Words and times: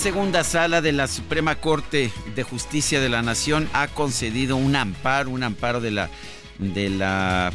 Segunda 0.00 0.44
sala 0.44 0.80
de 0.80 0.92
la 0.92 1.06
Suprema 1.06 1.56
Corte 1.56 2.10
de 2.34 2.42
Justicia 2.42 3.02
de 3.02 3.10
la 3.10 3.20
Nación 3.20 3.68
ha 3.74 3.86
concedido 3.86 4.56
un 4.56 4.74
amparo, 4.74 5.28
un 5.28 5.42
amparo 5.42 5.82
de 5.82 5.90
la 5.90 6.08
de 6.58 6.88
la 6.88 7.52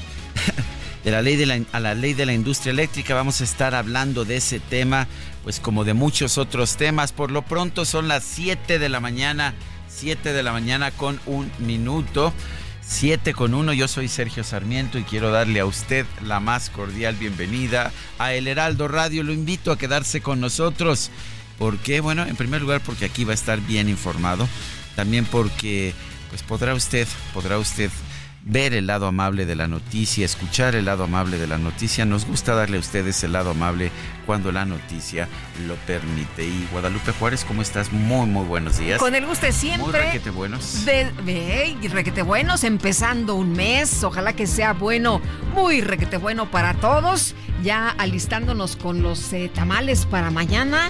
de 1.04 1.10
la 1.10 1.24
ley 1.24 1.38
de 1.38 1.48
la, 1.48 1.60
a 1.72 1.80
la 1.80 1.96
ley 1.96 2.14
de 2.14 2.28
la 2.28 2.34
industria 2.34 2.70
eléctrica. 2.70 3.16
Vamos 3.16 3.42
a 3.42 3.46
estar 3.46 3.74
hablando 3.74 4.26
de 4.26 4.38
ese 4.38 4.60
tema, 4.60 5.08
pues 5.44 5.60
como 5.60 5.86
de 5.86 5.96
muchos 5.96 6.38
otros 6.38 6.78
temas. 6.78 7.14
Por 7.14 7.32
lo 7.32 7.42
pronto 7.42 7.84
son 7.84 8.08
las 8.08 8.24
7 8.24 8.78
de 8.78 8.90
la 8.90 9.00
mañana, 9.00 9.56
7 9.88 10.32
de 10.32 10.44
la 10.44 10.52
mañana 10.52 10.92
con 10.92 11.20
un 11.26 11.52
minuto. 11.58 12.32
7 12.88 13.34
con 13.34 13.56
1, 13.56 13.74
yo 13.74 13.88
soy 13.88 14.08
Sergio 14.08 14.44
Sarmiento 14.44 15.00
y 15.00 15.04
quiero 15.04 15.32
darle 15.32 15.62
a 15.62 15.66
usted 15.66 16.06
la 16.24 16.40
más 16.40 16.70
cordial 16.70 17.16
bienvenida 17.16 17.92
a 18.20 18.34
El 18.34 18.48
Heraldo 18.48 18.88
Radio. 18.88 19.24
Lo 19.24 19.34
invito 19.34 19.72
a 19.72 19.80
quedarse 19.80 20.22
con 20.22 20.40
nosotros. 20.40 21.10
¿Por 21.58 21.78
qué? 21.78 22.02
Bueno, 22.02 22.26
en 22.26 22.36
primer 22.36 22.62
lugar 22.62 22.82
porque 22.86 23.06
aquí 23.06 23.24
va 23.24 23.32
a 23.32 23.36
estar 23.36 23.62
bien 23.62 23.90
informado. 23.90 24.48
También 24.96 25.26
porque 25.26 25.94
pues 26.30 26.44
podrá 26.44 26.74
usted, 26.74 27.08
podrá 27.34 27.58
usted 27.58 27.90
ver 28.44 28.74
el 28.74 28.88
lado 28.88 29.08
amable 29.08 29.46
de 29.46 29.56
la 29.56 29.68
noticia, 29.68 30.26
escuchar 30.26 30.76
el 30.76 30.86
lado 30.86 31.04
amable 31.06 31.38
de 31.38 31.48
la 31.48 31.58
noticia. 31.58 32.06
Nos 32.06 32.26
gusta 32.26 32.56
darle 32.56 32.78
a 32.78 32.80
ustedes 32.80 33.24
el 33.24 33.34
lado 33.34 33.52
amable 33.52 33.92
cuando 34.26 34.52
la 34.52 34.66
noticia 34.66 35.28
lo 35.68 35.76
permite. 35.76 36.46
Y 36.46 36.68
Guadalupe 36.72 37.12
Juárez, 37.14 37.46
¿cómo 37.46 37.62
estás? 37.62 37.92
Muy, 37.92 38.28
muy 38.28 38.46
buenos 38.46 38.78
días. 38.78 39.00
Con 39.00 39.16
el 39.16 39.26
gusto 39.26 39.46
de 39.46 39.52
siempre. 39.52 39.84
Muy 39.84 39.92
requete 39.92 40.30
buenos. 40.30 40.86
De, 40.86 41.10
ve, 41.24 41.78
requete 41.90 42.22
buenos, 42.22 42.64
empezando 42.64 43.36
un 43.36 43.54
mes. 43.54 44.04
Ojalá 44.04 44.34
que 44.34 44.48
sea 44.48 44.74
bueno, 44.74 45.22
muy 45.54 45.82
requete 45.82 46.18
bueno 46.18 46.50
para 46.50 46.74
todos. 46.76 47.36
Ya 47.64 47.90
alistándonos 47.90 48.76
con 48.76 49.02
los 49.02 49.32
eh, 49.34 49.50
tamales 49.54 50.06
para 50.06 50.32
mañana. 50.32 50.90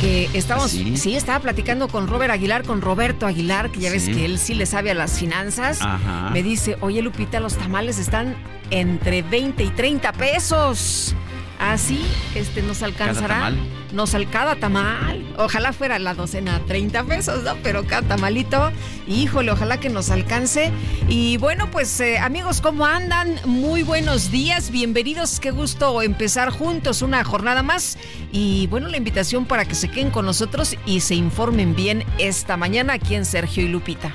Que 0.00 0.28
estamos, 0.34 0.70
¿Sí? 0.70 0.96
¿Sí? 0.96 1.16
estaba 1.16 1.40
platicando 1.40 1.88
con 1.88 2.08
Robert 2.08 2.32
Aguilar, 2.32 2.64
con 2.64 2.82
Roberto 2.82 3.26
Aguilar, 3.26 3.70
que 3.70 3.80
ya 3.80 3.90
ves 3.90 4.04
que 4.04 4.24
él 4.24 4.38
sí 4.38 4.54
le 4.54 4.66
sabe 4.66 4.90
a 4.90 4.94
las 4.94 5.18
finanzas. 5.18 5.80
Ajá. 5.80 6.30
Me 6.30 6.42
dice, 6.42 6.76
oye 6.80 7.00
Lupita, 7.00 7.40
los 7.40 7.56
tamales 7.56 7.98
están 7.98 8.34
entre 8.70 9.22
20 9.22 9.62
y 9.62 9.68
30 9.70 10.12
pesos. 10.12 11.14
Así, 11.58 12.04
este, 12.34 12.62
nos 12.62 12.82
alcanzará. 12.82 13.34
tamal? 13.34 13.58
Nos 13.92 14.14
al 14.14 14.28
cada 14.28 14.56
tamal. 14.56 15.24
Ojalá 15.38 15.72
fuera 15.72 15.98
la 15.98 16.14
docena 16.14 16.60
30 16.66 17.04
pesos, 17.04 17.42
¿no? 17.44 17.54
Pero 17.62 17.86
cada 17.86 18.02
tamalito, 18.02 18.72
híjole, 19.06 19.52
ojalá 19.52 19.78
que 19.78 19.88
nos 19.88 20.10
alcance. 20.10 20.72
Y 21.08 21.36
bueno, 21.36 21.70
pues 21.70 22.00
eh, 22.00 22.18
amigos, 22.18 22.60
¿cómo 22.60 22.86
andan? 22.86 23.36
Muy 23.44 23.82
buenos 23.82 24.30
días, 24.30 24.70
bienvenidos. 24.70 25.38
Qué 25.38 25.52
gusto 25.52 26.02
empezar 26.02 26.50
juntos 26.50 27.02
una 27.02 27.22
jornada 27.24 27.62
más. 27.62 27.98
Y 28.32 28.66
bueno, 28.66 28.88
la 28.88 28.96
invitación 28.96 29.44
para 29.46 29.64
que 29.64 29.74
se 29.74 29.88
queden 29.88 30.10
con 30.10 30.26
nosotros 30.26 30.76
y 30.86 31.00
se 31.00 31.14
informen 31.14 31.76
bien 31.76 32.04
esta 32.18 32.56
mañana 32.56 32.94
aquí 32.94 33.14
en 33.14 33.24
Sergio 33.24 33.62
y 33.62 33.68
Lupita. 33.68 34.10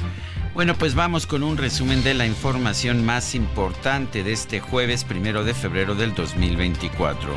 Bueno, 0.53 0.75
pues 0.75 0.95
vamos 0.95 1.25
con 1.25 1.43
un 1.43 1.57
resumen 1.57 2.03
de 2.03 2.13
la 2.13 2.25
información 2.25 3.05
más 3.05 3.33
importante 3.35 4.23
de 4.23 4.33
este 4.33 4.59
jueves 4.59 5.03
primero 5.03 5.43
de 5.43 5.53
febrero 5.53 5.95
del 5.95 6.13
2024. 6.15 7.29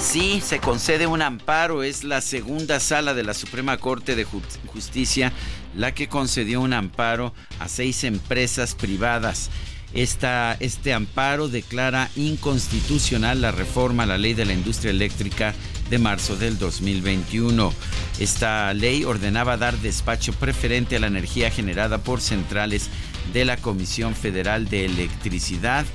Sí, 0.00 0.40
se 0.40 0.58
concede 0.58 1.06
un 1.06 1.22
amparo. 1.22 1.82
Es 1.82 2.02
la 2.04 2.20
segunda 2.20 2.80
sala 2.80 3.14
de 3.14 3.22
la 3.24 3.34
Suprema 3.34 3.76
Corte 3.78 4.16
de 4.16 4.26
Ju- 4.26 4.42
Justicia 4.66 5.32
la 5.76 5.92
que 5.92 6.08
concedió 6.08 6.60
un 6.60 6.72
amparo 6.72 7.34
a 7.58 7.68
seis 7.68 8.04
empresas 8.04 8.74
privadas. 8.74 9.50
Este 9.94 10.92
amparo 10.92 11.46
declara 11.46 12.10
inconstitucional 12.16 13.40
la 13.40 13.52
reforma 13.52 14.02
a 14.02 14.06
la 14.06 14.18
ley 14.18 14.34
de 14.34 14.44
la 14.44 14.52
industria 14.52 14.90
eléctrica 14.90 15.54
de 15.88 15.98
marzo 15.98 16.34
del 16.34 16.58
2021. 16.58 17.72
Esta 18.18 18.74
ley 18.74 19.04
ordenaba 19.04 19.56
dar 19.56 19.76
despacho 19.78 20.32
preferente 20.32 20.96
a 20.96 21.00
la 21.00 21.06
energía 21.06 21.48
generada 21.50 21.98
por 21.98 22.20
centrales 22.20 22.90
de 23.32 23.44
la 23.44 23.56
Comisión 23.56 24.16
Federal 24.16 24.68
de 24.68 24.84
Electricidad. 24.86 25.86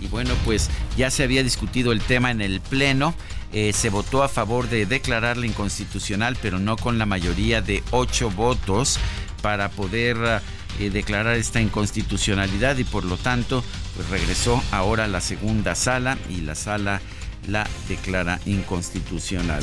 Y 0.00 0.06
bueno, 0.06 0.34
pues 0.44 0.70
ya 0.96 1.10
se 1.10 1.24
había 1.24 1.42
discutido 1.42 1.90
el 1.90 2.00
tema 2.00 2.30
en 2.30 2.40
el 2.40 2.60
Pleno. 2.60 3.12
Eh, 3.52 3.72
se 3.72 3.90
votó 3.90 4.22
a 4.22 4.28
favor 4.28 4.68
de 4.68 4.86
declararla 4.86 5.46
inconstitucional, 5.46 6.36
pero 6.40 6.60
no 6.60 6.76
con 6.76 6.96
la 6.96 7.06
mayoría 7.06 7.60
de 7.60 7.82
ocho 7.90 8.30
votos 8.30 9.00
para 9.42 9.68
poder 9.68 10.42
eh, 10.78 10.90
declarar 10.90 11.36
esta 11.36 11.60
inconstitucionalidad 11.60 12.76
y 12.78 12.84
por 12.84 13.04
lo 13.04 13.16
tanto 13.16 13.64
pues 13.96 14.08
regresó 14.08 14.62
ahora 14.70 15.04
a 15.04 15.08
la 15.08 15.20
segunda 15.20 15.74
sala 15.74 16.18
y 16.28 16.40
la 16.40 16.54
sala 16.54 17.00
la 17.46 17.66
declara 17.88 18.40
inconstitucional. 18.46 19.62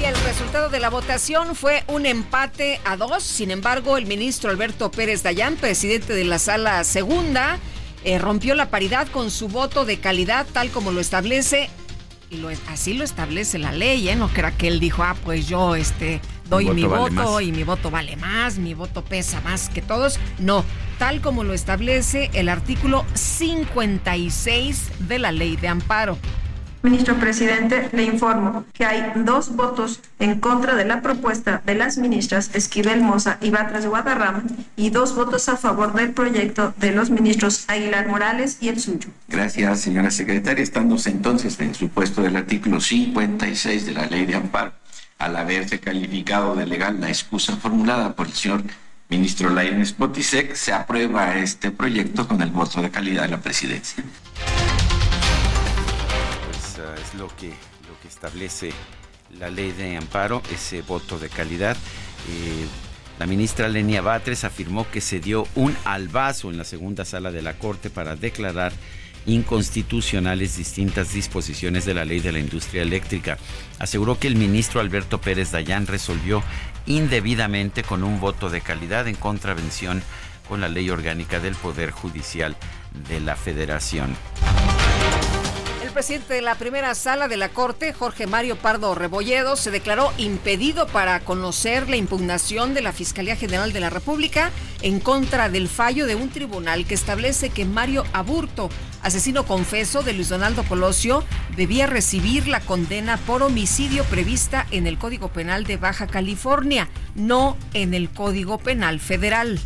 Y 0.00 0.04
el 0.04 0.14
resultado 0.22 0.70
de 0.70 0.80
la 0.80 0.88
votación 0.90 1.54
fue 1.54 1.84
un 1.86 2.06
empate 2.06 2.80
a 2.84 2.96
dos. 2.96 3.22
Sin 3.22 3.50
embargo, 3.50 3.96
el 3.96 4.06
ministro 4.06 4.50
Alberto 4.50 4.90
Pérez 4.90 5.22
Dayán, 5.22 5.56
presidente 5.56 6.14
de 6.14 6.24
la 6.24 6.38
sala 6.38 6.82
segunda, 6.84 7.58
eh, 8.04 8.18
rompió 8.18 8.54
la 8.54 8.70
paridad 8.70 9.08
con 9.08 9.30
su 9.30 9.48
voto 9.48 9.84
de 9.84 9.98
calidad, 9.98 10.46
tal 10.52 10.70
como 10.70 10.90
lo 10.90 11.00
establece. 11.00 11.68
Lo, 12.30 12.48
así 12.68 12.94
lo 12.94 13.02
establece 13.02 13.58
la 13.58 13.72
ley, 13.72 14.08
¿eh? 14.08 14.14
No 14.14 14.28
crea 14.28 14.56
que 14.56 14.68
él 14.68 14.78
dijo, 14.78 15.02
ah, 15.02 15.16
pues 15.24 15.48
yo 15.48 15.74
este, 15.74 16.20
doy 16.48 16.66
Mi 16.66 16.74
mi 16.74 16.84
voto 16.84 17.14
vale 17.14 17.44
y 17.46 17.52
mi 17.52 17.64
voto 17.64 17.90
vale 17.90 18.16
más, 18.16 18.58
mi 18.58 18.72
voto 18.72 19.04
pesa 19.04 19.40
más 19.40 19.68
que 19.68 19.82
todos. 19.82 20.18
No, 20.38 20.64
tal 20.98 21.20
como 21.20 21.42
lo 21.42 21.54
establece 21.54 22.30
el 22.32 22.48
artículo 22.48 23.04
56 23.14 25.08
de 25.08 25.18
la 25.18 25.32
ley 25.32 25.56
de 25.56 25.68
amparo. 25.68 26.18
Ministro 26.82 27.16
presidente, 27.16 27.90
le 27.92 28.04
informo 28.04 28.64
que 28.72 28.86
hay 28.86 29.12
dos 29.14 29.54
votos 29.54 30.00
en 30.18 30.40
contra 30.40 30.74
de 30.76 30.86
la 30.86 31.02
propuesta 31.02 31.60
de 31.66 31.74
las 31.74 31.98
ministras 31.98 32.50
Esquivel 32.54 33.02
Moza 33.02 33.36
y 33.42 33.50
Batres 33.50 33.84
Guadarrama 33.84 34.44
y 34.76 34.88
dos 34.88 35.14
votos 35.14 35.50
a 35.50 35.58
favor 35.58 35.92
del 35.92 36.12
proyecto 36.12 36.72
de 36.78 36.92
los 36.92 37.10
ministros 37.10 37.64
Aguilar 37.68 38.08
Morales 38.08 38.56
y 38.62 38.68
el 38.68 38.80
suyo. 38.80 39.10
Gracias, 39.28 39.80
señora 39.80 40.10
secretaria. 40.10 40.62
Estándose 40.62 41.10
entonces 41.10 41.60
en 41.60 41.68
el 41.68 41.74
supuesto 41.74 42.22
del 42.22 42.36
artículo 42.36 42.80
56 42.80 43.84
de 43.84 43.92
la 43.92 44.06
Ley 44.06 44.24
de 44.24 44.36
Amparo, 44.36 44.72
al 45.18 45.36
haberse 45.36 45.80
calificado 45.80 46.54
de 46.54 46.64
legal 46.64 46.98
la 46.98 47.08
excusa 47.08 47.56
formulada 47.56 48.16
por 48.16 48.26
el 48.26 48.32
señor 48.32 48.62
ministro 49.10 49.50
Lainez 49.50 49.92
Potisek, 49.92 50.54
se 50.54 50.72
aprueba 50.72 51.36
este 51.36 51.72
proyecto 51.72 52.26
con 52.26 52.40
el 52.40 52.50
voto 52.50 52.80
de 52.80 52.90
calidad 52.90 53.24
de 53.24 53.28
la 53.28 53.40
presidencia. 53.40 54.02
Lo 57.20 57.28
que, 57.36 57.48
lo 57.48 58.00
que 58.00 58.08
establece 58.08 58.72
la 59.38 59.50
ley 59.50 59.72
de 59.72 59.98
amparo, 59.98 60.42
ese 60.50 60.80
voto 60.80 61.18
de 61.18 61.28
calidad. 61.28 61.76
Eh, 61.76 62.66
la 63.18 63.26
ministra 63.26 63.68
Lenia 63.68 64.00
Batres 64.00 64.42
afirmó 64.44 64.90
que 64.90 65.02
se 65.02 65.20
dio 65.20 65.46
un 65.54 65.76
albazo 65.84 66.50
en 66.50 66.56
la 66.56 66.64
segunda 66.64 67.04
sala 67.04 67.30
de 67.30 67.42
la 67.42 67.58
Corte 67.58 67.90
para 67.90 68.16
declarar 68.16 68.72
inconstitucionales 69.26 70.56
distintas 70.56 71.12
disposiciones 71.12 71.84
de 71.84 71.92
la 71.92 72.06
ley 72.06 72.20
de 72.20 72.32
la 72.32 72.38
industria 72.38 72.80
eléctrica. 72.80 73.36
Aseguró 73.78 74.18
que 74.18 74.26
el 74.26 74.36
ministro 74.36 74.80
Alberto 74.80 75.20
Pérez 75.20 75.50
Dayán 75.50 75.86
resolvió 75.86 76.42
indebidamente 76.86 77.82
con 77.82 78.02
un 78.02 78.18
voto 78.18 78.48
de 78.48 78.62
calidad 78.62 79.06
en 79.08 79.16
contravención 79.16 80.02
con 80.48 80.62
la 80.62 80.70
ley 80.70 80.88
orgánica 80.88 81.38
del 81.38 81.54
Poder 81.54 81.90
Judicial 81.90 82.56
de 83.10 83.20
la 83.20 83.36
Federación. 83.36 84.16
El 85.90 85.94
presidente 85.94 86.34
de 86.34 86.40
la 86.40 86.54
primera 86.54 86.94
sala 86.94 87.26
de 87.26 87.36
la 87.36 87.48
Corte, 87.48 87.92
Jorge 87.92 88.28
Mario 88.28 88.54
Pardo 88.54 88.94
Rebolledo, 88.94 89.56
se 89.56 89.72
declaró 89.72 90.12
impedido 90.18 90.86
para 90.86 91.18
conocer 91.18 91.88
la 91.88 91.96
impugnación 91.96 92.74
de 92.74 92.80
la 92.80 92.92
Fiscalía 92.92 93.34
General 93.34 93.72
de 93.72 93.80
la 93.80 93.90
República 93.90 94.52
en 94.82 95.00
contra 95.00 95.48
del 95.48 95.68
fallo 95.68 96.06
de 96.06 96.14
un 96.14 96.30
tribunal 96.30 96.86
que 96.86 96.94
establece 96.94 97.50
que 97.50 97.64
Mario 97.64 98.04
Aburto, 98.12 98.70
asesino 99.02 99.44
confeso 99.46 100.04
de 100.04 100.12
Luis 100.12 100.28
Donaldo 100.28 100.62
Colosio, 100.62 101.24
debía 101.56 101.88
recibir 101.88 102.46
la 102.46 102.60
condena 102.60 103.16
por 103.16 103.42
homicidio 103.42 104.04
prevista 104.04 104.68
en 104.70 104.86
el 104.86 104.96
Código 104.96 105.32
Penal 105.32 105.64
de 105.64 105.76
Baja 105.76 106.06
California, 106.06 106.88
no 107.16 107.56
en 107.74 107.94
el 107.94 108.10
Código 108.10 108.58
Penal 108.58 109.00
Federal. 109.00 109.58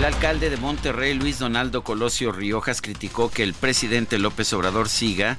El 0.00 0.06
alcalde 0.06 0.48
de 0.48 0.56
Monterrey, 0.56 1.12
Luis 1.12 1.38
Donaldo 1.38 1.84
Colosio 1.84 2.32
Riojas, 2.32 2.80
criticó 2.80 3.30
que 3.30 3.42
el 3.42 3.52
presidente 3.52 4.18
López 4.18 4.50
Obrador 4.54 4.88
siga 4.88 5.36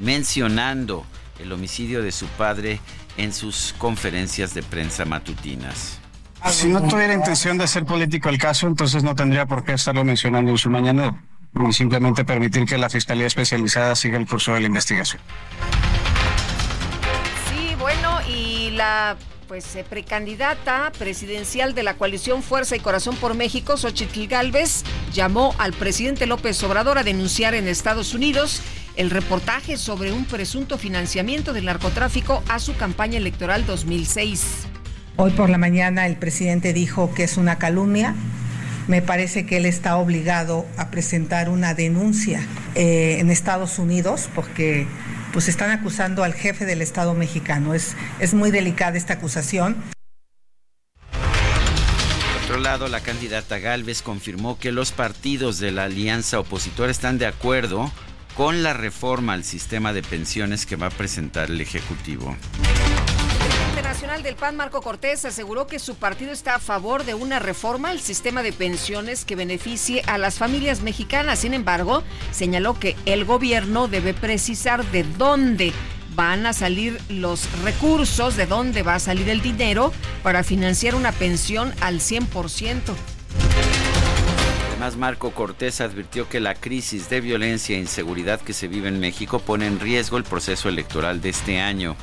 mencionando 0.00 1.06
el 1.38 1.50
homicidio 1.50 2.02
de 2.02 2.12
su 2.12 2.26
padre 2.26 2.78
en 3.16 3.32
sus 3.32 3.74
conferencias 3.78 4.52
de 4.52 4.62
prensa 4.62 5.06
matutinas. 5.06 5.98
Si 6.44 6.68
no 6.68 6.86
tuviera 6.86 7.14
intención 7.14 7.56
de 7.56 7.64
hacer 7.64 7.86
político 7.86 8.28
el 8.28 8.36
caso, 8.36 8.66
entonces 8.66 9.02
no 9.02 9.14
tendría 9.14 9.46
por 9.46 9.64
qué 9.64 9.72
estarlo 9.72 10.04
mencionando 10.04 10.50
en 10.50 10.58
su 10.58 10.68
mañana 10.68 11.24
y 11.66 11.72
simplemente 11.72 12.22
permitir 12.26 12.66
que 12.66 12.76
la 12.76 12.90
Fiscalía 12.90 13.26
Especializada 13.26 13.96
siga 13.96 14.18
el 14.18 14.26
curso 14.26 14.52
de 14.52 14.60
la 14.60 14.66
investigación. 14.66 15.22
Sí, 17.48 17.74
bueno, 17.78 18.20
y 18.28 18.72
la 18.72 19.16
pues 19.52 19.76
eh, 19.76 19.84
precandidata 19.86 20.90
presidencial 20.98 21.74
de 21.74 21.82
la 21.82 21.98
coalición 21.98 22.42
Fuerza 22.42 22.74
y 22.74 22.80
Corazón 22.80 23.16
por 23.16 23.34
México, 23.34 23.76
Xochitl 23.76 24.26
Galvez, 24.26 24.82
llamó 25.12 25.54
al 25.58 25.74
presidente 25.74 26.24
López 26.24 26.62
Obrador 26.62 26.96
a 26.96 27.02
denunciar 27.02 27.52
en 27.52 27.68
Estados 27.68 28.14
Unidos 28.14 28.62
el 28.96 29.10
reportaje 29.10 29.76
sobre 29.76 30.10
un 30.10 30.24
presunto 30.24 30.78
financiamiento 30.78 31.52
del 31.52 31.66
narcotráfico 31.66 32.42
a 32.48 32.60
su 32.60 32.74
campaña 32.76 33.18
electoral 33.18 33.66
2006. 33.66 34.42
Hoy 35.16 35.32
por 35.32 35.50
la 35.50 35.58
mañana 35.58 36.06
el 36.06 36.16
presidente 36.16 36.72
dijo 36.72 37.12
que 37.12 37.24
es 37.24 37.36
una 37.36 37.58
calumnia. 37.58 38.14
Me 38.88 39.02
parece 39.02 39.44
que 39.44 39.58
él 39.58 39.66
está 39.66 39.98
obligado 39.98 40.64
a 40.78 40.90
presentar 40.90 41.50
una 41.50 41.74
denuncia 41.74 42.40
eh, 42.74 43.18
en 43.18 43.30
Estados 43.30 43.78
Unidos 43.78 44.30
porque 44.34 44.86
pues 45.32 45.48
están 45.48 45.70
acusando 45.70 46.24
al 46.24 46.34
jefe 46.34 46.66
del 46.66 46.82
Estado 46.82 47.14
mexicano. 47.14 47.74
Es, 47.74 47.96
es 48.18 48.34
muy 48.34 48.50
delicada 48.50 48.96
esta 48.96 49.14
acusación. 49.14 49.76
Por 51.10 52.42
otro 52.44 52.58
lado, 52.58 52.88
la 52.88 53.00
candidata 53.00 53.58
Galvez 53.58 54.02
confirmó 54.02 54.58
que 54.58 54.72
los 54.72 54.92
partidos 54.92 55.58
de 55.58 55.70
la 55.70 55.84
alianza 55.84 56.38
opositora 56.38 56.90
están 56.90 57.18
de 57.18 57.26
acuerdo 57.26 57.90
con 58.36 58.62
la 58.62 58.72
reforma 58.72 59.32
al 59.34 59.44
sistema 59.44 59.92
de 59.92 60.02
pensiones 60.02 60.66
que 60.66 60.76
va 60.76 60.86
a 60.86 60.90
presentar 60.90 61.50
el 61.50 61.60
Ejecutivo 61.60 62.36
nacional 63.82 64.22
del 64.22 64.36
PAN, 64.36 64.56
Marco 64.56 64.80
Cortés, 64.80 65.24
aseguró 65.24 65.66
que 65.66 65.78
su 65.78 65.96
partido 65.96 66.32
está 66.32 66.54
a 66.54 66.58
favor 66.58 67.04
de 67.04 67.14
una 67.14 67.38
reforma 67.38 67.90
al 67.90 68.00
sistema 68.00 68.42
de 68.42 68.52
pensiones 68.52 69.24
que 69.24 69.36
beneficie 69.36 70.02
a 70.06 70.18
las 70.18 70.38
familias 70.38 70.82
mexicanas. 70.82 71.40
Sin 71.40 71.54
embargo, 71.54 72.02
señaló 72.30 72.78
que 72.78 72.96
el 73.06 73.24
gobierno 73.24 73.88
debe 73.88 74.14
precisar 74.14 74.84
de 74.86 75.04
dónde 75.04 75.72
van 76.14 76.46
a 76.46 76.52
salir 76.52 77.00
los 77.08 77.48
recursos, 77.62 78.36
de 78.36 78.46
dónde 78.46 78.82
va 78.82 78.94
a 78.96 79.00
salir 79.00 79.28
el 79.28 79.42
dinero 79.42 79.92
para 80.22 80.44
financiar 80.44 80.94
una 80.94 81.12
pensión 81.12 81.72
al 81.80 82.00
100%. 82.00 82.94
Además, 84.70 84.96
Marco 84.96 85.30
Cortés 85.32 85.80
advirtió 85.80 86.28
que 86.28 86.40
la 86.40 86.54
crisis 86.54 87.08
de 87.08 87.20
violencia 87.20 87.76
e 87.76 87.80
inseguridad 87.80 88.40
que 88.40 88.52
se 88.52 88.68
vive 88.68 88.88
en 88.88 89.00
México 89.00 89.38
pone 89.38 89.66
en 89.66 89.80
riesgo 89.80 90.16
el 90.16 90.24
proceso 90.24 90.68
electoral 90.68 91.20
de 91.20 91.28
este 91.30 91.60
año. 91.60 91.96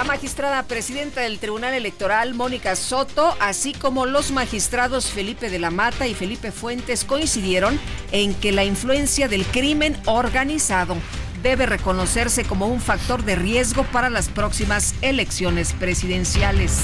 La 0.00 0.04
magistrada 0.04 0.62
presidenta 0.62 1.20
del 1.20 1.38
Tribunal 1.38 1.74
Electoral, 1.74 2.32
Mónica 2.32 2.74
Soto, 2.74 3.36
así 3.38 3.74
como 3.74 4.06
los 4.06 4.30
magistrados 4.30 5.10
Felipe 5.10 5.50
de 5.50 5.58
la 5.58 5.70
Mata 5.70 6.06
y 6.06 6.14
Felipe 6.14 6.52
Fuentes 6.52 7.04
coincidieron 7.04 7.78
en 8.10 8.32
que 8.32 8.50
la 8.50 8.64
influencia 8.64 9.28
del 9.28 9.44
crimen 9.44 9.94
organizado 10.06 10.96
debe 11.42 11.66
reconocerse 11.66 12.44
como 12.44 12.66
un 12.66 12.80
factor 12.80 13.24
de 13.24 13.36
riesgo 13.36 13.84
para 13.92 14.08
las 14.08 14.30
próximas 14.30 14.94
elecciones 15.02 15.74
presidenciales. 15.74 16.80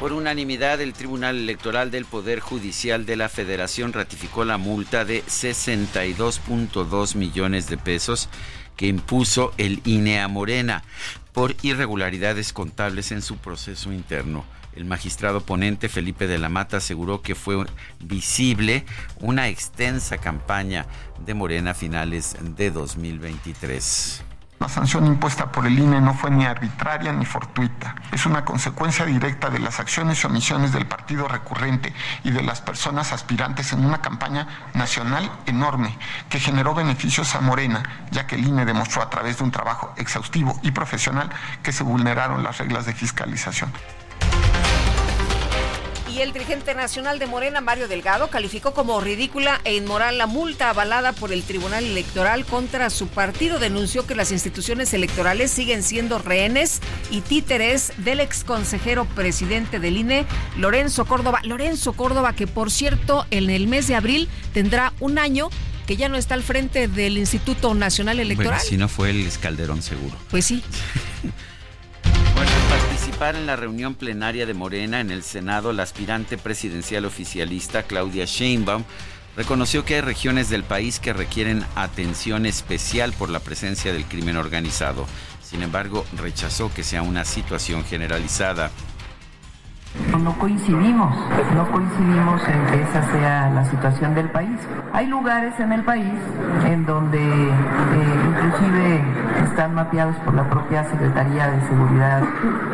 Por 0.00 0.12
unanimidad, 0.12 0.80
el 0.80 0.94
Tribunal 0.94 1.36
Electoral 1.36 1.90
del 1.92 2.06
Poder 2.06 2.40
Judicial 2.40 3.06
de 3.06 3.14
la 3.14 3.28
Federación 3.28 3.92
ratificó 3.92 4.44
la 4.46 4.56
multa 4.56 5.04
de 5.04 5.22
62.2 5.24 7.14
millones 7.14 7.68
de 7.68 7.76
pesos 7.76 8.30
que 8.76 8.86
impuso 8.86 9.52
el 9.58 9.80
INE 9.84 10.20
a 10.20 10.28
Morena 10.28 10.82
por 11.32 11.54
irregularidades 11.62 12.52
contables 12.52 13.12
en 13.12 13.22
su 13.22 13.36
proceso 13.36 13.92
interno. 13.92 14.44
El 14.74 14.84
magistrado 14.84 15.40
ponente 15.40 15.88
Felipe 15.88 16.26
de 16.26 16.38
la 16.38 16.48
Mata 16.48 16.76
aseguró 16.76 17.22
que 17.22 17.34
fue 17.34 17.66
visible 17.98 18.84
una 19.18 19.48
extensa 19.48 20.18
campaña 20.18 20.86
de 21.24 21.34
Morena 21.34 21.72
a 21.72 21.74
finales 21.74 22.36
de 22.56 22.70
2023. 22.70 24.29
La 24.60 24.68
sanción 24.68 25.06
impuesta 25.06 25.50
por 25.50 25.66
el 25.66 25.78
INE 25.78 26.02
no 26.02 26.12
fue 26.12 26.30
ni 26.30 26.44
arbitraria 26.44 27.14
ni 27.14 27.24
fortuita. 27.24 27.94
Es 28.12 28.26
una 28.26 28.44
consecuencia 28.44 29.06
directa 29.06 29.48
de 29.48 29.58
las 29.58 29.80
acciones 29.80 30.22
y 30.22 30.26
omisiones 30.26 30.74
del 30.74 30.86
partido 30.86 31.26
recurrente 31.26 31.94
y 32.24 32.30
de 32.30 32.42
las 32.42 32.60
personas 32.60 33.14
aspirantes 33.14 33.72
en 33.72 33.82
una 33.82 34.02
campaña 34.02 34.46
nacional 34.74 35.32
enorme 35.46 35.96
que 36.28 36.40
generó 36.40 36.74
beneficios 36.74 37.34
a 37.34 37.40
Morena, 37.40 37.82
ya 38.10 38.26
que 38.26 38.34
el 38.34 38.46
INE 38.46 38.66
demostró 38.66 39.00
a 39.00 39.08
través 39.08 39.38
de 39.38 39.44
un 39.44 39.50
trabajo 39.50 39.94
exhaustivo 39.96 40.60
y 40.62 40.72
profesional 40.72 41.30
que 41.62 41.72
se 41.72 41.82
vulneraron 41.82 42.42
las 42.42 42.58
reglas 42.58 42.84
de 42.84 42.92
fiscalización. 42.92 43.72
Y 46.10 46.22
el 46.22 46.32
dirigente 46.32 46.74
nacional 46.74 47.20
de 47.20 47.26
Morena, 47.26 47.60
Mario 47.60 47.86
Delgado, 47.86 48.30
calificó 48.30 48.74
como 48.74 49.00
ridícula 49.00 49.60
e 49.62 49.76
inmoral 49.76 50.18
la 50.18 50.26
multa 50.26 50.70
avalada 50.70 51.12
por 51.12 51.32
el 51.32 51.44
Tribunal 51.44 51.84
Electoral 51.84 52.44
contra 52.44 52.90
su 52.90 53.06
partido. 53.06 53.60
Denunció 53.60 54.06
que 54.06 54.16
las 54.16 54.32
instituciones 54.32 54.92
electorales 54.92 55.52
siguen 55.52 55.84
siendo 55.84 56.18
rehenes 56.18 56.80
y 57.10 57.20
títeres 57.20 57.92
del 57.98 58.18
exconsejero 58.18 59.04
presidente 59.04 59.78
del 59.78 59.98
INE, 59.98 60.26
Lorenzo 60.56 61.04
Córdoba. 61.04 61.40
Lorenzo 61.44 61.92
Córdoba, 61.92 62.32
que 62.32 62.48
por 62.48 62.72
cierto, 62.72 63.24
en 63.30 63.48
el 63.48 63.68
mes 63.68 63.86
de 63.86 63.94
abril 63.94 64.28
tendrá 64.52 64.92
un 64.98 65.18
año 65.18 65.48
que 65.86 65.96
ya 65.96 66.08
no 66.08 66.16
está 66.16 66.34
al 66.34 66.42
frente 66.42 66.88
del 66.88 67.18
Instituto 67.18 67.72
Nacional 67.74 68.18
Electoral. 68.18 68.54
Bueno, 68.54 68.68
si 68.68 68.76
no 68.76 68.88
fue 68.88 69.10
el 69.10 69.28
Calderón 69.40 69.82
seguro. 69.82 70.16
Pues 70.30 70.44
sí. 70.44 70.62
En 73.22 73.46
la 73.46 73.54
reunión 73.54 73.94
plenaria 73.94 74.46
de 74.46 74.54
Morena 74.54 74.98
en 74.98 75.10
el 75.10 75.22
Senado, 75.22 75.74
la 75.74 75.82
aspirante 75.82 76.38
presidencial 76.38 77.04
oficialista 77.04 77.82
Claudia 77.82 78.24
Sheinbaum 78.24 78.82
reconoció 79.36 79.84
que 79.84 79.96
hay 79.96 80.00
regiones 80.00 80.48
del 80.48 80.64
país 80.64 80.98
que 80.98 81.12
requieren 81.12 81.62
atención 81.76 82.46
especial 82.46 83.12
por 83.12 83.28
la 83.28 83.38
presencia 83.38 83.92
del 83.92 84.06
crimen 84.06 84.38
organizado. 84.38 85.06
Sin 85.42 85.62
embargo, 85.62 86.06
rechazó 86.16 86.72
que 86.74 86.82
sea 86.82 87.02
una 87.02 87.26
situación 87.26 87.84
generalizada. 87.84 88.70
No 89.94 90.32
coincidimos, 90.38 91.16
no 91.56 91.68
coincidimos 91.72 92.40
en 92.48 92.66
que 92.66 92.82
esa 92.82 93.02
sea 93.10 93.50
la 93.52 93.64
situación 93.64 94.14
del 94.14 94.28
país. 94.30 94.56
Hay 94.92 95.06
lugares 95.08 95.58
en 95.58 95.72
el 95.72 95.82
país 95.82 96.14
en 96.64 96.86
donde 96.86 97.18
eh, 97.18 97.50
inclusive 98.28 99.02
están 99.44 99.74
mapeados 99.74 100.14
por 100.18 100.34
la 100.34 100.48
propia 100.48 100.84
Secretaría 100.84 101.48
de 101.50 101.60
Seguridad 101.66 102.22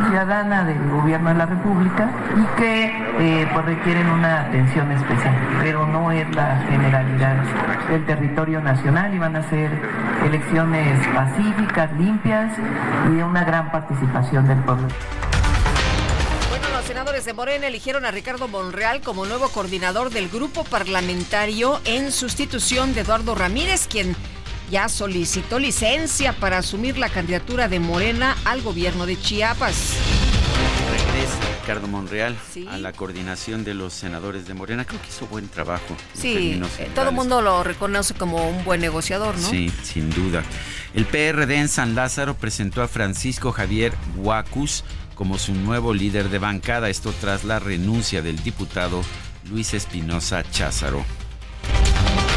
Ciudadana 0.09 0.65
del 0.65 0.91
Gobierno 0.91 1.31
de 1.31 1.35
la 1.37 1.47
República 1.47 2.11
y 2.37 2.61
que 2.61 2.85
eh, 3.19 3.49
pues 3.51 3.65
requieren 3.65 4.09
una 4.11 4.43
atención 4.43 4.93
especial, 4.93 5.35
pero 5.63 5.87
no 5.87 6.11
es 6.13 6.35
la 6.35 6.59
generalidad 6.69 7.37
del 7.89 8.05
territorio 8.05 8.61
nacional 8.61 9.15
y 9.15 9.19
van 9.19 9.37
a 9.37 9.43
ser 9.45 9.71
elecciones 10.23 11.07
pacíficas, 11.09 11.93
limpias 11.93 12.53
y 13.11 13.15
de 13.15 13.25
una 13.25 13.43
gran 13.45 13.71
participación 13.71 14.47
del 14.47 14.59
pueblo 14.59 14.89
senadores 16.97 17.27
de 17.27 17.35
Morena 17.35 17.67
eligieron 17.67 18.07
a 18.07 18.11
Ricardo 18.11 18.49
Monreal 18.49 19.03
como 19.03 19.27
nuevo 19.27 19.51
coordinador 19.51 20.09
del 20.09 20.31
grupo 20.31 20.65
parlamentario 20.65 21.79
en 21.85 22.11
sustitución 22.11 22.95
de 22.95 23.03
Eduardo 23.03 23.35
Ramírez, 23.35 23.87
quien 23.87 24.17
ya 24.71 24.89
solicitó 24.89 25.59
licencia 25.59 26.33
para 26.33 26.57
asumir 26.57 26.97
la 26.97 27.11
candidatura 27.11 27.69
de 27.69 27.81
Morena 27.81 28.35
al 28.47 28.63
gobierno 28.63 29.05
de 29.05 29.21
Chiapas. 29.21 29.93
Ricardo 31.61 31.87
Monreal 31.87 32.35
a 32.71 32.79
la 32.79 32.93
coordinación 32.93 33.63
de 33.63 33.75
los 33.75 33.93
senadores 33.93 34.47
de 34.47 34.55
Morena. 34.55 34.87
Creo 34.87 35.03
que 35.03 35.09
hizo 35.09 35.27
buen 35.27 35.49
trabajo. 35.49 35.97
Sí, 36.15 36.59
eh, 36.79 36.91
todo 36.95 37.11
el 37.11 37.15
mundo 37.15 37.43
lo 37.43 37.63
reconoce 37.63 38.15
como 38.15 38.49
un 38.49 38.65
buen 38.65 38.81
negociador, 38.81 39.37
¿no? 39.37 39.51
Sí, 39.51 39.71
sin 39.83 40.09
duda. 40.09 40.45
El 40.95 41.05
PRD 41.05 41.57
en 41.57 41.69
San 41.69 41.95
Lázaro 41.95 42.37
presentó 42.37 42.83
a 42.83 42.89
Francisco 42.89 43.53
Javier 43.53 43.93
Huacus 44.17 44.85
como 45.17 45.39
su 45.39 45.55
nuevo 45.55 45.95
líder 45.95 46.29
de 46.29 46.39
bancada, 46.39 46.89
esto 46.89 47.13
tras 47.21 47.43
la 47.43 47.59
renuncia 47.59 48.23
del 48.23 48.41
diputado 48.45 49.03
Luis 49.51 49.75
Espinosa 49.75 50.45
Cházaro. 50.49 51.05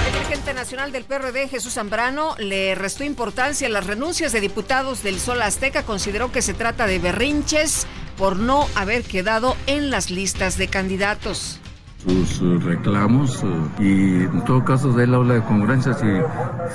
El 0.07 0.13
dirigente 0.13 0.53
nacional 0.55 0.91
del 0.91 1.03
PRD, 1.03 1.49
Jesús 1.49 1.73
Zambrano, 1.73 2.35
le 2.39 2.73
restó 2.73 3.03
importancia 3.03 3.67
a 3.67 3.71
las 3.71 3.85
renuncias 3.85 4.31
de 4.31 4.39
diputados 4.39 5.03
del 5.03 5.19
Sol 5.19 5.41
Azteca. 5.41 5.83
Consideró 5.83 6.31
que 6.31 6.41
se 6.41 6.55
trata 6.55 6.87
de 6.87 6.97
berrinches 6.97 7.85
por 8.17 8.37
no 8.37 8.67
haber 8.73 9.03
quedado 9.03 9.55
en 9.67 9.91
las 9.91 10.09
listas 10.09 10.57
de 10.57 10.67
candidatos 10.67 11.59
sus 12.03 12.41
eh, 12.41 12.57
reclamos 12.63 13.43
eh, 13.43 13.47
y 13.79 14.23
en 14.23 14.43
todo 14.45 14.63
caso 14.63 14.93
de 14.93 15.03
él 15.03 15.13
habla 15.13 15.35
de 15.35 15.41
congruencia. 15.41 15.93
Si, 15.93 16.05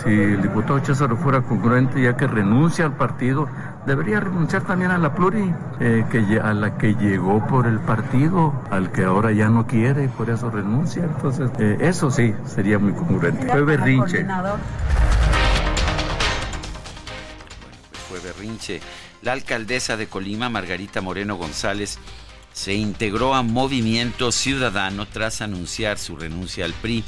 si 0.02 0.10
el 0.10 0.42
diputado 0.42 0.78
Cházaro 0.80 1.16
fuera 1.16 1.42
congruente 1.42 2.02
ya 2.02 2.16
que 2.16 2.26
renuncia 2.26 2.84
al 2.84 2.96
partido, 2.96 3.48
debería 3.86 4.20
renunciar 4.20 4.64
también 4.64 4.90
a 4.90 4.98
la 4.98 5.14
pluri, 5.14 5.52
eh, 5.80 6.04
que, 6.10 6.40
a 6.40 6.54
la 6.54 6.76
que 6.78 6.94
llegó 6.94 7.46
por 7.46 7.66
el 7.66 7.78
partido, 7.80 8.52
al 8.70 8.90
que 8.92 9.04
ahora 9.04 9.32
ya 9.32 9.48
no 9.48 9.66
quiere 9.66 10.04
y 10.04 10.08
por 10.08 10.30
eso 10.30 10.50
renuncia. 10.50 11.04
Entonces, 11.04 11.50
eso 11.80 12.10
sí 12.10 12.34
sería 12.46 12.78
muy 12.78 12.92
congruente. 12.92 13.46
Fue 13.46 13.62
berrinche. 13.62 14.26
Fue 18.08 18.20
berrinche. 18.20 18.80
La 19.22 19.32
alcaldesa 19.32 19.96
de 19.96 20.06
Colima, 20.06 20.48
Margarita 20.48 21.00
Moreno 21.00 21.36
González, 21.36 21.98
se 22.52 22.74
integró 22.74 23.34
a 23.34 23.42
Movimiento 23.42 24.30
Ciudadano 24.32 25.06
tras 25.06 25.40
anunciar 25.40 25.98
su 25.98 26.16
renuncia 26.16 26.64
al 26.64 26.72
PRI. 26.72 27.04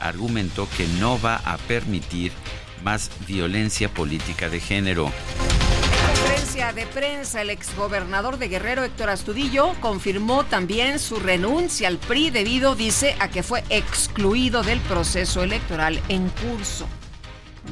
Argumentó 0.00 0.68
que 0.76 0.86
no 1.00 1.20
va 1.20 1.36
a 1.44 1.58
permitir 1.58 2.32
más 2.82 3.10
violencia 3.26 3.88
política 3.88 4.48
de 4.48 4.60
género. 4.60 5.12
En 6.08 6.14
conferencia 6.14 6.72
de 6.72 6.86
prensa, 6.86 7.42
el 7.42 7.50
exgobernador 7.50 8.38
de 8.38 8.48
Guerrero, 8.48 8.82
Héctor 8.82 9.10
Astudillo, 9.10 9.74
confirmó 9.80 10.44
también 10.44 10.98
su 10.98 11.16
renuncia 11.16 11.86
al 11.86 11.98
PRI 11.98 12.30
debido, 12.30 12.74
dice, 12.74 13.14
a 13.20 13.28
que 13.28 13.42
fue 13.42 13.62
excluido 13.68 14.62
del 14.62 14.80
proceso 14.80 15.42
electoral 15.42 16.00
en 16.08 16.30
curso. 16.30 16.86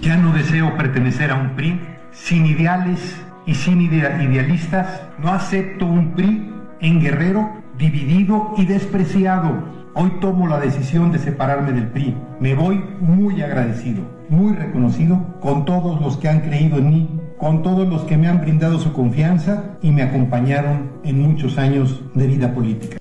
Ya 0.02 0.18
no 0.18 0.34
deseo 0.34 0.76
pertenecer 0.76 1.30
a 1.30 1.36
un 1.36 1.56
PRI 1.56 1.80
sin 2.12 2.44
ideales 2.44 3.00
y 3.46 3.54
sin 3.54 3.80
idealistas. 3.80 5.00
No 5.18 5.32
acepto 5.32 5.86
un 5.86 6.14
PRI 6.14 6.52
en 6.82 7.00
Guerrero, 7.00 7.62
dividido 7.78 8.52
y 8.58 8.66
despreciado. 8.66 9.64
Hoy 9.94 10.12
tomo 10.20 10.46
la 10.46 10.60
decisión 10.60 11.10
de 11.10 11.20
separarme 11.20 11.72
del 11.72 11.88
PRI. 11.88 12.14
Me 12.38 12.54
voy 12.54 12.84
muy 13.00 13.40
agradecido, 13.40 14.02
muy 14.28 14.54
reconocido 14.54 15.38
con 15.40 15.64
todos 15.64 15.98
los 16.02 16.18
que 16.18 16.28
han 16.28 16.40
creído 16.40 16.76
en 16.76 16.90
mí, 16.90 17.20
con 17.38 17.62
todos 17.62 17.86
los 17.86 18.02
que 18.02 18.16
me 18.16 18.28
han 18.28 18.40
brindado 18.40 18.78
su 18.78 18.92
confianza 18.92 19.76
y 19.82 19.90
me 19.90 20.02
acompañaron 20.02 21.00
en 21.04 21.20
muchos 21.20 21.58
años 21.58 22.00
de 22.14 22.26
vida 22.26 22.54
política. 22.54 22.98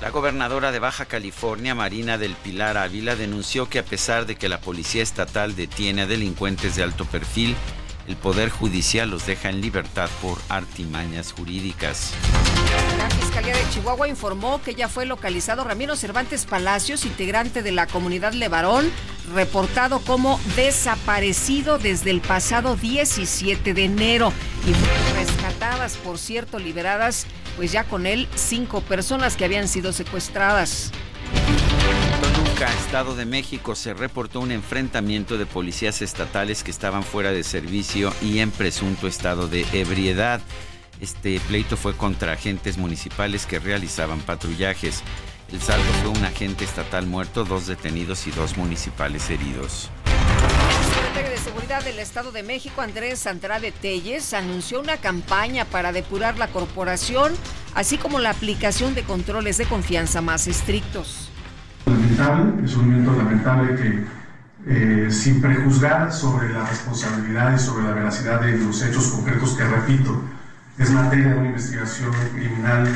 La 0.00 0.10
gobernadora 0.10 0.72
de 0.72 0.80
Baja 0.80 1.04
California, 1.04 1.74
Marina 1.74 2.18
del 2.18 2.34
Pilar 2.34 2.76
Ávila, 2.76 3.14
denunció 3.14 3.68
que 3.68 3.78
a 3.78 3.84
pesar 3.84 4.26
de 4.26 4.34
que 4.34 4.48
la 4.48 4.60
Policía 4.60 5.02
Estatal 5.02 5.54
detiene 5.54 6.02
a 6.02 6.06
delincuentes 6.06 6.74
de 6.74 6.82
alto 6.82 7.04
perfil, 7.04 7.54
el 8.06 8.16
Poder 8.16 8.50
Judicial 8.50 9.10
los 9.10 9.26
deja 9.26 9.48
en 9.48 9.60
libertad 9.60 10.08
por 10.20 10.38
artimañas 10.48 11.32
jurídicas. 11.32 12.12
La 12.98 13.10
Fiscalía 13.10 13.56
de 13.56 13.68
Chihuahua 13.70 14.08
informó 14.08 14.60
que 14.62 14.74
ya 14.74 14.88
fue 14.88 15.06
localizado 15.06 15.64
Ramiro 15.64 15.96
Cervantes 15.96 16.44
Palacios, 16.46 17.04
integrante 17.04 17.62
de 17.62 17.72
la 17.72 17.86
comunidad 17.86 18.32
Levarón, 18.32 18.90
reportado 19.34 20.00
como 20.00 20.40
desaparecido 20.56 21.78
desde 21.78 22.10
el 22.10 22.20
pasado 22.20 22.76
17 22.76 23.74
de 23.74 23.84
enero 23.84 24.32
y 24.66 25.16
rescatadas, 25.16 25.96
por 25.96 26.18
cierto, 26.18 26.58
liberadas, 26.58 27.26
pues 27.56 27.72
ya 27.72 27.84
con 27.84 28.06
él 28.06 28.28
cinco 28.34 28.80
personas 28.80 29.36
que 29.36 29.44
habían 29.44 29.68
sido 29.68 29.92
secuestradas. 29.92 30.92
Estado 32.70 33.16
de 33.16 33.24
México, 33.24 33.74
se 33.74 33.92
reportó 33.92 34.38
un 34.38 34.52
enfrentamiento 34.52 35.36
de 35.36 35.46
policías 35.46 36.02
estatales 36.02 36.62
que 36.62 36.70
estaban 36.70 37.02
fuera 37.02 37.32
de 37.32 37.42
servicio 37.42 38.12
y 38.22 38.38
en 38.38 38.50
presunto 38.52 39.08
estado 39.08 39.48
de 39.48 39.66
ebriedad. 39.72 40.40
Este 41.00 41.40
pleito 41.40 41.76
fue 41.76 41.96
contra 41.96 42.32
agentes 42.32 42.78
municipales 42.78 43.46
que 43.46 43.58
realizaban 43.58 44.20
patrullajes. 44.20 45.02
El 45.50 45.60
saldo 45.60 45.90
fue 46.02 46.10
un 46.10 46.24
agente 46.24 46.64
estatal 46.64 47.06
muerto, 47.06 47.44
dos 47.44 47.66
detenidos 47.66 48.26
y 48.26 48.30
dos 48.30 48.56
municipales 48.56 49.28
heridos. 49.28 49.90
El 50.06 50.94
secretario 50.94 51.30
de 51.30 51.38
Seguridad 51.38 51.82
del 51.82 51.98
Estado 51.98 52.30
de 52.30 52.42
México, 52.44 52.80
Andrés 52.80 53.26
Andrade 53.26 53.72
Telles, 53.72 54.34
anunció 54.34 54.80
una 54.80 54.98
campaña 54.98 55.64
para 55.64 55.90
depurar 55.90 56.38
la 56.38 56.46
corporación, 56.46 57.34
así 57.74 57.98
como 57.98 58.20
la 58.20 58.30
aplicación 58.30 58.94
de 58.94 59.02
controles 59.02 59.58
de 59.58 59.66
confianza 59.66 60.20
más 60.20 60.46
estrictos 60.46 61.31
lamentable, 62.22 62.64
es 62.64 62.76
un 62.76 62.90
momento 62.90 63.16
lamentable 63.16 63.74
que 63.76 64.04
eh, 64.66 65.10
sin 65.10 65.40
prejuzgar 65.40 66.12
sobre 66.12 66.52
la 66.52 66.64
responsabilidad 66.64 67.54
y 67.54 67.58
sobre 67.58 67.84
la 67.84 67.92
veracidad 67.92 68.40
de 68.40 68.58
los 68.58 68.82
hechos 68.82 69.08
concretos 69.08 69.54
que, 69.56 69.64
repito, 69.64 70.22
es 70.78 70.90
materia 70.90 71.28
de 71.28 71.34
una 71.38 71.48
investigación 71.48 72.10
criminal 72.34 72.88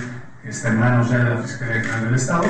está 0.45 0.68
en 0.68 0.78
manos 0.78 1.11
ya 1.11 1.18
de 1.18 1.30
la 1.35 1.42
Fiscalía 1.42 1.83
General 1.83 2.04
del 2.04 2.14
Estado, 2.14 2.45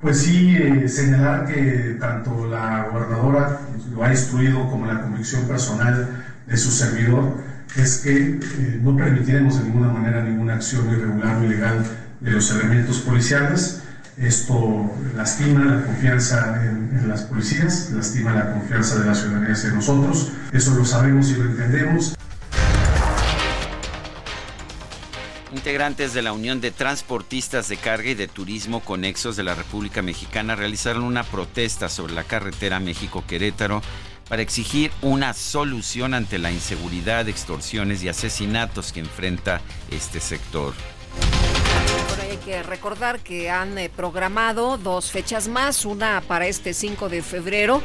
pues 0.00 0.22
sí 0.22 0.56
eh, 0.56 0.88
señalar 0.88 1.46
que 1.46 1.96
tanto 2.00 2.46
la 2.46 2.88
gobernadora 2.90 3.60
lo 3.94 4.02
ha 4.02 4.10
instruido 4.10 4.68
como 4.70 4.86
la 4.86 5.02
convicción 5.02 5.46
personal 5.46 6.08
de 6.46 6.56
su 6.56 6.70
servidor 6.70 7.36
es 7.76 7.98
que 7.98 8.40
eh, 8.40 8.80
no 8.82 8.96
permitiremos 8.96 9.58
de 9.58 9.64
ninguna 9.64 9.92
manera 9.92 10.22
ninguna 10.22 10.54
acción 10.54 10.90
irregular 10.90 11.36
o 11.36 11.44
ilegal 11.44 11.84
de 12.20 12.30
los 12.30 12.50
elementos 12.50 12.98
policiales 12.98 13.82
esto 14.18 14.90
lastima 15.16 15.64
la 15.64 15.84
confianza 15.84 16.62
en, 16.64 17.08
las 17.08 17.22
policías, 17.22 17.90
lastima 17.92 18.32
la 18.32 18.52
confianza 18.52 18.98
de 18.98 19.06
la 19.06 19.14
ciudadanía 19.14 19.56
en 19.64 19.74
nosotros. 19.74 20.32
Eso 20.52 20.74
lo 20.74 20.84
sabemos 20.84 21.30
y 21.30 21.34
lo 21.34 21.44
entendemos. 21.44 22.14
Integrantes 25.52 26.14
de 26.14 26.22
la 26.22 26.32
Unión 26.32 26.60
de 26.60 26.70
Transportistas 26.70 27.68
de 27.68 27.76
Carga 27.76 28.10
y 28.10 28.14
de 28.14 28.26
Turismo 28.26 28.80
Conexos 28.80 29.36
de 29.36 29.42
la 29.42 29.54
República 29.54 30.00
Mexicana 30.02 30.56
realizaron 30.56 31.04
una 31.04 31.24
protesta 31.24 31.88
sobre 31.88 32.14
la 32.14 32.24
carretera 32.24 32.80
México-Querétaro 32.80 33.82
para 34.28 34.40
exigir 34.40 34.90
una 35.02 35.34
solución 35.34 36.14
ante 36.14 36.38
la 36.38 36.50
inseguridad, 36.50 37.28
extorsiones 37.28 38.02
y 38.02 38.08
asesinatos 38.08 38.92
que 38.92 39.00
enfrenta 39.00 39.60
este 39.90 40.20
sector 40.20 40.72
hay 42.20 42.36
que 42.38 42.62
recordar 42.62 43.20
que 43.20 43.50
han 43.50 43.76
eh, 43.78 43.90
programado 43.94 44.78
dos 44.78 45.10
fechas 45.10 45.48
más, 45.48 45.84
una 45.84 46.22
para 46.26 46.46
este 46.46 46.74
5 46.74 47.08
de 47.08 47.22
febrero 47.22 47.82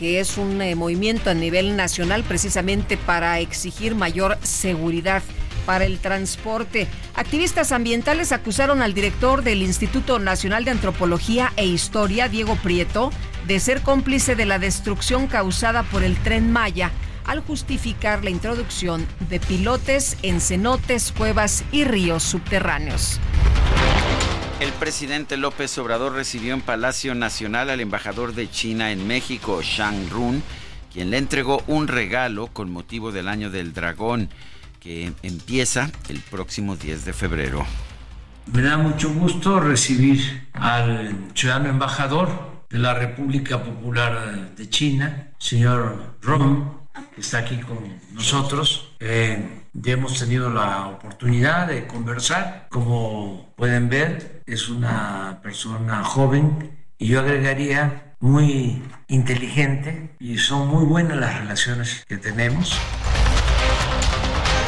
que 0.00 0.18
es 0.18 0.38
un 0.38 0.62
eh, 0.62 0.74
movimiento 0.76 1.28
a 1.28 1.34
nivel 1.34 1.76
nacional 1.76 2.22
precisamente 2.22 2.96
para 2.96 3.38
exigir 3.38 3.94
mayor 3.94 4.38
seguridad 4.42 5.22
para 5.66 5.84
el 5.84 5.98
transporte. 5.98 6.88
Activistas 7.14 7.70
ambientales 7.70 8.32
acusaron 8.32 8.80
al 8.80 8.94
director 8.94 9.42
del 9.42 9.60
Instituto 9.60 10.18
Nacional 10.18 10.64
de 10.64 10.70
Antropología 10.70 11.52
e 11.56 11.66
Historia, 11.66 12.30
Diego 12.30 12.56
Prieto, 12.56 13.10
de 13.46 13.60
ser 13.60 13.82
cómplice 13.82 14.36
de 14.36 14.46
la 14.46 14.58
destrucción 14.58 15.26
causada 15.26 15.82
por 15.82 16.02
el 16.02 16.16
tren 16.16 16.50
Maya 16.50 16.92
al 17.30 17.38
justificar 17.42 18.24
la 18.24 18.30
introducción 18.30 19.06
de 19.28 19.38
pilotes 19.38 20.18
en 20.24 20.40
cenotes, 20.40 21.12
cuevas 21.16 21.64
y 21.70 21.84
ríos 21.84 22.24
subterráneos. 22.24 23.20
El 24.58 24.72
presidente 24.72 25.36
López 25.36 25.78
Obrador 25.78 26.14
recibió 26.14 26.54
en 26.54 26.60
Palacio 26.60 27.14
Nacional 27.14 27.70
al 27.70 27.78
embajador 27.78 28.34
de 28.34 28.50
China 28.50 28.90
en 28.90 29.06
México, 29.06 29.60
Shang 29.62 30.10
Run, 30.10 30.42
quien 30.92 31.10
le 31.10 31.18
entregó 31.18 31.62
un 31.68 31.86
regalo 31.86 32.48
con 32.48 32.68
motivo 32.68 33.12
del 33.12 33.28
Año 33.28 33.48
del 33.48 33.72
Dragón, 33.74 34.28
que 34.80 35.12
empieza 35.22 35.88
el 36.08 36.18
próximo 36.18 36.74
10 36.74 37.04
de 37.04 37.12
febrero. 37.12 37.64
Me 38.52 38.62
da 38.62 38.76
mucho 38.76 39.14
gusto 39.14 39.60
recibir 39.60 40.48
al 40.52 41.30
ciudadano 41.34 41.68
embajador 41.68 42.64
de 42.68 42.78
la 42.78 42.94
República 42.94 43.62
Popular 43.62 44.50
de 44.56 44.68
China, 44.68 45.28
señor 45.38 46.16
Run, 46.22 46.79
que 46.79 46.79
está 47.16 47.38
aquí 47.38 47.58
con 47.60 47.78
nosotros. 48.12 48.94
Eh, 49.00 49.62
ya 49.72 49.92
hemos 49.92 50.18
tenido 50.18 50.50
la 50.50 50.88
oportunidad 50.88 51.68
de 51.68 51.86
conversar. 51.86 52.66
Como 52.70 53.52
pueden 53.56 53.88
ver, 53.88 54.42
es 54.46 54.68
una 54.68 55.40
persona 55.42 56.04
joven 56.04 56.78
y 56.98 57.08
yo 57.08 57.20
agregaría 57.20 58.14
muy 58.20 58.82
inteligente 59.08 60.10
y 60.18 60.38
son 60.38 60.68
muy 60.68 60.84
buenas 60.84 61.16
las 61.16 61.40
relaciones 61.40 62.04
que 62.06 62.18
tenemos. 62.18 62.78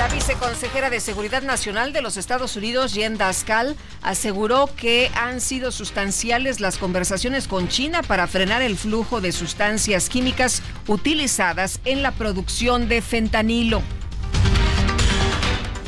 La 0.02 0.08
viceconsejera 0.08 0.90
de 0.90 0.98
Seguridad 0.98 1.42
Nacional 1.42 1.92
de 1.92 2.02
los 2.02 2.16
Estados 2.16 2.56
Unidos, 2.56 2.92
Jen 2.92 3.16
Daskal, 3.16 3.76
aseguró 4.02 4.68
que 4.76 5.12
han 5.14 5.40
sido 5.40 5.70
sustanciales 5.70 6.58
las 6.58 6.76
conversaciones 6.76 7.46
con 7.46 7.68
China 7.68 8.02
para 8.02 8.26
frenar 8.26 8.62
el 8.62 8.76
flujo 8.76 9.20
de 9.20 9.30
sustancias 9.30 10.08
químicas 10.08 10.60
utilizadas 10.88 11.78
en 11.84 12.02
la 12.02 12.10
producción 12.10 12.88
de 12.88 13.00
fentanilo. 13.00 13.80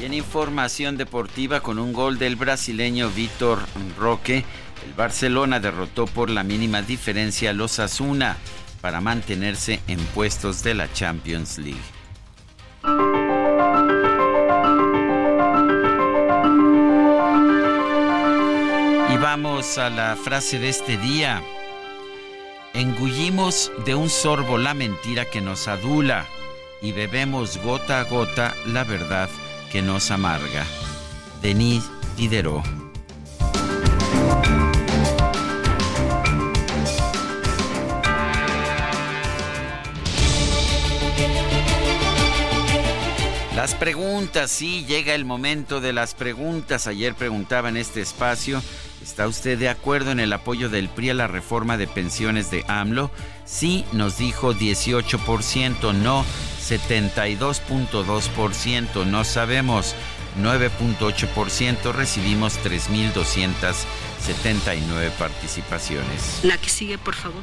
Y 0.01 0.05
en 0.05 0.15
información 0.15 0.97
deportiva, 0.97 1.59
con 1.59 1.81
un 1.81 1.93
gol 1.93 2.17
del 2.17 2.37
brasileño 2.37 3.11
Víctor 3.11 3.59
Roque, 3.99 4.45
el 4.87 4.93
Barcelona 4.93 5.59
derrotó 5.59 6.07
por 6.07 6.31
la 6.31 6.45
mínima 6.45 6.83
diferencia 6.83 7.51
a 7.51 7.53
los 7.53 7.81
Asuna 7.81 8.37
para 8.81 9.01
mantenerse 9.01 9.81
en 9.89 9.99
puestos 9.99 10.63
de 10.63 10.75
la 10.75 10.93
Champions 10.93 11.59
League. 11.59 13.24
Vamos 19.37 19.79
a 19.79 19.91
la 19.91 20.15
frase 20.15 20.61
de 20.61 20.69
este 20.69 20.97
día. 20.97 21.43
Engullimos 22.73 23.73
de 23.85 23.97
un 23.97 24.09
sorbo 24.09 24.59
la 24.59 24.75
mentira 24.75 25.25
que 25.25 25.41
nos 25.41 25.67
adula 25.67 26.25
y 26.81 26.93
bebemos 26.93 27.59
gota 27.59 27.99
a 27.99 28.05
gota 28.05 28.55
la 28.65 28.85
verdad 28.85 29.29
que 29.73 29.83
nos 29.83 30.13
amarga. 30.13 30.65
Denis 31.43 31.83
Diderot. 32.17 32.65
Las 43.57 43.75
preguntas, 43.75 44.53
sí, 44.53 44.85
llega 44.87 45.13
el 45.15 45.25
momento 45.25 45.81
de 45.81 45.93
las 45.93 46.15
preguntas. 46.15 46.87
Ayer 46.87 47.15
preguntaba 47.15 47.71
en 47.71 47.79
este 47.79 48.01
espacio, 48.01 48.63
¿está 49.05 49.29
usted 49.29 49.57
de 49.59 49.69
acuerdo 49.69 50.11
en 50.13 50.19
el 50.19 50.33
apoyo 50.33 50.71
del 50.71 50.89
PRI 50.89 51.11
a 51.11 51.15
la 51.15 51.27
reforma 51.27 51.77
de 51.77 51.87
pensiones 51.87 52.51
de 52.51 52.65
AMLO? 52.69 53.11
Sí, 53.45 53.85
nos 53.93 54.17
dijo 54.17 54.55
18%, 54.55 55.93
no 55.93 56.25
72.2%, 56.67 59.07
no 59.07 59.25
sabemos 59.25 59.95
9.8%, 60.41 61.93
recibimos 61.93 62.59
3.279 62.65 65.11
participaciones. 65.11 66.41
La 66.43 66.57
que 66.57 66.71
sigue, 66.71 66.97
por 66.97 67.15
favor 67.15 67.43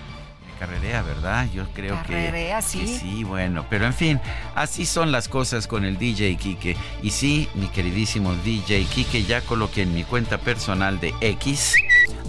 carrerea, 0.61 1.01
¿verdad? 1.01 1.49
Yo 1.51 1.65
creo 1.73 1.99
que, 2.03 2.55
sí. 2.61 2.85
sí, 2.85 3.23
bueno, 3.23 3.65
pero 3.67 3.87
en 3.87 3.95
fin, 3.95 4.21
así 4.53 4.85
son 4.85 5.11
las 5.11 5.27
cosas 5.27 5.65
con 5.65 5.85
el 5.85 5.97
DJ 5.97 6.37
Kike. 6.37 6.77
Y 7.01 7.09
sí, 7.09 7.49
mi 7.55 7.65
queridísimo 7.65 8.35
DJ 8.45 8.85
Kike, 8.85 9.23
ya 9.23 9.41
coloqué 9.41 9.81
en 9.81 9.95
mi 9.95 10.03
cuenta 10.03 10.37
personal 10.37 10.99
de 10.99 11.15
X, 11.19 11.73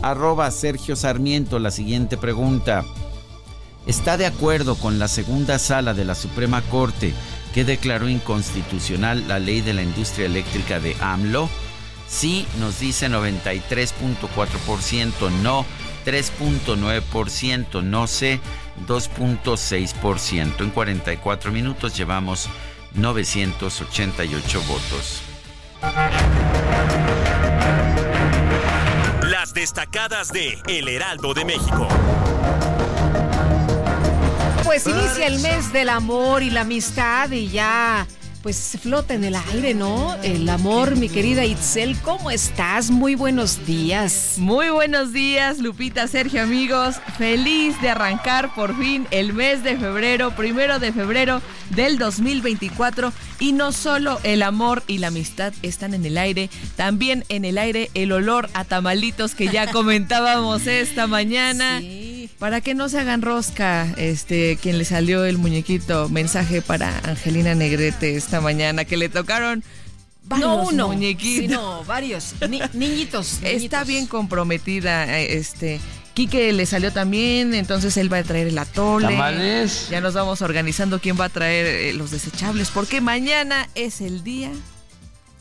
arroba 0.00 0.50
Sergio 0.50 0.96
Sarmiento, 0.96 1.58
la 1.58 1.70
siguiente 1.70 2.16
pregunta. 2.16 2.86
¿Está 3.86 4.16
de 4.16 4.24
acuerdo 4.24 4.76
con 4.76 4.98
la 4.98 5.08
segunda 5.08 5.58
sala 5.58 5.92
de 5.92 6.06
la 6.06 6.14
Suprema 6.14 6.62
Corte 6.62 7.12
que 7.52 7.66
declaró 7.66 8.08
inconstitucional 8.08 9.28
la 9.28 9.40
ley 9.40 9.60
de 9.60 9.74
la 9.74 9.82
industria 9.82 10.24
eléctrica 10.24 10.80
de 10.80 10.96
AMLO? 11.02 11.50
Sí, 12.08 12.46
nos 12.58 12.80
dice 12.80 13.10
93.4%, 13.10 15.30
no 15.42 15.66
3.9%, 16.04 17.82
no 17.82 18.06
sé, 18.06 18.40
2.6%. 18.86 20.60
En 20.60 20.70
44 20.70 21.52
minutos 21.52 21.96
llevamos 21.96 22.48
988 22.94 24.62
votos. 24.62 25.22
Las 29.28 29.54
destacadas 29.54 30.32
de 30.32 30.58
El 30.68 30.88
Heraldo 30.88 31.34
de 31.34 31.44
México. 31.44 31.88
Pues 34.64 34.86
inicia 34.86 35.26
el 35.26 35.40
mes 35.40 35.72
del 35.72 35.88
amor 35.88 36.42
y 36.42 36.50
la 36.50 36.62
amistad 36.62 37.30
y 37.30 37.48
ya 37.48 38.06
pues 38.42 38.76
flota 38.82 39.14
en 39.14 39.24
el 39.24 39.36
aire, 39.36 39.72
¿no? 39.72 40.16
El 40.22 40.48
amor, 40.48 40.96
mi 40.96 41.08
querida 41.08 41.44
Itzel, 41.44 41.96
¿cómo 42.00 42.30
estás? 42.30 42.90
Muy 42.90 43.14
buenos 43.14 43.64
días. 43.64 44.34
Muy 44.36 44.68
buenos 44.70 45.12
días, 45.12 45.58
Lupita, 45.58 46.08
Sergio, 46.08 46.42
amigos. 46.42 46.96
Feliz 47.16 47.80
de 47.80 47.90
arrancar 47.90 48.52
por 48.54 48.76
fin 48.76 49.06
el 49.12 49.32
mes 49.32 49.62
de 49.62 49.76
febrero, 49.76 50.34
primero 50.34 50.80
de 50.80 50.92
febrero 50.92 51.40
del 51.70 51.98
2024. 51.98 53.12
Y 53.38 53.52
no 53.52 53.70
solo 53.70 54.18
el 54.24 54.42
amor 54.42 54.82
y 54.88 54.98
la 54.98 55.08
amistad 55.08 55.52
están 55.62 55.94
en 55.94 56.04
el 56.04 56.18
aire, 56.18 56.50
también 56.74 57.24
en 57.28 57.44
el 57.44 57.58
aire 57.58 57.90
el 57.94 58.10
olor 58.10 58.50
a 58.54 58.64
tamalitos 58.64 59.36
que 59.36 59.48
ya 59.48 59.66
comentábamos 59.72 60.66
esta 60.66 61.06
mañana. 61.06 61.78
Sí 61.78 62.11
para 62.42 62.60
que 62.60 62.74
no 62.74 62.88
se 62.88 62.98
hagan 62.98 63.22
rosca, 63.22 63.86
este, 63.96 64.56
quien 64.60 64.76
le 64.76 64.84
salió 64.84 65.24
el 65.24 65.38
muñequito, 65.38 66.08
mensaje 66.08 66.60
para 66.60 66.98
Angelina 67.04 67.54
Negrete 67.54 68.16
esta 68.16 68.40
mañana, 68.40 68.84
que 68.84 68.96
le 68.96 69.08
tocaron 69.08 69.62
varios 70.24 70.48
no 70.48 70.62
uno, 70.64 70.88
muñequitos. 70.88 71.46
Sino 71.46 71.84
varios, 71.86 72.34
niñitos, 72.72 73.38
Está 73.44 73.84
bien 73.84 74.08
comprometida, 74.08 75.20
este. 75.20 75.78
Quique 76.14 76.52
le 76.52 76.66
salió 76.66 76.92
también, 76.92 77.54
entonces 77.54 77.96
él 77.96 78.12
va 78.12 78.18
a 78.18 78.24
traer 78.24 78.48
el 78.48 78.58
atole. 78.58 79.16
Ya 79.88 80.00
nos 80.00 80.14
vamos 80.14 80.42
organizando 80.42 80.98
quién 80.98 81.16
va 81.18 81.26
a 81.26 81.28
traer 81.28 81.64
eh, 81.64 81.92
los 81.92 82.10
desechables, 82.10 82.70
porque 82.70 83.00
mañana 83.00 83.68
es 83.76 84.00
el 84.00 84.24
día, 84.24 84.50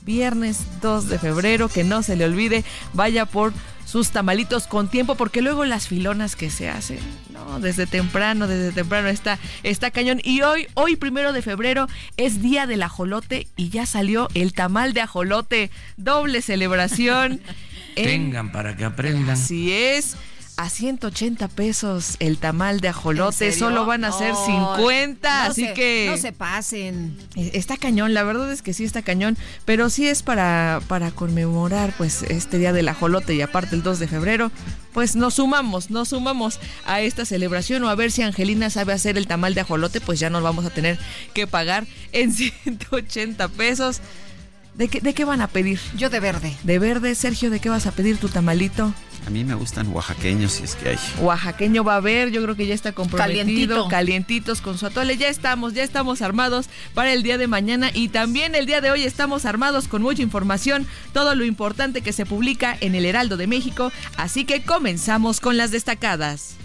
viernes 0.06 0.60
2 0.84 1.10
de 1.10 1.18
febrero, 1.18 1.68
que 1.68 1.84
no 1.84 2.04
se 2.04 2.16
le 2.16 2.26
olvide, 2.26 2.64
vaya 2.94 3.26
por 3.26 3.54
sus 3.92 4.12
tamalitos 4.12 4.68
con 4.68 4.90
tiempo, 4.90 5.16
porque 5.16 5.42
luego 5.42 5.66
las 5.66 5.90
filonas 5.90 6.38
que 6.38 6.50
se 6.50 6.70
hacen, 6.70 7.00
no, 7.34 7.60
desde 7.60 7.86
temprano, 7.88 8.48
desde 8.48 8.72
temprano 8.72 9.10
está, 9.10 9.38
está 9.64 9.92
cañón. 9.92 10.22
Y 10.24 10.44
hoy, 10.44 10.68
hoy 10.76 10.96
primero 10.96 11.34
de 11.34 11.42
febrero, 11.42 11.88
es 12.16 12.42
día 12.42 12.68
del 12.68 12.84
ajolote 12.84 13.48
y 13.58 13.68
ya 13.70 13.86
salió 13.86 14.30
el 14.34 14.54
tamal 14.54 14.94
de 14.94 15.02
ajolote, 15.02 15.72
doble 15.98 16.42
celebración. 16.42 17.42
Tengan 17.96 18.54
para 18.54 18.78
que 18.78 18.86
aprendan. 18.86 19.32
Así 19.32 19.74
es 19.74 20.16
a 20.58 20.70
180 20.70 21.48
pesos 21.48 22.18
el 22.20 22.38
tamal 22.38 22.80
de 22.80 22.90
ajolote. 22.90 23.52
Solo 23.52 23.86
van 23.86 24.04
a 24.04 24.12
ser 24.12 24.34
50, 24.36 25.46
así 25.46 25.74
que... 25.74 26.08
No 26.10 26.18
se 26.18 26.32
pasen. 26.32 27.18
E, 27.36 27.52
está 27.54 27.78
cañón, 27.78 28.14
la 28.14 28.24
verdad 28.24 28.52
es 28.52 28.62
que 28.62 28.74
sí 28.74 28.84
está 28.84 29.02
cañón, 29.02 29.38
pero 29.66 29.90
sí 29.90 30.08
es 30.08 30.24
para, 30.24 30.82
para 30.88 31.12
conmemorar 31.12 31.94
pues 31.98 32.24
este 32.24 32.58
día 32.58 32.74
del 32.74 32.90
ajolote 32.90 33.34
y 33.34 33.42
aparte 33.42 33.76
el 33.76 33.84
2 33.84 34.00
de 34.00 34.08
febrero, 34.08 34.52
pues 34.94 35.16
nos 35.16 35.36
sumamos, 35.36 35.90
nos 35.90 36.10
sumamos 36.10 36.60
a 36.86 37.02
esta 37.02 37.26
celebración 37.26 37.84
o 37.84 37.90
a 37.90 37.96
ver 37.96 38.12
si 38.12 38.22
Angelina 38.22 38.70
sabe 38.70 38.94
hacer 38.94 39.18
el 39.18 39.28
tamal 39.28 39.54
de 39.54 39.62
ajolote, 39.62 40.02
pues 40.02 40.20
ya 40.20 40.30
nos 40.30 40.44
vamos 40.44 40.66
a 40.66 40.70
tener 40.70 41.00
que 41.34 41.48
pagar 41.48 41.86
en 42.12 42.32
180 42.34 43.48
pesos. 43.50 44.02
¿De 44.74 44.88
qué, 44.88 45.02
¿De 45.02 45.14
qué 45.14 45.26
van 45.26 45.42
a 45.42 45.48
pedir? 45.48 45.80
Yo 45.98 46.10
de 46.10 46.20
verde. 46.20 46.56
De 46.64 46.80
verde, 46.80 47.14
Sergio, 47.16 47.50
¿de 47.50 47.60
qué 47.60 47.70
vas 47.70 47.88
a 47.88 47.92
pedir 47.92 48.18
tu 48.18 48.30
tamalito? 48.30 48.94
A 49.28 49.30
mí 49.30 49.44
me 49.44 49.54
gustan 49.54 49.88
oaxaqueños, 49.90 50.54
si 50.54 50.64
es 50.64 50.76
que 50.76 50.90
hay. 50.90 50.98
Oaxaqueño 51.20 51.84
va 51.84 51.94
a 51.94 51.98
haber, 51.98 52.32
yo 52.32 52.42
creo 52.42 52.56
que 52.56 52.66
ya 52.66 52.74
está 52.74 52.92
comprometido. 52.92 53.88
Calientitos 53.88 54.62
con 54.62 54.78
su 54.78 54.88
atole. 54.88 55.18
Ya 55.18 55.28
estamos, 55.28 55.74
ya 55.74 55.84
estamos 55.84 56.22
armados 56.22 56.68
para 56.94 57.14
el 57.14 57.22
día 57.22 57.38
de 57.38 57.48
mañana 57.48 57.92
y 57.94 58.08
también 58.08 58.56
el 58.56 58.66
día 58.66 58.82
de 58.82 58.90
hoy 58.90 59.04
estamos 59.04 59.46
armados 59.46 59.88
con 59.88 60.02
mucha 60.02 60.24
información, 60.24 60.88
todo 61.14 61.36
lo 61.36 61.46
importante 61.46 62.02
que 62.02 62.14
se 62.14 62.26
publica 62.26 62.76
en 62.80 62.96
el 62.96 63.06
Heraldo 63.06 63.38
de 63.38 63.48
México. 63.48 63.92
Así 64.18 64.46
que 64.46 64.64
comenzamos 64.64 65.40
con 65.40 65.58
las 65.58 65.70
destacadas. 65.72 66.56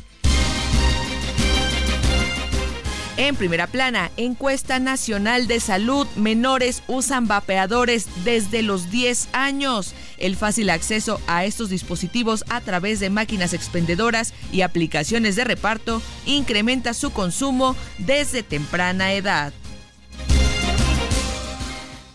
En 3.17 3.35
primera 3.35 3.67
plana, 3.67 4.11
encuesta 4.19 4.79
nacional 4.79 5.47
de 5.47 5.59
salud, 5.59 6.07
menores 6.17 6.83
usan 6.87 7.27
vapeadores 7.27 8.09
desde 8.25 8.61
los 8.61 8.91
10 8.91 9.31
años. 9.33 9.95
El 10.19 10.37
fácil 10.37 10.69
acceso 10.69 11.19
a 11.27 11.47
estos 11.47 11.71
dispositivos 11.71 12.45
a 12.51 12.61
través 12.61 13.01
de 13.01 13.09
máquinas 13.09 13.55
expendedoras 13.55 14.35
y 14.53 14.61
aplicaciones 14.61 15.35
de 15.35 15.45
reparto 15.45 16.03
incrementa 16.27 16.93
su 16.93 17.11
consumo 17.11 17.75
desde 17.97 18.43
temprana 18.43 19.15
edad. 19.15 19.55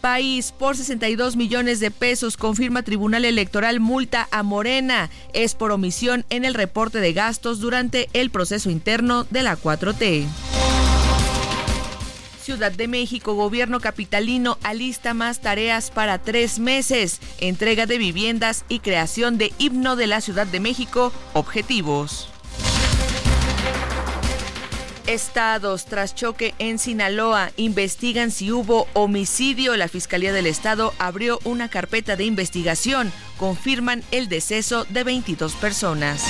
País 0.02 0.52
por 0.52 0.78
62 0.78 1.36
millones 1.36 1.80
de 1.80 1.90
pesos 1.90 2.38
confirma 2.38 2.84
Tribunal 2.84 3.26
Electoral 3.26 3.80
multa 3.80 4.28
a 4.32 4.44
Morena. 4.44 5.10
Es 5.34 5.56
por 5.56 5.72
omisión 5.72 6.26
en 6.30 6.46
el 6.46 6.54
reporte 6.54 7.00
de 7.00 7.14
gastos 7.14 7.60
durante 7.60 8.08
el 8.14 8.30
proceso 8.30 8.70
interno 8.70 9.26
de 9.30 9.44
la 9.44 9.58
4T. 9.58 10.61
Ciudad 12.42 12.72
de 12.72 12.88
México, 12.88 13.36
gobierno 13.36 13.80
capitalino 13.80 14.58
alista 14.64 15.14
más 15.14 15.40
tareas 15.42 15.92
para 15.92 16.18
tres 16.18 16.60
meses, 16.60 17.22
entrega 17.40 17.86
de 17.86 17.98
viviendas 17.98 18.66
y 18.68 18.80
creación 18.80 19.38
de 19.38 19.54
himno 19.60 19.96
de 19.96 20.08
la 20.08 20.22
Ciudad 20.22 20.48
de 20.48 20.60
México, 20.60 21.14
objetivos. 21.34 22.28
estados. 25.08 25.86
Tras 25.86 26.16
choque 26.16 26.56
en 26.58 26.80
Sinaloa, 26.80 27.52
investigan 27.58 28.32
si 28.32 28.52
hubo 28.52 28.88
homicidio. 28.94 29.76
La 29.76 29.88
Fiscalía 29.88 30.34
del 30.34 30.48
Estado 30.48 30.94
abrió 31.00 31.40
una 31.44 31.70
carpeta 31.70 32.16
de 32.16 32.24
investigación. 32.24 33.12
Confirman 33.38 34.04
el 34.12 34.30
deceso 34.30 34.86
de 34.86 35.04
22 35.04 35.54
personas. 35.56 36.24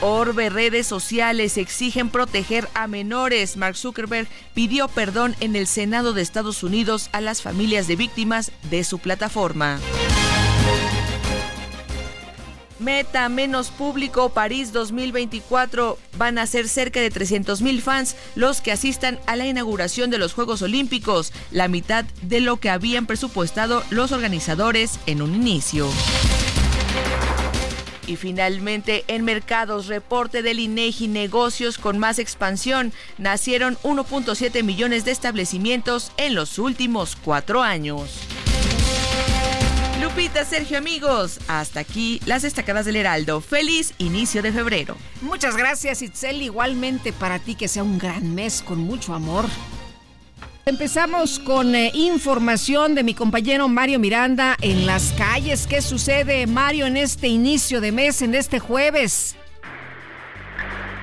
Orbe 0.00 0.48
redes 0.48 0.86
sociales 0.86 1.56
exigen 1.56 2.08
proteger 2.10 2.68
a 2.74 2.86
menores. 2.86 3.56
Mark 3.56 3.76
Zuckerberg 3.76 4.28
pidió 4.54 4.86
perdón 4.86 5.34
en 5.40 5.56
el 5.56 5.66
Senado 5.66 6.12
de 6.12 6.22
Estados 6.22 6.62
Unidos 6.62 7.10
a 7.12 7.20
las 7.20 7.42
familias 7.42 7.88
de 7.88 7.96
víctimas 7.96 8.52
de 8.70 8.84
su 8.84 9.00
plataforma. 9.00 9.80
Meta 12.78 13.28
menos 13.28 13.70
público 13.70 14.28
París 14.28 14.72
2024 14.72 15.98
van 16.16 16.38
a 16.38 16.46
ser 16.46 16.68
cerca 16.68 17.00
de 17.00 17.10
300 17.10 17.60
mil 17.60 17.82
fans 17.82 18.14
los 18.36 18.60
que 18.60 18.70
asistan 18.70 19.18
a 19.26 19.34
la 19.34 19.48
inauguración 19.48 20.10
de 20.10 20.18
los 20.18 20.32
Juegos 20.32 20.62
Olímpicos, 20.62 21.32
la 21.50 21.66
mitad 21.66 22.04
de 22.22 22.40
lo 22.40 22.58
que 22.58 22.70
habían 22.70 23.06
presupuestado 23.06 23.82
los 23.90 24.12
organizadores 24.12 25.00
en 25.06 25.22
un 25.22 25.34
inicio. 25.34 25.88
Y 28.08 28.16
finalmente, 28.16 29.04
en 29.06 29.22
mercados, 29.22 29.86
reporte 29.86 30.40
del 30.42 30.60
INEGI 30.60 31.08
negocios 31.08 31.76
con 31.76 31.98
más 31.98 32.18
expansión, 32.18 32.94
nacieron 33.18 33.76
1.7 33.82 34.64
millones 34.64 35.04
de 35.04 35.10
establecimientos 35.10 36.10
en 36.16 36.34
los 36.34 36.58
últimos 36.58 37.16
cuatro 37.16 37.62
años. 37.62 38.20
Lupita, 40.00 40.46
Sergio, 40.46 40.78
amigos, 40.78 41.38
hasta 41.48 41.80
aquí 41.80 42.18
las 42.24 42.42
destacadas 42.42 42.86
del 42.86 42.96
Heraldo. 42.96 43.42
Feliz 43.42 43.92
inicio 43.98 44.40
de 44.40 44.52
febrero. 44.52 44.96
Muchas 45.20 45.54
gracias, 45.54 46.00
Itzel. 46.00 46.40
Igualmente 46.40 47.12
para 47.12 47.38
ti 47.38 47.56
que 47.56 47.68
sea 47.68 47.82
un 47.82 47.98
gran 47.98 48.34
mes 48.34 48.62
con 48.62 48.78
mucho 48.78 49.12
amor. 49.12 49.44
Empezamos 50.68 51.38
con 51.38 51.74
eh, 51.74 51.90
información 51.94 52.94
de 52.94 53.02
mi 53.02 53.14
compañero 53.14 53.68
Mario 53.68 53.98
Miranda 53.98 54.54
en 54.60 54.84
las 54.84 55.14
calles. 55.16 55.66
¿Qué 55.66 55.80
sucede, 55.80 56.46
Mario, 56.46 56.84
en 56.84 56.98
este 56.98 57.26
inicio 57.26 57.80
de 57.80 57.90
mes, 57.90 58.20
en 58.20 58.34
este 58.34 58.58
jueves? 58.58 59.34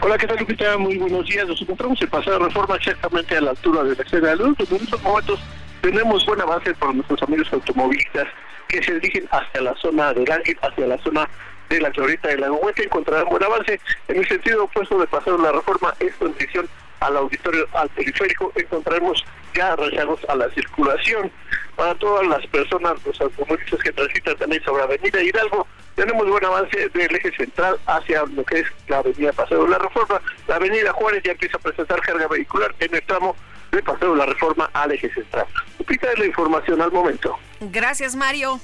Hola, 0.01 0.19
¿qué 0.19 0.27
tal, 0.27 0.37
Lupita? 0.37 0.77
Muy 0.77 0.99
buenos 0.99 1.25
días. 1.25 1.47
Nos 1.47 1.59
encontramos 1.59 1.99
en 1.99 2.09
Paseo 2.11 2.37
Reforma 2.37 2.75
exactamente 2.75 3.37
a 3.37 3.41
la 3.41 3.49
altura 3.49 3.83
de 3.85 3.95
la 3.95 4.03
escena 4.03 4.27
de 4.27 4.35
luz. 4.35 4.55
En 4.59 4.75
estos 4.75 5.01
momentos 5.01 5.39
tenemos 5.81 6.23
buen 6.27 6.41
avance 6.41 6.71
por 6.75 6.93
nuestros 6.93 7.23
amigos 7.23 7.51
automovilistas 7.51 8.27
que 8.67 8.83
se 8.83 8.99
dirigen 8.99 9.27
hacia 9.31 9.61
la 9.61 9.75
zona 9.77 10.13
del 10.13 10.31
Ángel, 10.31 10.59
hacia 10.61 10.85
la 10.85 10.99
zona 10.99 11.27
de 11.69 11.81
la 11.81 11.89
Glorieta 11.89 12.27
de 12.27 12.37
la 12.37 12.51
Hueca. 12.51 12.83
Encontrarán 12.83 13.25
buen 13.29 13.43
avance. 13.43 13.79
En 14.09 14.17
el 14.17 14.27
sentido 14.27 14.65
opuesto 14.65 14.99
de 14.99 15.07
Paseo 15.07 15.37
de 15.37 15.43
la 15.43 15.53
Reforma, 15.53 15.91
esto 15.99 16.27
en 16.27 16.33
dirección 16.33 16.69
al 16.99 17.17
auditorio, 17.17 17.67
al 17.73 17.89
periférico, 17.89 18.51
encontraremos 18.55 19.25
ya 19.55 19.75
rezagos 19.75 20.19
a 20.27 20.35
la 20.35 20.49
circulación. 20.51 21.31
Para 21.75 21.95
todas 21.95 22.25
las 22.27 22.45
personas, 22.47 22.93
los 23.05 23.19
automovilistas 23.19 23.79
que 23.81 23.91
transitan 23.91 24.35
también 24.37 24.63
sobre 24.63 24.83
Avenida 24.83 25.21
Hidalgo, 25.21 25.67
tenemos 25.95 26.27
buen 26.27 26.45
avance 26.45 26.89
del 26.89 27.15
eje 27.15 27.31
central 27.35 27.77
hacia 27.85 28.23
lo 28.25 28.43
que 28.43 28.59
es 28.59 28.67
la 28.87 28.99
Avenida 28.99 29.31
Paseo 29.33 29.63
de 29.63 29.69
la 29.69 29.77
Reforma. 29.77 30.21
La 30.47 30.55
Avenida 30.55 30.91
Juárez 30.93 31.23
ya 31.23 31.31
empieza 31.31 31.57
a 31.57 31.61
presentar 31.61 32.01
carga 32.01 32.27
vehicular 32.27 32.73
en 32.79 32.95
el 32.95 33.03
tramo 33.03 33.35
de 33.71 33.81
Paseo 33.81 34.11
de 34.11 34.17
la 34.17 34.25
Reforma 34.25 34.69
al 34.73 34.91
eje 34.91 35.13
central. 35.13 35.45
Lupita 35.79 36.07
la 36.17 36.25
información 36.25 36.81
al 36.81 36.91
momento. 36.91 37.37
Gracias, 37.59 38.15
Mario. 38.15 38.59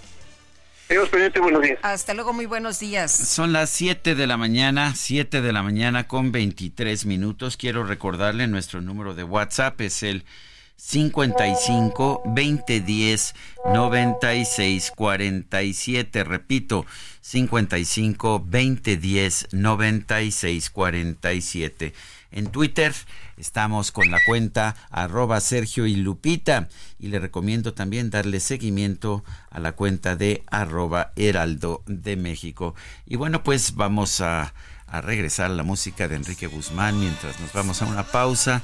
Pendiente, 1.09 1.39
buenos 1.39 1.61
días. 1.61 1.79
Hasta 1.83 2.13
luego, 2.13 2.33
muy 2.33 2.45
buenos 2.45 2.79
días. 2.79 3.11
Son 3.11 3.53
las 3.53 3.69
7 3.69 4.13
de 4.13 4.27
la 4.27 4.35
mañana, 4.35 4.93
7 4.93 5.41
de 5.41 5.53
la 5.53 5.63
mañana 5.63 6.05
con 6.05 6.33
23 6.33 7.05
minutos. 7.05 7.55
Quiero 7.55 7.85
recordarle 7.85 8.47
nuestro 8.47 8.81
número 8.81 9.13
de 9.13 9.23
WhatsApp 9.23 9.79
es 9.79 10.03
el 10.03 10.25
55 10.83 12.23
2010 12.25 13.35
96 13.71 14.91
47. 14.91 16.23
Repito, 16.23 16.85
55 17.21 18.39
2010 18.39 19.47
96 19.51 20.69
47. 20.71 21.93
En 22.31 22.47
Twitter 22.47 22.93
estamos 23.37 23.91
con 23.91 24.09
la 24.09 24.19
cuenta 24.25 24.75
arroba 24.89 25.39
Sergio 25.39 25.85
y 25.85 25.95
Lupita 25.95 26.67
y 26.99 27.07
le 27.09 27.19
recomiendo 27.19 27.73
también 27.73 28.09
darle 28.09 28.39
seguimiento 28.39 29.23
a 29.51 29.59
la 29.59 29.73
cuenta 29.73 30.15
de 30.15 30.43
arroba 30.49 31.13
Heraldo 31.15 31.83
de 31.85 32.17
México. 32.17 32.73
Y 33.05 33.17
bueno, 33.17 33.43
pues 33.43 33.75
vamos 33.75 34.19
a, 34.19 34.53
a 34.87 35.01
regresar 35.01 35.51
a 35.51 35.55
la 35.55 35.63
música 35.63 36.07
de 36.07 36.15
Enrique 36.15 36.47
Guzmán 36.47 36.99
mientras 36.99 37.39
nos 37.39 37.53
vamos 37.53 37.81
a 37.81 37.85
una 37.85 38.03
pausa. 38.03 38.63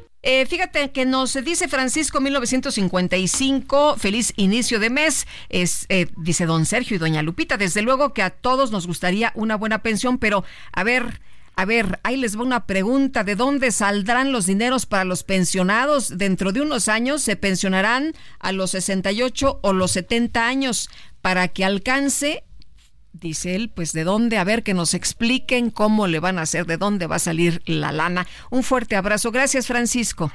Eh, 0.23 0.45
fíjate 0.45 0.91
que 0.91 1.05
nos 1.05 1.33
dice 1.43 1.67
Francisco 1.67 2.21
1955, 2.21 3.97
feliz 3.97 4.33
inicio 4.35 4.79
de 4.79 4.91
mes, 4.91 5.25
es, 5.49 5.87
eh, 5.89 6.07
dice 6.15 6.45
don 6.45 6.67
Sergio 6.67 6.95
y 6.95 6.99
doña 6.99 7.23
Lupita, 7.23 7.57
desde 7.57 7.81
luego 7.81 8.13
que 8.13 8.21
a 8.21 8.29
todos 8.29 8.71
nos 8.71 8.85
gustaría 8.85 9.31
una 9.33 9.55
buena 9.55 9.81
pensión, 9.81 10.19
pero 10.19 10.43
a 10.73 10.83
ver, 10.83 11.21
a 11.55 11.65
ver, 11.65 11.99
ahí 12.03 12.17
les 12.17 12.37
va 12.37 12.43
una 12.43 12.67
pregunta, 12.67 13.23
¿de 13.23 13.35
dónde 13.35 13.71
saldrán 13.71 14.31
los 14.31 14.45
dineros 14.45 14.85
para 14.85 15.05
los 15.05 15.23
pensionados? 15.23 16.15
Dentro 16.19 16.51
de 16.51 16.61
unos 16.61 16.87
años 16.87 17.23
se 17.23 17.35
pensionarán 17.35 18.13
a 18.39 18.51
los 18.51 18.71
68 18.71 19.59
o 19.63 19.73
los 19.73 19.91
70 19.91 20.47
años 20.47 20.89
para 21.21 21.47
que 21.47 21.65
alcance 21.65 22.43
dice 23.13 23.55
él, 23.55 23.69
pues 23.69 23.93
de 23.93 24.03
dónde, 24.03 24.37
a 24.37 24.43
ver 24.43 24.63
que 24.63 24.73
nos 24.73 24.93
expliquen 24.93 25.69
cómo 25.69 26.07
le 26.07 26.19
van 26.19 26.39
a 26.39 26.43
hacer, 26.43 26.65
de 26.65 26.77
dónde 26.77 27.07
va 27.07 27.17
a 27.17 27.19
salir 27.19 27.61
la 27.65 27.91
lana. 27.91 28.27
Un 28.49 28.63
fuerte 28.63 28.95
abrazo. 28.95 29.31
Gracias, 29.31 29.67
Francisco. 29.67 30.31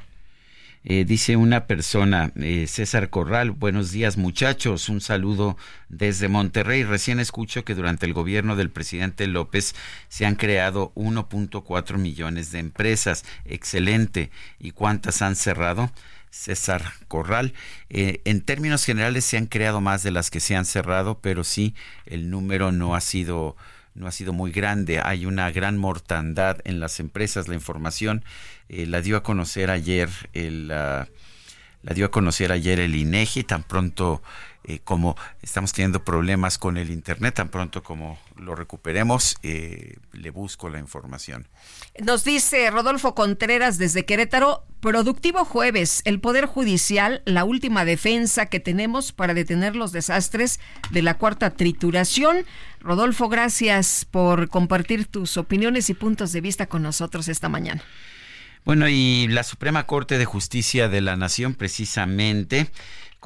Eh, 0.89 1.05
dice 1.05 1.37
una 1.37 1.67
persona, 1.67 2.31
eh, 2.37 2.69
César 2.69 3.11
Corral, 3.11 3.51
buenos 3.51 3.91
días 3.91 4.17
muchachos, 4.17 4.89
un 4.89 5.01
saludo 5.01 5.57
desde 5.89 6.29
Monterrey. 6.29 6.85
Recién 6.85 7.19
escucho 7.19 7.65
que 7.65 7.75
durante 7.75 8.07
el 8.07 8.12
gobierno 8.12 8.55
del 8.55 8.71
presidente 8.71 9.27
López 9.27 9.75
se 10.09 10.27
han 10.27 10.37
creado 10.37 10.93
1.4 10.95 11.99
millones 11.99 12.53
de 12.53 12.61
empresas. 12.61 13.25
Excelente. 13.45 14.31
¿Y 14.61 14.71
cuántas 14.71 15.23
han 15.23 15.35
cerrado? 15.35 15.91
César 16.31 16.83
Corral. 17.09 17.55
Eh, 17.91 18.21
en 18.25 18.41
términos 18.41 18.85
generales 18.85 19.25
se 19.25 19.37
han 19.37 19.47
creado 19.47 19.81
más 19.81 20.03
de 20.03 20.11
las 20.11 20.31
que 20.31 20.41
se 20.41 20.57
han 20.57 20.65
cerrado, 20.65 21.19
pero 21.21 21.45
sí 21.45 21.75
el 22.07 22.31
número 22.31 22.73
no 22.73 22.95
ha 22.95 23.01
sido 23.01 23.57
no 23.95 24.07
ha 24.07 24.12
sido 24.12 24.35
muy 24.35 24.53
grande. 24.53 25.01
Hay 25.03 25.25
una 25.25 25.51
gran 25.51 25.79
mortandad 25.79 26.59
en 26.65 26.81
las 26.81 27.01
empresas. 27.01 27.49
La 27.49 27.55
información 27.55 28.25
eh, 28.69 28.85
la 28.85 29.01
dio 29.01 29.17
a 29.17 29.23
conocer 29.23 29.71
ayer 29.71 30.11
el 30.35 30.69
la 30.69 31.95
dio 31.95 32.07
a 32.07 32.11
conocer 32.11 32.53
ayer 32.53 32.81
el 32.81 32.95
INEGI. 32.95 33.45
Tan 33.45 33.62
pronto 33.62 34.23
eh, 34.68 34.81
como 34.83 35.16
estamos 35.42 35.72
teniendo 35.72 36.02
problemas 36.02 36.59
con 36.59 36.76
el 36.76 36.90
Internet, 36.90 37.37
tan 37.37 37.50
pronto 37.50 37.85
como 37.85 38.18
lo 38.37 38.57
recuperemos, 38.57 39.37
eh, 39.44 39.96
le 40.12 40.31
busco 40.31 40.68
la 40.68 40.81
información. 40.81 41.46
Nos 42.05 42.24
dice 42.24 42.68
Rodolfo 42.70 43.14
Contreras 43.14 43.79
desde 43.79 44.05
Querétaro, 44.05 44.64
productivo 44.81 45.44
jueves, 45.44 46.02
el 46.05 46.18
Poder 46.18 46.46
Judicial, 46.46 47.22
la 47.26 47.44
última 47.44 47.85
defensa 47.85 48.46
que 48.46 48.59
tenemos 48.59 49.12
para 49.12 49.35
detener 49.35 49.76
los 49.76 49.92
desastres 49.92 50.59
de 50.90 51.02
la 51.02 51.14
cuarta 51.14 51.50
trituración. 51.50 52.44
Rodolfo, 52.81 53.29
gracias 53.29 54.05
por 54.05 54.48
compartir 54.48 55.07
tus 55.07 55.37
opiniones 55.37 55.90
y 55.90 55.94
puntos 55.94 56.33
de 56.33 56.40
vista 56.40 56.66
con 56.66 56.83
nosotros 56.83 57.29
esta 57.29 57.48
mañana. 57.48 57.83
Bueno, 58.64 58.88
y 58.88 59.29
la 59.29 59.44
Suprema 59.44 59.87
Corte 59.87 60.18
de 60.18 60.24
Justicia 60.24 60.88
de 60.88 61.00
la 61.00 61.14
Nación 61.14 61.55
precisamente 61.55 62.68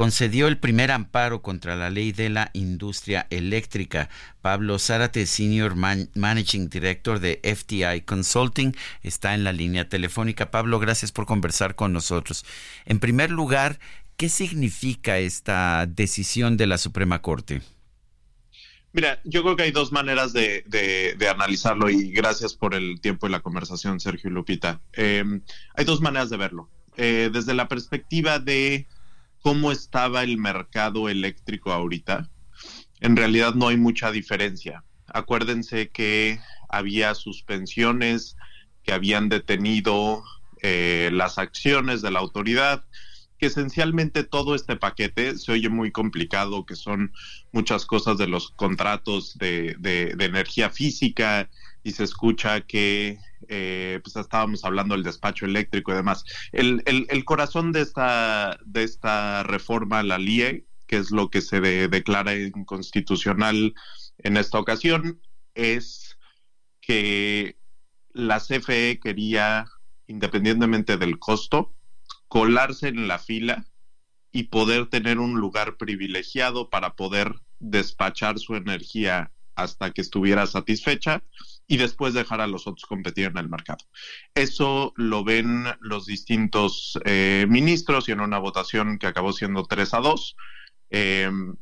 concedió 0.01 0.49
el 0.49 0.57
primer 0.57 0.93
amparo 0.93 1.43
contra 1.43 1.77
la 1.77 1.91
ley 1.91 2.13
de 2.13 2.31
la 2.31 2.49
industria 2.55 3.27
eléctrica. 3.29 4.09
Pablo 4.41 4.79
Zárate, 4.79 5.27
Senior 5.27 5.77
Managing 5.77 6.71
Director 6.71 7.21
de 7.21 7.39
FTI 7.45 8.01
Consulting, 8.07 8.75
está 9.03 9.35
en 9.35 9.45
la 9.45 9.53
línea 9.53 9.91
telefónica. 9.91 10.51
Pablo, 10.51 10.79
gracias 10.79 11.13
por 11.13 11.27
conversar 11.27 11.75
con 11.75 11.93
nosotros. 11.93 12.47
En 12.87 12.99
primer 12.99 13.31
lugar, 13.31 13.79
¿qué 14.17 14.31
significa 14.31 15.19
esta 15.19 15.85
decisión 15.85 16.57
de 16.57 16.67
la 16.67 16.79
Suprema 16.79 17.21
Corte? 17.21 17.61
Mira, 18.95 19.21
yo 19.25 19.43
creo 19.43 19.55
que 19.55 19.65
hay 19.65 19.71
dos 19.71 19.93
maneras 19.93 20.33
de, 20.33 21.15
analizarlo 21.31 21.91
y 21.91 22.11
gracias 22.11 22.55
por 22.55 22.75
el 22.75 23.03
tiempo 23.03 23.27
y 23.27 23.31
la 23.33 23.41
conversación, 23.41 24.01
Sergio 24.01 24.31
y 24.31 24.33
Lupita. 24.33 24.81
Eh, 24.95 25.23
hay 25.75 25.85
dos 25.85 26.01
maneras 26.01 26.31
de 26.31 26.39
verlo. 26.39 26.71
Eh, 26.97 27.29
desde 27.31 27.53
la 27.53 27.69
perspectiva 27.69 28.39
de 28.39 28.87
cómo 29.41 29.73
estaba 29.73 30.23
el 30.23 30.39
mercado 30.39 31.09
eléctrico 31.09 31.73
ahorita, 31.73 32.29
en 33.01 33.17
realidad 33.17 33.55
no 33.55 33.69
hay 33.69 33.77
mucha 33.77 34.11
diferencia. 34.11 34.85
Acuérdense 35.07 35.91
que 35.91 36.39
había 36.69 37.15
suspensiones 37.15 38.37
que 38.83 38.93
habían 38.93 39.29
detenido 39.29 40.23
eh, 40.63 41.11
las 41.13 41.39
acciones 41.39 42.03
de 42.03 42.11
la 42.11 42.21
autoridad, 42.21 42.85
que 43.39 43.47
esencialmente 43.47 44.23
todo 44.23 44.55
este 44.55 44.77
paquete 44.77 45.39
se 45.39 45.53
oye 45.53 45.71
muy 45.71 45.91
complicado, 45.91 46.67
que 46.67 46.77
son 46.77 47.13
muchas 47.53 47.87
cosas 47.87 48.19
de 48.19 48.27
los 48.27 48.51
contratos 48.51 49.37
de, 49.39 49.75
de 49.79 50.25
energía 50.25 50.69
física 50.69 51.49
y 51.83 51.93
se 51.93 52.05
escucha 52.05 52.61
que 52.63 53.19
eh, 53.49 54.01
pues 54.03 54.17
estábamos 54.17 54.65
hablando 54.65 54.95
del 54.95 55.03
despacho 55.03 55.47
eléctrico 55.47 55.93
y 55.93 55.97
demás. 55.97 56.25
El, 56.53 57.25
corazón 57.25 57.73
de 57.73 57.81
esta, 57.83 58.59
de 58.65 58.83
esta 58.83 59.43
reforma, 59.43 60.03
la 60.03 60.19
LIE, 60.19 60.67
que 60.87 60.97
es 60.97 61.11
lo 61.11 61.31
que 61.31 61.41
se 61.41 61.61
declara 61.61 62.35
inconstitucional 62.35 63.75
en 64.19 64.37
esta 64.37 64.59
ocasión, 64.59 65.21
es 65.55 66.19
que 66.81 67.57
la 68.13 68.41
CFE 68.41 68.99
quería, 69.03 69.67
independientemente 70.07 70.97
del 70.97 71.19
costo, 71.19 71.75
colarse 72.29 72.89
en 72.89 73.09
la 73.09 73.19
fila 73.19 73.65
y 74.33 74.45
poder 74.45 74.89
tener 74.89 75.19
un 75.19 75.39
lugar 75.41 75.77
privilegiado 75.77 76.71
para 76.71 76.95
poder 76.95 77.35
despachar 77.59 78.39
su 78.39 78.55
energía 78.57 79.33
hasta 79.63 79.93
que 79.93 80.01
estuviera 80.01 80.47
satisfecha 80.47 81.23
y 81.67 81.77
después 81.77 82.15
dejar 82.15 82.41
a 82.41 82.47
los 82.47 82.67
otros 82.67 82.85
competir 82.87 83.27
en 83.27 83.39
el 83.39 83.49
mercado. 83.49 83.85
Eso 84.35 84.93
lo 84.97 85.25
ven 85.25 85.65
los 85.81 86.07
distintos 86.07 86.99
eh, 87.05 87.47
ministros 87.49 88.09
y 88.09 88.13
en 88.13 88.21
una 88.21 88.39
votación 88.39 88.99
que 88.99 89.07
acabó 89.07 89.33
siendo 89.33 89.65
3 89.65 89.95
a 89.95 89.99
2, 90.01 90.37
em, 90.91 91.55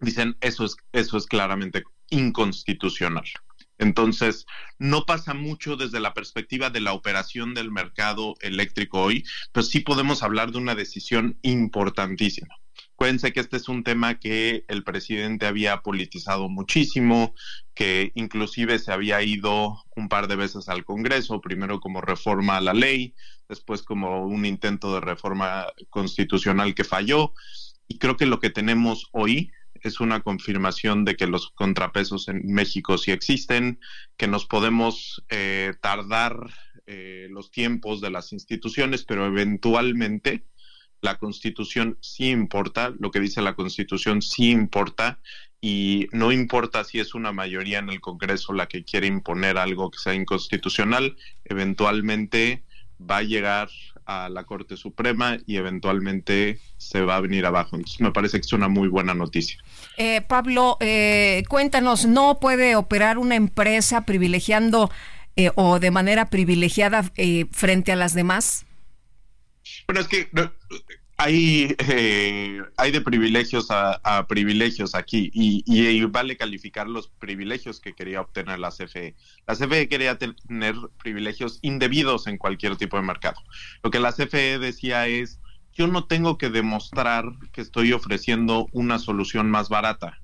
dicen 0.00 0.36
eso 0.40 0.64
es, 0.64 0.76
eso 0.92 1.16
es 1.16 1.26
claramente 1.26 1.82
inconstitucional. 2.10 3.24
Entonces, 3.78 4.46
no 4.78 5.04
pasa 5.04 5.34
mucho 5.34 5.76
desde 5.76 6.00
la 6.00 6.14
perspectiva 6.14 6.70
de 6.70 6.80
la 6.80 6.92
operación 6.92 7.54
del 7.54 7.72
mercado 7.72 8.34
eléctrico 8.40 9.02
hoy, 9.02 9.24
pero 9.52 9.64
sí 9.64 9.80
podemos 9.80 10.22
hablar 10.22 10.52
de 10.52 10.58
una 10.58 10.74
decisión 10.74 11.38
importantísima. 11.42 12.54
Acuérdense 12.94 13.32
que 13.32 13.40
este 13.40 13.56
es 13.56 13.68
un 13.68 13.82
tema 13.82 14.20
que 14.20 14.64
el 14.68 14.84
presidente 14.84 15.46
había 15.46 15.82
politizado 15.82 16.48
muchísimo, 16.48 17.34
que 17.74 18.12
inclusive 18.14 18.78
se 18.78 18.92
había 18.92 19.20
ido 19.20 19.84
un 19.96 20.08
par 20.08 20.28
de 20.28 20.36
veces 20.36 20.68
al 20.68 20.84
Congreso, 20.84 21.40
primero 21.40 21.80
como 21.80 22.00
reforma 22.00 22.56
a 22.56 22.60
la 22.60 22.72
ley, 22.72 23.14
después 23.48 23.82
como 23.82 24.24
un 24.24 24.46
intento 24.46 24.94
de 24.94 25.00
reforma 25.00 25.66
constitucional 25.90 26.76
que 26.76 26.84
falló. 26.84 27.34
Y 27.88 27.98
creo 27.98 28.16
que 28.16 28.26
lo 28.26 28.38
que 28.38 28.50
tenemos 28.50 29.08
hoy 29.10 29.50
es 29.82 29.98
una 29.98 30.20
confirmación 30.20 31.04
de 31.04 31.16
que 31.16 31.26
los 31.26 31.50
contrapesos 31.50 32.28
en 32.28 32.42
México 32.46 32.96
sí 32.96 33.10
existen, 33.10 33.80
que 34.16 34.28
nos 34.28 34.46
podemos 34.46 35.24
eh, 35.30 35.74
tardar 35.80 36.36
eh, 36.86 37.26
los 37.30 37.50
tiempos 37.50 38.00
de 38.00 38.10
las 38.10 38.32
instituciones, 38.32 39.04
pero 39.04 39.26
eventualmente 39.26 40.44
la 41.04 41.18
constitución 41.18 41.98
sí 42.00 42.30
importa, 42.30 42.92
lo 42.98 43.10
que 43.10 43.20
dice 43.20 43.42
la 43.42 43.54
constitución 43.54 44.22
sí 44.22 44.50
importa 44.50 45.18
y 45.60 46.08
no 46.12 46.32
importa 46.32 46.82
si 46.82 46.98
es 46.98 47.14
una 47.14 47.30
mayoría 47.30 47.78
en 47.78 47.90
el 47.90 48.00
Congreso 48.00 48.54
la 48.54 48.66
que 48.66 48.84
quiere 48.84 49.06
imponer 49.06 49.58
algo 49.58 49.90
que 49.90 49.98
sea 49.98 50.14
inconstitucional, 50.14 51.16
eventualmente 51.44 52.62
va 52.98 53.18
a 53.18 53.22
llegar 53.22 53.68
a 54.06 54.30
la 54.30 54.44
Corte 54.44 54.78
Suprema 54.78 55.36
y 55.46 55.56
eventualmente 55.56 56.58
se 56.78 57.02
va 57.02 57.16
a 57.16 57.20
venir 57.20 57.44
abajo. 57.44 57.76
Entonces 57.76 58.00
me 58.00 58.10
parece 58.10 58.38
que 58.38 58.46
es 58.46 58.52
una 58.54 58.68
muy 58.68 58.88
buena 58.88 59.12
noticia. 59.12 59.58
Eh, 59.98 60.22
Pablo, 60.22 60.78
eh, 60.80 61.42
cuéntanos, 61.50 62.06
¿no 62.06 62.40
puede 62.40 62.76
operar 62.76 63.18
una 63.18 63.34
empresa 63.34 64.06
privilegiando 64.06 64.90
eh, 65.36 65.50
o 65.54 65.80
de 65.80 65.90
manera 65.90 66.30
privilegiada 66.30 67.10
frente 67.52 67.92
a 67.92 67.96
las 67.96 68.14
demás? 68.14 68.64
Bueno, 69.86 70.00
es 70.00 70.08
que 70.08 70.28
hay, 71.16 71.76
eh, 71.78 72.60
hay 72.76 72.90
de 72.90 73.00
privilegios 73.00 73.68
a, 73.70 74.26
privilegios 74.26 74.94
aquí 74.94 75.30
y, 75.32 76.04
vale 76.06 76.36
calificar 76.36 76.88
los 76.88 77.08
privilegios 77.08 77.80
que 77.80 77.92
quería 77.92 78.20
obtener 78.20 78.58
la 78.58 78.70
CFE. 78.70 79.14
La 79.46 79.54
CFE 79.54 79.88
quería 79.88 80.18
tener 80.18 80.74
privilegios 81.02 81.58
indebidos 81.62 82.26
en 82.26 82.38
cualquier 82.38 82.76
tipo 82.76 82.96
de 82.96 83.04
mercado. 83.04 83.40
Lo 83.82 83.90
que 83.90 84.00
la 84.00 84.12
CFE 84.12 84.58
decía 84.58 85.06
es, 85.06 85.40
yo 85.72 85.86
no 85.86 86.06
tengo 86.06 86.38
que 86.38 86.50
demostrar 86.50 87.24
que 87.52 87.60
estoy 87.60 87.92
ofreciendo 87.92 88.68
una 88.72 88.98
solución 88.98 89.50
más 89.50 89.68
barata 89.68 90.20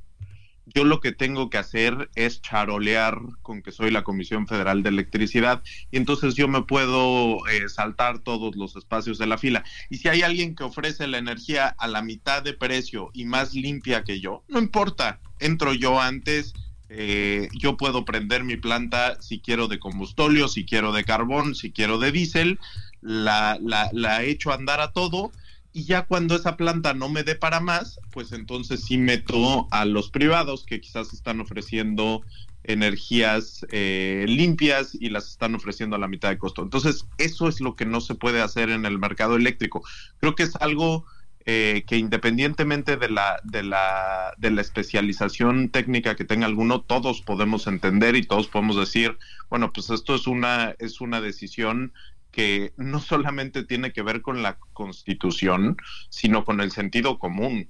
yo 0.75 0.85
lo 0.85 1.01
que 1.01 1.13
tengo 1.13 1.51
que 1.51 1.59
hacer 1.59 2.11
es 2.15 2.41
charolear 2.43 3.19
con 3.43 3.63
que 3.63 3.73
soy 3.73 3.91
la 3.91 4.05
Comisión 4.05 4.47
Federal 4.47 4.83
de 4.83 4.91
Electricidad 4.91 5.63
y 5.91 5.97
entonces 5.97 6.35
yo 6.35 6.49
me 6.49 6.63
puedo 6.63 7.47
eh, 7.49 7.69
saltar 7.69 8.21
todos 8.21 8.57
los 8.57 8.77
espacios 8.77 9.19
de 9.19 9.27
la 9.27 9.39
fila. 9.39 9.65
Y 9.89 9.97
si 9.99 10.09
hay 10.09 10.23
alguien 10.23 10.55
que 10.55 10.65
ofrece 10.65 11.07
la 11.07 11.19
energía 11.19 11.69
a 11.79 11.89
la 11.89 12.03
mitad 12.03 12.43
de 12.43 12.55
precio 12.55 13.11
y 13.13 13.25
más 13.25 13.55
limpia 13.55 14.05
que 14.05 14.21
yo, 14.21 14.45
no 14.49 14.59
importa, 14.59 15.21
entro 15.39 15.75
yo 15.75 16.01
antes. 16.01 16.55
Eh, 16.93 17.49
yo 17.57 17.77
puedo 17.77 18.05
prender 18.05 18.43
mi 18.43 18.57
planta 18.57 19.23
si 19.23 19.39
quiero 19.39 19.69
de 19.69 19.79
combustóleo, 19.79 20.49
si 20.49 20.65
quiero 20.65 20.91
de 20.91 21.05
carbón, 21.05 21.55
si 21.55 21.71
quiero 21.71 22.01
de 22.01 22.11
diésel, 22.11 22.59
la, 23.01 23.59
la, 23.63 23.89
la 23.93 24.25
echo 24.25 24.53
andar 24.53 24.81
a 24.81 24.91
todo 24.91 25.31
y 25.73 25.85
ya 25.85 26.07
cuando 26.07 26.35
esa 26.35 26.57
planta 26.57 26.95
no 26.95 27.09
me 27.09 27.23
dé 27.23 27.35
para 27.35 27.61
más, 27.61 28.01
pues 28.11 28.33
entonces 28.33 28.85
sí 28.85 28.99
meto 28.99 29.69
a 29.71 29.85
los 29.85 30.11
privados 30.11 30.65
que 30.65 30.81
quizás 30.81 31.13
están 31.13 31.41
ofreciendo 31.41 32.23
energías 32.65 33.67
eh, 33.71 34.25
limpias 34.29 34.95
y 34.99 35.11
las 35.11 35.29
están 35.29 35.55
ofreciendo 35.55 35.97
a 35.97 35.99
la 35.99 36.09
mitad 36.09 36.29
de 36.29 36.39
costo. 36.39 36.63
Entonces, 36.63 37.07
eso 37.19 37.49
es 37.49 37.61
lo 37.61 37.77
que 37.77 37.87
no 37.87 38.01
se 38.01 38.15
puede 38.15 38.43
hacer 38.43 38.71
en 38.71 38.85
el 38.85 38.99
mercado 38.99 39.37
eléctrico. 39.37 39.83
Creo 40.19 40.35
que 40.35 40.43
es 40.43 40.57
algo 40.57 41.07
eh, 41.47 41.85
que 41.87 41.97
independientemente 41.97 42.97
de 42.97 43.09
la, 43.09 43.41
de, 43.45 43.63
la, 43.63 44.35
de 44.37 44.51
la 44.51 44.61
especialización 44.61 45.71
técnica 45.71 46.15
que 46.17 46.25
tenga 46.25 46.47
alguno, 46.47 46.83
todos 46.83 47.23
podemos 47.23 47.67
entender 47.67 48.15
y 48.17 48.27
todos 48.27 48.49
podemos 48.49 48.77
decir, 48.77 49.17
bueno, 49.49 49.73
pues 49.73 49.89
esto 49.91 50.15
es 50.15 50.27
una, 50.27 50.75
es 50.79 51.01
una 51.01 51.21
decisión 51.21 51.93
que 52.31 52.73
no 52.77 53.01
solamente 53.01 53.65
tiene 53.65 53.93
que 53.93 54.03
ver 54.03 54.23
con 54.23 54.43
la 54.43 54.59
constitución, 54.73 55.77
sino 56.09 56.45
con 56.45 56.61
el 56.61 56.71
sentido 56.71 57.19
común. 57.19 57.69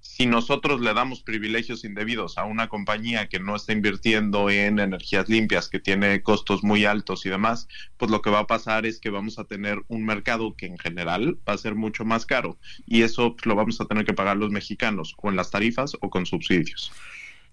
Si 0.00 0.26
nosotros 0.26 0.80
le 0.80 0.94
damos 0.94 1.22
privilegios 1.22 1.84
indebidos 1.84 2.36
a 2.36 2.44
una 2.44 2.68
compañía 2.68 3.28
que 3.28 3.38
no 3.38 3.54
está 3.54 3.72
invirtiendo 3.72 4.50
en 4.50 4.80
energías 4.80 5.28
limpias, 5.28 5.68
que 5.68 5.78
tiene 5.78 6.22
costos 6.22 6.64
muy 6.64 6.84
altos 6.84 7.24
y 7.24 7.28
demás, 7.28 7.68
pues 7.98 8.10
lo 8.10 8.20
que 8.20 8.30
va 8.30 8.40
a 8.40 8.46
pasar 8.48 8.84
es 8.84 8.98
que 8.98 9.10
vamos 9.10 9.38
a 9.38 9.44
tener 9.44 9.80
un 9.86 10.04
mercado 10.04 10.56
que 10.56 10.66
en 10.66 10.76
general 10.76 11.38
va 11.48 11.52
a 11.52 11.58
ser 11.58 11.76
mucho 11.76 12.04
más 12.04 12.26
caro 12.26 12.58
y 12.84 13.02
eso 13.02 13.36
pues, 13.36 13.46
lo 13.46 13.54
vamos 13.54 13.80
a 13.80 13.84
tener 13.84 14.04
que 14.04 14.12
pagar 14.12 14.36
los 14.36 14.50
mexicanos, 14.50 15.14
con 15.14 15.36
las 15.36 15.52
tarifas 15.52 15.96
o 16.00 16.10
con 16.10 16.26
subsidios. 16.26 16.92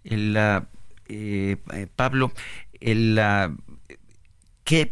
El, 0.04 0.36
eh, 1.08 1.58
eh, 1.72 1.88
Pablo, 1.96 2.32
el, 2.80 3.20
¿qué, 4.70 4.92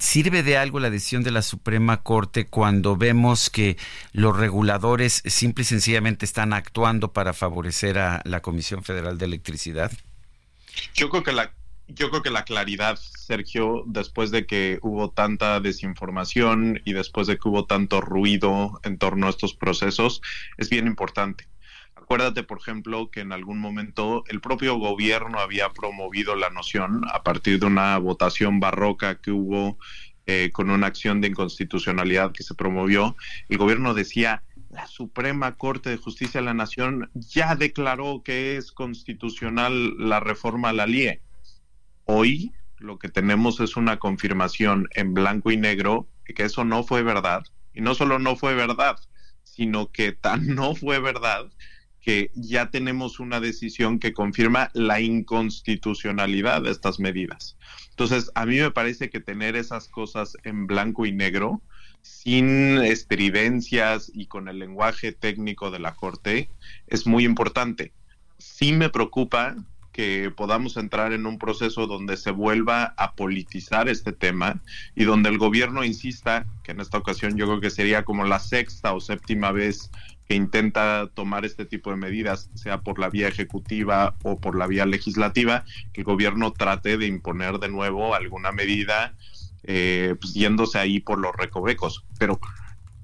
¿sirve 0.00 0.42
de 0.42 0.56
algo 0.56 0.80
la 0.80 0.88
decisión 0.88 1.22
de 1.22 1.30
la 1.30 1.42
Suprema 1.42 2.02
Corte 2.02 2.46
cuando 2.46 2.96
vemos 2.96 3.50
que 3.50 3.76
los 4.14 4.34
reguladores 4.34 5.22
simple 5.26 5.62
y 5.62 5.64
sencillamente 5.66 6.24
están 6.24 6.54
actuando 6.54 7.12
para 7.12 7.34
favorecer 7.34 7.98
a 7.98 8.22
la 8.24 8.40
Comisión 8.40 8.82
Federal 8.82 9.18
de 9.18 9.26
Electricidad? 9.26 9.92
Yo 10.94 11.10
creo 11.10 11.22
que 11.22 11.32
la 11.32 11.52
yo 11.88 12.08
creo 12.08 12.22
que 12.22 12.30
la 12.30 12.44
claridad, 12.44 12.96
Sergio, 12.96 13.82
después 13.86 14.30
de 14.30 14.46
que 14.46 14.78
hubo 14.80 15.10
tanta 15.10 15.60
desinformación 15.60 16.80
y 16.86 16.94
después 16.94 17.26
de 17.26 17.36
que 17.36 17.48
hubo 17.50 17.66
tanto 17.66 18.00
ruido 18.00 18.80
en 18.82 18.96
torno 18.96 19.26
a 19.26 19.30
estos 19.30 19.52
procesos, 19.52 20.22
es 20.56 20.70
bien 20.70 20.86
importante. 20.86 21.48
Acuérdate, 22.12 22.42
por 22.42 22.58
ejemplo, 22.58 23.10
que 23.10 23.20
en 23.20 23.32
algún 23.32 23.58
momento 23.58 24.22
el 24.28 24.42
propio 24.42 24.76
gobierno 24.76 25.38
había 25.38 25.70
promovido 25.70 26.36
la 26.36 26.50
noción 26.50 27.00
a 27.10 27.22
partir 27.22 27.58
de 27.58 27.64
una 27.64 27.96
votación 27.96 28.60
barroca 28.60 29.18
que 29.18 29.30
hubo 29.30 29.78
eh, 30.26 30.50
con 30.52 30.68
una 30.68 30.88
acción 30.88 31.22
de 31.22 31.28
inconstitucionalidad 31.28 32.32
que 32.32 32.42
se 32.42 32.54
promovió. 32.54 33.16
El 33.48 33.56
gobierno 33.56 33.94
decía, 33.94 34.44
la 34.68 34.86
Suprema 34.88 35.56
Corte 35.56 35.88
de 35.88 35.96
Justicia 35.96 36.42
de 36.42 36.44
la 36.44 36.52
Nación 36.52 37.10
ya 37.14 37.56
declaró 37.56 38.20
que 38.22 38.58
es 38.58 38.72
constitucional 38.72 39.96
la 39.96 40.20
reforma 40.20 40.68
a 40.68 40.74
la 40.74 40.86
LIE 40.86 41.22
Hoy 42.04 42.52
lo 42.76 42.98
que 42.98 43.08
tenemos 43.08 43.58
es 43.60 43.74
una 43.74 43.98
confirmación 43.98 44.86
en 44.96 45.14
blanco 45.14 45.50
y 45.50 45.56
negro 45.56 46.10
de 46.28 46.34
que 46.34 46.42
eso 46.42 46.62
no 46.66 46.84
fue 46.84 47.02
verdad. 47.02 47.42
Y 47.72 47.80
no 47.80 47.94
solo 47.94 48.18
no 48.18 48.36
fue 48.36 48.54
verdad, 48.54 48.98
sino 49.44 49.90
que 49.90 50.12
tan 50.12 50.46
no 50.54 50.74
fue 50.74 50.98
verdad 50.98 51.50
que 52.02 52.30
ya 52.34 52.70
tenemos 52.70 53.20
una 53.20 53.40
decisión 53.40 53.98
que 53.98 54.12
confirma 54.12 54.70
la 54.74 55.00
inconstitucionalidad 55.00 56.62
de 56.62 56.72
estas 56.72 56.98
medidas. 56.98 57.56
Entonces, 57.90 58.30
a 58.34 58.44
mí 58.44 58.58
me 58.58 58.72
parece 58.72 59.08
que 59.08 59.20
tener 59.20 59.54
esas 59.54 59.88
cosas 59.88 60.36
en 60.42 60.66
blanco 60.66 61.06
y 61.06 61.12
negro, 61.12 61.62
sin 62.02 62.78
estridencias 62.78 64.10
y 64.12 64.26
con 64.26 64.48
el 64.48 64.58
lenguaje 64.58 65.12
técnico 65.12 65.70
de 65.70 65.78
la 65.78 65.94
Corte, 65.94 66.50
es 66.88 67.06
muy 67.06 67.24
importante. 67.24 67.92
Sí 68.38 68.72
me 68.72 68.88
preocupa 68.90 69.54
que 69.92 70.32
podamos 70.34 70.76
entrar 70.78 71.12
en 71.12 71.26
un 71.26 71.38
proceso 71.38 71.86
donde 71.86 72.16
se 72.16 72.30
vuelva 72.30 72.94
a 72.96 73.14
politizar 73.14 73.88
este 73.88 74.12
tema 74.12 74.62
y 74.96 75.04
donde 75.04 75.28
el 75.28 75.38
gobierno 75.38 75.84
insista, 75.84 76.46
que 76.64 76.72
en 76.72 76.80
esta 76.80 76.98
ocasión 76.98 77.36
yo 77.36 77.46
creo 77.46 77.60
que 77.60 77.70
sería 77.70 78.02
como 78.04 78.24
la 78.24 78.38
sexta 78.38 78.94
o 78.94 79.00
séptima 79.00 79.52
vez 79.52 79.90
que 80.26 80.34
intenta 80.34 81.08
tomar 81.14 81.44
este 81.44 81.64
tipo 81.64 81.90
de 81.90 81.96
medidas, 81.96 82.50
sea 82.54 82.80
por 82.80 82.98
la 82.98 83.10
vía 83.10 83.28
ejecutiva 83.28 84.16
o 84.22 84.40
por 84.40 84.56
la 84.56 84.66
vía 84.66 84.86
legislativa, 84.86 85.64
que 85.92 86.02
el 86.02 86.04
gobierno 86.04 86.52
trate 86.52 86.96
de 86.96 87.06
imponer 87.06 87.58
de 87.58 87.68
nuevo 87.68 88.14
alguna 88.14 88.52
medida 88.52 89.14
eh, 89.64 90.16
pues, 90.20 90.34
yéndose 90.34 90.78
ahí 90.78 91.00
por 91.00 91.18
los 91.18 91.34
recovecos. 91.36 92.04
Pero 92.18 92.40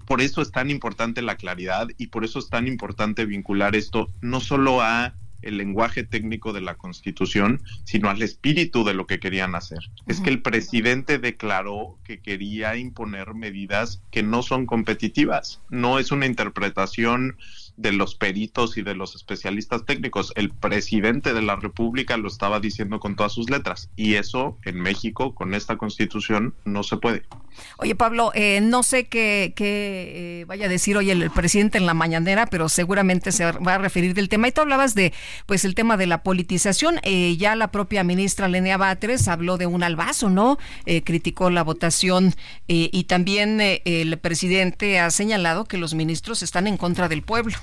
por 0.06 0.20
eso 0.20 0.40
es 0.40 0.50
tan 0.50 0.70
importante 0.70 1.20
la 1.22 1.36
claridad 1.36 1.88
y 1.98 2.06
por 2.06 2.24
eso 2.24 2.38
es 2.38 2.48
tan 2.48 2.66
importante 2.66 3.26
vincular 3.26 3.76
esto 3.76 4.08
no 4.22 4.40
solo 4.40 4.80
a 4.80 5.14
el 5.42 5.56
lenguaje 5.56 6.04
técnico 6.04 6.52
de 6.52 6.60
la 6.60 6.74
Constitución, 6.74 7.62
sino 7.84 8.10
al 8.10 8.22
espíritu 8.22 8.84
de 8.84 8.94
lo 8.94 9.06
que 9.06 9.20
querían 9.20 9.54
hacer. 9.54 9.78
Es 10.06 10.20
que 10.20 10.30
el 10.30 10.42
presidente 10.42 11.18
declaró 11.18 11.98
que 12.04 12.20
quería 12.20 12.76
imponer 12.76 13.34
medidas 13.34 14.02
que 14.10 14.22
no 14.22 14.42
son 14.42 14.66
competitivas. 14.66 15.60
No 15.70 15.98
es 15.98 16.10
una 16.10 16.26
interpretación 16.26 17.36
de 17.78 17.92
los 17.92 18.16
peritos 18.16 18.76
y 18.76 18.82
de 18.82 18.94
los 18.94 19.14
especialistas 19.14 19.86
técnicos. 19.86 20.32
El 20.34 20.50
presidente 20.50 21.32
de 21.32 21.42
la 21.42 21.56
República 21.56 22.16
lo 22.16 22.28
estaba 22.28 22.60
diciendo 22.60 22.98
con 23.00 23.16
todas 23.16 23.32
sus 23.32 23.48
letras. 23.48 23.88
Y 23.96 24.14
eso 24.14 24.58
en 24.64 24.80
México, 24.80 25.34
con 25.34 25.54
esta 25.54 25.78
constitución, 25.78 26.54
no 26.64 26.82
se 26.82 26.96
puede. 26.96 27.22
Oye, 27.78 27.94
Pablo, 27.94 28.32
eh, 28.34 28.60
no 28.60 28.82
sé 28.82 29.06
qué, 29.06 29.52
qué 29.56 30.40
eh, 30.40 30.44
vaya 30.46 30.66
a 30.66 30.68
decir 30.68 30.96
hoy 30.96 31.10
el, 31.10 31.30
presidente 31.30 31.78
en 31.78 31.86
la 31.86 31.94
mañanera, 31.94 32.46
pero 32.46 32.68
seguramente 32.68 33.32
se 33.32 33.44
va 33.44 33.74
a 33.74 33.78
referir 33.78 34.14
del 34.14 34.28
tema. 34.28 34.48
Y 34.48 34.52
tú 34.52 34.60
hablabas 34.60 34.94
de, 34.94 35.12
pues, 35.46 35.64
el 35.64 35.74
tema 35.74 35.96
de 35.96 36.06
la 36.06 36.22
politización. 36.22 37.00
Eh, 37.04 37.36
ya 37.36 37.54
la 37.54 37.70
propia 37.70 38.02
ministra 38.02 38.48
Lenia 38.48 38.76
Batres 38.76 39.28
habló 39.28 39.56
de 39.56 39.66
un 39.66 39.82
albazo, 39.82 40.30
¿no? 40.30 40.58
criticó 41.04 41.50
la 41.50 41.62
votación 41.62 42.34
y 42.66 43.04
también 43.04 43.60
el 43.60 44.18
presidente 44.18 44.98
ha 44.98 45.10
señalado 45.10 45.66
que 45.66 45.76
los 45.76 45.94
ministros 45.94 46.42
están 46.42 46.66
en 46.66 46.76
contra 46.76 47.08
del 47.08 47.22
pueblo. 47.22 47.56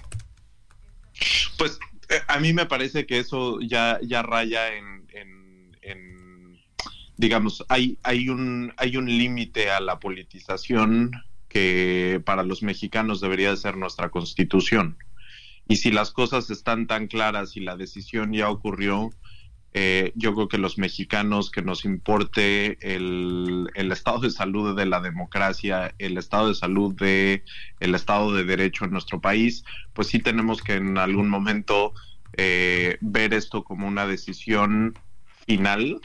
Pues 1.57 1.79
a 2.27 2.39
mí 2.39 2.53
me 2.53 2.65
parece 2.65 3.05
que 3.05 3.19
eso 3.19 3.59
ya, 3.61 3.99
ya 4.01 4.21
raya 4.21 4.75
en 4.75 4.95
digamos, 7.17 7.63
hay, 7.69 7.97
hay 8.03 8.29
un, 8.29 8.73
hay 8.77 8.97
un 8.97 9.05
límite 9.05 9.71
a 9.71 9.79
la 9.79 9.99
politización 9.99 11.11
que 11.47 12.21
para 12.25 12.43
los 12.43 12.63
mexicanos 12.63 13.21
debería 13.21 13.51
de 13.51 13.57
ser 13.57 13.77
nuestra 13.77 14.09
constitución. 14.09 14.97
Y 15.67 15.77
si 15.77 15.91
las 15.91 16.11
cosas 16.11 16.49
están 16.49 16.87
tan 16.87 17.07
claras 17.07 17.55
y 17.55 17.61
la 17.61 17.77
decisión 17.77 18.33
ya 18.33 18.49
ocurrió, 18.49 19.11
eh, 19.77 20.13
yo 20.15 20.33
creo 20.33 20.47
que 20.47 20.57
los 20.57 20.77
mexicanos 20.77 21.51
que 21.51 21.61
nos 21.61 21.83
importe 21.83 22.77
el, 22.79 23.67
el, 23.75 23.91
estado 23.91 24.19
de 24.19 24.31
salud 24.31 24.73
de 24.73 24.85
la 24.85 25.01
democracia, 25.01 25.93
el 25.97 26.17
estado 26.17 26.47
de 26.47 26.55
salud 26.55 26.95
de 26.95 27.43
el 27.81 27.93
estado 27.93 28.33
de 28.33 28.45
derecho 28.45 28.85
en 28.85 28.91
nuestro 28.91 29.19
país, 29.19 29.65
pues 29.91 30.07
sí 30.07 30.19
tenemos 30.19 30.63
que 30.63 30.75
en 30.75 30.97
algún 30.97 31.27
momento 31.27 31.93
eh, 32.37 32.97
ver 33.01 33.33
esto 33.33 33.65
como 33.65 33.85
una 33.85 34.07
decisión 34.07 34.97
final 35.45 35.99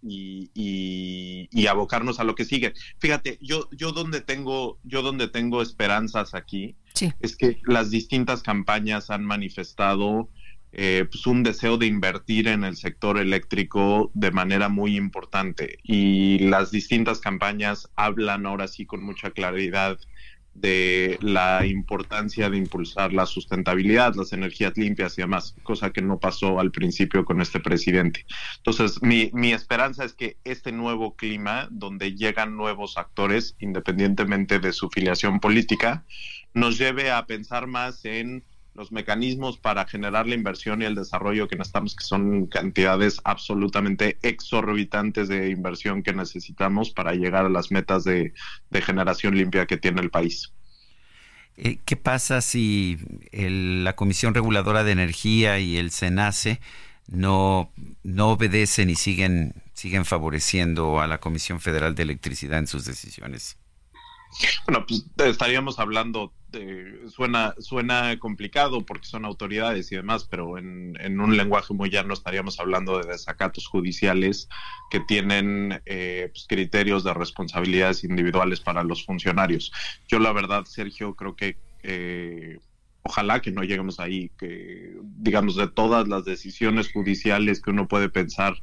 y, 0.00 1.66
abocarnos 1.68 2.20
a 2.20 2.24
lo 2.24 2.36
que 2.36 2.44
sigue. 2.44 2.72
Fíjate, 3.00 3.40
yo, 3.42 3.68
yo 3.72 3.90
donde 3.90 4.20
tengo, 4.20 4.78
yo 4.84 5.02
donde 5.02 5.26
tengo 5.26 5.60
esperanzas 5.60 6.34
aquí 6.34 6.76
es 7.18 7.36
que 7.36 7.60
las 7.66 7.90
distintas 7.90 8.44
campañas 8.44 9.10
han 9.10 9.24
manifestado 9.24 10.28
eh, 10.72 11.06
pues 11.10 11.26
un 11.26 11.42
deseo 11.42 11.78
de 11.78 11.86
invertir 11.86 12.48
en 12.48 12.64
el 12.64 12.76
sector 12.76 13.18
eléctrico 13.18 14.10
de 14.14 14.30
manera 14.30 14.68
muy 14.68 14.96
importante 14.96 15.78
y 15.82 16.40
las 16.40 16.70
distintas 16.70 17.20
campañas 17.20 17.88
hablan 17.96 18.46
ahora 18.46 18.68
sí 18.68 18.84
con 18.84 19.02
mucha 19.02 19.30
claridad 19.30 19.98
de 20.60 21.18
la 21.20 21.66
importancia 21.66 22.48
de 22.50 22.56
impulsar 22.56 23.12
la 23.12 23.26
sustentabilidad, 23.26 24.14
las 24.14 24.32
energías 24.32 24.76
limpias 24.76 25.18
y 25.18 25.22
demás, 25.22 25.54
cosa 25.62 25.90
que 25.90 26.02
no 26.02 26.18
pasó 26.18 26.60
al 26.60 26.70
principio 26.70 27.24
con 27.24 27.40
este 27.40 27.60
presidente. 27.60 28.24
Entonces, 28.58 29.02
mi, 29.02 29.30
mi 29.32 29.52
esperanza 29.52 30.04
es 30.04 30.14
que 30.14 30.38
este 30.44 30.72
nuevo 30.72 31.14
clima, 31.14 31.68
donde 31.70 32.14
llegan 32.14 32.56
nuevos 32.56 32.96
actores, 32.96 33.54
independientemente 33.58 34.58
de 34.58 34.72
su 34.72 34.88
filiación 34.88 35.40
política, 35.40 36.04
nos 36.54 36.78
lleve 36.78 37.10
a 37.10 37.26
pensar 37.26 37.66
más 37.66 38.04
en 38.04 38.44
los 38.76 38.92
mecanismos 38.92 39.58
para 39.58 39.86
generar 39.86 40.26
la 40.26 40.34
inversión 40.34 40.82
y 40.82 40.84
el 40.84 40.94
desarrollo 40.94 41.48
que 41.48 41.56
necesitamos, 41.56 41.96
que 41.96 42.04
son 42.04 42.46
cantidades 42.46 43.20
absolutamente 43.24 44.18
exorbitantes 44.22 45.28
de 45.28 45.50
inversión 45.50 46.02
que 46.02 46.12
necesitamos 46.12 46.90
para 46.90 47.14
llegar 47.14 47.46
a 47.46 47.48
las 47.48 47.70
metas 47.70 48.04
de, 48.04 48.32
generación 48.72 49.34
limpia 49.34 49.66
que 49.66 49.78
tiene 49.78 50.02
el 50.02 50.10
país. 50.10 50.52
Eh, 51.56 51.78
¿Qué 51.86 51.96
pasa 51.96 52.42
si 52.42 52.98
la 53.32 53.96
Comisión 53.96 54.34
Reguladora 54.34 54.84
de 54.84 54.92
Energía 54.92 55.58
y 55.58 55.78
el 55.78 55.90
SENACE 55.90 56.60
no, 57.08 57.72
no 58.02 58.28
obedecen 58.28 58.90
y 58.90 58.94
siguen, 58.94 59.54
siguen 59.72 60.04
favoreciendo 60.04 61.00
a 61.00 61.06
la 61.06 61.18
Comisión 61.18 61.60
Federal 61.60 61.94
de 61.94 62.02
Electricidad 62.02 62.58
en 62.58 62.66
sus 62.66 62.84
decisiones? 62.84 63.56
Bueno, 64.66 64.84
pues 64.86 65.04
estaríamos 65.28 65.78
hablando, 65.78 66.32
de, 66.58 67.08
suena, 67.08 67.54
suena 67.58 68.18
complicado 68.18 68.84
porque 68.84 69.06
son 69.06 69.24
autoridades 69.24 69.92
y 69.92 69.96
demás, 69.96 70.26
pero 70.28 70.58
en, 70.58 70.96
en 71.00 71.20
un 71.20 71.36
lenguaje 71.36 71.74
muy 71.74 71.90
llano 71.90 72.14
estaríamos 72.14 72.58
hablando 72.58 72.98
de 72.98 73.08
desacatos 73.12 73.66
judiciales 73.66 74.48
que 74.90 75.00
tienen 75.00 75.80
eh, 75.86 76.28
pues, 76.32 76.46
criterios 76.48 77.04
de 77.04 77.14
responsabilidades 77.14 78.04
individuales 78.04 78.60
para 78.60 78.82
los 78.82 79.04
funcionarios. 79.04 79.72
Yo 80.08 80.18
la 80.18 80.32
verdad, 80.32 80.64
Sergio, 80.64 81.14
creo 81.14 81.36
que... 81.36 81.56
Eh, 81.82 82.58
ojalá 83.06 83.40
que 83.40 83.52
no 83.52 83.62
lleguemos 83.62 84.00
ahí, 84.00 84.30
que 84.36 84.96
digamos 85.18 85.54
de 85.54 85.68
todas 85.68 86.08
las 86.08 86.24
decisiones 86.24 86.92
judiciales 86.92 87.62
que 87.62 87.70
uno 87.70 87.86
puede 87.86 88.08
pensar 88.08 88.56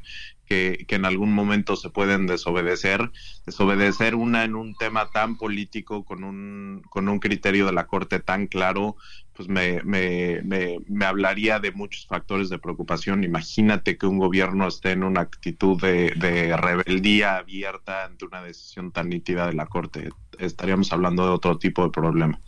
que, 0.46 0.86
en 0.90 1.06
algún 1.06 1.34
momento 1.34 1.76
se 1.76 1.90
pueden 1.90 2.28
desobedecer, 2.28 3.12
desobedecer 3.46 4.16
una 4.16 4.44
en 4.44 4.56
un 4.56 4.76
tema 4.76 5.10
tan 5.12 5.38
político, 5.38 6.04
con 6.04 6.24
un, 6.24 6.82
con 6.90 7.10
un 7.10 7.20
criterio 7.20 7.66
de 7.66 7.74
la 7.74 7.88
Corte 7.88 8.20
tan 8.20 8.48
claro, 8.48 8.96
pues 9.34 9.50
me, 9.50 9.82
me, 9.84 10.42
me, 10.44 11.06
hablaría 11.06 11.60
de 11.60 11.72
muchos 11.72 12.06
factores 12.06 12.50
de 12.50 12.60
preocupación. 12.60 13.24
Imagínate 13.24 13.98
que 13.98 14.06
un 14.06 14.20
gobierno 14.20 14.68
esté 14.68 14.92
en 14.92 15.04
una 15.04 15.22
actitud 15.22 15.82
de, 15.82 16.12
de 16.12 16.56
rebeldía 16.56 17.38
abierta 17.38 18.06
ante 18.06 18.26
una 18.26 18.44
decisión 18.44 18.92
tan 18.92 19.10
nítida 19.10 19.48
de 19.48 19.54
la 19.54 19.66
Corte. 19.66 20.10
Estaríamos 20.38 20.94
hablando 20.94 21.26
de 21.26 21.32
otro 21.32 21.58
tipo 21.58 21.84
de 21.84 21.90
problema. 21.90 22.40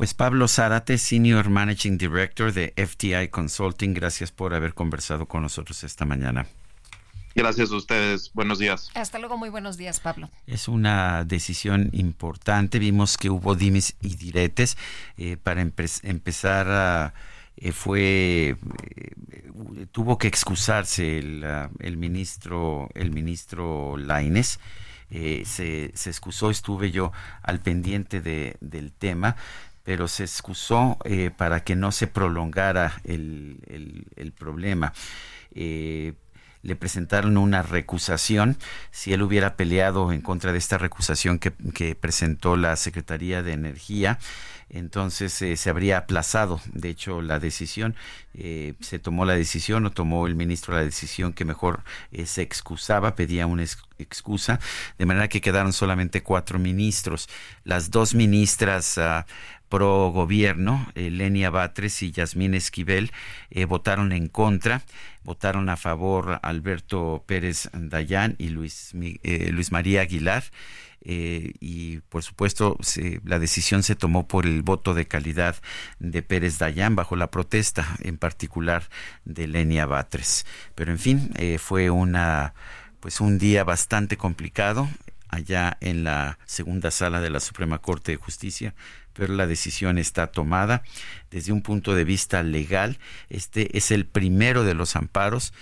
Pues 0.00 0.14
Pablo 0.14 0.48
Zárate, 0.48 0.96
Senior 0.96 1.50
Managing 1.50 1.98
Director 1.98 2.54
de 2.54 2.72
FTI 2.74 3.28
Consulting, 3.28 3.92
gracias 3.92 4.32
por 4.32 4.54
haber 4.54 4.72
conversado 4.72 5.26
con 5.26 5.42
nosotros 5.42 5.84
esta 5.84 6.06
mañana. 6.06 6.46
Gracias 7.34 7.70
a 7.70 7.76
ustedes. 7.76 8.30
Buenos 8.32 8.58
días. 8.58 8.90
Hasta 8.94 9.18
luego. 9.18 9.36
Muy 9.36 9.50
buenos 9.50 9.76
días, 9.76 10.00
Pablo. 10.00 10.30
Es 10.46 10.68
una 10.68 11.24
decisión 11.24 11.90
importante. 11.92 12.78
Vimos 12.78 13.18
que 13.18 13.28
hubo 13.28 13.54
dimes 13.54 13.94
y 14.00 14.16
diretes 14.16 14.78
eh, 15.18 15.36
para 15.36 15.60
empezar 15.60 16.68
a... 16.70 17.12
Eh, 17.58 17.72
fue 17.72 18.56
eh, 18.56 18.56
tuvo 19.92 20.16
que 20.16 20.28
excusarse 20.28 21.18
el, 21.18 21.44
el 21.80 21.98
ministro 21.98 22.88
el 22.94 23.10
ministro 23.10 23.98
Laines 23.98 24.60
se, 25.10 25.90
se 25.92 26.08
excusó 26.08 26.50
estuve 26.50 26.92
yo 26.92 27.12
al 27.42 27.58
pendiente 27.58 28.20
de, 28.20 28.56
del 28.60 28.92
tema 28.92 29.36
pero 29.84 30.08
se 30.08 30.24
excusó 30.24 30.98
para 31.36 31.64
que 31.64 31.76
no 31.76 31.92
se 31.92 32.06
prolongara 32.06 33.00
el, 33.04 33.58
el, 34.16 34.32
problema 34.32 34.92
le 36.62 36.76
presentaron 36.76 37.36
una 37.36 37.62
recusación. 37.62 38.56
Si 38.90 39.12
él 39.12 39.22
hubiera 39.22 39.56
peleado 39.56 40.12
en 40.12 40.20
contra 40.20 40.52
de 40.52 40.58
esta 40.58 40.78
recusación 40.78 41.38
que, 41.38 41.50
presentó 41.94 42.56
la 42.56 42.76
Secretaría 42.76 43.42
de 43.42 43.52
Energía, 43.52 44.18
entonces 44.68 45.42
eh, 45.42 45.56
se 45.56 45.68
habría 45.68 45.98
aplazado, 45.98 46.60
de 46.72 46.90
hecho, 46.90 47.22
la 47.22 47.40
decisión. 47.40 47.96
Eh, 48.34 48.74
se 48.80 49.00
tomó 49.00 49.24
la 49.24 49.34
decisión 49.34 49.84
o 49.86 49.90
tomó 49.90 50.28
el 50.28 50.36
ministro 50.36 50.74
la 50.74 50.84
decisión 50.84 51.32
que 51.32 51.44
mejor 51.44 51.82
eh, 52.12 52.26
se 52.26 52.42
excusaba, 52.42 53.16
pedía 53.16 53.46
una 53.46 53.64
excusa, 53.98 54.60
de 54.96 55.06
manera 55.06 55.28
que 55.28 55.40
quedaron 55.40 55.72
solamente 55.72 56.22
cuatro 56.22 56.60
ministros. 56.60 57.28
Las 57.64 57.90
dos 57.90 58.14
ministras 58.14 58.96
ah, 58.98 59.26
pro 59.70 60.10
gobierno, 60.10 60.86
Lenia 60.94 61.48
Batres 61.48 62.02
y 62.02 62.10
Yasmín 62.10 62.54
Esquivel, 62.54 63.12
eh, 63.50 63.64
votaron 63.64 64.12
en 64.12 64.28
contra, 64.28 64.82
votaron 65.22 65.70
a 65.70 65.76
favor 65.76 66.40
Alberto 66.42 67.24
Pérez 67.26 67.70
Dayán 67.72 68.34
y 68.36 68.48
Luis, 68.48 68.92
eh, 68.94 69.50
Luis 69.52 69.72
María 69.72 70.02
Aguilar. 70.02 70.44
Eh, 71.02 71.54
y 71.60 72.00
por 72.10 72.22
supuesto 72.22 72.76
la 73.24 73.38
decisión 73.38 73.82
se 73.82 73.94
tomó 73.94 74.28
por 74.28 74.44
el 74.44 74.60
voto 74.60 74.92
de 74.92 75.06
calidad 75.06 75.56
de 75.98 76.22
Pérez 76.22 76.58
Dayán 76.58 76.94
bajo 76.94 77.16
la 77.16 77.30
protesta 77.30 77.96
en 78.00 78.18
particular 78.18 78.82
de 79.24 79.46
Lenia 79.46 79.86
Batres. 79.86 80.44
Pero 80.74 80.92
en 80.92 80.98
fin, 80.98 81.30
fue 81.58 81.88
una 81.88 82.52
pues 83.00 83.22
un 83.22 83.38
día 83.38 83.64
bastante 83.64 84.18
complicado 84.18 84.90
allá 85.30 85.78
en 85.80 86.04
la 86.04 86.38
segunda 86.44 86.90
sala 86.90 87.22
de 87.22 87.30
la 87.30 87.40
Suprema 87.40 87.78
Corte 87.78 88.12
de 88.12 88.18
Justicia 88.18 88.74
pero 89.12 89.34
la 89.34 89.46
decisión 89.46 89.98
está 89.98 90.28
tomada 90.28 90.82
desde 91.30 91.52
un 91.52 91.62
punto 91.62 91.94
de 91.94 92.04
vista 92.04 92.42
legal. 92.42 92.98
Este 93.28 93.76
es 93.76 93.90
el 93.90 94.06
primero 94.06 94.64
de 94.64 94.74
los 94.74 94.96
amparos 94.96 95.52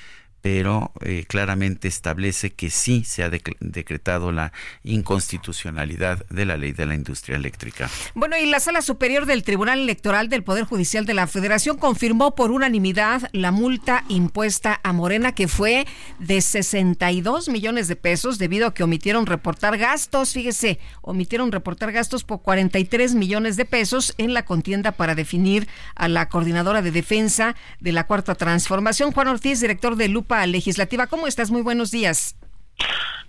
pero 0.40 0.92
eh, 1.00 1.24
claramente 1.26 1.88
establece 1.88 2.50
que 2.50 2.70
sí 2.70 3.04
se 3.04 3.22
ha 3.22 3.30
decretado 3.30 4.30
la 4.32 4.52
inconstitucionalidad 4.84 6.24
de 6.28 6.44
la 6.44 6.56
ley 6.56 6.72
de 6.72 6.86
la 6.86 6.94
industria 6.94 7.36
eléctrica. 7.36 7.90
Bueno, 8.14 8.36
y 8.38 8.46
la 8.46 8.60
Sala 8.60 8.82
Superior 8.82 9.26
del 9.26 9.42
Tribunal 9.42 9.80
Electoral 9.80 10.28
del 10.28 10.44
Poder 10.44 10.64
Judicial 10.64 11.06
de 11.06 11.14
la 11.14 11.26
Federación 11.26 11.76
confirmó 11.76 12.34
por 12.34 12.50
unanimidad 12.50 13.28
la 13.32 13.50
multa 13.50 14.04
impuesta 14.08 14.80
a 14.82 14.92
Morena 14.92 15.32
que 15.32 15.48
fue 15.48 15.86
de 16.18 16.40
62 16.40 17.48
millones 17.48 17.88
de 17.88 17.96
pesos 17.96 18.38
debido 18.38 18.68
a 18.68 18.74
que 18.74 18.84
omitieron 18.84 19.26
reportar 19.26 19.76
gastos, 19.76 20.32
fíjese, 20.32 20.78
omitieron 21.02 21.50
reportar 21.50 21.92
gastos 21.92 22.24
por 22.24 22.42
43 22.42 23.14
millones 23.14 23.56
de 23.56 23.64
pesos 23.64 24.14
en 24.18 24.34
la 24.34 24.44
contienda 24.44 24.92
para 24.92 25.14
definir 25.14 25.68
a 25.94 26.08
la 26.08 26.28
coordinadora 26.28 26.82
de 26.82 26.90
defensa 26.90 27.56
de 27.80 27.92
la 27.92 28.06
Cuarta 28.06 28.34
Transformación. 28.34 29.12
Juan 29.12 29.28
Ortiz, 29.28 29.60
director 29.60 29.96
de 29.96 30.08
Lupa 30.08 30.27
Legislativa. 30.46 31.06
¿Cómo 31.06 31.26
estás? 31.26 31.50
Muy 31.50 31.62
buenos 31.62 31.90
días. 31.90 32.36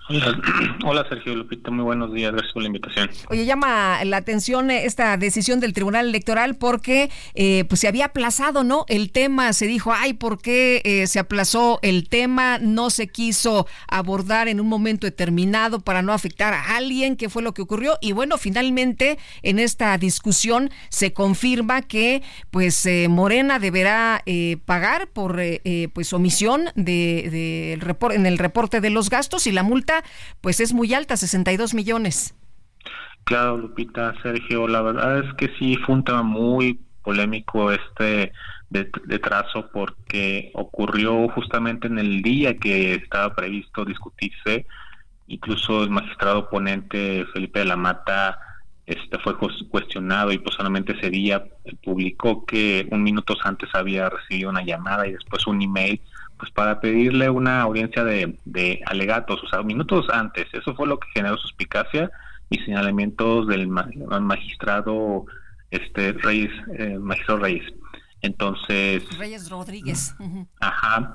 Hola, 0.85 1.05
Sergio 1.07 1.35
Lupita, 1.35 1.69
muy 1.69 1.83
buenos 1.83 2.11
días, 2.11 2.31
gracias 2.31 2.51
por 2.51 2.63
la 2.63 2.67
invitación. 2.67 3.11
Oye, 3.29 3.45
llama 3.45 4.03
la 4.05 4.17
atención 4.17 4.71
esta 4.71 5.15
decisión 5.17 5.59
del 5.59 5.73
Tribunal 5.73 6.07
Electoral 6.07 6.55
porque 6.55 7.11
eh, 7.35 7.65
pues 7.69 7.81
se 7.81 7.87
había 7.87 8.05
aplazado, 8.05 8.63
¿no? 8.63 8.85
El 8.87 9.11
tema, 9.11 9.53
se 9.53 9.67
dijo, 9.67 9.93
ay, 9.93 10.13
¿por 10.13 10.41
qué 10.41 10.81
eh, 10.83 11.05
se 11.05 11.19
aplazó 11.19 11.77
el 11.83 12.09
tema? 12.09 12.57
No 12.57 12.89
se 12.89 13.07
quiso 13.07 13.67
abordar 13.87 14.47
en 14.47 14.59
un 14.59 14.67
momento 14.67 15.05
determinado 15.05 15.79
para 15.79 16.01
no 16.01 16.11
afectar 16.11 16.55
a 16.55 16.75
alguien, 16.75 17.15
¿qué 17.15 17.29
fue 17.29 17.43
lo 17.43 17.53
que 17.53 17.61
ocurrió? 17.61 17.99
Y 18.01 18.13
bueno, 18.13 18.39
finalmente 18.39 19.19
en 19.43 19.59
esta 19.59 19.95
discusión 19.99 20.71
se 20.89 21.13
confirma 21.13 21.83
que 21.83 22.23
pues 22.49 22.83
eh, 22.87 23.07
Morena 23.09 23.59
deberá 23.59 24.23
pagar 24.65 25.07
por 25.07 25.39
pues 25.93 26.13
omisión 26.13 26.65
de, 26.75 27.29
de 27.31 27.73
el 27.73 27.81
en 28.11 28.25
el 28.25 28.37
reporte 28.37 28.81
de 28.81 28.89
los 28.89 29.09
gastos 29.09 29.45
y 29.45 29.51
la 29.51 29.63
multa 29.63 29.98
pues 30.41 30.59
es 30.59 30.73
muy 30.73 30.93
alta, 30.93 31.17
62 31.17 31.73
millones. 31.73 32.35
Claro, 33.23 33.57
Lupita, 33.57 34.13
Sergio, 34.23 34.67
la 34.67 34.81
verdad 34.81 35.19
es 35.19 35.33
que 35.35 35.51
sí 35.59 35.77
fue 35.85 35.95
un 35.95 36.03
tema 36.03 36.23
muy 36.23 36.79
polémico 37.03 37.71
este 37.71 38.31
de, 38.69 38.85
trazo 39.19 39.69
porque 39.71 40.51
ocurrió 40.53 41.27
justamente 41.29 41.87
en 41.87 41.97
el 41.97 42.21
día 42.21 42.57
que 42.57 42.95
estaba 42.95 43.35
previsto 43.35 43.85
discutirse, 43.85 44.65
incluso 45.27 45.83
el 45.83 45.89
magistrado 45.89 46.49
ponente 46.49 47.25
Felipe 47.33 47.59
de 47.59 47.65
la 47.65 47.75
Mata 47.75 48.39
este 48.85 49.19
fue 49.19 49.37
cuestionado 49.37 50.31
y 50.31 50.39
posiblemente 50.39 50.93
ese 50.93 51.11
día 51.11 51.43
publicó 51.83 52.43
que 52.45 52.87
un 52.89 53.03
minutos 53.03 53.37
antes 53.43 53.69
había 53.73 54.09
recibido 54.09 54.49
una 54.49 54.63
llamada 54.63 55.07
y 55.07 55.13
después 55.13 55.45
un 55.45 55.61
email 55.61 56.01
pues 56.39 56.51
para 56.51 56.79
pedirle 56.79 57.29
una 57.29 57.61
audiencia 57.61 58.03
de, 58.05 58.37
de 58.45 58.81
alegatos, 58.85 59.43
o 59.43 59.47
sea, 59.47 59.61
minutos 59.61 60.07
antes. 60.09 60.47
Eso 60.53 60.73
fue 60.73 60.87
lo 60.87 60.97
que 60.97 61.09
generó 61.13 61.37
suspicacia 61.37 62.09
y 62.49 62.57
señalamientos 62.59 63.47
del 63.47 63.67
magistrado 63.67 65.25
este 65.69 66.13
Reyes, 66.13 66.51
eh, 66.77 66.97
magistrado 66.97 67.41
Reyes. 67.41 67.71
Entonces. 68.21 69.03
Reyes 69.17 69.49
Rodríguez. 69.49 70.15
Ajá. 70.61 71.13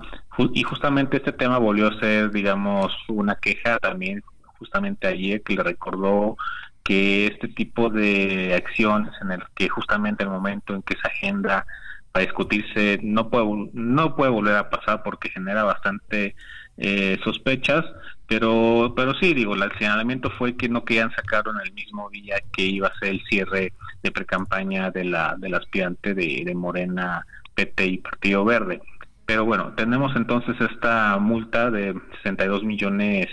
Y 0.53 0.62
justamente 0.62 1.16
este 1.16 1.33
tema 1.33 1.59
volvió 1.59 1.89
a 1.89 2.01
ser, 2.01 2.31
digamos, 2.31 2.93
una 3.09 3.35
queja 3.37 3.79
también, 3.79 4.22
justamente 4.59 5.07
ayer, 5.07 5.43
que 5.43 5.55
le 5.55 5.62
recordó 5.62 6.37
que 6.83 7.27
este 7.29 7.49
tipo 7.49 7.89
de 7.89 8.55
acciones 8.55 9.11
en 9.22 9.33
el 9.33 9.43
que 9.55 9.70
justamente 9.70 10.22
el 10.22 10.29
momento 10.29 10.75
en 10.75 10.83
que 10.83 10.95
se 10.97 11.09
agenda 11.09 11.66
para 12.15 12.27
discutirse 12.27 13.01
no 13.03 13.29
puede 13.29 13.71
no 13.73 14.15
puede 14.15 14.31
volver 14.31 14.55
a 14.55 14.71
pasar 14.71 15.03
porque 15.03 15.31
genera 15.31 15.65
bastante 15.65 16.37
eh, 16.77 17.19
sospechas 17.25 17.85
pero 18.29 18.95
pero 18.97 19.15
sí 19.15 19.35
digo 19.35 19.57
el 19.57 19.73
señalamiento 19.79 20.31
fue 20.31 20.57
que 20.57 20.69
no 20.69 20.85
querían 20.85 21.11
sacarlo 21.11 21.51
en 21.51 21.67
el 21.67 21.73
mismo 21.73 22.09
día 22.11 22.37
que 22.53 22.62
iba 22.62 22.87
a 22.87 22.99
ser 23.01 23.09
el 23.09 23.23
cierre 23.29 23.73
de 24.05 24.12
precampaña 24.12 24.93
de 24.93 25.07
la 25.07 25.35
del 25.37 25.55
aspirante 25.55 26.15
de, 26.15 26.45
de 26.47 26.55
Morena 26.55 27.27
PT 27.55 27.87
y 27.87 27.99
Partido 27.99 28.45
Verde. 28.45 28.81
Pero 29.27 29.45
bueno 29.45 29.73
tenemos 29.77 30.15
entonces 30.15 30.55
esta 30.61 31.19
multa 31.19 31.73
de 31.73 32.01
62 32.23 32.62
millones 32.62 33.27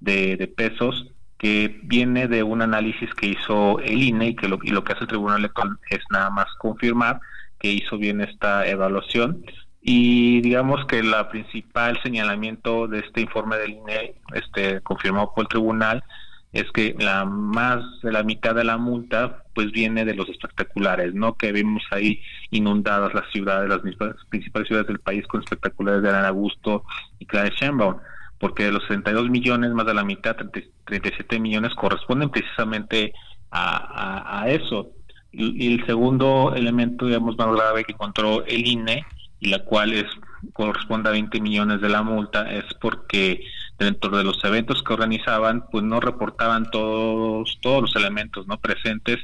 de, 0.00 0.36
de 0.36 0.46
pesos 0.46 1.06
que 1.38 1.80
viene 1.84 2.28
de 2.28 2.42
un 2.42 2.60
análisis 2.60 3.14
que 3.14 3.28
hizo 3.28 3.80
el 3.80 4.02
INE 4.02 4.28
y 4.28 4.36
que 4.36 4.46
lo, 4.46 4.58
y 4.62 4.72
lo 4.72 4.84
que 4.84 4.92
hace 4.92 5.04
el 5.04 5.08
Tribunal 5.08 5.38
Electoral 5.38 5.78
es 5.88 6.00
nada 6.10 6.28
más 6.28 6.48
confirmar 6.58 7.18
que 7.60 7.70
hizo 7.70 7.98
bien 7.98 8.20
esta 8.20 8.66
evaluación 8.66 9.44
y 9.82 10.40
digamos 10.42 10.84
que 10.86 11.02
la 11.02 11.28
principal 11.30 11.98
señalamiento 12.02 12.86
de 12.86 12.98
este 13.00 13.22
informe 13.22 13.56
del 13.56 13.70
INE 13.72 14.14
este 14.34 14.80
confirmado 14.82 15.32
por 15.34 15.44
el 15.44 15.48
tribunal 15.48 16.04
es 16.52 16.70
que 16.72 16.94
la 16.98 17.24
más 17.24 17.82
de 18.02 18.12
la 18.12 18.22
mitad 18.24 18.54
de 18.54 18.64
la 18.64 18.76
multa 18.76 19.44
pues 19.54 19.70
viene 19.70 20.04
de 20.04 20.14
los 20.14 20.28
espectaculares, 20.28 21.14
¿no? 21.14 21.34
Que 21.34 21.52
vimos 21.52 21.82
ahí 21.92 22.20
inundadas 22.50 23.14
las 23.14 23.30
ciudades, 23.30 23.68
las 23.68 23.80
principales 24.28 24.66
ciudades 24.66 24.88
del 24.88 24.98
país 24.98 25.26
con 25.28 25.40
espectaculares 25.40 26.02
de 26.02 26.08
Ana 26.08 26.28
Augusto 26.28 26.84
y 27.18 27.26
Clara 27.26 27.50
Sheinbaum, 27.54 27.98
porque 28.38 28.64
de 28.64 28.72
los 28.72 28.82
62 28.88 29.30
millones, 29.30 29.70
más 29.70 29.86
de 29.86 29.94
la 29.94 30.02
mitad, 30.02 30.36
37 30.84 31.38
millones 31.38 31.72
corresponden 31.74 32.30
precisamente 32.30 33.12
a 33.52 34.44
eso. 34.48 34.92
Y, 35.32 35.74
el 35.74 35.86
segundo 35.86 36.52
elemento, 36.54 37.06
digamos, 37.06 37.36
más 37.38 37.54
grave 37.54 37.84
que 37.84 37.92
encontró 37.92 38.44
el 38.46 38.66
INE, 38.66 39.04
y 39.40 39.48
la 39.48 39.60
cual 39.64 39.92
es 39.92 40.06
corresponde 40.52 41.08
a 41.08 41.12
20 41.12 41.40
millones 41.40 41.80
de 41.80 41.88
la 41.88 42.02
multa, 42.02 42.50
es 42.50 42.64
porque 42.80 43.44
dentro 43.78 44.16
de 44.16 44.24
los 44.24 44.42
eventos 44.44 44.82
que 44.82 44.92
organizaban, 44.92 45.64
pues 45.70 45.84
no 45.84 46.00
reportaban 46.00 46.70
todos 46.70 47.58
todos 47.60 47.82
los 47.82 47.96
elementos 47.96 48.46
no 48.46 48.58
presentes, 48.58 49.18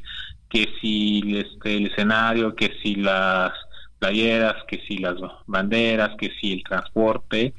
que 0.48 0.68
si 0.80 1.38
este, 1.38 1.76
el 1.76 1.86
escenario, 1.86 2.54
que 2.54 2.72
si 2.82 2.96
las 2.96 3.52
playeras, 3.98 4.54
que 4.68 4.82
si 4.86 4.98
las 4.98 5.16
banderas, 5.46 6.16
que 6.18 6.30
si 6.40 6.52
el 6.52 6.62
transporte, 6.64 7.54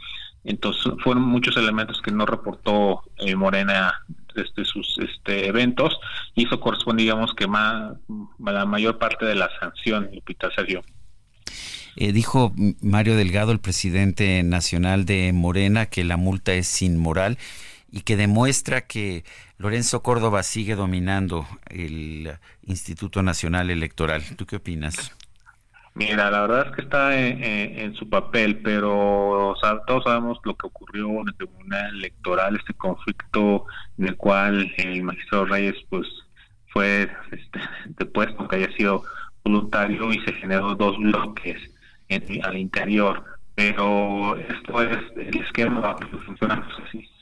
entonces 0.48 0.94
fueron 1.04 1.24
muchos 1.24 1.58
elementos 1.58 2.02
que 2.02 2.12
no 2.12 2.26
reportó 2.26 3.04
eh, 3.18 3.36
Morena 3.36 3.94
desde 4.34 4.66
sus 4.66 4.98
este, 5.00 5.48
eventos 5.48 6.00
y 6.36 6.46
eso 6.46 6.60
corresponde 6.60 7.04
digamos 7.04 7.34
que 7.34 7.48
más 7.48 7.94
la 8.40 8.66
mayor 8.66 8.98
parte 8.98 9.26
de 9.26 9.36
la 9.36 9.50
sanción 9.60 10.10
Lupita 10.14 10.50
Sergio 10.56 10.82
Eh, 11.96 12.12
dijo 12.14 12.54
Mario 12.82 13.16
Delgado, 13.16 13.52
el 13.52 13.60
presidente 13.60 14.44
nacional 14.44 15.06
de 15.06 15.34
Morena, 15.34 15.88
que 15.88 16.04
la 16.04 16.16
multa 16.16 16.54
es 16.54 16.82
inmoral 16.82 17.38
y 17.92 18.02
que 18.02 18.16
demuestra 18.16 18.82
que 18.82 19.24
Lorenzo 19.58 20.04
Córdoba 20.04 20.44
sigue 20.44 20.76
dominando 20.76 21.48
el 21.70 22.38
Instituto 22.62 23.24
Nacional 23.24 23.70
Electoral. 23.72 24.24
¿Tú 24.36 24.46
qué 24.46 24.58
opinas? 24.58 25.12
Mira, 25.98 26.30
la 26.30 26.42
verdad 26.42 26.68
es 26.68 26.76
que 26.76 26.82
está 26.84 27.18
en, 27.18 27.96
su 27.96 28.08
papel, 28.08 28.60
pero 28.64 29.56
todos 29.88 30.04
sabemos 30.04 30.38
lo 30.44 30.56
que 30.56 30.68
ocurrió 30.68 31.10
en 31.10 31.28
el 31.30 31.36
Tribunal 31.36 31.96
Electoral, 31.96 32.56
este 32.56 32.76
conflicto 32.76 33.66
en 33.98 34.10
el 34.10 34.16
cual 34.16 34.72
el 34.78 35.02
magistrado 35.02 35.46
Reyes 35.46 35.76
pues 35.90 36.08
fue 36.68 37.10
este, 37.32 37.60
depuesto, 37.98 38.48
que 38.48 38.58
haya 38.58 38.72
sido 38.78 39.06
voluntario 39.44 40.14
y 40.14 40.20
se 40.20 40.34
generó 40.34 40.76
dos 40.76 41.00
bloques 41.00 41.58
al 42.44 42.58
interior. 42.58 43.24
Pero 43.56 44.36
esto 44.36 44.82
es 44.84 45.00
el 45.16 45.42
esquema 45.42 45.96
que 45.96 46.18
funciona 46.20 46.64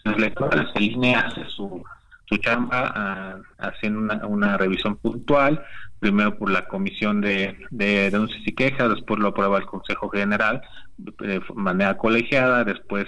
los 0.04 0.18
electorales. 0.18 0.68
El 0.76 0.84
INE 0.84 1.16
hace 1.16 1.46
su, 1.46 1.82
su 2.26 2.38
chamba 2.38 3.42
haciendo 3.60 4.00
una, 4.00 4.26
una 4.26 4.58
revisión 4.58 4.98
puntual 4.98 5.64
primero 6.00 6.38
por 6.38 6.52
la 6.52 6.68
comisión 6.68 7.22
de, 7.22 7.58
denuncias 7.72 8.42
y 8.46 8.54
quejas, 8.54 8.90
después 8.90 9.20
lo 9.20 9.30
aprueba 9.30 9.58
el 9.58 9.66
Consejo 9.66 10.10
General 10.10 10.62
de 10.98 11.42
manera 11.56 11.98
colegiada, 11.98 12.64
después 12.64 13.06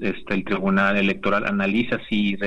este, 0.00 0.34
el 0.34 0.44
Tribunal 0.44 0.96
Electoral 0.96 1.46
analiza 1.46 1.98
si, 2.08 2.38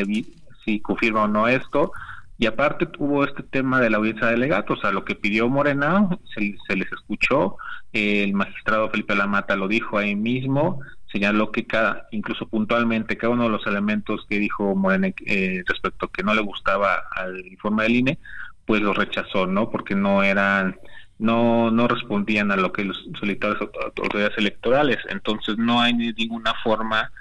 si 0.66 0.80
confirma 0.80 1.24
o 1.24 1.28
no 1.28 1.48
esto, 1.48 1.92
y 2.40 2.46
aparte 2.46 2.86
tuvo 2.86 3.24
este 3.24 3.44
tema 3.44 3.80
de 3.80 3.90
la 3.90 3.98
audiencia 3.98 4.28
de 4.28 4.34
delegados, 4.34 4.78
o 4.78 4.82
sea, 4.82 4.92
lo 4.92 5.04
que 5.04 5.16
pidió 5.16 5.50
Morena 5.50 6.08
se, 6.34 6.76
les 6.76 6.92
escuchó, 6.92 7.58
el 7.94 8.34
magistrado 8.34 8.90
Felipe 8.90 9.16
Lamata 9.16 9.56
lo 9.56 9.68
dijo 9.68 9.98
ahí 9.98 10.16
mismo, 10.16 10.82
señaló 11.12 11.52
que 11.52 11.66
cada, 11.66 12.08
incluso 12.12 12.48
puntualmente, 12.48 13.18
cada 13.18 13.34
uno 13.34 13.44
de 13.44 13.50
los 13.50 13.66
elementos 13.66 14.26
que 14.30 14.40
dijo 14.40 14.76
Morena 14.76 15.10
eh, 15.26 15.64
respecto 15.66 16.06
a 16.06 16.12
que 16.12 16.24
no 16.24 16.34
le 16.34 16.42
gustaba 16.42 17.04
al 17.16 17.46
informe 17.48 17.84
del 17.84 17.96
INE, 17.96 18.20
pues 18.66 18.82
lo 18.82 18.94
rechazó, 18.94 19.48
¿no? 19.48 19.70
Porque 19.70 19.96
no 19.96 20.24
eran, 20.24 20.78
no, 21.20 21.72
no 21.72 21.88
respondían 21.88 22.52
a 22.52 22.58
lo 22.58 22.74
que 22.74 22.84
los 22.84 23.02
solicitaban 23.18 23.58
las 23.60 23.98
autoridades 23.98 24.38
electorales. 24.38 24.98
Entonces 25.10 25.58
no 25.58 25.82
hay 25.82 25.94
ninguna 25.94 26.54
forma, 26.64 27.12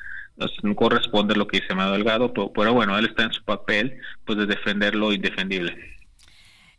no 0.62 0.74
corresponde 0.74 1.36
lo 1.36 1.46
que 1.46 1.60
dice 1.60 1.74
Manuel 1.74 2.02
Delgado, 2.02 2.32
pero, 2.34 2.74
bueno, 2.74 2.98
él 2.98 3.06
está 3.06 3.22
en 3.22 3.32
su 3.32 3.44
papel, 3.44 3.98
pues 4.24 4.38
de 4.38 4.46
defender 4.46 4.96
lo 4.96 5.12
indefendible. 5.12 5.95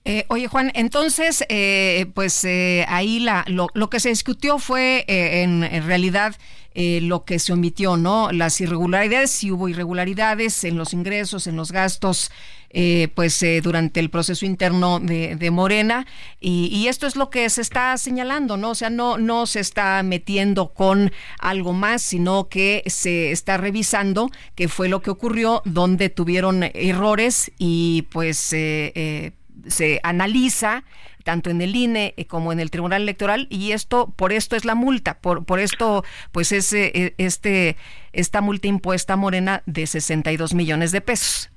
Eh, 0.10 0.24
oye 0.30 0.48
Juan, 0.48 0.72
entonces, 0.74 1.44
eh, 1.50 2.06
pues 2.14 2.46
eh, 2.46 2.86
ahí 2.88 3.20
la, 3.20 3.44
lo, 3.48 3.90
que 3.90 4.00
se 4.00 4.08
discutió 4.08 4.58
fue 4.58 5.04
en, 5.06 5.66
en, 5.66 5.86
realidad 5.86 6.38
lo 6.76 7.26
que 7.26 7.40
se 7.40 7.52
omitió, 7.52 7.98
¿no? 7.98 8.32
Las 8.32 8.62
irregularidades, 8.62 9.32
si 9.32 9.52
hubo 9.52 9.68
irregularidades 9.68 10.64
en 10.64 10.78
los 10.78 10.94
ingresos, 10.94 11.48
en 11.48 11.58
los 11.58 11.74
gastos 11.74 12.32
eh, 12.70 13.08
pues 13.16 13.42
eh, 13.44 13.62
durante 13.62 14.02
el 14.02 14.10
proceso 14.10 14.46
interno 14.46 15.00
de, 15.00 15.50
Morena 15.52 16.06
y, 16.42 16.88
esto 16.88 17.08
es 17.08 17.16
lo 17.16 17.30
que 17.30 17.50
se 17.50 17.62
está 17.62 17.98
señalando, 17.98 18.58
¿no? 18.58 18.72
O 18.72 18.76
sea, 18.76 18.90
no, 18.90 19.18
no 19.18 19.46
se 19.46 19.62
está 19.62 20.04
metiendo 20.04 20.74
con 20.74 21.14
algo 21.40 21.72
más, 21.72 22.02
sino 22.02 22.50
que 22.50 22.84
se 22.88 23.32
está 23.32 23.56
revisando 23.56 24.30
qué 24.56 24.68
fue 24.68 24.90
lo 24.90 25.02
que 25.02 25.10
ocurrió, 25.10 25.62
donde 25.64 26.10
tuvieron 26.10 26.64
errores 26.74 27.52
y 27.58 28.04
pues 28.12 28.52
eh, 28.52 29.32
se 29.68 30.00
analiza 30.04 30.84
tanto 31.24 31.50
en 31.50 31.62
el 31.62 31.76
INE 31.76 32.16
como 32.28 32.54
en 32.54 32.60
el 32.60 32.72
Tribunal 32.72 33.02
Electoral 33.02 33.48
y 33.50 33.74
esto 33.74 34.14
por 34.16 34.32
esto 34.32 34.56
es 34.56 34.64
la 34.66 34.76
multa, 34.76 35.20
por 35.20 35.46
por 35.46 35.60
esto 35.60 36.04
pues 36.32 36.52
es 36.52 36.74
este 36.74 37.76
esta 38.14 38.42
multa 38.42 38.68
impuesta 38.68 39.14
a 39.14 39.18
Morena 39.18 39.62
de 39.66 39.88
62 39.88 40.54
millones 40.54 40.92
de 40.92 41.02
pesos. 41.02 41.50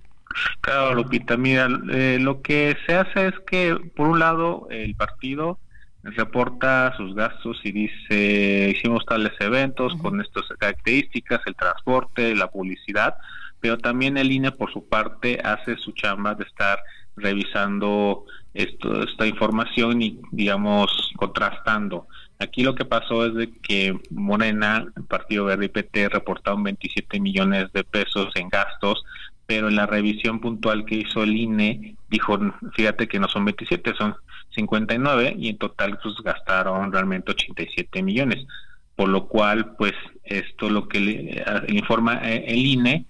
Claro, 0.60 0.94
Lupita, 0.94 1.36
mira, 1.36 1.68
eh, 1.92 2.18
lo 2.20 2.40
que 2.40 2.76
se 2.86 2.94
hace 2.94 3.28
es 3.28 3.34
que, 3.46 3.76
por 3.96 4.08
un 4.08 4.20
lado, 4.20 4.68
el 4.70 4.94
partido 4.94 5.58
reporta 6.02 6.94
sus 6.96 7.14
gastos 7.14 7.60
y 7.64 7.72
dice, 7.72 8.74
hicimos 8.74 9.04
tales 9.04 9.32
eventos 9.40 9.94
con 9.96 10.20
estas 10.20 10.44
características, 10.58 11.40
el 11.46 11.56
transporte, 11.56 12.34
la 12.34 12.50
publicidad, 12.50 13.16
pero 13.60 13.76
también 13.78 14.16
el 14.16 14.32
INE, 14.32 14.52
por 14.52 14.72
su 14.72 14.88
parte, 14.88 15.40
hace 15.42 15.76
su 15.76 15.92
chamba 15.92 16.34
de 16.34 16.44
estar 16.44 16.78
revisando 17.20 18.24
esto, 18.54 19.02
esta 19.04 19.26
información 19.26 20.02
y, 20.02 20.20
digamos, 20.32 21.12
contrastando. 21.16 22.06
Aquí 22.38 22.62
lo 22.62 22.74
que 22.74 22.84
pasó 22.84 23.26
es 23.26 23.34
de 23.34 23.52
que 23.60 23.98
Morena, 24.10 24.86
el 24.96 25.04
Partido 25.04 25.44
Verde 25.44 25.66
y 25.66 25.68
PT, 25.68 26.08
reportaron 26.08 26.62
27 26.62 27.20
millones 27.20 27.72
de 27.72 27.84
pesos 27.84 28.30
en 28.34 28.48
gastos 28.48 29.04
pero 29.50 29.66
en 29.66 29.74
la 29.74 29.86
revisión 29.86 30.38
puntual 30.38 30.84
que 30.84 30.94
hizo 30.94 31.24
el 31.24 31.36
INE 31.36 31.96
dijo, 32.08 32.38
fíjate 32.76 33.08
que 33.08 33.18
no 33.18 33.26
son 33.26 33.44
27, 33.46 33.94
son 33.98 34.14
59 34.54 35.34
y 35.36 35.48
en 35.48 35.58
total 35.58 35.98
pues 36.00 36.14
gastaron 36.22 36.92
realmente 36.92 37.32
87 37.32 38.00
millones, 38.00 38.46
por 38.94 39.08
lo 39.08 39.26
cual 39.26 39.74
pues 39.76 39.94
esto 40.22 40.70
lo 40.70 40.86
que 40.86 41.00
le, 41.00 41.44
informa 41.66 42.20
eh, 42.22 42.44
el 42.46 42.64
INE 42.64 43.06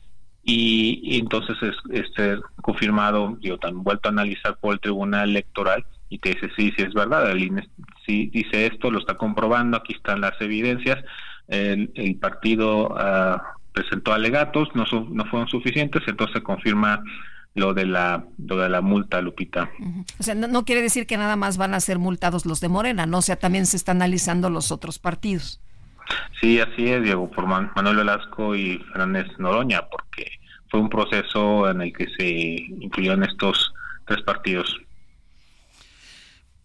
y, 0.53 1.19
entonces 1.19 1.57
es 1.63 1.77
este 1.93 2.39
confirmado, 2.63 3.39
yo 3.41 3.59
también 3.59 3.85
vuelto 3.85 4.09
a 4.09 4.13
analizar 4.13 4.57
por 4.59 4.75
el 4.75 4.81
Tribunal 4.81 5.31
Electoral 5.31 5.85
y 6.09 6.19
te 6.19 6.31
dice 6.31 6.51
sí, 6.57 6.73
sí 6.77 6.83
es 6.83 6.93
verdad, 6.93 7.31
el 7.31 7.43
INE 7.43 7.69
sí 8.05 8.31
dice 8.33 8.67
esto, 8.67 8.91
lo 8.91 8.99
está 8.99 9.15
comprobando, 9.15 9.77
aquí 9.77 9.95
están 9.95 10.21
las 10.21 10.41
evidencias, 10.41 10.99
el, 11.47 11.93
el 11.95 12.17
partido 12.17 12.89
uh, 12.89 13.39
presentó 13.73 14.13
alegatos, 14.13 14.69
no, 14.75 14.85
no 15.11 15.25
fueron 15.27 15.49
suficientes, 15.49 16.03
entonces 16.07 16.35
se 16.35 16.43
confirma 16.43 17.03
lo 17.55 17.75
de 17.75 17.87
la 17.87 18.25
lo 18.39 18.57
de 18.57 18.69
la 18.69 18.81
multa, 18.81 19.21
Lupita. 19.21 19.71
O 20.19 20.23
sea, 20.23 20.35
no, 20.35 20.65
quiere 20.65 20.83
decir 20.83 21.07
que 21.07 21.17
nada 21.17 21.37
más 21.37 21.57
van 21.57 21.75
a 21.75 21.81
ser 21.81 21.99
multados 21.99 22.47
los 22.47 22.61
de 22.61 22.69
Morena, 22.69 23.07
¿no? 23.07 23.19
O 23.19 23.23
sea, 23.23 23.37
también 23.37 23.67
se 23.67 23.77
están 23.77 23.99
analizando 23.99 24.51
los 24.51 24.71
otros 24.71 24.99
partidos. 24.99 25.61
Sí, 26.41 26.59
así 26.61 26.89
es, 26.89 27.03
Diego, 27.03 27.31
por 27.31 27.47
Manuel 27.47 27.97
Velasco 27.97 28.55
y 28.55 28.79
Fernández 28.93 29.27
Noroña, 29.39 29.83
porque 29.91 30.40
fue 30.71 30.81
un 30.81 30.89
proceso 30.89 31.69
en 31.69 31.83
el 31.83 31.93
que 31.93 32.07
se 32.17 32.29
incluyeron 32.81 33.25
estos 33.25 33.73
tres 34.07 34.23
partidos. 34.23 34.81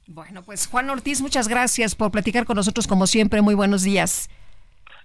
Bueno, 0.08 0.44
pues 0.44 0.68
Juan 0.68 0.90
Ortiz, 0.90 1.22
muchas 1.22 1.48
gracias 1.48 1.96
por 1.96 2.12
platicar 2.12 2.46
con 2.46 2.56
nosotros 2.56 2.86
como 2.86 3.08
siempre. 3.08 3.42
Muy 3.42 3.56
buenos 3.56 3.82
días. 3.82 4.30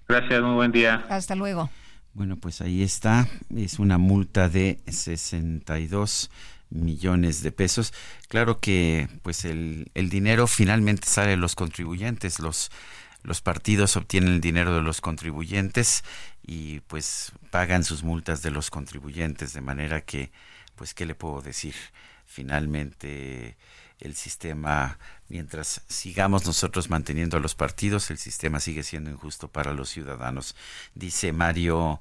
Gracias, 0.06 0.42
muy 0.42 0.54
buen 0.54 0.72
día. 0.72 1.06
Hasta 1.08 1.34
luego. 1.34 1.70
Bueno, 2.12 2.36
pues 2.36 2.60
ahí 2.60 2.82
está. 2.82 3.26
Es 3.56 3.78
una 3.78 3.96
multa 3.96 4.48
de 4.48 4.78
62 4.86 6.30
millones 6.68 7.42
de 7.42 7.52
pesos. 7.52 7.94
Claro 8.28 8.60
que 8.60 9.08
pues 9.22 9.44
el, 9.44 9.90
el 9.94 10.10
dinero 10.10 10.46
finalmente 10.46 11.06
sale 11.06 11.30
de 11.30 11.36
los 11.36 11.54
contribuyentes. 11.54 12.38
Los, 12.38 12.70
los 13.22 13.40
partidos 13.40 13.96
obtienen 13.96 14.34
el 14.34 14.40
dinero 14.40 14.74
de 14.74 14.82
los 14.82 15.00
contribuyentes 15.00 16.04
y 16.42 16.80
pues 16.80 17.32
pagan 17.50 17.84
sus 17.84 18.02
multas 18.02 18.42
de 18.42 18.50
los 18.50 18.70
contribuyentes. 18.70 19.52
De 19.52 19.60
manera 19.60 20.00
que, 20.00 20.32
pues, 20.76 20.94
¿qué 20.94 21.06
le 21.06 21.14
puedo 21.14 21.42
decir? 21.42 21.74
Finalmente 22.26 23.56
el 23.98 24.14
sistema, 24.14 24.98
mientras 25.28 25.82
sigamos 25.88 26.46
nosotros 26.46 26.88
manteniendo 26.88 27.36
a 27.36 27.40
los 27.40 27.54
partidos, 27.54 28.10
el 28.10 28.16
sistema 28.16 28.58
sigue 28.58 28.82
siendo 28.82 29.10
injusto 29.10 29.48
para 29.48 29.74
los 29.74 29.90
ciudadanos. 29.90 30.56
Dice 30.94 31.32
Mario 31.32 32.00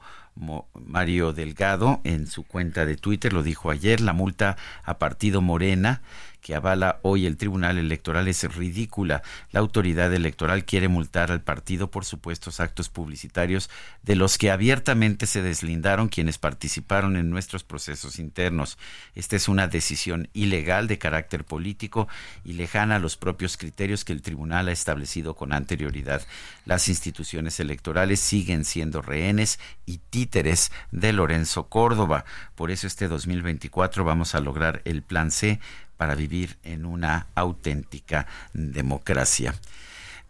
Mario 0.73 1.33
Delgado 1.33 1.99
en 2.03 2.27
su 2.27 2.43
cuenta 2.43 2.85
de 2.85 2.95
Twitter, 2.95 3.33
lo 3.33 3.43
dijo 3.43 3.71
ayer, 3.71 3.99
la 3.99 4.13
multa 4.13 4.55
a 4.83 4.97
Partido 4.97 5.41
Morena 5.41 6.01
que 6.41 6.55
avala 6.55 6.99
hoy 7.03 7.25
el 7.25 7.37
Tribunal 7.37 7.77
Electoral 7.77 8.27
es 8.27 8.43
ridícula. 8.55 9.21
La 9.51 9.59
autoridad 9.59 10.13
electoral 10.13 10.65
quiere 10.65 10.87
multar 10.87 11.31
al 11.31 11.41
partido 11.41 11.91
por 11.91 12.05
supuestos 12.05 12.59
actos 12.59 12.89
publicitarios 12.89 13.69
de 14.03 14.15
los 14.15 14.37
que 14.37 14.51
abiertamente 14.51 15.25
se 15.25 15.41
deslindaron 15.41 16.09
quienes 16.09 16.37
participaron 16.37 17.17
en 17.17 17.29
nuestros 17.29 17.63
procesos 17.63 18.19
internos. 18.19 18.77
Esta 19.15 19.35
es 19.35 19.47
una 19.47 19.67
decisión 19.67 20.29
ilegal 20.33 20.87
de 20.87 20.97
carácter 20.97 21.43
político 21.43 22.07
y 22.43 22.53
lejana 22.53 22.95
a 22.95 22.99
los 22.99 23.17
propios 23.17 23.57
criterios 23.57 24.05
que 24.05 24.13
el 24.13 24.21
tribunal 24.21 24.67
ha 24.67 24.71
establecido 24.71 25.35
con 25.35 25.53
anterioridad. 25.53 26.21
Las 26.65 26.87
instituciones 26.89 27.59
electorales 27.59 28.19
siguen 28.19 28.65
siendo 28.65 29.01
rehenes 29.01 29.59
y 29.85 29.99
títeres 30.09 30.71
de 30.91 31.13
Lorenzo 31.13 31.67
Córdoba. 31.67 32.25
Por 32.55 32.71
eso 32.71 32.87
este 32.87 33.07
2024 33.07 34.03
vamos 34.03 34.35
a 34.35 34.39
lograr 34.39 34.81
el 34.85 35.01
plan 35.01 35.31
C 35.31 35.59
para 35.99 36.15
vivir 36.15 36.57
en 36.63 36.85
una 36.85 37.27
auténtica 37.35 38.25
democracia. 38.53 39.53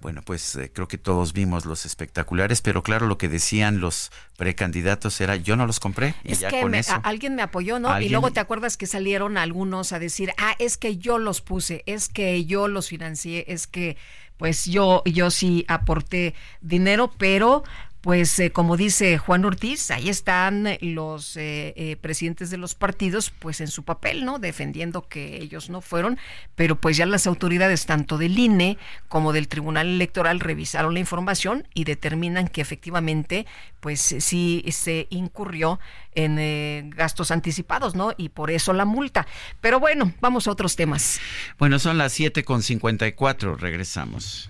Bueno, 0.02 0.24
pues 0.26 0.56
eh, 0.56 0.72
creo 0.74 0.88
que 0.88 0.98
todos 0.98 1.32
vimos 1.32 1.66
los 1.66 1.86
espectaculares, 1.86 2.62
pero 2.62 2.82
claro, 2.82 3.06
lo 3.06 3.20
que 3.20 3.30
decían 3.30 3.80
los 3.80 4.12
precandidatos 4.36 5.22
era 5.22 5.36
yo 5.36 5.56
no 5.56 5.68
los 5.68 5.80
compré. 5.80 6.16
Y 6.24 6.32
es 6.32 6.40
que 6.40 6.84
alguien 7.04 7.36
me 7.36 7.44
apoyó, 7.44 7.78
¿no? 7.78 8.02
Y 8.02 8.10
luego 8.10 8.32
te 8.32 8.40
acuerdas 8.40 8.78
que 8.78 8.88
salieron 8.88 9.38
algunos 9.38 9.94
a 9.94 10.00
decir, 10.00 10.32
ah, 10.40 10.56
es 10.58 10.78
que 10.78 10.98
yo 10.98 11.20
los 11.20 11.42
puse, 11.42 11.84
es 11.86 12.10
que 12.10 12.46
yo 12.46 12.68
los 12.68 12.88
financié, 12.88 13.46
es 13.48 13.68
que 13.68 13.96
pues 14.38 14.66
yo, 14.66 15.04
yo 15.06 15.30
sí 15.30 15.66
aporté 15.68 16.34
dinero, 16.62 17.12
pero 17.18 17.64
pues 18.10 18.40
eh, 18.40 18.50
como 18.50 18.76
dice 18.76 19.20
Juan 19.20 19.46
Ortiz, 19.46 19.92
ahí 19.92 20.10
están 20.10 20.68
los 20.82 21.38
eh, 21.38 21.76
eh, 21.78 21.96
presidentes 21.96 22.50
de 22.50 22.58
los 22.58 22.74
partidos, 22.74 23.30
pues 23.30 23.62
en 23.62 23.68
su 23.68 23.84
papel, 23.84 24.26
¿no? 24.26 24.40
Defendiendo 24.40 25.08
que 25.08 25.36
ellos 25.36 25.70
no 25.70 25.80
fueron, 25.80 26.18
pero 26.56 26.76
pues 26.76 26.98
ya 26.98 27.06
las 27.06 27.28
autoridades 27.28 27.86
tanto 27.86 28.18
del 28.18 28.40
INE 28.40 28.80
como 29.10 29.32
del 29.32 29.48
Tribunal 29.48 29.86
Electoral 29.86 30.40
revisaron 30.40 30.96
la 30.96 31.02
información 31.02 31.68
y 31.76 31.84
determinan 31.84 32.48
que 32.48 32.62
efectivamente, 32.62 33.46
pues 33.80 34.02
sí 34.02 34.66
se 34.72 35.06
incurrió 35.12 35.80
en 36.16 36.90
gastos 36.90 37.30
anticipados, 37.30 37.94
¿no? 37.94 38.16
Y 38.18 38.30
por 38.30 38.50
eso 38.50 38.74
la 38.74 38.86
multa. 38.86 39.28
Pero 39.62 39.80
bueno, 39.80 40.14
vamos 40.20 40.48
a 40.48 40.52
otros 40.52 40.76
temas. 40.76 41.20
Bueno, 41.60 41.78
son 41.78 42.00
las 42.00 42.20
7.54, 42.20 43.56
regresamos. 43.60 44.50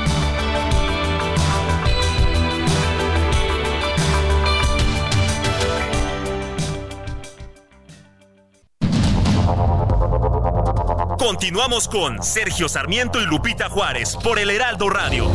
Continuamos 11.21 11.87
con 11.87 12.23
Sergio 12.23 12.67
Sarmiento 12.67 13.21
y 13.21 13.25
Lupita 13.27 13.69
Juárez 13.69 14.17
por 14.23 14.39
el 14.39 14.49
Heraldo 14.49 14.89
Radio. 14.89 15.29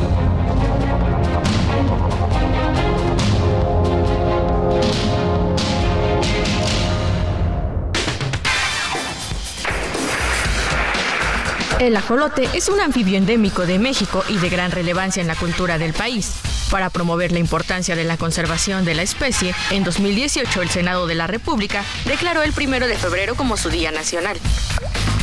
El 11.78 11.95
ajolote 11.95 12.49
es 12.53 12.68
un 12.68 12.80
anfibio 12.80 13.16
endémico 13.16 13.64
de 13.64 13.78
México 13.78 14.24
y 14.28 14.39
de 14.39 14.49
gran 14.49 14.72
relevancia 14.72 15.20
en 15.20 15.28
la 15.28 15.37
cultura 15.37 15.78
del 15.78 15.93
país. 15.93 16.32
Para 16.68 16.91
promover 16.91 17.30
la 17.30 17.39
importancia 17.39 17.95
de 17.95 18.03
la 18.03 18.16
conservación 18.16 18.84
de 18.84 18.97
la 18.97 19.03
especie, 19.03 19.55
en 19.70 19.84
2018 19.84 20.62
el 20.62 20.68
Senado 20.68 21.07
de 21.07 21.14
la 21.14 21.28
República 21.28 21.84
declaró 22.07 22.43
el 22.43 22.53
primero 22.53 22.89
de 22.89 22.97
febrero 22.97 23.37
como 23.37 23.57
su 23.57 23.70
Día 23.70 23.93
Nacional. 23.93 24.41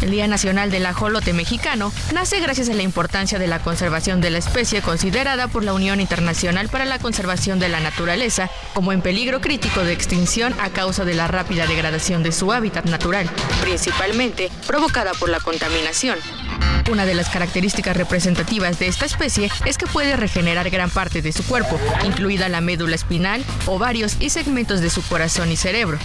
El 0.03 0.11
Día 0.11 0.27
Nacional 0.27 0.69
del 0.69 0.85
Ajolote 0.85 1.31
Mexicano 1.31 1.93
nace 2.13 2.41
gracias 2.41 2.67
a 2.67 2.73
la 2.73 2.83
importancia 2.83 3.39
de 3.39 3.47
la 3.47 3.59
conservación 3.59 4.19
de 4.19 4.31
la 4.31 4.39
especie 4.39 4.81
considerada 4.81 5.47
por 5.47 5.63
la 5.63 5.71
Unión 5.71 6.01
Internacional 6.01 6.67
para 6.67 6.83
la 6.83 6.99
Conservación 6.99 7.57
de 7.57 7.69
la 7.69 7.79
Naturaleza 7.79 8.49
como 8.73 8.91
en 8.91 9.01
peligro 9.01 9.39
crítico 9.39 9.81
de 9.85 9.93
extinción 9.93 10.53
a 10.59 10.71
causa 10.71 11.05
de 11.05 11.13
la 11.13 11.27
rápida 11.27 11.67
degradación 11.67 12.21
de 12.21 12.33
su 12.33 12.51
hábitat 12.51 12.83
natural, 12.87 13.29
principalmente 13.61 14.51
provocada 14.67 15.13
por 15.13 15.29
la 15.29 15.39
contaminación. 15.39 16.19
Una 16.91 17.05
de 17.05 17.15
las 17.15 17.29
características 17.29 17.95
representativas 17.95 18.77
de 18.77 18.87
esta 18.87 19.05
especie 19.05 19.49
es 19.65 19.77
que 19.77 19.87
puede 19.87 20.17
regenerar 20.17 20.69
gran 20.69 20.89
parte 20.89 21.21
de 21.21 21.31
su 21.31 21.43
cuerpo, 21.45 21.79
incluida 22.05 22.49
la 22.49 22.59
médula 22.59 22.95
espinal, 22.95 23.43
ovarios 23.67 24.17
y 24.19 24.29
segmentos 24.29 24.81
de 24.81 24.89
su 24.89 25.01
corazón 25.03 25.51
y 25.51 25.55
cerebro. 25.55 25.97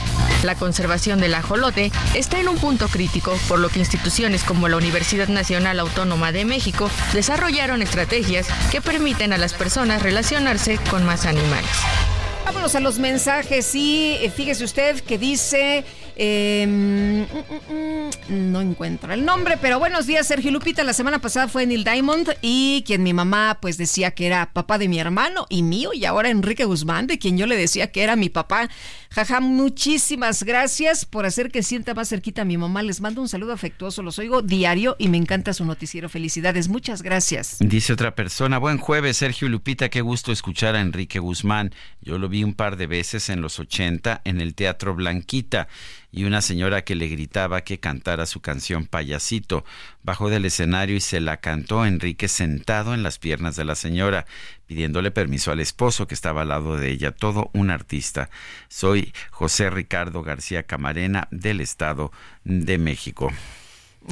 La 0.45 0.55
conservación 0.55 1.21
del 1.21 1.35
ajolote 1.35 1.91
está 2.15 2.39
en 2.39 2.49
un 2.49 2.59
punto 2.59 2.87
crítico, 2.89 3.37
por 3.49 3.59
lo 3.59 3.69
que 3.69 3.81
instituciones 3.89 4.45
como 4.45 4.69
la 4.69 4.77
Universidad 4.77 5.29
Nacional 5.29 5.81
Autónoma 5.81 6.31
de 6.31 6.45
México 6.45 6.91
desarrollaron 7.15 7.81
estrategias 7.81 8.47
que 8.71 8.83
permiten 8.83 9.33
a 9.33 9.39
las 9.39 9.55
personas 9.55 10.03
relacionarse 10.03 10.79
con 10.91 11.07
más 11.07 11.25
animales. 11.25 11.71
Vámonos 12.45 12.75
a 12.75 12.81
los 12.81 12.99
mensajes 12.99 13.75
y 13.75 14.19
eh, 14.21 14.31
fíjese 14.31 14.65
usted 14.65 15.01
que 15.01 15.17
dice 15.17 15.85
Mm, 16.21 17.23
no 18.29 18.61
encuentro 18.61 19.13
el 19.13 19.25
nombre, 19.25 19.57
pero 19.61 19.79
buenos 19.79 20.07
días, 20.09 20.27
Sergio 20.27 20.51
Lupita. 20.51 20.83
La 20.83 20.93
semana 20.93 21.21
pasada 21.21 21.47
fue 21.47 21.65
Neil 21.65 21.85
Diamond 21.85 22.31
y 22.43 22.83
quien 22.85 23.05
mi 23.05 23.13
mamá 23.13 23.59
pues 23.63 23.79
decía 23.79 24.11
que 24.11 24.27
era 24.27 24.53
papá 24.53 24.79
de 24.79 24.89
mi 24.89 24.99
hermano 24.99 25.47
y 25.49 25.63
mío, 25.63 25.93
y 25.93 26.05
ahora 26.07 26.31
Enrique 26.31 26.65
Guzmán, 26.65 27.07
de 27.07 27.21
quien 27.21 27.39
yo 27.39 27.47
le 27.47 27.57
decía 27.57 27.93
que 27.93 28.03
era 28.03 28.17
mi 28.17 28.31
papá. 28.31 28.69
Jaja, 29.11 29.41
muchísimas 29.41 30.43
gracias 30.43 31.05
por 31.05 31.25
hacer 31.25 31.53
que 31.53 31.63
sienta 31.63 31.95
más 31.95 32.09
cerquita 32.09 32.43
a 32.43 32.45
mi 32.45 32.59
mamá. 32.59 32.83
Les 32.83 33.01
mando 33.01 33.23
un 33.23 33.29
saludo 33.29 33.53
afectuoso, 33.53 34.03
los 34.03 34.19
oigo 34.19 34.43
diario 34.43 34.97
y 34.99 35.09
me 35.09 35.19
encanta 35.19 35.53
su 35.53 35.65
noticiero. 35.65 36.09
Felicidades, 36.09 36.69
muchas 36.69 37.03
gracias. 37.03 37.59
Dice 37.61 37.93
otra 37.93 38.17
persona, 38.17 38.59
buen 38.59 38.79
jueves, 38.79 39.19
Sergio 39.19 39.49
Lupita, 39.49 39.89
qué 39.89 40.01
gusto 40.01 40.33
escuchar 40.33 40.75
a 40.75 40.81
Enrique 40.81 41.21
Guzmán. 41.21 41.73
Yo 42.03 42.19
lo 42.19 42.29
vi 42.29 42.43
un 42.43 42.55
par 42.55 42.77
de 42.77 42.89
veces 42.89 43.29
en 43.31 43.41
los 43.41 43.61
80 43.61 44.23
en 44.25 44.41
el 44.41 44.57
Teatro 44.57 44.97
Blanquita 44.97 45.69
y 46.11 46.25
una 46.25 46.41
señora 46.41 46.83
que 46.83 46.95
le 46.95 47.09
gritaba 47.09 47.63
que 47.63 47.81
cantara 47.81 48.27
su 48.27 48.41
canción 48.41 48.87
Payasito. 48.87 49.65
Bajó 50.03 50.31
del 50.31 50.45
escenario 50.45 50.97
y 50.97 51.01
se 51.01 51.21
la 51.21 51.39
cantó 51.39 51.85
Enrique 51.85 52.29
sentado 52.29 52.95
en 52.95 53.03
las 53.03 53.19
piernas 53.19 53.57
de 53.57 53.65
la 53.65 53.75
señora, 53.75 54.27
pidiéndole 54.67 55.11
permiso 55.11 55.53
al 55.53 55.61
esposo 55.61 56.07
que 56.07 56.15
estaba 56.15 56.43
al 56.43 56.49
lado 56.49 56.77
de 56.77 56.91
ella, 56.91 57.13
todo 57.13 57.51
un 57.53 57.71
artista. 57.71 58.31
Soy 58.69 59.13
José 59.31 59.71
Ricardo 59.71 60.23
García 60.23 60.63
Camarena 60.63 61.29
del 61.31 61.61
Estado 61.61 62.11
de 62.45 62.79
México. 62.79 63.31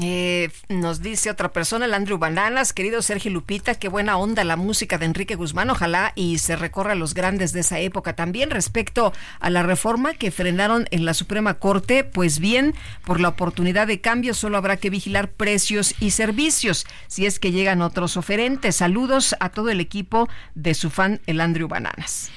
Eh, 0.03 0.51
nos 0.68 1.01
dice 1.01 1.30
otra 1.30 1.53
persona, 1.53 1.86
el 1.86 1.94
Andrew 1.94 2.18
Bananas, 2.18 2.74
querido 2.74 3.01
Sergio 3.01 3.30
Lupita, 3.30 3.76
qué 3.76 3.88
buena 3.88 4.18
onda 4.18 4.44
la 4.44 4.57
música 4.57 4.99
de 4.99 5.07
Enrique 5.07 5.36
Guzmán, 5.36 5.70
ojalá 5.70 6.12
y 6.14 6.36
se 6.36 6.55
recorra 6.55 6.92
a 6.92 6.97
los 6.97 7.14
grandes 7.14 7.53
de 7.53 7.61
esa 7.61 7.80
época. 7.80 8.14
También 8.14 8.51
respecto 8.51 9.14
a 9.40 9.49
la 9.49 9.62
reforma 9.62 10.12
que 10.12 10.30
frenaron 10.30 10.86
en 10.90 11.07
la 11.07 11.14
Suprema 11.14 11.55
Corte, 11.55 12.05
pues 12.05 12.40
bien, 12.40 12.74
por 13.07 13.20
la 13.20 13.28
oportunidad 13.28 13.86
de 13.86 14.03
cambio 14.03 14.34
solo 14.34 14.59
habrá 14.59 14.76
que 14.76 14.90
vigilar 14.90 15.32
precios 15.32 15.94
y 15.99 16.11
servicios, 16.11 16.86
si 17.07 17.24
es 17.24 17.38
que 17.38 17.53
llegan 17.53 17.80
otros 17.80 18.18
oferentes. 18.18 18.76
Saludos 18.76 19.34
a 19.40 19.49
todo 19.49 19.70
el 19.70 19.80
equipo 19.80 20.28
de 20.55 20.74
su 20.74 20.90
fan, 20.90 21.22
el 21.26 21.40
Andrew 21.40 21.68
Bananas. 21.68 22.30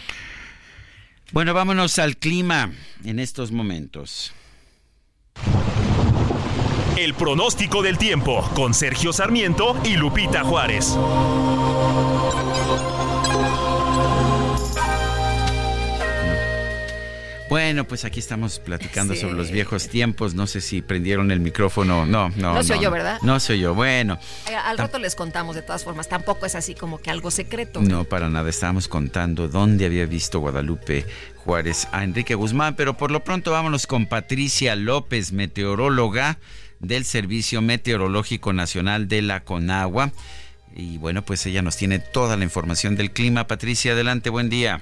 Bueno, 1.33 1.53
vámonos 1.53 1.99
al 1.99 2.15
clima 2.15 2.71
en 3.03 3.19
estos 3.19 3.51
momentos. 3.51 4.33
El 6.99 7.13
pronóstico 7.13 7.81
del 7.81 7.97
tiempo 7.97 8.41
con 8.53 8.73
Sergio 8.73 9.13
Sarmiento 9.13 9.73
y 9.85 9.95
Lupita 9.95 10.43
Juárez. 10.43 10.97
Bueno, 17.49 17.85
pues 17.85 18.03
aquí 18.03 18.19
estamos 18.19 18.59
platicando 18.59 19.15
sobre 19.15 19.35
los 19.35 19.49
viejos 19.49 19.87
tiempos. 19.87 20.33
No 20.33 20.45
sé 20.45 20.59
si 20.59 20.81
prendieron 20.81 21.31
el 21.31 21.39
micrófono. 21.39 22.05
No, 22.05 22.27
no. 22.35 22.53
No 22.53 22.63
soy 22.63 22.81
yo, 22.81 22.91
¿verdad? 22.91 23.17
No 23.21 23.39
soy 23.39 23.61
yo. 23.61 23.73
Bueno. 23.73 24.19
Al 24.65 24.77
rato 24.77 24.99
les 24.99 25.15
contamos 25.15 25.55
de 25.55 25.61
todas 25.61 25.85
formas. 25.85 26.09
Tampoco 26.09 26.47
es 26.47 26.55
así 26.55 26.75
como 26.75 26.97
que 26.97 27.11
algo 27.11 27.31
secreto. 27.31 27.79
No, 27.79 28.03
para 28.03 28.27
nada. 28.27 28.49
Estábamos 28.49 28.89
contando 28.89 29.47
dónde 29.47 29.85
había 29.85 30.05
visto 30.05 30.41
Guadalupe 30.41 31.05
Juárez 31.37 31.87
a 31.93 32.03
Enrique 32.03 32.35
Guzmán. 32.35 32.75
Pero 32.75 32.97
por 32.97 33.09
lo 33.09 33.23
pronto 33.23 33.51
vámonos 33.51 33.87
con 33.87 34.05
Patricia 34.05 34.75
López, 34.75 35.31
meteoróloga 35.31 36.39
del 36.79 37.05
Servicio 37.05 37.61
Meteorológico 37.61 38.53
Nacional 38.53 39.07
de 39.07 39.21
la 39.21 39.43
Conagua. 39.43 40.11
Y 40.75 40.97
bueno, 40.97 41.23
pues 41.23 41.45
ella 41.45 41.61
nos 41.61 41.77
tiene 41.77 41.99
toda 41.99 42.37
la 42.37 42.43
información 42.43 42.95
del 42.95 43.11
clima. 43.11 43.47
Patricia, 43.47 43.93
adelante, 43.93 44.29
buen 44.29 44.49
día. 44.49 44.81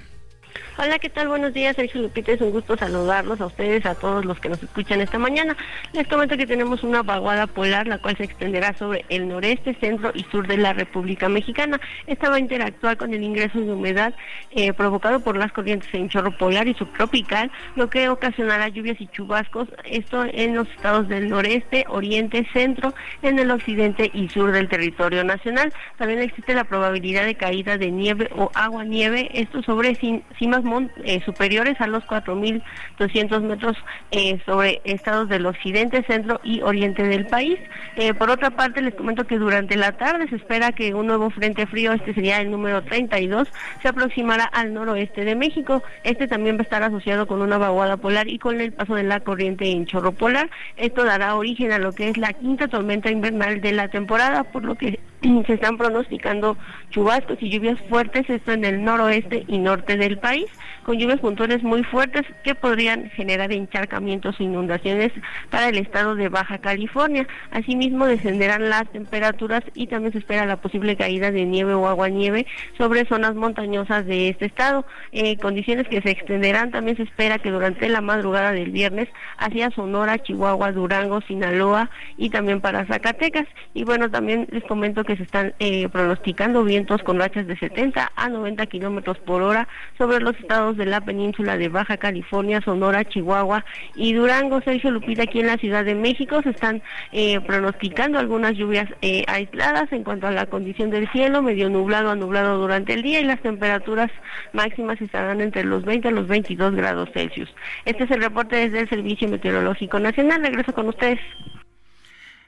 Hola, 0.80 0.98
¿qué 1.00 1.08
tal? 1.08 1.26
Buenos 1.26 1.52
días, 1.52 1.74
Sergio 1.74 2.02
Lupita. 2.02 2.30
Es 2.30 2.40
un 2.40 2.52
gusto 2.52 2.76
saludarlos 2.76 3.40
a 3.40 3.46
ustedes, 3.46 3.84
a 3.84 3.96
todos 3.96 4.24
los 4.24 4.38
que 4.38 4.48
nos 4.48 4.62
escuchan 4.62 5.00
esta 5.00 5.18
mañana. 5.18 5.56
Les 5.92 6.06
comento 6.06 6.36
que 6.36 6.46
tenemos 6.46 6.84
una 6.84 7.02
vaguada 7.02 7.48
polar, 7.48 7.88
la 7.88 7.98
cual 7.98 8.16
se 8.16 8.24
extenderá 8.24 8.72
sobre 8.74 9.04
el 9.08 9.26
noreste, 9.26 9.74
centro 9.80 10.12
y 10.14 10.22
sur 10.30 10.46
de 10.46 10.56
la 10.56 10.72
República 10.72 11.28
Mexicana. 11.28 11.80
Esta 12.06 12.30
va 12.30 12.36
a 12.36 12.38
interactuar 12.38 12.96
con 12.96 13.12
el 13.12 13.24
ingreso 13.24 13.58
de 13.58 13.72
humedad 13.72 14.14
eh, 14.52 14.72
provocado 14.72 15.18
por 15.18 15.36
las 15.36 15.50
corrientes 15.50 15.92
en 15.92 16.08
chorro 16.08 16.36
polar 16.38 16.68
y 16.68 16.74
subtropical, 16.74 17.50
lo 17.74 17.90
que 17.90 18.08
ocasionará 18.08 18.68
lluvias 18.68 19.00
y 19.00 19.08
chubascos, 19.08 19.68
esto 19.84 20.24
en 20.30 20.54
los 20.54 20.68
estados 20.70 21.08
del 21.08 21.28
noreste, 21.28 21.86
oriente, 21.88 22.46
centro, 22.52 22.94
en 23.22 23.38
el 23.40 23.50
occidente 23.50 24.10
y 24.14 24.28
sur 24.28 24.52
del 24.52 24.68
territorio 24.68 25.24
nacional. 25.24 25.72
También 25.96 26.20
existe 26.20 26.54
la 26.54 26.64
probabilidad 26.64 27.24
de 27.24 27.34
caída 27.34 27.78
de 27.78 27.90
nieve 27.90 28.30
o 28.36 28.50
agua-nieve, 28.54 29.28
esto 29.34 29.60
sobre 29.62 29.96
cimas 30.38 30.62
eh, 31.04 31.20
superiores 31.24 31.80
a 31.80 31.86
los 31.86 32.04
4.200 32.04 33.40
metros 33.42 33.76
eh, 34.10 34.40
sobre 34.46 34.80
estados 34.84 35.28
del 35.28 35.46
occidente, 35.46 36.02
centro 36.04 36.40
y 36.42 36.62
oriente 36.62 37.02
del 37.02 37.26
país. 37.26 37.58
Eh, 37.96 38.14
por 38.14 38.30
otra 38.30 38.50
parte, 38.50 38.82
les 38.82 38.94
comento 38.94 39.26
que 39.26 39.38
durante 39.38 39.76
la 39.76 39.92
tarde 39.92 40.28
se 40.28 40.36
espera 40.36 40.72
que 40.72 40.94
un 40.94 41.06
nuevo 41.06 41.30
frente 41.30 41.66
frío, 41.66 41.92
este 41.92 42.14
sería 42.14 42.40
el 42.40 42.50
número 42.50 42.82
32, 42.82 43.48
se 43.82 43.88
aproximará 43.88 44.44
al 44.44 44.72
noroeste 44.72 45.24
de 45.24 45.34
México. 45.34 45.82
Este 46.04 46.28
también 46.28 46.56
va 46.56 46.60
a 46.60 46.62
estar 46.62 46.82
asociado 46.82 47.26
con 47.26 47.42
una 47.42 47.58
vaguada 47.58 47.96
polar 47.96 48.28
y 48.28 48.38
con 48.38 48.60
el 48.60 48.72
paso 48.72 48.94
de 48.94 49.02
la 49.02 49.20
corriente 49.20 49.70
en 49.70 49.86
chorro 49.86 50.12
polar. 50.12 50.50
Esto 50.76 51.04
dará 51.04 51.34
origen 51.34 51.72
a 51.72 51.78
lo 51.78 51.92
que 51.92 52.08
es 52.08 52.16
la 52.16 52.32
quinta 52.32 52.68
tormenta 52.68 53.10
invernal 53.10 53.60
de 53.60 53.72
la 53.72 53.88
temporada, 53.88 54.44
por 54.44 54.64
lo 54.64 54.74
que 54.76 55.00
se 55.46 55.52
están 55.54 55.76
pronosticando 55.76 56.56
chubascos 56.90 57.38
y 57.40 57.50
lluvias 57.50 57.78
fuertes, 57.88 58.28
esto 58.28 58.52
en 58.52 58.64
el 58.64 58.82
noroeste 58.82 59.44
y 59.48 59.58
norte 59.58 59.96
del 59.96 60.18
país, 60.18 60.46
con 60.88 60.98
lluvias 60.98 61.20
puntuales 61.20 61.62
muy 61.62 61.84
fuertes 61.84 62.22
que 62.42 62.54
podrían 62.54 63.10
generar 63.10 63.52
encharcamientos 63.52 64.40
e 64.40 64.44
inundaciones 64.44 65.12
para 65.50 65.68
el 65.68 65.76
estado 65.76 66.14
de 66.14 66.30
Baja 66.30 66.56
California. 66.56 67.28
Asimismo, 67.50 68.06
descenderán 68.06 68.70
las 68.70 68.88
temperaturas 68.90 69.62
y 69.74 69.88
también 69.88 70.12
se 70.12 70.18
espera 70.20 70.46
la 70.46 70.56
posible 70.56 70.96
caída 70.96 71.30
de 71.30 71.44
nieve 71.44 71.74
o 71.74 71.86
agua 71.88 72.08
nieve 72.08 72.46
sobre 72.78 73.04
zonas 73.04 73.34
montañosas 73.34 74.06
de 74.06 74.30
este 74.30 74.46
estado. 74.46 74.86
Eh, 75.12 75.36
condiciones 75.36 75.86
que 75.88 76.00
se 76.00 76.10
extenderán, 76.10 76.70
también 76.70 76.96
se 76.96 77.02
espera 77.02 77.38
que 77.38 77.50
durante 77.50 77.86
la 77.90 78.00
madrugada 78.00 78.52
del 78.52 78.70
viernes 78.70 79.10
hacia 79.36 79.70
Sonora, 79.72 80.22
Chihuahua, 80.22 80.72
Durango, 80.72 81.20
Sinaloa 81.20 81.90
y 82.16 82.30
también 82.30 82.62
para 82.62 82.86
Zacatecas. 82.86 83.46
Y 83.74 83.84
bueno, 83.84 84.10
también 84.10 84.48
les 84.52 84.64
comento 84.64 85.04
que 85.04 85.18
se 85.18 85.24
están 85.24 85.52
eh, 85.58 85.86
pronosticando 85.90 86.64
vientos 86.64 87.02
con 87.02 87.18
rachas 87.18 87.46
de 87.46 87.58
70 87.58 88.10
a 88.16 88.28
90 88.30 88.64
kilómetros 88.68 89.18
por 89.18 89.42
hora 89.42 89.68
sobre 89.98 90.20
los 90.20 90.34
estados 90.38 90.77
de 90.78 90.86
la 90.86 91.02
península 91.02 91.58
de 91.58 91.68
Baja 91.68 91.98
California, 91.98 92.62
Sonora, 92.62 93.04
Chihuahua 93.04 93.64
y 93.94 94.14
Durango. 94.14 94.62
Sergio 94.62 94.90
Lupita, 94.90 95.24
aquí 95.24 95.40
en 95.40 95.48
la 95.48 95.58
Ciudad 95.58 95.84
de 95.84 95.94
México, 95.94 96.40
se 96.42 96.50
están 96.50 96.82
eh, 97.12 97.40
pronosticando 97.40 98.18
algunas 98.18 98.56
lluvias 98.56 98.88
eh, 99.02 99.24
aisladas 99.26 99.92
en 99.92 100.04
cuanto 100.04 100.26
a 100.26 100.30
la 100.30 100.46
condición 100.46 100.90
del 100.90 101.10
cielo, 101.10 101.42
medio 101.42 101.68
nublado 101.68 102.10
a 102.10 102.16
nublado 102.16 102.58
durante 102.58 102.94
el 102.94 103.02
día 103.02 103.20
y 103.20 103.24
las 103.24 103.42
temperaturas 103.42 104.10
máximas 104.52 105.00
estarán 105.00 105.40
entre 105.40 105.64
los 105.64 105.84
20 105.84 106.08
a 106.08 106.10
los 106.12 106.26
22 106.26 106.74
grados 106.74 107.10
Celsius. 107.12 107.52
Este 107.84 108.04
es 108.04 108.10
el 108.10 108.22
reporte 108.22 108.56
desde 108.56 108.80
el 108.80 108.88
Servicio 108.88 109.28
Meteorológico 109.28 109.98
Nacional. 109.98 110.42
Regreso 110.42 110.72
con 110.72 110.88
ustedes. 110.88 111.20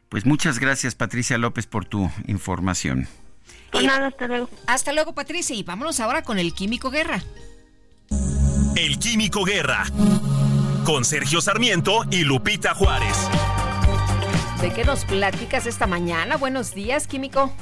Pues 0.09 0.27
muchas 0.27 0.59
gracias 0.59 0.95
Patricia 0.95 1.39
López 1.39 1.67
por 1.67 1.85
tu 1.85 2.11
información. 2.27 3.07
Pues 3.71 3.85
nada, 3.85 4.09
hasta 4.09 4.27
luego. 4.27 4.51
Hasta 4.67 4.93
luego 4.93 5.15
Patricia 5.15 5.55
y 5.55 5.63
vámonos 5.63 6.01
ahora 6.01 6.23
con 6.23 6.39
el 6.39 6.53
Químico 6.53 6.91
Guerra. 6.91 7.23
El 8.77 8.99
Químico 8.99 9.45
Guerra 9.45 9.85
con 10.85 11.05
Sergio 11.05 11.41
Sarmiento 11.41 12.05
y 12.11 12.25
Lupita 12.25 12.75
Juárez. 12.75 13.17
¿De 14.61 14.73
qué 14.73 14.85
nos 14.85 15.05
platicas 15.05 15.67
esta 15.67 15.87
mañana? 15.87 16.37
Buenos 16.37 16.75
días, 16.75 17.07
Químico. 17.07 17.53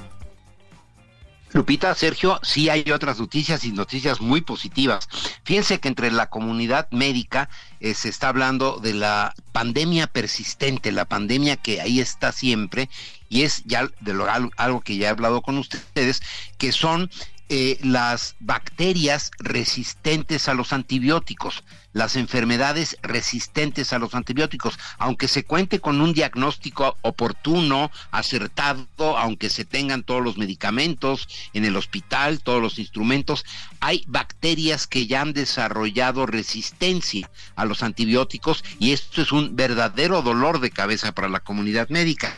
Lupita, 1.53 1.95
Sergio, 1.95 2.39
sí 2.43 2.69
hay 2.69 2.91
otras 2.93 3.19
noticias 3.19 3.65
y 3.65 3.73
noticias 3.73 4.21
muy 4.21 4.43
positivas. 4.43 5.09
Fíjense 5.45 5.81
que 5.81 5.89
entre 5.89 6.11
la 6.11 6.29
comunidad 6.29 6.89
médica 6.91 7.49
eh, 7.81 7.95
se 7.95 8.11
está 8.11 8.29
hablando 8.29 8.79
de 8.79 8.95
la 8.95 9.35
pandemia 9.53 10.07
persistente, 10.07 10.93
la 10.93 11.07
pandemia 11.07 11.57
que 11.57 11.81
ahí 11.81 12.01
está 12.01 12.33
siempre, 12.33 12.91
y 13.29 13.43
es 13.43 13.65
ya 13.65 13.89
de 14.01 14.15
lo, 14.15 14.27
algo 14.57 14.81
que 14.83 14.97
ya 14.97 15.09
he 15.09 15.11
hablado 15.11 15.43
con 15.43 15.59
ustedes, 15.59 16.23
que 16.59 16.71
son 16.71 17.11
eh, 17.49 17.79
las 17.83 18.37
bacterias 18.41 19.31
resistentes 19.39 20.49
a 20.49 20.55
los 20.55 20.73
antibióticos 20.73 21.65
las 21.99 22.15
enfermedades 22.15 22.97
resistentes 23.03 23.93
a 23.93 23.99
los 23.99 24.15
antibióticos. 24.15 24.79
Aunque 24.99 25.27
se 25.27 25.45
cuente 25.45 25.81
con 25.81 26.01
un 26.01 26.13
diagnóstico 26.13 26.97
oportuno, 27.03 27.91
acertado, 28.13 29.19
aunque 29.19 29.51
se 29.51 29.65
tengan 29.65 30.05
todos 30.05 30.23
los 30.23 30.39
medicamentos 30.39 31.29
en 31.55 31.65
el 31.65 31.77
hospital, 31.77 32.41
todos 32.41 32.63
los 32.63 32.79
instrumentos, 32.79 33.45
hay 33.81 34.05
bacterias 34.07 34.87
que 34.87 35.09
ya 35.09 35.23
han 35.23 35.33
desarrollado 35.33 36.25
resistencia 36.25 37.29
a 37.57 37.65
los 37.65 37.83
antibióticos 37.83 38.63
y 38.79 38.93
esto 38.93 39.21
es 39.21 39.33
un 39.33 39.57
verdadero 39.57 40.23
dolor 40.23 40.61
de 40.61 40.71
cabeza 40.71 41.11
para 41.11 41.29
la 41.29 41.41
comunidad 41.41 41.89
médica. 41.89 42.33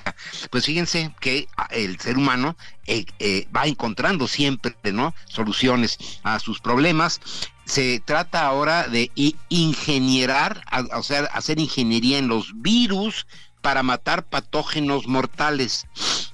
Pues 0.48 0.64
fíjense 0.64 1.12
que 1.20 1.48
el 1.70 2.00
ser 2.00 2.16
humano 2.16 2.56
eh, 2.86 3.04
eh, 3.18 3.46
va 3.54 3.66
encontrando 3.66 4.26
siempre 4.26 4.74
¿no? 4.92 5.14
soluciones 5.26 5.98
a 6.22 6.38
sus 6.38 6.60
problemas 6.60 7.20
se 7.64 8.00
trata 8.00 8.46
ahora 8.46 8.88
de 8.88 9.10
ingenierar, 9.48 10.62
o 10.94 11.02
sea, 11.02 11.24
hacer 11.32 11.58
ingeniería 11.58 12.18
en 12.18 12.28
los 12.28 12.52
virus 12.60 13.26
para 13.60 13.82
matar 13.82 14.24
patógenos 14.28 15.06
mortales. 15.06 15.86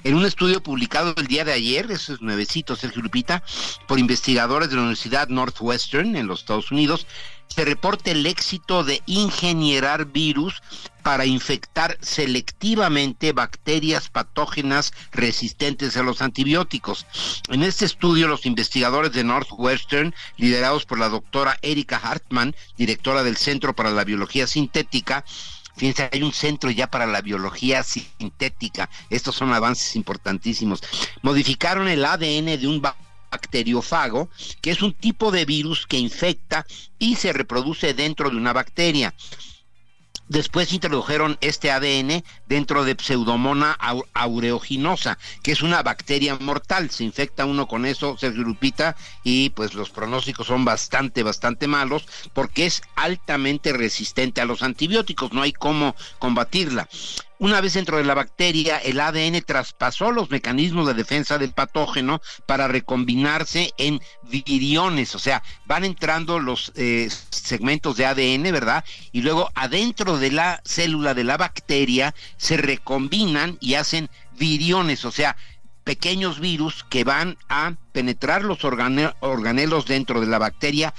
En 0.04 0.14
un 0.14 0.24
estudio 0.24 0.62
publicado 0.62 1.14
el 1.16 1.26
día 1.26 1.44
de 1.44 1.52
ayer, 1.52 1.90
eso 1.90 2.14
es 2.14 2.22
nuevecito, 2.22 2.76
Sergio 2.76 3.02
Lupita, 3.02 3.42
por 3.88 3.98
investigadores 3.98 4.70
de 4.70 4.76
la 4.76 4.82
Universidad 4.82 5.28
Northwestern 5.28 6.16
en 6.16 6.26
los 6.26 6.40
Estados 6.40 6.70
Unidos, 6.70 7.06
se 7.48 7.64
reporta 7.64 8.10
el 8.10 8.26
éxito 8.26 8.84
de 8.84 9.02
ingenierar 9.06 10.06
virus 10.06 10.62
para 11.02 11.24
infectar 11.24 11.96
selectivamente 12.00 13.32
bacterias 13.32 14.08
patógenas 14.08 14.92
resistentes 15.12 15.96
a 15.96 16.02
los 16.02 16.20
antibióticos. 16.20 17.06
En 17.48 17.62
este 17.62 17.84
estudio, 17.84 18.26
los 18.28 18.44
investigadores 18.44 19.12
de 19.12 19.24
Northwestern, 19.24 20.14
liderados 20.36 20.84
por 20.84 20.98
la 20.98 21.08
doctora 21.08 21.58
Erika 21.62 21.96
Hartman, 21.96 22.54
directora 22.76 23.22
del 23.22 23.36
Centro 23.36 23.74
para 23.74 23.90
la 23.90 24.04
Biología 24.04 24.46
Sintética, 24.46 25.24
Fíjense, 25.76 26.08
hay 26.10 26.22
un 26.22 26.32
centro 26.32 26.70
ya 26.70 26.86
para 26.86 27.06
la 27.06 27.20
biología 27.20 27.82
sintética. 27.82 28.88
Estos 29.10 29.34
son 29.36 29.52
avances 29.52 29.94
importantísimos. 29.96 30.82
Modificaron 31.22 31.88
el 31.88 32.04
ADN 32.04 32.58
de 32.58 32.66
un 32.66 32.80
bacteriófago, 33.30 34.30
que 34.62 34.70
es 34.70 34.82
un 34.82 34.94
tipo 34.94 35.30
de 35.30 35.44
virus 35.44 35.86
que 35.86 35.98
infecta 35.98 36.66
y 36.98 37.16
se 37.16 37.32
reproduce 37.32 37.92
dentro 37.92 38.30
de 38.30 38.36
una 38.36 38.54
bacteria. 38.54 39.14
Después 40.28 40.72
introdujeron 40.72 41.38
este 41.40 41.70
ADN 41.70 42.24
dentro 42.46 42.84
de 42.84 42.96
Pseudomonas 42.98 43.76
aureoginosa, 44.12 45.18
que 45.42 45.52
es 45.52 45.62
una 45.62 45.82
bacteria 45.82 46.36
mortal. 46.40 46.90
Se 46.90 47.04
infecta 47.04 47.44
uno 47.44 47.68
con 47.68 47.86
eso, 47.86 48.16
Sergio 48.18 48.42
Lupita, 48.42 48.96
y 49.22 49.50
pues 49.50 49.74
los 49.74 49.90
pronósticos 49.90 50.48
son 50.48 50.64
bastante, 50.64 51.22
bastante 51.22 51.68
malos, 51.68 52.06
porque 52.32 52.66
es 52.66 52.82
altamente 52.96 53.72
resistente 53.72 54.40
a 54.40 54.46
los 54.46 54.62
antibióticos. 54.62 55.32
No 55.32 55.42
hay 55.42 55.52
cómo 55.52 55.94
combatirla. 56.18 56.88
Una 57.38 57.60
vez 57.60 57.74
dentro 57.74 57.98
de 57.98 58.04
la 58.04 58.14
bacteria, 58.14 58.78
el 58.78 58.98
ADN 58.98 59.42
traspasó 59.42 60.10
los 60.10 60.30
mecanismos 60.30 60.86
de 60.86 60.94
defensa 60.94 61.36
del 61.36 61.52
patógeno 61.52 62.22
para 62.46 62.66
recombinarse 62.66 63.72
en 63.76 64.00
viriones, 64.22 65.14
o 65.14 65.18
sea, 65.18 65.42
van 65.66 65.84
entrando 65.84 66.38
los 66.38 66.72
eh, 66.76 67.10
segmentos 67.30 67.98
de 67.98 68.06
ADN, 68.06 68.42
¿verdad? 68.52 68.84
Y 69.12 69.20
luego 69.20 69.50
adentro 69.54 70.16
de 70.18 70.30
la 70.30 70.62
célula 70.64 71.12
de 71.12 71.24
la 71.24 71.36
bacteria 71.36 72.14
se 72.38 72.56
recombinan 72.56 73.58
y 73.60 73.74
hacen 73.74 74.08
viriones, 74.38 75.04
o 75.04 75.10
sea, 75.10 75.36
pequeños 75.84 76.40
virus 76.40 76.84
que 76.88 77.04
van 77.04 77.36
a 77.50 77.74
penetrar 77.92 78.44
los 78.44 78.64
organelos 78.64 79.86
dentro 79.86 80.20
de 80.20 80.26
la 80.26 80.38
bacteria 80.38 80.94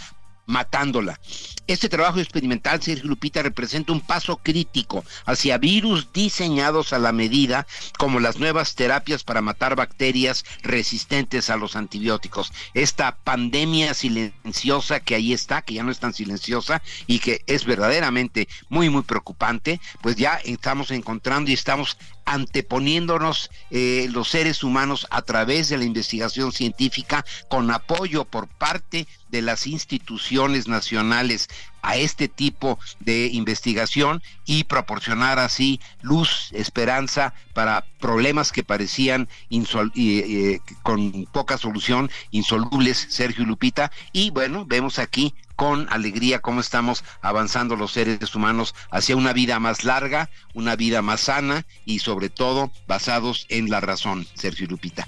matándola. 0.47 1.19
Este 1.67 1.89
trabajo 1.89 2.19
experimental, 2.19 2.81
Sergio 2.81 3.09
Lupita, 3.09 3.43
representa 3.43 3.91
un 3.91 4.01
paso 4.01 4.37
crítico 4.37 5.03
hacia 5.25 5.57
virus 5.57 6.11
diseñados 6.13 6.93
a 6.93 6.99
la 6.99 7.11
medida, 7.11 7.67
como 7.97 8.21
las 8.21 8.37
nuevas 8.37 8.73
terapias 8.75 9.23
para 9.23 9.41
matar 9.41 9.75
bacterias 9.75 10.45
resistentes 10.63 11.49
a 11.49 11.57
los 11.57 11.75
antibióticos. 11.75 12.53
Esta 12.73 13.17
pandemia 13.17 13.93
silenciosa 13.93 15.01
que 15.01 15.15
ahí 15.15 15.33
está, 15.33 15.61
que 15.61 15.73
ya 15.73 15.83
no 15.83 15.91
es 15.91 15.99
tan 15.99 16.13
silenciosa 16.13 16.81
y 17.05 17.19
que 17.19 17.41
es 17.45 17.65
verdaderamente 17.65 18.47
muy, 18.69 18.89
muy 18.89 19.03
preocupante, 19.03 19.81
pues 20.01 20.15
ya 20.15 20.35
estamos 20.45 20.91
encontrando 20.91 21.51
y 21.51 21.53
estamos 21.53 21.97
anteponiéndonos 22.27 23.49
eh, 23.71 24.09
los 24.11 24.27
seres 24.27 24.61
humanos 24.61 25.07
a 25.09 25.21
través 25.21 25.69
de 25.69 25.77
la 25.77 25.85
investigación 25.85 26.51
científica 26.51 27.25
con 27.47 27.71
apoyo 27.71 28.25
por 28.25 28.47
parte 28.47 29.07
de 29.29 29.41
las 29.41 29.65
instituciones 29.65 30.67
nacionales 30.67 31.47
a 31.81 31.95
este 31.95 32.27
tipo 32.27 32.79
de 32.99 33.27
investigación 33.27 34.21
y 34.45 34.65
proporcionar 34.65 35.39
así 35.39 35.79
luz, 36.01 36.49
esperanza 36.51 37.33
para 37.53 37.85
problemas 37.99 38.51
que 38.51 38.63
parecían 38.63 39.29
eh, 39.49 40.59
con 40.83 41.25
poca 41.31 41.57
solución, 41.57 42.11
insolubles, 42.31 43.07
Sergio 43.09 43.45
Lupita. 43.45 43.89
Y 44.11 44.31
bueno, 44.31 44.65
vemos 44.65 44.99
aquí 44.99 45.33
con 45.57 45.87
alegría 45.89 46.39
cómo 46.39 46.61
estamos 46.61 47.03
avanzando 47.21 47.75
los 47.75 47.91
seres 47.91 48.33
humanos 48.33 48.75
hacia 48.91 49.17
una 49.17 49.33
vida 49.33 49.59
más 49.59 49.83
larga, 49.83 50.29
una 50.53 50.77
vida 50.77 51.01
más 51.01 51.21
sana 51.21 51.65
y 51.83 51.99
sobre 51.99 52.29
todo 52.29 52.71
basados 52.87 53.47
en 53.49 53.69
la 53.69 53.81
razón, 53.81 54.25
Sergio 54.35 54.67
Lupita. 54.67 55.07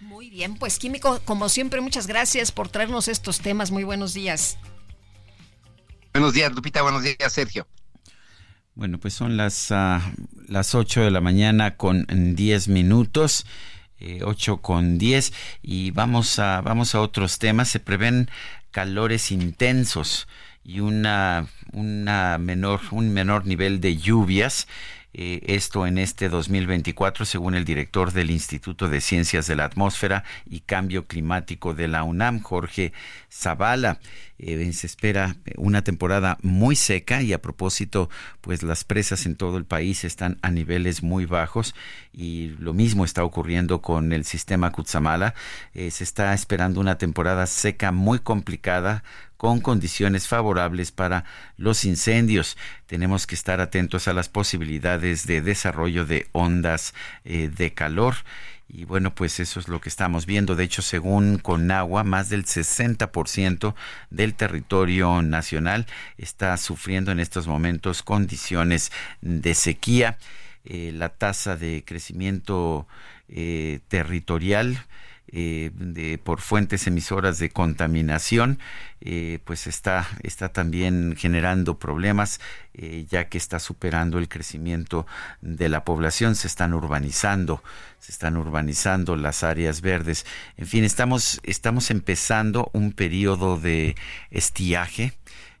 Muy 0.00 0.30
bien, 0.30 0.56
pues 0.56 0.78
Químico, 0.78 1.20
como 1.24 1.48
siempre, 1.48 1.80
muchas 1.80 2.06
gracias 2.06 2.52
por 2.52 2.68
traernos 2.68 3.08
estos 3.08 3.40
temas. 3.40 3.70
Muy 3.70 3.84
buenos 3.84 4.12
días. 4.12 4.58
Buenos 6.12 6.34
días, 6.34 6.52
Lupita. 6.52 6.82
Buenos 6.82 7.02
días, 7.02 7.32
Sergio. 7.32 7.66
Bueno, 8.74 8.98
pues 9.00 9.14
son 9.14 9.38
las, 9.38 9.70
uh, 9.70 9.98
las 10.46 10.74
8 10.74 11.00
de 11.00 11.10
la 11.10 11.22
mañana 11.22 11.76
con 11.76 12.06
10 12.08 12.68
minutos. 12.68 13.46
Eh, 13.98 14.20
8 14.22 14.58
con 14.58 14.98
10 14.98 15.32
y 15.62 15.90
vamos 15.92 16.38
a, 16.38 16.60
vamos 16.60 16.94
a 16.94 17.00
otros 17.00 17.38
temas. 17.38 17.68
Se 17.68 17.80
prevén 17.80 18.28
calores 18.70 19.30
intensos 19.32 20.28
y 20.64 20.80
una, 20.80 21.46
una 21.72 22.38
menor, 22.38 22.80
un 22.90 23.12
menor 23.12 23.46
nivel 23.46 23.80
de 23.80 23.96
lluvias. 23.96 24.66
Eh, 25.18 25.40
esto 25.46 25.86
en 25.86 25.96
este 25.96 26.28
2024, 26.28 27.24
según 27.24 27.54
el 27.54 27.64
director 27.64 28.12
del 28.12 28.30
Instituto 28.30 28.90
de 28.90 29.00
Ciencias 29.00 29.46
de 29.46 29.56
la 29.56 29.64
Atmósfera 29.64 30.24
y 30.44 30.60
Cambio 30.60 31.06
Climático 31.06 31.72
de 31.72 31.88
la 31.88 32.02
UNAM, 32.02 32.42
Jorge 32.42 32.92
Zavala. 33.32 33.98
Eh, 34.38 34.70
se 34.74 34.86
espera 34.86 35.36
una 35.56 35.82
temporada 35.82 36.36
muy 36.42 36.76
seca 36.76 37.22
y 37.22 37.32
a 37.32 37.40
propósito, 37.40 38.10
pues 38.42 38.62
las 38.62 38.84
presas 38.84 39.24
en 39.24 39.36
todo 39.36 39.56
el 39.56 39.64
país 39.64 40.04
están 40.04 40.38
a 40.42 40.50
niveles 40.50 41.02
muy 41.02 41.24
bajos 41.24 41.74
y 42.12 42.48
lo 42.58 42.74
mismo 42.74 43.06
está 43.06 43.24
ocurriendo 43.24 43.80
con 43.80 44.12
el 44.12 44.26
sistema 44.26 44.70
Kutsamala. 44.70 45.34
Eh, 45.72 45.90
se 45.90 46.04
está 46.04 46.34
esperando 46.34 46.78
una 46.78 46.98
temporada 46.98 47.46
seca 47.46 47.90
muy 47.90 48.18
complicada 48.18 49.02
con 49.36 49.60
condiciones 49.60 50.28
favorables 50.28 50.92
para 50.92 51.24
los 51.56 51.84
incendios. 51.84 52.56
Tenemos 52.86 53.26
que 53.26 53.34
estar 53.34 53.60
atentos 53.60 54.08
a 54.08 54.12
las 54.12 54.28
posibilidades 54.28 55.26
de 55.26 55.42
desarrollo 55.42 56.06
de 56.06 56.26
ondas 56.32 56.94
eh, 57.24 57.50
de 57.54 57.72
calor. 57.72 58.16
Y 58.68 58.84
bueno, 58.84 59.14
pues 59.14 59.38
eso 59.38 59.60
es 59.60 59.68
lo 59.68 59.80
que 59.80 59.88
estamos 59.88 60.26
viendo. 60.26 60.56
De 60.56 60.64
hecho, 60.64 60.82
según 60.82 61.38
Conagua, 61.38 62.02
más 62.02 62.30
del 62.30 62.44
60% 62.44 63.74
del 64.10 64.34
territorio 64.34 65.22
nacional 65.22 65.86
está 66.18 66.56
sufriendo 66.56 67.12
en 67.12 67.20
estos 67.20 67.46
momentos 67.46 68.02
condiciones 68.02 68.90
de 69.20 69.54
sequía. 69.54 70.18
Eh, 70.64 70.90
la 70.92 71.10
tasa 71.10 71.56
de 71.56 71.84
crecimiento 71.86 72.88
eh, 73.28 73.78
territorial 73.86 74.84
eh, 75.38 76.16
por 76.24 76.40
fuentes 76.40 76.86
emisoras 76.86 77.38
de 77.38 77.50
contaminación, 77.50 78.58
eh, 79.02 79.38
pues 79.44 79.66
está, 79.66 80.08
está 80.22 80.48
también 80.48 81.14
generando 81.14 81.78
problemas, 81.78 82.40
eh, 82.72 83.04
ya 83.10 83.28
que 83.28 83.36
está 83.36 83.58
superando 83.58 84.18
el 84.18 84.30
crecimiento 84.30 85.06
de 85.42 85.68
la 85.68 85.84
población, 85.84 86.36
se 86.36 86.46
están 86.46 86.72
urbanizando, 86.72 87.62
se 87.98 88.12
están 88.12 88.38
urbanizando 88.38 89.14
las 89.14 89.44
áreas 89.44 89.82
verdes. 89.82 90.24
En 90.56 90.66
fin, 90.66 90.84
estamos, 90.84 91.38
estamos 91.42 91.90
empezando 91.90 92.70
un 92.72 92.92
periodo 92.92 93.58
de 93.58 93.94
estiaje. 94.30 95.12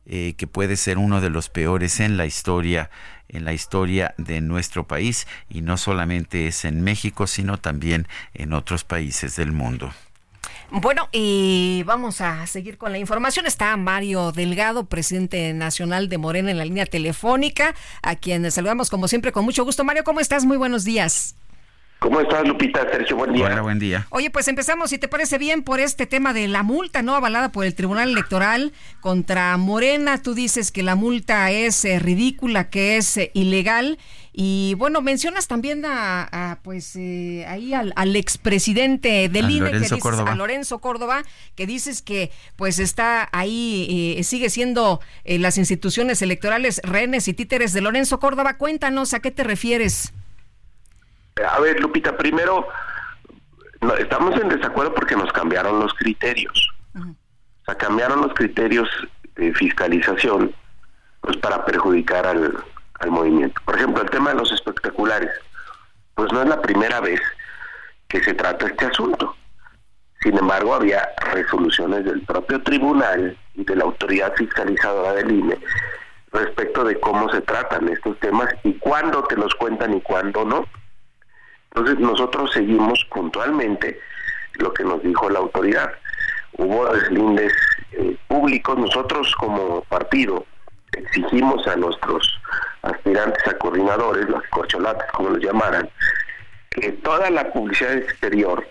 que 0.06 0.46
puede 0.46 0.76
ser 0.76 0.98
uno 0.98 1.20
de 1.20 1.30
los 1.30 1.48
peores 1.48 1.98
en 1.98 2.16
la 2.16 2.26
historia 2.26 2.90
en 3.28 3.44
la 3.44 3.52
historia 3.52 4.14
de 4.18 4.40
nuestro 4.40 4.86
país 4.86 5.26
y 5.48 5.62
no 5.62 5.76
solamente 5.76 6.46
es 6.46 6.64
en 6.64 6.82
México, 6.82 7.26
sino 7.26 7.58
también 7.58 8.06
en 8.34 8.52
otros 8.52 8.84
países 8.84 9.36
del 9.36 9.52
mundo. 9.52 9.92
Bueno, 10.70 11.08
y 11.12 11.84
vamos 11.86 12.20
a 12.20 12.44
seguir 12.46 12.76
con 12.76 12.90
la 12.90 12.98
información. 12.98 13.46
Está 13.46 13.76
Mario 13.76 14.32
Delgado, 14.32 14.86
presidente 14.86 15.52
nacional 15.52 16.08
de 16.08 16.18
Morena 16.18 16.50
en 16.50 16.58
la 16.58 16.64
línea 16.64 16.86
telefónica, 16.86 17.74
a 18.02 18.16
quien 18.16 18.50
saludamos 18.50 18.90
como 18.90 19.06
siempre 19.06 19.30
con 19.30 19.44
mucho 19.44 19.64
gusto. 19.64 19.84
Mario, 19.84 20.02
¿cómo 20.02 20.20
estás? 20.20 20.44
Muy 20.44 20.56
buenos 20.56 20.84
días. 20.84 21.36
¿Cómo 21.98 22.20
estás, 22.20 22.46
Lupita? 22.46 22.86
Sergio, 22.90 23.16
buen 23.16 23.32
día. 23.32 23.46
Hola, 23.46 23.62
buen 23.62 23.78
día. 23.78 24.06
Oye, 24.10 24.30
pues 24.30 24.46
empezamos, 24.48 24.90
si 24.90 24.98
te 24.98 25.08
parece 25.08 25.38
bien, 25.38 25.62
por 25.62 25.80
este 25.80 26.06
tema 26.06 26.34
de 26.34 26.46
la 26.46 26.62
multa, 26.62 27.00
¿no? 27.00 27.14
Avalada 27.14 27.52
por 27.52 27.64
el 27.64 27.74
Tribunal 27.74 28.10
Electoral 28.10 28.74
contra 29.00 29.56
Morena. 29.56 30.20
Tú 30.20 30.34
dices 30.34 30.72
que 30.72 30.82
la 30.82 30.94
multa 30.94 31.50
es 31.50 31.82
eh, 31.86 31.98
ridícula, 31.98 32.68
que 32.68 32.98
es 32.98 33.16
eh, 33.16 33.30
ilegal. 33.32 33.98
Y 34.34 34.74
bueno, 34.76 35.00
mencionas 35.00 35.48
también 35.48 35.84
a, 35.86 36.58
pues 36.62 36.94
eh, 36.96 37.46
ahí 37.48 37.72
al, 37.72 38.16
expresidente 38.16 39.30
del 39.30 39.50
INE, 39.50 39.70
que 39.70 39.78
dices, 39.78 40.04
a 40.04 40.34
Lorenzo 40.34 40.78
Córdoba, 40.80 41.22
que 41.54 41.66
dices 41.66 42.02
que 42.02 42.30
pues 42.56 42.78
está 42.78 43.30
ahí, 43.32 44.20
sigue 44.22 44.50
siendo 44.50 45.00
las 45.24 45.56
instituciones 45.56 46.20
electorales 46.20 46.82
renes 46.84 47.28
y 47.28 47.32
títeres 47.32 47.72
de 47.72 47.80
Lorenzo 47.80 48.20
Córdoba. 48.20 48.58
Cuéntanos 48.58 49.14
a 49.14 49.20
qué 49.20 49.30
te 49.30 49.42
refieres. 49.42 50.12
A 51.44 51.60
ver, 51.60 51.80
Lupita, 51.80 52.16
primero, 52.16 52.68
estamos 53.98 54.40
en 54.40 54.48
desacuerdo 54.48 54.94
porque 54.94 55.16
nos 55.16 55.32
cambiaron 55.32 55.80
los 55.80 55.92
criterios. 55.94 56.70
O 56.94 57.64
sea, 57.66 57.74
cambiaron 57.74 58.22
los 58.22 58.32
criterios 58.34 58.88
de 59.34 59.52
fiscalización 59.52 60.54
pues 61.20 61.36
para 61.38 61.64
perjudicar 61.64 62.26
al, 62.26 62.56
al 63.00 63.10
movimiento. 63.10 63.60
Por 63.64 63.76
ejemplo, 63.76 64.02
el 64.02 64.10
tema 64.10 64.30
de 64.30 64.36
los 64.36 64.50
espectaculares, 64.52 65.30
pues 66.14 66.32
no 66.32 66.42
es 66.42 66.48
la 66.48 66.62
primera 66.62 67.00
vez 67.00 67.20
que 68.08 68.22
se 68.22 68.32
trata 68.34 68.66
este 68.66 68.86
asunto. 68.86 69.34
Sin 70.22 70.38
embargo, 70.38 70.74
había 70.74 71.08
resoluciones 71.32 72.04
del 72.04 72.22
propio 72.22 72.62
tribunal 72.62 73.36
y 73.54 73.64
de 73.64 73.76
la 73.76 73.84
autoridad 73.84 74.34
fiscalizadora 74.34 75.12
del 75.14 75.30
INE 75.30 75.58
respecto 76.32 76.84
de 76.84 76.98
cómo 77.00 77.30
se 77.30 77.40
tratan 77.42 77.88
estos 77.88 78.18
temas 78.20 78.48
y 78.64 78.74
cuándo 78.74 79.24
te 79.24 79.36
los 79.36 79.54
cuentan 79.54 79.94
y 79.94 80.00
cuándo 80.00 80.44
no. 80.44 80.66
Entonces 81.76 81.98
nosotros 81.98 82.50
seguimos 82.54 83.04
puntualmente 83.10 84.00
lo 84.54 84.72
que 84.72 84.82
nos 84.82 85.02
dijo 85.02 85.28
la 85.28 85.40
autoridad. 85.40 85.92
Hubo 86.56 86.86
deslindes 86.86 87.52
eh, 87.92 88.16
públicos, 88.28 88.78
nosotros 88.78 89.34
como 89.36 89.82
partido 89.82 90.46
exigimos 90.92 91.66
a 91.66 91.76
nuestros 91.76 92.40
aspirantes 92.80 93.46
a 93.46 93.58
coordinadores, 93.58 94.26
los 94.26 94.42
corcholates 94.48 95.06
como 95.12 95.28
los 95.28 95.44
llamaran, 95.44 95.90
que 96.70 96.92
toda 96.92 97.28
la 97.28 97.52
publicidad 97.52 97.92
exterior, 97.92 98.66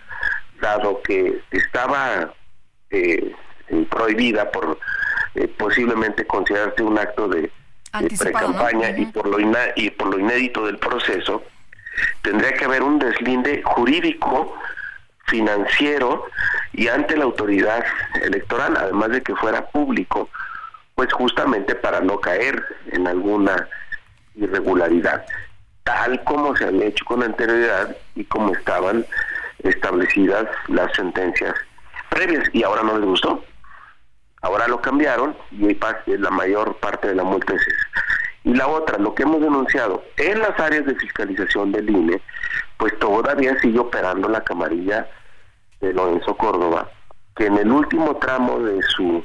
dado 0.59 0.99
que 1.03 1.43
estaba 1.51 2.33
eh, 2.89 3.35
prohibida 3.91 4.49
por 4.49 4.79
eh, 5.35 5.47
posiblemente 5.47 6.25
considerarse 6.25 6.81
un 6.81 6.97
acto 6.97 7.27
de, 7.27 7.51
pre-campaña 8.17 8.97
y, 8.97 9.05
por 9.05 9.27
lo 9.27 9.37
y 9.75 9.89
por 9.91 10.07
lo 10.07 10.17
inédito 10.19 10.65
del 10.65 10.79
proceso, 10.79 11.43
Tendría 12.21 12.53
que 12.53 12.65
haber 12.65 12.83
un 12.83 12.99
deslinde 12.99 13.61
jurídico, 13.63 14.57
financiero 15.27 16.25
y 16.73 16.87
ante 16.87 17.17
la 17.17 17.25
autoridad 17.25 17.83
electoral, 18.21 18.77
además 18.77 19.09
de 19.09 19.21
que 19.21 19.35
fuera 19.35 19.65
público, 19.67 20.29
pues 20.95 21.11
justamente 21.13 21.75
para 21.75 21.99
no 22.01 22.19
caer 22.19 22.63
en 22.91 23.07
alguna 23.07 23.67
irregularidad, 24.35 25.25
tal 25.83 26.23
como 26.23 26.55
se 26.55 26.65
había 26.65 26.85
hecho 26.85 27.05
con 27.05 27.23
anterioridad 27.23 27.95
y 28.15 28.23
como 28.25 28.53
estaban 28.53 29.05
establecidas 29.59 30.45
las 30.67 30.93
sentencias 30.93 31.53
previas 32.09 32.47
y 32.53 32.63
ahora 32.63 32.83
no 32.83 32.97
les 32.97 33.07
gustó. 33.07 33.43
Ahora 34.41 34.67
lo 34.67 34.79
cambiaron 34.79 35.35
y 35.51 35.75
la 36.17 36.29
mayor 36.29 36.77
parte 36.77 37.07
de 37.07 37.15
la 37.15 37.23
multa 37.23 37.53
es 37.53 37.67
y 38.45 38.53
la 38.53 38.67
otra, 38.67 38.99
lo 38.99 39.13
que 39.15 39.23
hemos 39.23 39.41
denunciado 39.41 40.03
en 40.17 40.39
las 40.39 40.57
áreas 40.59 40.85
de 40.85 40.95
fiscalización 40.95 41.71
del 41.71 41.89
INE, 41.89 42.21
pues 42.77 42.97
todavía 42.99 43.59
sigue 43.59 43.79
operando 43.79 44.29
la 44.29 44.43
camarilla 44.43 45.09
de 45.81 45.91
Lorenzo 45.91 46.37
Córdoba, 46.37 46.87
que 47.35 47.47
en 47.47 47.57
el 47.57 47.71
último 47.71 48.15
tramo 48.17 48.59
de 48.59 48.83
su 48.83 49.23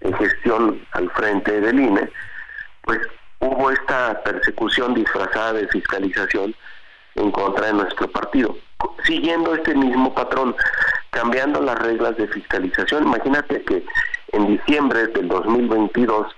eh, 0.00 0.10
gestión 0.14 0.80
al 0.92 1.10
frente 1.10 1.60
del 1.60 1.78
INE, 1.78 2.10
pues 2.80 2.98
hubo 3.40 3.70
esta 3.70 4.22
persecución 4.22 4.94
disfrazada 4.94 5.52
de 5.52 5.68
fiscalización 5.68 6.54
en 7.14 7.30
contra 7.32 7.66
de 7.66 7.74
nuestro 7.74 8.10
partido, 8.10 8.56
siguiendo 9.04 9.54
este 9.54 9.74
mismo 9.74 10.14
patrón, 10.14 10.56
cambiando 11.10 11.60
las 11.60 11.78
reglas 11.78 12.16
de 12.16 12.26
fiscalización. 12.28 13.04
Imagínate 13.04 13.62
que 13.64 13.84
en 14.32 14.46
diciembre 14.46 15.08
del 15.08 15.28
2022 15.28 16.34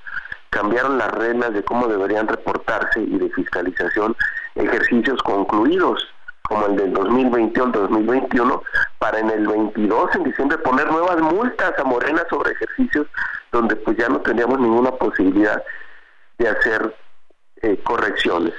cambiaron 0.51 0.99
las 0.99 1.11
reglas 1.13 1.53
de 1.53 1.63
cómo 1.63 1.87
deberían 1.87 2.29
reportarse 2.29 3.01
y 3.01 3.19
de 3.19 3.31
fiscalización 3.31 4.17
ejercicios 4.55 5.23
concluidos, 5.23 6.07
como 6.43 6.67
el 6.67 6.77
del 6.77 6.93
2021 6.93 7.73
2021, 7.73 8.63
para 8.99 9.19
en 9.19 9.31
el 9.31 9.47
22, 9.47 10.15
en 10.15 10.25
diciembre, 10.25 10.59
poner 10.59 10.91
nuevas 10.91 11.19
multas 11.19 11.79
a 11.79 11.85
Morena 11.85 12.23
sobre 12.31 12.53
ejercicios 12.53 13.07
donde 13.53 13.77
pues 13.77 13.97
ya 13.97 14.09
no 14.09 14.21
teníamos 14.21 14.59
ninguna 14.59 14.91
posibilidad 14.93 15.63
de 16.39 16.49
hacer 16.49 16.95
eh, 17.63 17.79
correcciones. 17.83 18.55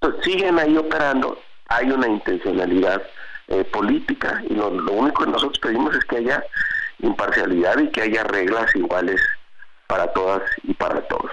Entonces, 0.00 0.24
siguen 0.24 0.58
ahí 0.58 0.76
operando, 0.76 1.38
hay 1.68 1.90
una 1.90 2.08
intencionalidad 2.08 3.02
eh, 3.48 3.64
política 3.64 4.42
y 4.48 4.54
lo 4.54 4.68
único 4.68 5.24
que 5.24 5.30
nosotros 5.30 5.58
pedimos 5.58 5.94
es 5.96 6.04
que 6.04 6.18
haya 6.18 6.42
imparcialidad 7.00 7.78
y 7.78 7.90
que 7.90 8.02
haya 8.02 8.24
reglas 8.24 8.74
iguales 8.76 9.20
para 9.90 10.06
todas 10.12 10.42
y 10.62 10.72
para 10.74 11.00
todos. 11.08 11.30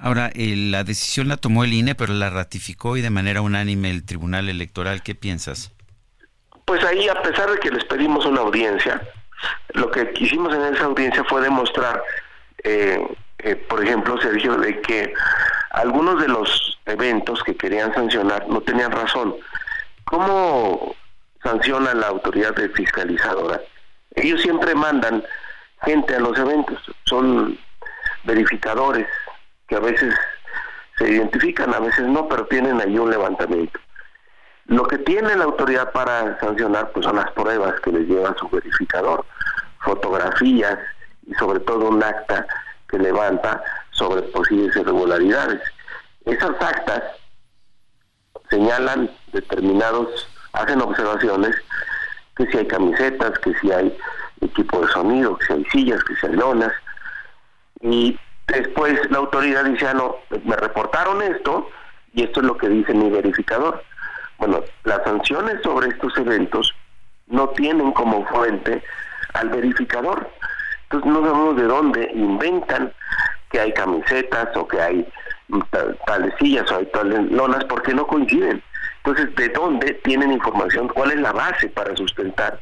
Ahora, 0.00 0.30
eh, 0.34 0.54
la 0.56 0.82
decisión 0.84 1.28
la 1.28 1.36
tomó 1.36 1.64
el 1.64 1.72
INE, 1.72 1.94
pero 1.94 2.12
la 2.14 2.30
ratificó 2.30 2.96
y 2.96 3.02
de 3.02 3.10
manera 3.10 3.42
unánime 3.42 3.90
el 3.90 4.04
Tribunal 4.04 4.48
Electoral. 4.48 5.02
¿Qué 5.02 5.14
piensas? 5.14 5.72
Pues 6.64 6.82
ahí, 6.84 7.08
a 7.08 7.20
pesar 7.22 7.50
de 7.50 7.58
que 7.58 7.70
les 7.70 7.84
pedimos 7.84 8.24
una 8.24 8.40
audiencia, 8.40 9.02
lo 9.74 9.90
que 9.90 10.12
quisimos 10.12 10.54
en 10.54 10.74
esa 10.74 10.84
audiencia 10.86 11.24
fue 11.24 11.42
demostrar 11.42 12.02
eh, 12.64 13.00
eh, 13.38 13.54
por 13.54 13.84
ejemplo, 13.84 14.20
Sergio, 14.20 14.56
de 14.56 14.80
que 14.80 15.14
algunos 15.70 16.20
de 16.20 16.28
los 16.28 16.78
eventos 16.86 17.42
que 17.44 17.56
querían 17.56 17.94
sancionar 17.94 18.48
no 18.48 18.60
tenían 18.60 18.90
razón. 18.90 19.36
¿Cómo 20.04 20.96
sanciona 21.42 21.94
la 21.94 22.08
autoridad 22.08 22.54
fiscalizadora? 22.74 23.60
Ellos 24.14 24.42
siempre 24.42 24.74
mandan 24.74 25.22
gente 25.82 26.14
a 26.14 26.20
los 26.20 26.36
eventos, 26.38 26.78
son 27.04 27.58
verificadores 28.24 29.06
que 29.66 29.76
a 29.76 29.80
veces 29.80 30.14
se 30.96 31.08
identifican, 31.08 31.72
a 31.74 31.80
veces 31.80 32.06
no, 32.06 32.28
pero 32.28 32.46
tienen 32.46 32.80
ahí 32.80 32.98
un 32.98 33.10
levantamiento. 33.10 33.78
Lo 34.66 34.86
que 34.86 34.98
tiene 34.98 35.34
la 35.36 35.44
autoridad 35.44 35.92
para 35.92 36.38
sancionar 36.40 36.90
pues 36.92 37.06
son 37.06 37.16
las 37.16 37.30
pruebas 37.32 37.80
que 37.80 37.92
les 37.92 38.06
lleva 38.06 38.36
su 38.38 38.48
verificador, 38.48 39.24
fotografías 39.80 40.78
y 41.26 41.34
sobre 41.34 41.60
todo 41.60 41.88
un 41.88 42.02
acta 42.02 42.46
que 42.88 42.98
levanta 42.98 43.62
sobre 43.92 44.22
posibles 44.22 44.76
irregularidades. 44.76 45.60
Esas 46.24 46.50
actas 46.60 47.02
señalan 48.50 49.10
determinados, 49.32 50.28
hacen 50.52 50.80
observaciones 50.82 51.56
que 52.36 52.46
si 52.46 52.58
hay 52.58 52.66
camisetas, 52.66 53.38
que 53.38 53.54
si 53.60 53.72
hay 53.72 53.96
equipo 54.40 54.80
de 54.80 54.88
sonido, 54.88 55.36
que 55.36 55.46
si 55.46 55.52
hay 55.52 55.64
sillas, 55.66 56.04
que 56.04 56.14
si 56.16 56.26
hay 56.26 56.32
lonas, 56.34 56.72
y 57.80 58.18
después 58.46 58.98
la 59.10 59.18
autoridad 59.18 59.64
dice, 59.64 59.86
ah, 59.86 59.94
no, 59.94 60.16
me 60.44 60.56
reportaron 60.56 61.22
esto 61.22 61.68
y 62.12 62.24
esto 62.24 62.40
es 62.40 62.46
lo 62.46 62.56
que 62.56 62.68
dice 62.68 62.94
mi 62.94 63.10
verificador. 63.10 63.82
Bueno, 64.38 64.62
las 64.84 65.02
sanciones 65.04 65.62
sobre 65.62 65.88
estos 65.88 66.16
eventos 66.16 66.74
no 67.26 67.48
tienen 67.50 67.92
como 67.92 68.24
fuente 68.26 68.82
al 69.34 69.48
verificador. 69.50 70.30
Entonces 70.84 71.10
no 71.10 71.20
sabemos 71.22 71.56
de 71.56 71.64
dónde 71.64 72.10
inventan 72.14 72.92
que 73.50 73.60
hay 73.60 73.72
camisetas 73.72 74.56
o 74.56 74.66
que 74.66 74.80
hay 74.80 75.08
tales 76.06 76.34
sillas 76.38 76.70
o 76.70 76.76
hay 76.76 76.86
tales 76.86 77.30
lonas 77.30 77.64
porque 77.64 77.94
no 77.94 78.06
coinciden. 78.06 78.62
Entonces, 79.04 79.34
¿de 79.36 79.48
dónde 79.50 79.94
tienen 80.04 80.32
información? 80.32 80.88
¿Cuál 80.88 81.12
es 81.12 81.20
la 81.20 81.32
base 81.32 81.68
para 81.68 81.94
sustentar 81.96 82.60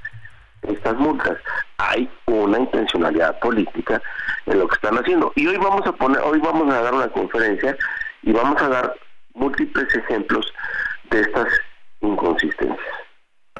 estas 0.69 0.97
multas? 0.97 1.39
Hay 1.79 2.09
una 2.27 2.59
intencionalidad 2.59 3.39
política 3.41 4.01
en 4.47 4.59
lo 4.59 4.69
que 4.69 4.75
están 4.75 4.97
haciendo. 4.97 5.33
Y 5.37 5.47
hoy 5.47 5.57
vamos 5.57 5.87
a 5.87 5.93
poner, 5.93 6.21
hoy 6.23 6.39
vamos 6.39 6.73
a 6.73 6.81
dar 6.81 6.95
una 6.95 7.09
conferencia 7.09 7.77
y 8.23 8.33
vamos 8.33 8.61
a 8.63 8.69
dar 8.69 8.95
múltiples 9.35 9.95
ejemplos 9.95 10.53
de 11.11 11.21
estas 11.21 11.47
inconsistencias. 12.01 12.97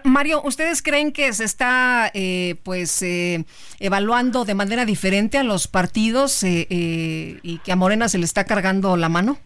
Mario, 0.05 0.41
¿ustedes 0.45 0.83
creen 0.83 1.13
que 1.13 1.33
se 1.33 1.45
está 1.45 2.11
eh, 2.15 2.57
pues 2.63 3.03
eh, 3.03 3.45
evaluando 3.81 4.45
de 4.45 4.55
manera 4.55 4.85
diferente 4.85 5.37
a 5.39 5.43
los 5.43 5.67
partidos 5.67 6.43
eh, 6.45 6.67
y 6.71 7.59
que 7.59 7.73
a 7.73 7.77
Morena 7.77 8.09
se 8.09 8.19
le 8.19 8.25
está 8.25 8.45
cargando 8.45 8.97
la 8.97 9.09
mano? 9.09 9.39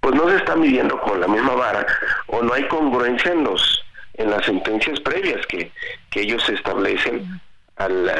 Pues 0.00 0.14
no 0.14 0.28
se 0.28 0.36
está 0.36 0.54
midiendo 0.54 1.00
con 1.00 1.18
la 1.18 1.26
misma 1.26 1.54
vara 1.54 1.86
o 2.26 2.42
no 2.42 2.52
hay 2.52 2.68
congruencia 2.68 3.32
en 3.32 3.44
los 3.44 3.83
en 4.14 4.30
las 4.30 4.44
sentencias 4.46 5.00
previas 5.00 5.46
que, 5.46 5.70
que 6.10 6.22
ellos 6.22 6.48
establecen 6.48 7.40
al, 7.76 8.10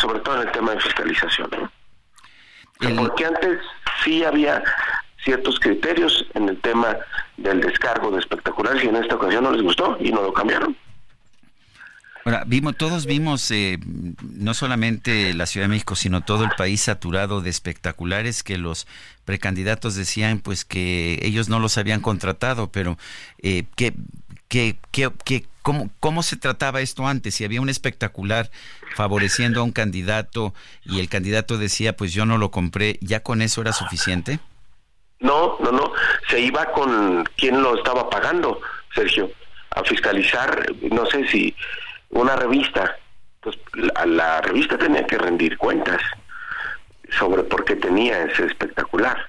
sobre 0.00 0.20
todo 0.20 0.42
en 0.42 0.48
el 0.48 0.52
tema 0.52 0.72
de 0.72 0.80
fiscalización. 0.80 1.50
Porque 2.96 3.24
antes 3.24 3.58
sí 4.04 4.24
había 4.24 4.62
ciertos 5.24 5.58
criterios 5.60 6.24
en 6.34 6.48
el 6.48 6.60
tema 6.60 6.96
del 7.36 7.60
descargo 7.60 8.10
de 8.10 8.20
espectaculares 8.20 8.84
y 8.84 8.88
en 8.88 8.96
esta 8.96 9.16
ocasión 9.16 9.44
no 9.44 9.52
les 9.52 9.62
gustó 9.62 9.96
y 10.00 10.10
no 10.10 10.22
lo 10.22 10.32
cambiaron. 10.32 10.76
Ahora, 12.24 12.44
vimos, 12.46 12.76
todos 12.76 13.06
vimos 13.06 13.50
eh, 13.50 13.78
no 14.22 14.52
solamente 14.52 15.32
la 15.32 15.46
Ciudad 15.46 15.64
de 15.64 15.70
México, 15.70 15.96
sino 15.96 16.20
todo 16.20 16.44
el 16.44 16.50
país 16.58 16.82
saturado 16.82 17.40
de 17.40 17.48
espectaculares 17.48 18.42
que 18.42 18.58
los 18.58 18.86
precandidatos 19.24 19.94
decían 19.94 20.40
pues 20.40 20.66
que 20.66 21.20
ellos 21.22 21.48
no 21.48 21.58
los 21.58 21.78
habían 21.78 22.00
contratado, 22.00 22.70
pero 22.70 22.98
eh, 23.42 23.64
que, 23.76 23.94
que, 24.48 24.76
que, 24.90 25.46
cómo, 25.62 25.90
¿cómo 26.00 26.22
se 26.22 26.36
trataba 26.36 26.80
esto 26.80 27.06
antes? 27.06 27.34
Si 27.34 27.44
había 27.44 27.60
un 27.60 27.68
espectacular 27.68 28.50
favoreciendo 28.96 29.60
a 29.60 29.64
un 29.64 29.72
candidato 29.72 30.54
y 30.84 31.00
el 31.00 31.08
candidato 31.08 31.58
decía 31.58 31.96
pues 31.96 32.12
yo 32.12 32.26
no 32.26 32.38
lo 32.38 32.50
compré, 32.50 32.98
¿ya 33.00 33.20
con 33.20 33.42
eso 33.42 33.60
era 33.60 33.72
suficiente? 33.72 34.40
No, 35.20 35.58
no, 35.60 35.72
no. 35.72 35.92
Se 36.28 36.40
iba 36.40 36.64
con 36.72 37.24
quien 37.36 37.60
lo 37.62 37.76
estaba 37.76 38.08
pagando, 38.08 38.60
Sergio, 38.94 39.30
a 39.70 39.82
fiscalizar, 39.84 40.66
no 40.90 41.06
sé 41.06 41.26
si 41.28 41.54
una 42.10 42.36
revista. 42.36 42.96
Pues 43.40 43.56
la, 43.74 44.06
la 44.06 44.40
revista 44.40 44.78
tenía 44.78 45.06
que 45.06 45.18
rendir 45.18 45.56
cuentas 45.58 46.00
sobre 47.18 47.42
por 47.44 47.64
qué 47.64 47.76
tenía 47.76 48.24
ese 48.24 48.46
espectacular. 48.46 49.28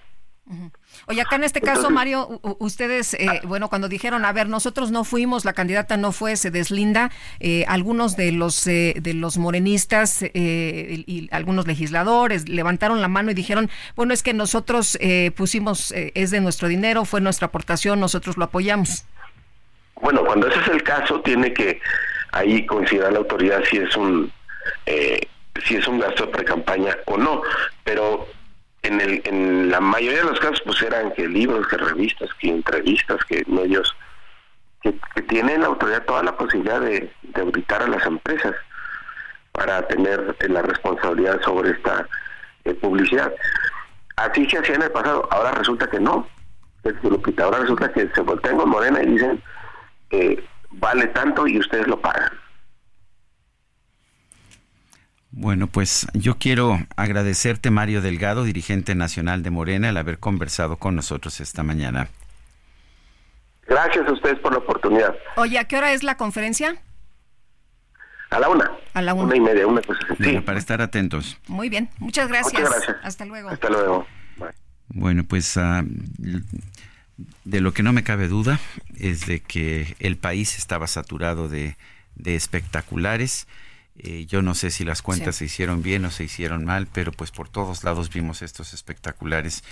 Oye, 1.10 1.22
acá 1.22 1.38
en 1.38 1.44
este 1.44 1.60
caso, 1.60 1.90
Mario, 1.90 2.40
ustedes, 2.60 3.16
eh, 3.16 3.42
bueno, 3.44 3.68
cuando 3.68 3.90
dijeron, 3.90 4.26
a 4.26 4.32
ver, 4.32 4.48
nosotros 4.48 4.92
no 4.92 5.04
fuimos, 5.04 5.44
la 5.44 5.54
candidata 5.54 5.98
no 5.98 6.12
fue, 6.12 6.36
se 6.36 6.52
deslinda, 6.52 7.10
eh, 7.40 7.66
algunos 7.68 8.16
de 8.16 8.32
los 8.32 8.68
eh, 8.68 8.94
de 9.02 9.16
los 9.16 9.40
morenistas 9.40 10.22
y, 10.22 11.28
algunos 11.32 11.66
legisladores 11.66 12.48
levantaron 12.48 13.02
la 13.02 13.08
mano 13.08 13.32
y 13.32 13.34
dijeron, 13.34 13.72
bueno, 13.96 14.14
es 14.14 14.22
que 14.22 14.36
nosotros 14.36 15.00
pusimos, 15.36 15.92
es 15.96 16.30
de 16.30 16.42
nuestro 16.42 16.68
dinero, 16.68 17.06
fue 17.06 17.22
nuestra 17.22 17.48
aportación, 17.48 18.00
nosotros 18.00 18.38
lo 18.38 18.44
apoyamos. 18.44 19.06
Bueno, 20.00 20.24
cuando 20.24 20.48
ese 20.48 20.60
es 20.60 20.68
el 20.68 20.84
caso, 20.84 21.22
tiene 21.22 21.52
que 21.54 21.82
ahí 22.34 22.68
considerar 22.68 23.14
la 23.14 23.20
autoridad 23.20 23.64
si 23.68 23.78
es 23.78 23.98
un 23.98 24.32
si 24.86 25.76
es 25.76 25.88
un 25.88 26.00
gasto 26.00 26.28
de 26.28 26.32
pre-campaña 26.32 26.96
o 27.06 27.18
no, 27.18 27.42
pero 27.84 28.28
en, 28.84 29.02
el, 29.02 29.22
en 29.26 29.70
la 29.70 29.80
mayoría 29.80 30.20
de 30.20 30.30
los 30.30 30.40
casos 30.40 30.62
pues 30.66 30.82
eran 30.82 31.12
que 31.14 31.28
libros, 31.28 31.68
que 31.68 31.78
revistas, 31.78 32.30
que 32.40 32.50
entrevistas, 32.50 33.24
que 33.26 33.44
medios 33.48 33.96
que, 34.82 34.94
tienen 35.28 35.62
la 35.62 35.68
autoridad 35.68 36.06
toda 36.06 36.24
la 36.24 36.38
posibilidad 36.38 36.80
de, 36.80 37.12
auditar 37.36 37.84
a 37.84 37.88
las 37.88 38.06
empresas 38.06 38.56
para 39.52 39.86
tener 39.88 40.36
eh, 40.40 40.50
la 40.50 40.62
responsabilidad 40.62 41.42
sobre 41.42 41.72
esta 41.72 42.08
eh, 42.66 42.74
publicidad. 42.74 43.34
Así 44.16 44.50
se 44.50 44.58
hacía 44.58 44.76
en 44.76 44.84
el 44.84 44.92
pasado, 44.92 45.28
ahora 45.32 45.52
resulta 45.52 45.88
que 45.88 46.00
no. 46.00 46.28
Ahora 47.42 47.60
resulta 47.60 47.92
que 47.92 48.10
se 48.16 48.22
voltean 48.22 48.58
con 48.58 48.70
Morena 48.70 49.04
y 49.04 49.08
dicen 49.08 49.44
eh, 50.12 50.44
vale 50.72 51.08
tanto 51.08 51.46
y 51.48 51.60
ustedes 51.60 51.88
lo 51.88 52.00
pagan. 52.00 52.32
Bueno, 55.32 55.68
pues 55.68 56.08
yo 56.14 56.38
quiero 56.38 56.80
agradecerte, 56.96 57.70
Mario 57.70 58.02
Delgado, 58.02 58.44
dirigente 58.44 58.96
nacional 58.96 59.44
de 59.44 59.52
Morena, 59.52 59.90
el 59.90 59.98
haber 59.98 60.20
conversado 60.20 60.78
con 60.78 60.96
nosotros 60.96 61.40
esta 61.40 61.62
mañana. 61.64 62.10
Gracias 63.68 64.08
a 64.08 64.12
ustedes 64.12 64.40
por 64.40 64.52
la 64.52 64.58
oportunidad. 64.58 65.16
Oye, 65.36 65.60
¿a 65.60 65.66
qué 65.66 65.78
hora 65.78 65.94
es 65.94 66.02
la 66.02 66.18
conferencia? 66.18 66.82
A 68.32 68.40
la 68.40 68.50
una. 68.50 68.72
A 68.94 69.02
la 69.02 69.14
una. 69.14 69.26
Una 69.26 69.36
y 69.36 69.40
media, 69.40 69.68
una 69.68 69.82
cosa 69.82 70.00
así. 70.10 70.24
Sí. 70.24 70.40
para 70.40 70.58
estar 70.58 70.82
atentos. 70.82 71.38
Muy 71.48 71.70
bien, 71.70 71.90
muchas 72.00 72.28
gracias. 72.28 72.54
Muchas 72.54 72.70
gracias. 72.70 72.98
Hasta 73.04 73.26
luego. 73.26 73.50
Hasta 73.50 73.70
luego. 73.70 74.08
Bueno, 74.88 75.24
pues 75.24 75.56
uh, 75.58 75.86
de 77.44 77.62
lo 77.62 77.74
que 77.74 77.84
no 77.84 77.94
me 77.94 78.04
cabe 78.04 78.28
duda 78.28 78.60
es 78.98 79.28
de 79.28 79.40
que 79.40 79.96
el 80.00 80.18
país 80.18 80.58
estaba 80.58 80.88
saturado 80.88 81.48
de, 81.48 81.78
de 82.16 82.36
espectaculares. 82.36 83.48
Eh, 84.02 84.26
yo 84.28 84.42
no 84.42 84.56
sé 84.56 84.72
si 84.72 84.86
las 84.86 85.02
cuentas 85.02 85.36
se 85.36 85.46
hicieron 85.46 85.84
bien 85.84 86.06
o 86.06 86.12
se 86.12 86.24
hicieron 86.24 86.64
mal, 86.64 86.88
pero 86.88 87.12
pues 87.12 87.32
por 87.32 87.50
todos 87.50 87.84
lados 87.84 88.10
vimos 88.10 88.42
estos 88.42 88.74
espectaculares. 88.74 89.64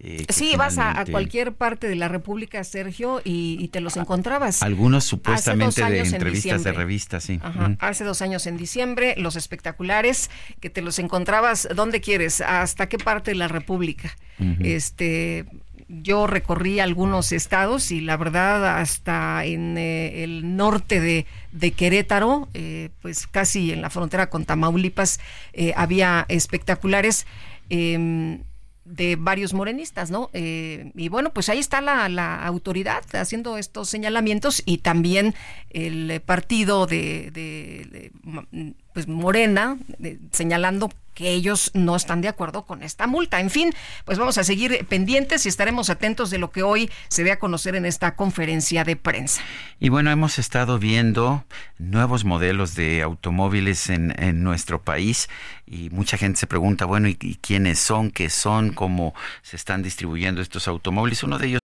Eh, 0.00 0.24
sí, 0.30 0.56
vas 0.56 0.78
a, 0.78 1.04
cualquier 1.10 1.52
parte 1.52 1.86
de 1.86 1.94
la 1.94 2.08
República, 2.08 2.64
Sergio, 2.64 3.20
y, 3.24 3.68
te 3.68 3.80
los 3.80 3.96
encontrabas. 3.96 4.62
Algunos 4.62 5.04
supuestamente 5.04 5.84
de 5.84 6.00
entrevistas 6.00 6.64
de 6.64 6.72
revistas, 6.72 7.24
sí. 7.24 7.40
Hace 7.78 8.04
dos 8.04 8.22
años 8.22 8.46
en 8.46 8.56
diciembre, 8.56 9.14
los 9.18 9.36
espectaculares, 9.36 10.30
que 10.60 10.70
te 10.70 10.82
los 10.82 10.98
encontrabas, 10.98 11.68
¿dónde 11.74 12.00
quieres? 12.00 12.40
¿Hasta 12.40 12.88
qué 12.88 12.98
parte 12.98 13.32
de 13.32 13.36
la 13.36 13.48
República? 13.48 14.16
Este 14.60 15.46
yo 15.88 16.26
recorrí 16.26 16.80
algunos 16.80 17.32
estados 17.32 17.90
y 17.90 18.00
la 18.00 18.16
verdad 18.16 18.78
hasta 18.78 19.44
en 19.44 19.76
eh, 19.78 20.24
el 20.24 20.56
norte 20.56 21.00
de, 21.00 21.72
Querétaro, 21.72 22.48
eh, 22.54 22.90
pues 23.00 23.26
casi 23.26 23.72
en 23.72 23.82
la 23.82 23.90
frontera 23.90 24.30
con 24.30 24.44
Tamaulipas, 24.44 25.20
eh, 25.52 25.72
había 25.76 26.26
espectaculares 26.28 27.26
em, 27.70 28.42
de 28.84 29.16
varios 29.16 29.54
morenistas, 29.54 30.10
¿no? 30.10 30.28
y 30.34 31.08
bueno, 31.08 31.32
pues 31.32 31.48
ahí 31.48 31.58
está 31.58 31.80
la, 31.80 32.44
autoridad 32.44 33.02
haciendo 33.14 33.56
estos 33.56 33.88
señalamientos 33.88 34.62
y 34.66 34.78
también 34.78 35.34
el 35.70 36.20
partido 36.20 36.86
de 36.86 38.12
pues 38.94 39.08
Morena, 39.08 39.76
señalando 40.30 40.88
que 41.14 41.30
ellos 41.30 41.70
no 41.74 41.96
están 41.96 42.20
de 42.20 42.28
acuerdo 42.28 42.64
con 42.64 42.82
esta 42.82 43.06
multa. 43.06 43.40
En 43.40 43.50
fin, 43.50 43.72
pues 44.04 44.18
vamos 44.18 44.38
a 44.38 44.44
seguir 44.44 44.84
pendientes 44.88 45.46
y 45.46 45.48
estaremos 45.48 45.90
atentos 45.90 46.30
de 46.30 46.38
lo 46.38 46.50
que 46.50 46.62
hoy 46.62 46.90
se 47.08 47.24
dé 47.24 47.32
a 47.32 47.38
conocer 47.38 47.76
en 47.76 47.86
esta 47.86 48.16
conferencia 48.16 48.84
de 48.84 48.96
prensa. 48.96 49.42
Y 49.80 49.88
bueno, 49.88 50.10
hemos 50.10 50.38
estado 50.38 50.78
viendo 50.78 51.44
nuevos 51.78 52.24
modelos 52.24 52.74
de 52.74 53.02
automóviles 53.02 53.90
en, 53.90 54.14
nuestro 54.44 54.82
país 54.82 55.28
y 55.66 55.90
mucha 55.90 56.16
gente 56.16 56.40
se 56.40 56.46
pregunta, 56.46 56.84
bueno, 56.84 57.08
¿y, 57.08 57.16
¿y 57.20 57.36
quiénes 57.36 57.78
son? 57.78 58.10
¿Qué 58.10 58.30
son? 58.30 58.72
¿Cómo 58.72 59.14
se 59.42 59.56
están 59.56 59.82
distribuyendo 59.82 60.40
estos 60.40 60.66
automóviles? 60.66 61.22
Uno 61.22 61.38
de 61.38 61.46
ellos 61.46 61.63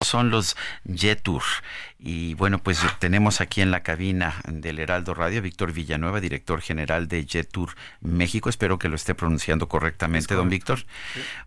son 0.00 0.30
los 0.30 0.56
Jetur. 0.92 1.42
Y 1.98 2.34
bueno, 2.34 2.58
pues 2.58 2.80
tenemos 3.00 3.40
aquí 3.40 3.60
en 3.60 3.70
la 3.70 3.82
cabina 3.82 4.36
del 4.46 4.78
Heraldo 4.78 5.12
Radio 5.12 5.42
Víctor 5.42 5.72
Villanueva, 5.72 6.20
director 6.20 6.60
general 6.60 7.08
de 7.08 7.26
Jetur 7.28 7.70
México. 8.00 8.48
Espero 8.48 8.78
que 8.78 8.88
lo 8.88 8.94
esté 8.94 9.14
pronunciando 9.14 9.68
correctamente, 9.68 10.34
don 10.34 10.48
Víctor. 10.48 10.86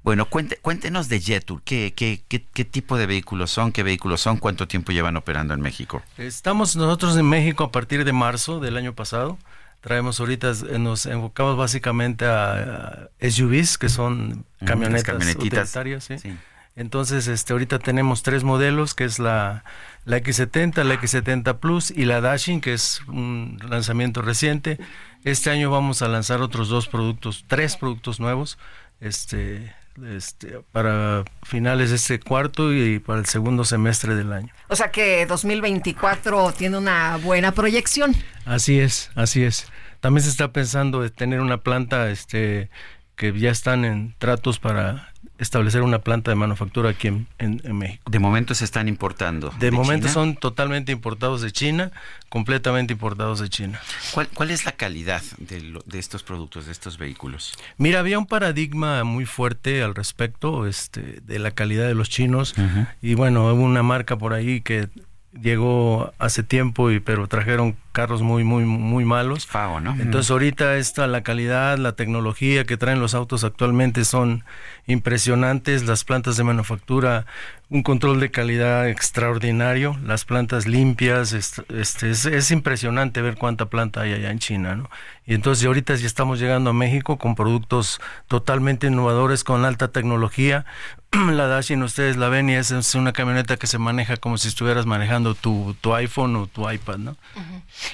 Bueno, 0.03 0.27
cuéntenos 0.27 1.07
de 1.07 1.21
Jetur. 1.21 1.61
¿Qué, 1.63 1.93
qué, 1.95 2.23
qué, 2.27 2.45
qué 2.53 2.65
tipo 2.65 2.97
de 2.97 3.05
vehículos 3.05 3.51
son? 3.51 3.71
¿Qué 3.71 3.83
vehículos 3.83 4.19
son? 4.19 4.37
¿Cuánto 4.37 4.67
tiempo 4.67 4.91
llevan 4.91 5.15
operando 5.15 5.53
en 5.53 5.61
México? 5.61 6.03
Estamos 6.17 6.75
nosotros 6.75 7.15
en 7.17 7.27
México 7.29 7.63
a 7.63 7.71
partir 7.71 8.03
de 8.03 8.11
marzo 8.11 8.59
del 8.59 8.77
año 8.77 8.93
pasado 8.93 9.37
traemos 9.79 10.19
ahorita, 10.19 10.53
nos 10.77 11.07
enfocamos 11.07 11.57
básicamente 11.57 12.25
a, 12.25 13.09
SUVs, 13.19 13.79
que 13.79 13.89
son 13.89 14.45
camionetas 14.63 15.35
utilitarias, 15.35 16.03
¿sí? 16.03 16.19
sí. 16.19 16.37
Entonces, 16.75 17.27
este, 17.27 17.53
ahorita 17.53 17.79
tenemos 17.79 18.23
tres 18.23 18.43
modelos, 18.43 18.95
que 18.95 19.03
es 19.03 19.19
la, 19.19 19.65
la 20.05 20.17
X70, 20.17 20.83
la 20.83 20.95
X70 20.95 21.59
Plus 21.59 21.91
y 21.91 22.05
la 22.05 22.21
Dashing, 22.21 22.61
que 22.61 22.73
es 22.73 23.01
un 23.07 23.59
lanzamiento 23.69 24.21
reciente. 24.21 24.79
Este 25.23 25.49
año 25.49 25.69
vamos 25.69 26.01
a 26.01 26.07
lanzar 26.07 26.41
otros 26.41 26.69
dos 26.69 26.87
productos, 26.87 27.43
tres 27.47 27.75
productos 27.75 28.19
nuevos, 28.19 28.57
este, 29.01 29.75
este, 30.07 30.61
para 30.71 31.25
finales 31.43 31.89
de 31.89 31.97
este 31.97 32.19
cuarto 32.19 32.73
y 32.73 32.99
para 32.99 33.19
el 33.19 33.25
segundo 33.25 33.65
semestre 33.65 34.15
del 34.15 34.31
año. 34.31 34.53
O 34.69 34.75
sea 34.75 34.91
que 34.91 35.25
2024 35.25 36.53
tiene 36.53 36.77
una 36.77 37.17
buena 37.17 37.51
proyección. 37.51 38.15
Así 38.45 38.79
es, 38.79 39.11
así 39.15 39.43
es. 39.43 39.67
También 39.99 40.23
se 40.23 40.29
está 40.29 40.51
pensando 40.51 41.01
de 41.01 41.09
tener 41.09 41.41
una 41.41 41.57
planta 41.57 42.09
este, 42.09 42.69
que 43.15 43.37
ya 43.37 43.51
están 43.51 43.85
en 43.85 44.15
tratos 44.17 44.57
para 44.57 45.10
establecer 45.41 45.81
una 45.81 45.99
planta 45.99 46.29
de 46.29 46.35
manufactura 46.35 46.91
aquí 46.91 47.07
en, 47.07 47.77
México. 47.77 48.09
De 48.09 48.19
momento 48.19 48.53
se 48.53 48.63
están 48.63 48.87
importando. 48.87 49.51
De, 49.59 49.71
momento 49.71 50.07
son 50.07 50.35
totalmente 50.35 50.91
importados 50.91 51.41
de 51.41 51.51
China, 51.51 51.91
completamente 52.29 52.93
importados 52.93 53.39
de 53.39 53.49
China. 53.49 53.81
¿Cuál, 54.13 54.51
es 54.51 54.65
la 54.65 54.71
calidad 54.73 55.23
de, 55.39 55.99
estos 55.99 56.21
productos, 56.21 56.67
de 56.67 56.71
estos 56.71 56.99
vehículos? 56.99 57.53
Mira, 57.77 57.99
había 57.99 58.19
un 58.19 58.27
paradigma 58.27 59.03
muy 59.03 59.25
fuerte 59.25 59.81
al 59.81 59.95
respecto 59.95 60.67
este, 60.67 61.21
de 61.23 61.39
la 61.39 61.51
calidad 61.51 61.87
de 61.87 61.95
los 61.95 62.09
chinos 62.09 62.53
y 63.01 63.15
bueno, 63.15 63.51
hubo 63.51 63.63
una 63.63 63.81
marca 63.81 64.17
por 64.17 64.33
ahí 64.33 64.61
que 64.61 64.89
llegó 65.33 66.13
hace 66.19 66.43
tiempo 66.43 66.91
y 66.91 66.99
pero 66.99 67.27
trajeron 67.27 67.77
carros 67.91 68.21
muy 68.21 68.43
muy 68.43 68.63
muy 68.65 69.05
malos. 69.05 69.47
¿no? 69.53 69.95
Entonces 69.99 70.31
ahorita 70.31 70.77
esta 70.77 71.07
la 71.07 71.23
calidad, 71.23 71.77
la 71.77 71.93
tecnología 71.93 72.65
que 72.65 72.77
traen 72.77 72.99
los 72.99 73.13
autos 73.13 73.43
actualmente 73.43 74.05
son 74.05 74.43
impresionantes, 74.87 75.83
las 75.85 76.03
plantas 76.03 76.37
de 76.37 76.43
manufactura, 76.43 77.25
un 77.69 77.83
control 77.83 78.19
de 78.19 78.31
calidad 78.31 78.89
extraordinario, 78.89 79.97
las 80.03 80.25
plantas 80.25 80.67
limpias, 80.67 81.31
este, 81.31 82.09
es, 82.09 82.51
impresionante 82.51 83.21
ver 83.21 83.37
cuánta 83.37 83.67
planta 83.67 84.01
hay 84.01 84.13
allá 84.13 84.31
en 84.31 84.39
China, 84.39 84.75
¿no? 84.75 84.89
Y 85.25 85.33
entonces 85.33 85.65
ahorita 85.65 85.95
ya 85.95 86.07
estamos 86.07 86.39
llegando 86.39 86.71
a 86.71 86.73
México 86.73 87.17
con 87.17 87.35
productos 87.35 88.01
totalmente 88.27 88.87
innovadores 88.87 89.45
con 89.45 89.63
alta 89.63 89.89
tecnología. 89.89 90.65
la 91.31 91.47
Dashin 91.47 91.83
ustedes 91.83 92.15
la 92.15 92.29
ven 92.29 92.49
y 92.49 92.55
es, 92.55 92.71
una 92.95 93.11
camioneta 93.11 93.57
que 93.57 93.67
se 93.67 93.77
maneja 93.77 94.17
como 94.17 94.37
si 94.37 94.47
estuvieras 94.47 94.85
manejando 94.85 95.35
tu, 95.35 95.75
tu 95.81 95.93
iPhone 95.93 96.35
o 96.37 96.47
tu 96.47 96.69
iPad, 96.69 96.97
¿no? 96.97 97.17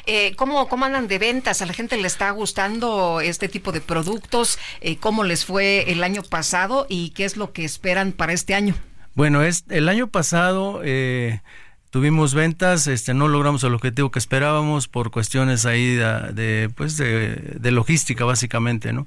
Eh, 0.06 0.36
¿cómo, 0.36 0.68
¿Cómo 0.68 0.86
andan 0.86 1.08
de 1.08 1.18
ventas? 1.18 1.62
¿A 1.62 1.66
la 1.66 1.74
gente 1.74 1.98
le 1.98 2.08
está 2.08 2.30
gustando 2.32 3.20
este 3.22 3.50
tipo 3.50 3.72
de 3.72 3.82
productos? 3.82 4.60
Eh, 4.82 4.98
¿Cómo 4.98 5.24
les 5.24 5.46
fue 5.46 5.92
el 5.92 6.04
año 6.04 6.22
pasado 6.22 6.86
y 6.90 7.10
qué 7.12 7.26
es 7.26 7.38
lo 7.38 7.54
que 7.54 7.66
esperan 7.66 8.12
para 8.12 8.34
este 8.34 8.54
año? 8.54 8.76
Bueno, 9.16 9.42
es, 9.42 9.66
el 9.70 9.90
año 9.90 10.08
pasado 10.08 10.82
eh, 10.84 11.42
tuvimos 11.90 12.36
ventas, 12.36 12.86
este, 12.86 13.16
no 13.16 13.28
logramos 13.28 13.64
el 13.64 13.74
objetivo 13.74 14.12
que 14.12 14.20
esperábamos 14.20 14.88
por 14.88 15.10
cuestiones 15.10 15.66
ahí 15.66 15.96
de, 15.96 16.70
pues 16.76 16.98
de, 16.98 17.56
de 17.60 17.72
logística 17.72 18.26
básicamente, 18.26 18.94
¿no? 18.94 19.06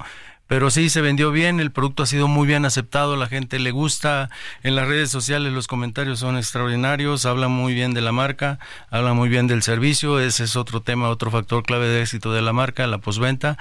Pero 0.51 0.69
sí 0.69 0.91
se 0.91 1.01
vendió 1.01 1.31
bien, 1.31 1.61
el 1.61 1.71
producto 1.71 2.03
ha 2.03 2.07
sido 2.07 2.27
muy 2.27 2.45
bien 2.45 2.65
aceptado, 2.65 3.15
la 3.15 3.29
gente 3.29 3.61
le 3.61 3.71
gusta, 3.71 4.31
en 4.65 4.75
las 4.75 4.89
redes 4.89 5.09
sociales 5.09 5.53
los 5.53 5.69
comentarios 5.69 6.19
son 6.19 6.37
extraordinarios, 6.37 7.25
hablan 7.25 7.53
muy 7.53 7.73
bien 7.73 7.95
de 7.95 8.01
la 8.01 8.11
marca, 8.11 8.59
hablan 8.91 9.15
muy 9.15 9.29
bien 9.29 9.47
del 9.47 9.63
servicio, 9.63 10.19
ese 10.19 10.43
es 10.43 10.57
otro 10.57 10.81
tema, 10.81 11.09
otro 11.09 11.31
factor 11.31 11.63
clave 11.63 11.87
de 11.87 12.03
éxito 12.03 12.33
de 12.33 12.43
la 12.43 12.53
marca, 12.53 12.85
la 12.89 12.99
posventa. 12.99 13.59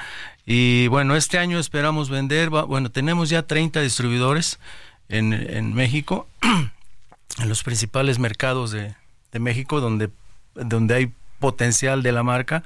Y 0.48 0.88
bueno, 0.88 1.16
este 1.16 1.38
año 1.38 1.60
esperamos 1.60 2.10
vender, 2.10 2.50
bueno, 2.50 2.90
tenemos 2.90 3.30
ya 3.30 3.44
30 3.44 3.82
distribuidores 3.82 4.58
en, 5.10 5.34
en 5.34 5.76
México, 5.76 6.28
en 6.42 7.50
los 7.50 7.62
principales 7.62 8.18
mercados 8.18 8.72
de, 8.72 8.96
de 9.32 9.38
México, 9.38 9.80
donde, 9.80 10.10
donde 10.56 10.96
hay 10.96 11.12
potencial 11.38 12.02
de 12.02 12.14
la 12.14 12.24
marca 12.24 12.64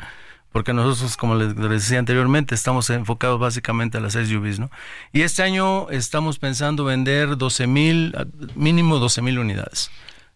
porque 0.54 0.72
nosotros, 0.72 1.18
como 1.18 1.36
les 1.36 1.56
decía 1.56 2.00
anteriormente, 2.00 2.56
estamos 2.56 2.90
enfocados 2.92 3.40
básicamente 3.40 3.98
a 3.98 4.02
las 4.02 4.14
SUVs, 4.14 4.60
¿no? 4.60 4.70
Y 5.12 5.22
este 5.22 5.42
año 5.42 5.90
estamos 5.90 6.38
pensando 6.38 6.86
vender 6.86 7.38
12 7.38 7.68
mil, 7.68 8.16
mínimo 8.56 9.00
12 9.00 9.22
mil 9.24 9.40
unidades. 9.40 9.90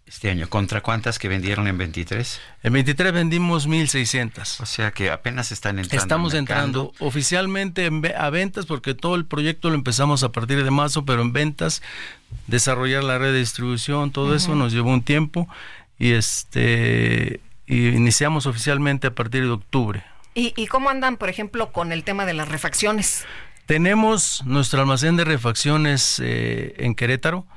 Este 0.08 0.30
año, 0.32 0.50
¿contra 0.50 0.82
cuántas 0.82 1.20
que 1.20 1.28
vendieron 1.28 1.68
en 1.68 1.78
23? 1.78 2.40
En 2.64 2.74
23 2.74 3.12
vendimos 3.14 3.68
1.600. 3.68 4.62
O 4.62 4.66
sea 4.66 4.92
que 4.92 5.12
apenas 5.12 5.52
están 5.52 5.80
entrando. 5.80 6.02
Estamos 6.02 6.34
entrando 6.34 6.94
oficialmente 7.00 7.92
a 8.18 8.30
ventas 8.30 8.66
porque 8.66 8.96
todo 8.96 9.16
el 9.16 9.26
proyecto 9.26 9.70
lo 9.70 9.76
empezamos 9.76 10.24
a 10.24 10.32
partir 10.32 10.64
de 10.64 10.72
marzo, 10.72 11.06
pero 11.06 11.22
en 11.22 11.34
ventas, 11.34 11.84
desarrollar 12.48 13.04
la 13.04 13.18
red 13.18 13.34
de 13.34 13.40
distribución, 13.40 14.12
todo 14.12 14.34
eso 14.34 14.56
nos 14.56 14.72
llevó 14.72 14.92
un 14.92 15.04
tiempo 15.04 15.48
y 16.00 16.14
este 16.14 17.42
y 17.68 17.90
iniciamos 17.90 18.48
oficialmente 18.48 19.08
a 19.08 19.12
partir 19.14 19.44
de 19.44 19.52
octubre. 19.52 20.04
¿Y, 20.40 20.68
cómo 20.68 20.92
andan, 20.92 21.18
por 21.18 21.30
ejemplo, 21.30 21.72
con 21.72 21.92
el 21.92 22.04
tema 22.04 22.28
de 22.28 22.36
las 22.36 22.48
refacciones? 22.48 23.26
Tenemos 23.66 24.44
nuestro 24.46 24.80
almacén 24.80 25.18
de 25.18 25.26
refacciones 25.26 26.22
eh, 26.24 26.76
en 26.78 26.94
Querétaro. 26.94 27.48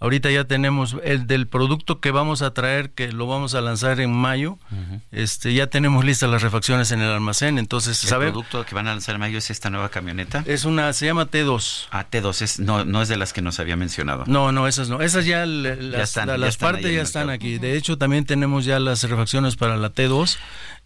Ahorita 0.00 0.30
ya 0.30 0.44
tenemos 0.44 0.96
el 1.04 1.26
del 1.26 1.46
producto 1.46 2.00
que 2.00 2.10
vamos 2.10 2.40
a 2.40 2.54
traer, 2.54 2.90
que 2.92 3.12
lo 3.12 3.26
vamos 3.26 3.54
a 3.54 3.60
lanzar 3.60 4.00
en 4.00 4.10
mayo. 4.10 4.58
Este, 5.12 5.52
ya 5.52 5.66
tenemos 5.66 6.06
listas 6.06 6.30
las 6.30 6.40
refacciones 6.40 6.90
en 6.90 7.02
el 7.02 7.10
almacén, 7.10 7.58
entonces 7.58 8.02
el 8.04 8.18
producto 8.18 8.64
que 8.64 8.74
van 8.74 8.88
a 8.88 8.92
lanzar 8.92 9.16
en 9.16 9.20
mayo 9.20 9.36
es 9.36 9.50
esta 9.50 9.68
nueva 9.68 9.90
camioneta. 9.90 10.42
Es 10.46 10.64
una, 10.64 10.94
se 10.94 11.04
llama 11.04 11.26
T2. 11.26 11.88
Ah, 11.90 12.06
T2 12.10 12.42
es 12.42 12.60
no, 12.60 12.86
no 12.86 13.02
es 13.02 13.08
de 13.08 13.18
las 13.18 13.34
que 13.34 13.42
nos 13.42 13.60
había 13.60 13.76
mencionado. 13.76 14.24
No, 14.26 14.52
no, 14.52 14.66
esas 14.66 14.88
no, 14.88 15.02
esas 15.02 15.26
ya, 15.26 15.44
las, 15.44 16.16
las 16.16 16.56
partes 16.56 16.94
ya 16.94 17.02
están 17.02 17.28
aquí. 17.28 17.58
De 17.58 17.76
hecho, 17.76 17.98
también 17.98 18.24
tenemos 18.24 18.64
ya 18.64 18.80
las 18.80 19.04
refacciones 19.04 19.56
para 19.56 19.76
la 19.76 19.92
T2. 19.92 20.38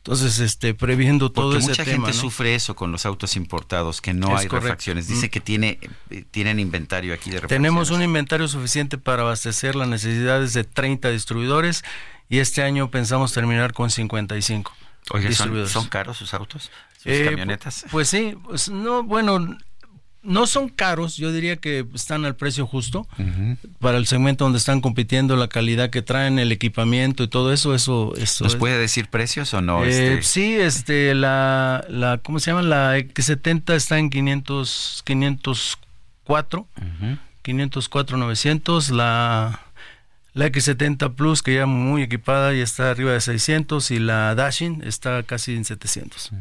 Entonces, 0.05 0.39
este, 0.39 0.75
previendo 0.75 1.33
todo 1.33 1.53
Porque 1.53 1.67
mucha 1.67 1.83
gente 1.83 2.13
sufre 2.13 2.55
eso 2.55 2.77
con 2.77 2.93
los 2.93 3.07
autos 3.07 3.37
importados, 3.37 4.03
que 4.03 4.13
no 4.13 4.37
hay 4.37 4.49
refacciones. 4.49 5.09
Dice 5.09 5.29
mm. 5.29 5.31
que 5.31 5.41
tiene, 5.41 5.79
eh, 6.11 6.27
tienen 6.31 6.61
inventario 6.61 7.15
aquí 7.15 7.31
de 7.31 7.37
refacciones. 7.37 7.63
Tenemos 7.63 7.91
un 7.91 8.03
inventario 8.03 8.47
suficiente 8.47 8.99
para 8.99 9.23
abastecer 9.23 9.75
las 9.75 9.89
necesidades 9.89 10.53
de 10.53 10.65
30 10.65 11.09
distribuidores 11.09 11.85
y 12.29 12.41
este 12.41 12.63
año 12.63 12.91
pensamos 12.91 13.33
terminar 13.33 13.73
con 13.73 13.89
55. 13.89 14.71
Oye, 15.13 15.33
¿son, 15.33 15.67
¿son 15.69 15.89
caros 15.89 16.19
sus 16.19 16.35
autos? 16.35 16.71
¿Sus 16.99 17.07
eh, 17.07 17.25
camionetas? 17.25 17.87
Pues 17.91 18.07
sí, 18.07 18.37
pues 18.45 18.69
no, 18.69 19.05
bueno, 19.05 19.57
no 20.25 20.47
son 20.47 20.69
caros, 20.71 21.17
yo 21.17 21.33
diría 21.33 21.57
que 21.57 21.87
están 21.95 22.25
al 22.25 22.35
precio 22.35 22.67
justo 22.67 23.07
para 23.79 23.99
el 23.99 24.07
segmento 24.07 24.45
donde 24.45 24.59
están 24.59 24.81
compitiendo, 24.81 25.37
la 25.37 25.49
calidad 25.49 25.91
que 25.91 26.03
traen, 26.03 26.39
el 26.39 26.51
equipamiento 26.51 27.23
y 27.23 27.29
todo 27.29 27.53
eso, 27.53 27.75
eso, 27.75 28.15
eso 28.17 28.45
¿Nos 28.45 28.57
puede 28.57 28.79
decir 28.79 29.09
precios 29.09 29.53
o 29.55 29.61
no? 29.61 29.85
Eh, 29.85 30.15
este? 30.15 30.23
Sí, 30.23 30.55
este, 30.55 31.15
la, 31.15 31.85
la, 31.89 32.19
¿cómo 32.19 32.41
se 32.41 32.51
llama? 32.51 32.63
La 32.63 32.99
X70 32.99 33.75
está 33.75 33.99
en 33.99 34.11
500, 34.11 35.03
504, 35.05 36.67
504, 37.43 38.17
900, 38.17 38.91
la, 38.91 39.61
la 40.33 40.47
X70 40.47 41.15
Plus 41.15 41.43
que 41.43 41.55
ya 41.55 41.67
muy 41.67 42.03
equipada 42.03 42.55
y 42.55 42.61
está 42.61 42.91
arriba 42.91 43.13
de 43.13 43.21
600 43.21 43.91
y 43.91 43.99
la 43.99 44.35
Dashing 44.35 44.83
está 44.85 45.23
casi 45.23 45.55
en 45.55 45.65
700. 45.65 46.33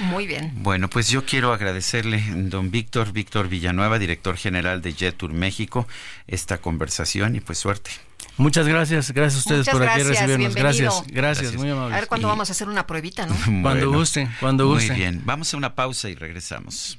Muy 0.00 0.26
bien. 0.26 0.52
Bueno, 0.56 0.88
pues 0.88 1.08
yo 1.08 1.24
quiero 1.24 1.52
agradecerle, 1.52 2.22
don 2.34 2.70
Víctor, 2.70 3.12
Víctor 3.12 3.48
Villanueva, 3.48 3.98
director 3.98 4.36
general 4.36 4.82
de 4.82 4.92
Jetur 4.92 5.32
México, 5.32 5.86
esta 6.26 6.58
conversación 6.58 7.36
y 7.36 7.40
pues 7.40 7.58
suerte. 7.58 7.90
Muchas 8.38 8.68
gracias, 8.68 9.12
gracias 9.12 9.36
a 9.36 9.38
ustedes 9.48 9.68
por 9.68 9.82
aquí 9.82 10.02
recibirnos. 10.02 10.54
Gracias, 10.54 11.04
gracias, 11.06 11.54
muy 11.54 11.70
amable. 11.70 11.94
A 11.94 12.00
ver 12.00 12.08
cuándo 12.08 12.28
vamos 12.28 12.50
a 12.50 12.52
hacer 12.52 12.68
una 12.68 12.86
pruebita, 12.86 13.26
¿no? 13.26 13.34
cuando 13.62 13.90
guste, 13.90 14.28
cuando 14.40 14.66
guste. 14.66 14.88
Muy 14.88 14.96
bien, 14.96 15.22
vamos 15.24 15.52
a 15.54 15.56
una 15.56 15.74
pausa 15.74 16.10
y 16.10 16.14
regresamos. 16.14 16.98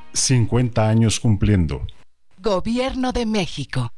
50 0.13 0.87
años 0.87 1.19
cumpliendo. 1.19 1.85
Gobierno 2.37 3.11
de 3.11 3.25
México. 3.25 3.91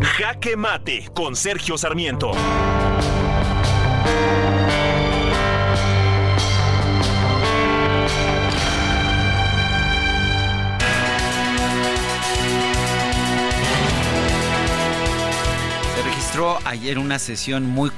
Jaque 0.00 0.56
Mate 0.56 1.10
con 1.14 1.34
Sergio 1.34 1.76
Sarmiento. 1.78 2.32
Ayer 16.64 16.98
una 16.98 17.20
sesión 17.20 17.64
muy, 17.64 17.92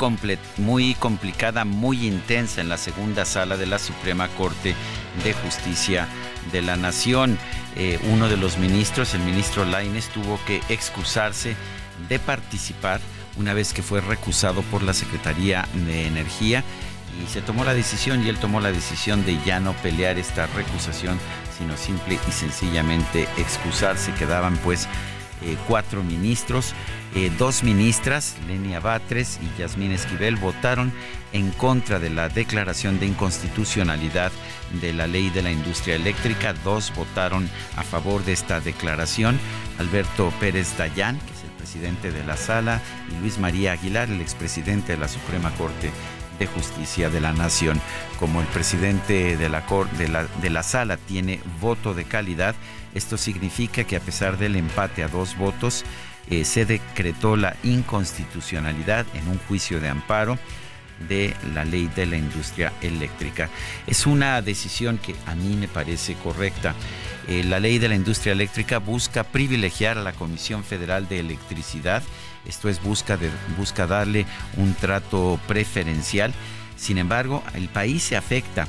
muy 0.58 0.94
complicada, 0.94 1.64
muy 1.64 2.06
intensa 2.06 2.60
en 2.60 2.68
la 2.68 2.76
segunda 2.76 3.24
sala 3.24 3.56
de 3.56 3.64
la 3.64 3.78
Suprema 3.78 4.28
Corte 4.28 4.74
de 5.24 5.32
Justicia 5.32 6.06
de 6.52 6.60
la 6.60 6.76
Nación. 6.76 7.38
Eh, 7.76 7.98
uno 8.12 8.28
de 8.28 8.36
los 8.36 8.58
ministros, 8.58 9.14
el 9.14 9.22
ministro 9.22 9.64
Laines, 9.64 10.08
tuvo 10.10 10.38
que 10.46 10.60
excusarse 10.68 11.56
de 12.10 12.18
participar 12.18 13.00
una 13.38 13.54
vez 13.54 13.72
que 13.72 13.82
fue 13.82 14.02
recusado 14.02 14.60
por 14.64 14.82
la 14.82 14.92
Secretaría 14.92 15.66
de 15.86 16.06
Energía 16.06 16.62
y 17.24 17.32
se 17.32 17.40
tomó 17.40 17.64
la 17.64 17.72
decisión 17.72 18.22
y 18.22 18.28
él 18.28 18.36
tomó 18.36 18.60
la 18.60 18.70
decisión 18.70 19.24
de 19.24 19.38
ya 19.46 19.60
no 19.60 19.72
pelear 19.72 20.18
esta 20.18 20.46
recusación, 20.48 21.18
sino 21.56 21.74
simple 21.78 22.18
y 22.28 22.32
sencillamente 22.32 23.28
excusarse. 23.38 24.12
Quedaban 24.12 24.58
pues 24.58 24.88
eh, 25.42 25.56
cuatro 25.66 26.02
ministros. 26.02 26.74
Eh, 27.14 27.30
dos 27.38 27.62
ministras, 27.62 28.36
Lenia 28.46 28.80
Batres 28.80 29.38
y 29.42 29.60
Yasmín 29.60 29.92
Esquivel, 29.92 30.36
votaron 30.36 30.92
en 31.32 31.50
contra 31.52 31.98
de 31.98 32.10
la 32.10 32.28
declaración 32.28 32.98
de 32.98 33.06
inconstitucionalidad 33.06 34.32
de 34.80 34.92
la 34.92 35.06
ley 35.06 35.30
de 35.30 35.42
la 35.42 35.50
industria 35.50 35.96
eléctrica. 35.96 36.52
Dos 36.52 36.92
votaron 36.94 37.48
a 37.76 37.82
favor 37.82 38.24
de 38.24 38.32
esta 38.32 38.60
declaración. 38.60 39.38
Alberto 39.78 40.32
Pérez 40.40 40.76
Dayán, 40.76 41.18
que 41.18 41.32
es 41.32 41.44
el 41.44 41.50
presidente 41.50 42.12
de 42.12 42.24
la 42.24 42.36
sala, 42.36 42.80
y 43.10 43.20
Luis 43.20 43.38
María 43.38 43.72
Aguilar, 43.72 44.10
el 44.10 44.20
expresidente 44.20 44.92
de 44.92 44.98
la 44.98 45.08
Suprema 45.08 45.50
Corte 45.52 45.90
de 46.38 46.46
Justicia 46.46 47.10
de 47.10 47.20
la 47.20 47.32
Nación. 47.32 47.80
Como 48.18 48.40
el 48.40 48.46
presidente 48.46 49.36
de 49.36 49.48
la, 49.48 50.62
sala 50.62 50.96
tiene 50.96 51.40
voto 51.60 51.94
de 51.94 52.04
calidad, 52.04 52.54
esto 52.96 53.16
significa 53.16 53.84
que 53.84 53.96
a 53.96 54.00
pesar 54.00 54.38
del 54.38 54.56
empate 54.56 55.02
a 55.02 55.08
dos 55.08 55.36
votos, 55.36 55.84
eh, 56.30 56.44
se 56.44 56.64
decretó 56.64 57.36
la 57.36 57.56
inconstitucionalidad 57.62 59.06
en 59.14 59.28
un 59.28 59.38
juicio 59.38 59.80
de 59.80 59.88
amparo 59.88 60.38
de 61.08 61.36
la 61.54 61.64
ley 61.64 61.88
de 61.94 62.06
la 62.06 62.16
industria 62.16 62.72
eléctrica. 62.80 63.50
Es 63.86 64.06
una 64.06 64.40
decisión 64.40 64.98
que 64.98 65.14
a 65.26 65.34
mí 65.34 65.54
me 65.56 65.68
parece 65.68 66.14
correcta. 66.14 66.74
Eh, 67.28 67.44
la 67.44 67.60
ley 67.60 67.78
de 67.78 67.88
la 67.88 67.94
industria 67.94 68.32
eléctrica 68.32 68.78
busca 68.78 69.24
privilegiar 69.24 69.98
a 69.98 70.02
la 70.02 70.12
Comisión 70.12 70.64
Federal 70.64 71.06
de 71.06 71.20
Electricidad, 71.20 72.02
esto 72.46 72.68
es, 72.68 72.82
busca, 72.82 73.18
busca 73.58 73.86
darle 73.86 74.24
un 74.56 74.74
trato 74.74 75.38
preferencial. 75.46 76.32
Sin 76.76 76.98
embargo, 76.98 77.42
el 77.54 77.68
país 77.68 78.02
se 78.02 78.16
afecta 78.16 78.66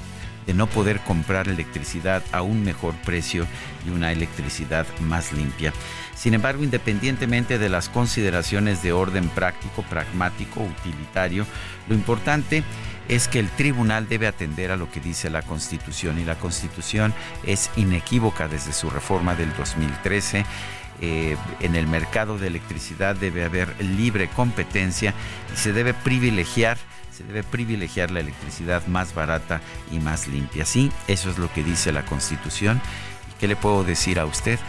de 0.48 0.54
no 0.54 0.66
poder 0.66 1.02
comprar 1.02 1.48
electricidad 1.48 2.24
a 2.32 2.42
un 2.42 2.64
mejor 2.64 2.96
precio 3.06 3.46
y 3.86 3.92
una 3.92 4.12
electricidad 4.12 4.88
más 5.02 5.34
limpia. 5.34 5.74
Sin 6.16 6.34
embargo, 6.34 6.64
independientemente 6.64 7.60
de 7.60 7.70
las 7.70 7.90
consideraciones 7.90 8.82
de 8.82 8.94
orden 8.94 9.30
práctico, 9.30 9.84
pragmático, 9.84 10.62
utilitario, 10.62 11.46
lo 11.88 11.94
importante 11.94 12.64
es 13.08 13.28
que 13.28 13.40
el 13.40 13.50
tribunal 13.50 14.08
debe 14.10 14.28
atender 14.28 14.72
a 14.72 14.78
lo 14.78 14.90
que 14.90 15.00
dice 15.00 15.30
la 15.30 15.42
Constitución 15.42 16.20
y 16.20 16.26
la 16.26 16.36
Constitución 16.36 17.14
es 17.44 17.70
inequívoca 17.76 18.48
desde 18.48 18.74
su 18.74 18.90
reforma 18.90 19.36
del 19.36 19.54
2013. 19.56 20.46
Eh, 21.00 21.38
en 21.60 21.76
el 21.76 21.86
mercado 21.88 22.40
de 22.40 22.48
electricidad 22.48 23.16
debe 23.16 23.44
haber 23.46 23.70
libre 23.84 24.30
competencia 24.30 25.14
y 25.54 25.58
se 25.58 25.72
debe 25.72 25.94
privilegiar 25.94 26.78
se 27.18 27.24
debe 27.24 27.42
privilegiar 27.42 28.12
la 28.12 28.20
electricidad 28.20 28.86
más 28.86 29.16
barata 29.16 29.60
y 29.92 30.00
más 30.00 30.28
limpia. 30.28 30.66
Sí, 30.66 30.92
eso 31.08 31.32
es 31.32 31.40
lo 31.40 31.52
que 31.52 31.64
dice 31.64 31.92
la 31.92 32.06
Constitución. 32.06 32.80
¿Y 33.32 33.40
qué 33.40 33.48
le 33.48 33.56
puedo 33.56 33.84
decir 33.84 34.20
a 34.20 34.26
usted? 34.26 34.60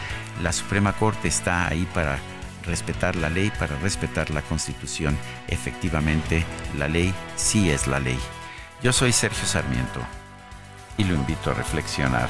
La 0.41 0.51
Suprema 0.51 0.93
Corte 0.93 1.27
está 1.27 1.67
ahí 1.67 1.87
para 1.93 2.17
respetar 2.65 3.15
la 3.15 3.29
ley, 3.29 3.51
para 3.59 3.77
respetar 3.77 4.31
la 4.31 4.41
Constitución. 4.41 5.15
Efectivamente, 5.47 6.43
la 6.77 6.87
ley 6.87 7.13
sí 7.35 7.69
es 7.69 7.85
la 7.85 7.99
ley. 7.99 8.19
Yo 8.81 8.93
soy 8.93 9.11
Sergio 9.11 9.45
Sarmiento 9.45 10.01
y 10.97 11.03
lo 11.03 11.13
invito 11.13 11.51
a 11.51 11.53
reflexionar. 11.53 12.29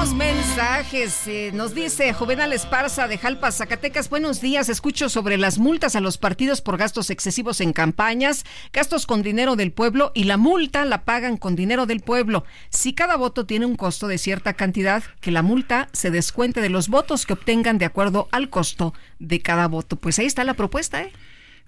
Mensajes. 0.00 1.26
Eh, 1.26 1.50
nos 1.52 1.74
dice 1.74 2.14
Juvenal 2.14 2.54
Esparza 2.54 3.06
de 3.06 3.18
Jalpa, 3.18 3.52
Zacatecas. 3.52 4.08
Buenos 4.08 4.40
días. 4.40 4.70
Escucho 4.70 5.10
sobre 5.10 5.36
las 5.36 5.58
multas 5.58 5.94
a 5.94 6.00
los 6.00 6.16
partidos 6.16 6.62
por 6.62 6.78
gastos 6.78 7.10
excesivos 7.10 7.60
en 7.60 7.74
campañas, 7.74 8.46
gastos 8.72 9.04
con 9.04 9.22
dinero 9.22 9.56
del 9.56 9.72
pueblo 9.72 10.10
y 10.14 10.24
la 10.24 10.38
multa 10.38 10.86
la 10.86 11.04
pagan 11.04 11.36
con 11.36 11.54
dinero 11.54 11.84
del 11.84 12.00
pueblo. 12.00 12.44
Si 12.70 12.94
cada 12.94 13.16
voto 13.16 13.44
tiene 13.44 13.66
un 13.66 13.76
costo 13.76 14.08
de 14.08 14.16
cierta 14.16 14.54
cantidad, 14.54 15.04
que 15.20 15.30
la 15.30 15.42
multa 15.42 15.90
se 15.92 16.10
descuente 16.10 16.62
de 16.62 16.70
los 16.70 16.88
votos 16.88 17.26
que 17.26 17.34
obtengan 17.34 17.76
de 17.76 17.84
acuerdo 17.84 18.26
al 18.32 18.48
costo 18.48 18.94
de 19.18 19.42
cada 19.42 19.68
voto. 19.68 19.96
Pues 19.96 20.18
ahí 20.18 20.24
está 20.24 20.44
la 20.44 20.54
propuesta, 20.54 21.02
¿eh? 21.02 21.12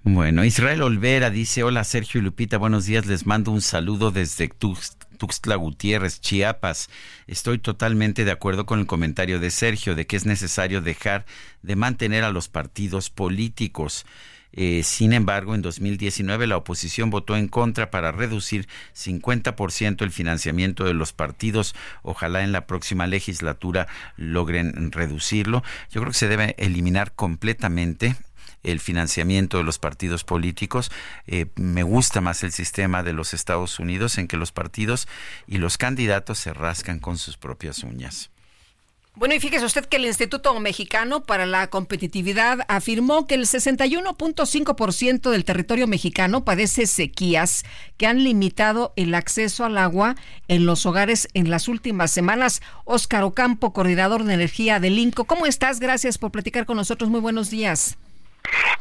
Bueno, 0.04 0.42
Israel 0.44 0.82
Olvera 0.82 1.28
dice, 1.28 1.62
hola 1.62 1.84
Sergio 1.84 2.20
y 2.20 2.24
Lupita, 2.24 2.56
buenos 2.56 2.86
días, 2.86 3.04
les 3.04 3.26
mando 3.26 3.52
un 3.52 3.60
saludo 3.60 4.10
desde 4.10 4.48
Tuxtla 5.22 5.54
Gutiérrez, 5.54 6.20
Chiapas. 6.20 6.90
Estoy 7.28 7.60
totalmente 7.60 8.24
de 8.24 8.32
acuerdo 8.32 8.66
con 8.66 8.80
el 8.80 8.86
comentario 8.86 9.38
de 9.38 9.52
Sergio 9.52 9.94
de 9.94 10.04
que 10.04 10.16
es 10.16 10.26
necesario 10.26 10.82
dejar 10.82 11.26
de 11.62 11.76
mantener 11.76 12.24
a 12.24 12.32
los 12.32 12.48
partidos 12.48 13.08
políticos. 13.08 14.04
Eh, 14.52 14.82
sin 14.82 15.12
embargo, 15.12 15.54
en 15.54 15.62
2019 15.62 16.48
la 16.48 16.56
oposición 16.56 17.10
votó 17.10 17.36
en 17.36 17.46
contra 17.46 17.88
para 17.92 18.10
reducir 18.10 18.66
50% 18.96 20.02
el 20.02 20.10
financiamiento 20.10 20.82
de 20.82 20.94
los 20.94 21.12
partidos. 21.12 21.76
Ojalá 22.02 22.42
en 22.42 22.50
la 22.50 22.66
próxima 22.66 23.06
legislatura 23.06 23.86
logren 24.16 24.90
reducirlo. 24.90 25.62
Yo 25.92 26.00
creo 26.00 26.10
que 26.10 26.18
se 26.18 26.26
debe 26.26 26.56
eliminar 26.58 27.12
completamente 27.12 28.16
el 28.62 28.80
financiamiento 28.80 29.59
de 29.59 29.64
los 29.64 29.78
partidos 29.78 30.24
políticos. 30.24 30.90
Eh, 31.26 31.47
me 31.56 31.82
gusta 31.82 32.20
más 32.20 32.43
el 32.43 32.52
sistema 32.52 33.02
de 33.02 33.12
los 33.12 33.34
Estados 33.34 33.78
Unidos 33.78 34.18
en 34.18 34.28
que 34.28 34.36
los 34.36 34.52
partidos 34.52 35.09
y 35.47 35.59
los 35.59 35.78
candidatos 35.78 36.39
se 36.39 36.52
rascan 36.52 36.98
con 36.98 37.18
sus 37.18 37.36
propias 37.36 37.82
uñas. 37.82 38.30
Bueno, 39.14 39.34
y 39.34 39.40
fíjese 39.40 39.66
usted 39.66 39.84
que 39.84 39.98
el 39.98 40.06
Instituto 40.06 40.59
Mexicano 40.59 41.22
para 41.24 41.44
la 41.44 41.66
Competitividad 41.66 42.60
afirmó 42.66 43.26
que 43.26 43.34
el 43.34 43.43
61.5% 43.43 45.30
del 45.30 45.44
territorio 45.44 45.86
mexicano 45.86 46.47
padece 46.47 46.86
sequías 46.86 47.64
que 47.98 48.06
han 48.06 48.24
limitado 48.24 48.94
el 48.97 49.14
acceso 49.14 49.66
al 49.66 49.76
agua 49.76 50.16
en 50.48 50.64
los 50.64 50.86
hogares 50.86 51.28
en 51.34 51.51
las 51.51 51.68
últimas 51.68 52.10
semanas. 52.10 52.62
Óscar 52.86 53.22
Ocampo, 53.24 53.74
coordinador 53.74 54.24
de 54.24 54.32
energía 54.32 54.80
del 54.80 54.98
INCO, 54.98 55.24
¿cómo 55.24 55.44
estás? 55.44 55.78
Gracias 55.78 56.16
por 56.16 56.30
platicar 56.30 56.64
con 56.64 56.78
nosotros. 56.78 57.10
Muy 57.10 57.20
buenos 57.20 57.51
días. 57.51 57.98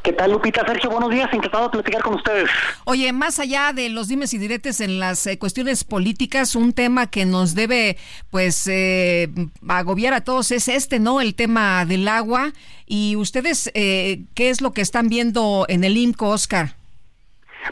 ¿Qué 0.04 0.14
tal, 0.14 0.32
Lupita? 0.32 0.66
Sergio, 0.66 0.90
buenos 0.90 1.12
días. 1.12 1.32
Encantado 1.32 1.66
de 1.66 1.70
platicar 1.70 2.02
con 2.02 2.16
ustedes. 2.16 2.50
Oye, 2.86 3.14
más 3.14 3.40
allá 3.40 3.72
de 3.72 3.90
los 3.90 4.08
dimes 4.08 4.34
y 4.34 4.40
diretes 4.40 4.82
en 4.82 5.00
las 5.00 5.28
eh, 5.28 5.38
cuestiones 5.38 5.84
políticas, 5.84 6.56
un 6.56 6.74
tema 6.74 7.08
que 7.08 7.26
nos 7.26 7.54
debe, 7.54 7.98
pues, 8.32 8.68
eh, 8.68 9.30
agobiar 9.68 10.14
a 10.14 10.22
todos 10.22 10.52
es 10.52 10.68
este, 10.68 11.00
¿no? 11.00 11.22
El 11.22 11.36
tema 11.36 11.86
del 11.86 12.08
agua. 12.08 12.52
Y 12.88 13.16
ustedes, 13.16 13.70
eh, 13.76 14.24
¿qué 14.34 14.50
es 14.50 14.62
lo 14.62 14.72
que 14.74 14.82
están 14.82 15.08
viendo 15.08 15.66
en 15.70 15.84
el 15.84 15.98
INCO, 15.98 16.30
Oscar? 16.30 16.76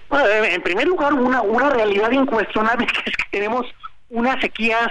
Bueno, 0.07 0.27
en 0.27 0.61
primer 0.61 0.87
lugar, 0.87 1.13
una, 1.13 1.41
una 1.41 1.71
realidad 1.71 2.11
incuestionable 2.11 2.85
que 3.03 3.09
es 3.09 3.17
que 3.17 3.25
tenemos 3.31 3.65
unas 4.09 4.39
sequías 4.39 4.87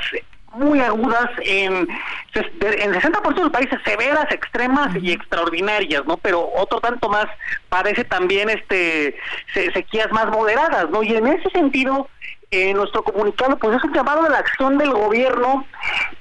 muy 0.58 0.80
agudas 0.80 1.30
en, 1.44 1.88
en 2.34 2.92
60% 2.94 3.34
del 3.34 3.50
país 3.50 3.68
severas, 3.84 4.26
extremas 4.30 4.94
y 5.00 5.12
extraordinarias, 5.12 6.04
¿no? 6.06 6.16
Pero 6.16 6.50
otro 6.56 6.80
tanto 6.80 7.08
más 7.08 7.26
parece 7.68 8.04
también 8.04 8.50
este 8.50 9.16
sequías 9.54 10.10
más 10.12 10.26
moderadas, 10.26 10.90
¿no? 10.90 11.02
Y 11.02 11.14
en 11.14 11.26
ese 11.28 11.48
sentido, 11.50 12.08
eh, 12.50 12.74
nuestro 12.74 13.02
comunicado 13.02 13.56
pues 13.58 13.76
es 13.76 13.84
un 13.84 13.92
llamado 13.92 14.24
a 14.24 14.28
la 14.28 14.38
acción 14.38 14.78
del 14.78 14.90
gobierno 14.90 15.64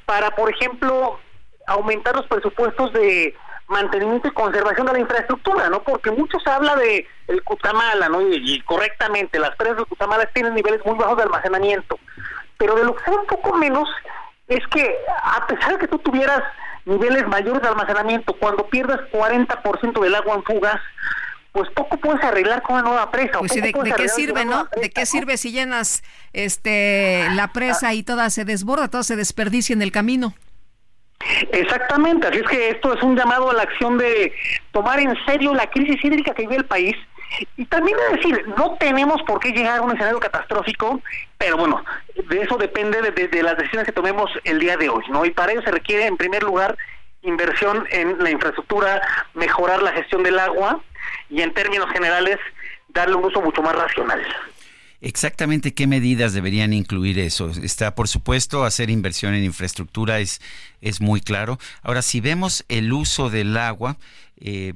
para, 0.06 0.32
por 0.32 0.52
ejemplo, 0.52 1.20
aumentar 1.68 2.16
los 2.16 2.28
presupuestos 2.28 2.94
de 2.94 3.36
mantenimiento 3.68 4.30
y 4.30 4.32
conservación 4.32 4.88
de 4.88 4.94
la 4.94 5.00
infraestructura, 5.00 5.70
¿no? 5.70 5.84
Porque 5.84 6.12
mucho 6.12 6.40
se 6.40 6.50
habla 6.50 6.76
de 6.78 7.06
el 7.28 7.44
Cutamala, 7.44 8.08
¿no? 8.08 8.22
Y, 8.22 8.54
y 8.54 8.62
correctamente, 8.62 9.40
las 9.40 9.56
presas 9.58 9.78
de 9.78 9.86
Cutamala 9.86 10.26
tienen 10.28 10.54
niveles 10.54 10.86
muy 10.86 10.96
bajos 10.96 11.18
de 11.18 11.24
almacenamiento 11.24 12.00
pero 12.58 12.76
de 12.76 12.84
lo 12.84 12.96
que 12.96 13.04
sabe 13.04 13.18
un 13.18 13.28
poco 13.28 13.56
menos 13.56 13.88
es 14.48 14.66
que 14.68 14.96
a 15.24 15.46
pesar 15.48 15.74
de 15.74 15.80
que 15.80 15.88
tú 15.88 16.00
tuvieras 16.00 16.42
niveles 16.86 17.28
mayores 17.28 17.62
de 17.62 17.68
almacenamiento, 17.68 18.34
cuando 18.34 18.68
pierdas 18.68 19.02
40% 19.12 20.00
del 20.00 20.16
agua 20.16 20.36
en 20.36 20.44
fugas, 20.44 20.80
pues 21.52 21.70
poco 21.72 21.98
puedes 21.98 22.24
arreglar 22.24 22.62
con 22.62 22.76
una 22.76 22.84
nueva 22.84 23.12
presa. 23.12 23.40
Pues 23.40 23.54
de, 23.54 23.74
qué 23.74 24.08
sirve, 24.08 24.46
¿no? 24.46 24.68
¿De 24.80 24.90
qué 24.90 25.06
sirve 25.06 25.38
si 25.38 25.52
llenas 25.52 26.04
este 26.32 27.28
la 27.34 27.52
presa 27.52 27.94
y 27.94 28.04
toda 28.04 28.30
se 28.30 28.46
desborda, 28.46 28.90
todo 28.90 29.04
se 29.04 29.16
desperdicia 29.16 29.74
en 29.74 29.82
el 29.82 29.92
camino? 29.92 30.34
Exactamente, 31.52 32.28
así 32.28 32.38
es 32.38 32.48
que 32.48 32.70
esto 32.70 32.94
es 32.94 33.02
un 33.02 33.18
llamado 33.18 33.50
a 33.50 33.54
la 33.54 33.64
acción 33.64 33.98
de 33.98 34.32
tomar 34.72 35.00
en 35.00 35.16
serio 35.26 35.54
la 35.56 35.68
crisis 35.68 35.98
hídrica 36.04 36.34
que 36.36 36.44
vive 36.44 36.58
el 36.58 36.66
país 36.66 36.96
y 37.56 37.66
también 37.66 37.98
es 38.10 38.18
decir, 38.18 38.48
no 38.58 38.78
tenemos 38.80 39.22
por 39.24 39.40
qué 39.40 39.52
llegar 39.52 39.80
a 39.80 39.82
un 39.82 39.92
escenario 39.92 40.20
catastrófico, 40.20 41.02
pero 41.38 41.58
bueno, 41.58 41.84
de 42.16 42.42
eso 42.42 42.58
depende 42.58 43.02
de, 43.02 43.44
las 43.44 43.58
decisiones 43.58 43.86
que 43.86 43.92
tomemos 43.92 44.32
el 44.44 44.60
día 44.60 44.78
de 44.78 44.90
hoy, 44.90 45.04
¿no? 45.10 45.26
Y 45.26 45.32
para 45.32 45.52
ello 45.52 45.62
se 45.62 45.72
requiere, 45.72 46.06
en 46.06 46.18
primer 46.18 46.44
lugar, 46.44 46.78
inversión 47.22 47.86
en 47.92 48.22
la 48.24 48.30
infraestructura, 48.30 49.02
mejorar 49.34 49.82
la 49.82 49.92
gestión 49.92 50.24
del 50.24 50.40
agua 50.40 50.82
y 51.30 51.42
en 51.42 51.54
términos 51.54 51.90
generales 51.92 52.38
darle 52.90 53.16
un 53.16 53.26
uso 53.26 53.42
mucho 53.42 53.62
más 53.62 53.76
racional. 53.76 54.26
Exactamente 55.00 55.76
qué 55.76 55.86
medidas 55.86 56.34
deberían 56.34 56.74
incluir 56.74 57.20
eso. 57.20 57.52
Está, 57.62 57.94
por 57.94 58.08
supuesto, 58.08 58.64
hacer 58.64 58.90
inversión 58.90 59.36
en 59.36 59.44
infraestructura 59.44 60.20
es, 60.20 60.42
es 60.82 61.02
muy 61.02 61.22
claro. 61.22 61.60
Ahora, 61.84 62.02
si 62.02 62.20
vemos 62.20 62.66
el 62.68 62.92
uso 62.92 63.30
del 63.30 63.58
agua, 63.58 63.98
eh, 64.40 64.74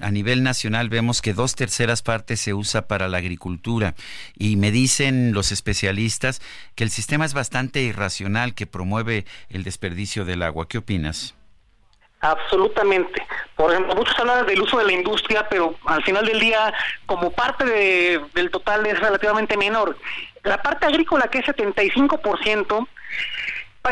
a 0.00 0.10
nivel 0.10 0.42
nacional 0.42 0.88
vemos 0.88 1.20
que 1.20 1.34
dos 1.34 1.54
terceras 1.54 2.02
partes 2.02 2.40
se 2.40 2.54
usa 2.54 2.88
para 2.88 3.08
la 3.08 3.18
agricultura 3.18 3.94
y 4.36 4.56
me 4.56 4.70
dicen 4.70 5.32
los 5.32 5.50
especialistas 5.50 6.42
que 6.74 6.84
el 6.84 6.90
sistema 6.90 7.24
es 7.24 7.32
bastante 7.32 7.82
irracional 7.82 8.54
que 8.54 8.66
promueve 8.66 9.24
el 9.48 9.64
desperdicio 9.64 10.24
del 10.24 10.42
agua. 10.42 10.68
¿Qué 10.68 10.78
opinas? 10.78 11.34
Absolutamente. 12.22 13.20
Por 13.56 13.72
ejemplo, 13.72 13.96
muchos 13.96 14.18
hablan 14.18 14.46
del 14.46 14.62
uso 14.62 14.78
de 14.78 14.84
la 14.84 14.92
industria, 14.92 15.46
pero 15.50 15.74
al 15.86 16.02
final 16.04 16.24
del 16.24 16.38
día, 16.38 16.72
como 17.06 17.32
parte 17.32 17.64
del 17.64 18.50
total 18.50 18.86
es 18.86 18.98
relativamente 19.00 19.56
menor. 19.56 19.96
La 20.44 20.62
parte 20.62 20.86
agrícola, 20.86 21.26
que 21.28 21.38
es 21.38 21.46
75%, 21.46 22.88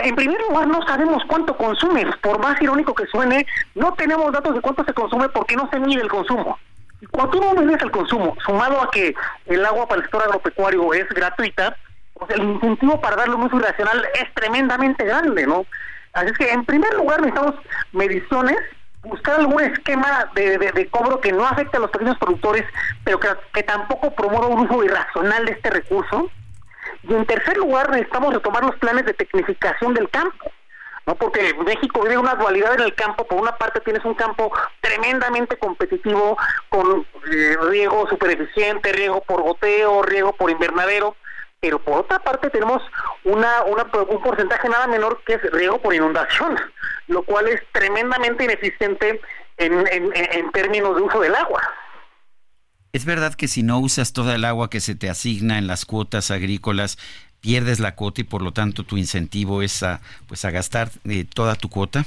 en 0.05 0.15
primer 0.15 0.41
lugar, 0.43 0.69
no 0.69 0.87
sabemos 0.87 1.25
cuánto 1.27 1.57
consume. 1.57 2.07
Por 2.23 2.39
más 2.39 2.63
irónico 2.63 2.95
que 2.95 3.07
suene, 3.07 3.47
no 3.75 3.95
tenemos 3.95 4.33
datos 4.33 4.55
de 4.55 4.61
cuánto 4.61 4.85
se 4.85 4.95
consume 4.95 5.29
porque 5.31 5.57
no 5.57 5.69
se 5.73 5.81
mide 5.81 6.01
el 6.01 6.09
consumo. 6.09 6.57
Cuando 7.11 7.33
tú 7.33 7.41
no 7.43 7.61
mides 7.61 7.83
el 7.83 7.91
consumo, 7.91 8.37
sumado 8.47 8.81
a 8.81 8.91
que 8.93 9.13
el 9.47 9.67
agua 9.67 9.89
para 9.89 9.99
el 9.99 10.05
sector 10.05 10.23
agropecuario 10.23 10.95
es 10.95 11.09
gratuita, 11.09 11.77
pues 12.15 12.31
el 12.31 12.43
incentivo 12.43 13.01
para 13.01 13.17
darle 13.17 13.35
un 13.35 13.43
uso 13.43 13.57
irracional 13.57 14.07
es 14.15 14.33
tremendamente 14.35 15.05
grande, 15.05 15.47
¿no? 15.49 15.67
Así 16.13 16.27
es 16.27 16.39
que, 16.39 16.51
en 16.51 16.65
primer 16.65 16.93
lugar, 16.95 17.21
necesitamos 17.21 17.55
mediciones, 17.93 18.57
buscar 19.03 19.41
algún 19.41 19.63
esquema 19.63 20.31
de, 20.35 20.89
cobro 20.91 21.21
que 21.21 21.33
no 21.33 21.47
afecte 21.47 21.77
a 21.77 21.81
los 21.81 21.91
pequeños 21.91 22.19
productores, 22.19 22.65
pero 23.05 23.19
que, 23.19 23.29
que 23.53 23.63
tampoco 23.63 24.15
promueva 24.15 24.49
un 24.49 24.69
uso 24.69 24.85
irracional 24.85 25.47
de 25.47 25.53
este 25.53 25.71
recurso 25.71 26.31
y 27.03 27.15
en 27.15 27.27
tercer 27.27 27.57
lugar, 27.57 27.91
necesitamos 27.91 28.35
retomar 28.35 28.65
los 28.65 28.77
planes 28.77 29.07
de 29.07 29.15
tecnificación 29.15 29.95
del 29.95 30.09
campo. 30.11 30.51
¿no? 31.07 31.15
Porque 31.15 31.55
México 31.65 32.03
vive 32.03 32.19
una 32.19 32.35
dualidad 32.35 32.75
en 32.75 32.81
el 32.81 32.95
campo. 32.95 33.27
Por 33.27 33.41
una 33.41 33.57
parte 33.57 33.81
tienes 33.81 34.05
un 34.05 34.15
campo 34.15 34.53
tremendamente 34.81 35.57
competitivo 35.57 36.37
con 36.69 37.07
eh, 37.33 37.57
riego 37.71 38.09
super 38.09 38.31
eficiente, 38.31 38.93
riego 38.93 39.23
por 39.23 39.43
goteo, 39.43 40.03
riego 40.03 40.33
por 40.35 40.51
invernadero, 40.51 41.17
pero 41.61 41.79
por 41.79 42.01
otra 42.01 42.19
parte 42.19 42.51
tenemos 42.51 42.83
una, 43.25 43.63
una, 43.65 43.85
un 43.85 44.23
porcentaje 44.23 44.69
nada 44.69 44.87
menor 44.87 45.23
que 45.27 45.35
es 45.35 45.43
riego 45.53 45.81
por 45.81 45.95
inundación, 45.95 46.59
lo 47.09 47.23
cual 47.23 47.49
es 47.49 47.61
tremendamente 47.73 48.45
ineficiente 48.45 49.21
en, 49.59 49.87
en, 49.87 50.53
términos 50.53 50.97
de 50.97 51.03
uso 51.03 51.21
del 51.21 51.35
agua. 51.35 51.63
¿Es 52.93 53.05
verdad 53.05 53.35
que 53.35 53.47
si 53.47 53.63
no 53.63 53.79
usas 53.79 54.13
toda 54.13 54.35
el 54.35 54.45
agua 54.45 54.71
que 54.71 54.81
se 54.81 54.95
te 54.95 55.11
asigna 55.11 55.59
en 55.59 55.67
las 55.67 55.85
cuotas 55.85 56.31
agrícolas, 56.31 56.99
pierdes 57.41 57.79
la 57.79 57.95
cuota 57.95 58.23
y 58.23 58.25
por 58.25 58.43
lo 58.43 58.53
tanto 58.53 58.85
tu 58.85 58.97
incentivo 58.97 59.63
es 59.63 59.83
a, 59.83 60.01
pues 60.27 60.45
a 60.45 60.51
gastar 60.51 60.91
eh, 61.05 61.25
toda 61.25 61.55
tu 61.55 61.69
cuota? 61.69 62.05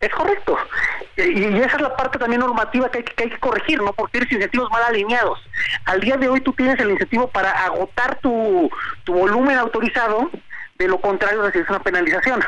Es 0.00 0.10
correcto. 0.10 0.58
Y 1.16 1.44
esa 1.44 1.76
es 1.76 1.80
la 1.80 1.96
parte 1.96 2.18
también 2.18 2.40
normativa 2.40 2.90
que 2.90 2.98
hay, 2.98 3.30
que 3.30 3.38
corregir, 3.38 3.80
¿no? 3.80 3.92
Porque 3.92 4.18
tienes 4.18 4.32
incentivos 4.32 4.70
mal 4.70 4.82
alineados. 4.82 5.38
Al 5.86 6.00
día 6.00 6.16
de 6.16 6.28
hoy 6.28 6.40
tú 6.40 6.52
tienes 6.52 6.78
el 6.80 6.90
incentivo 6.90 7.28
para 7.28 7.50
agotar 7.64 8.18
tu, 8.20 8.70
tu 9.04 9.14
volumen 9.14 9.56
autorizado, 9.56 10.30
de 10.76 10.88
lo 10.88 11.00
contrario 11.00 11.42
recibes 11.42 11.70
una 11.70 11.82
penalización. 11.82 12.44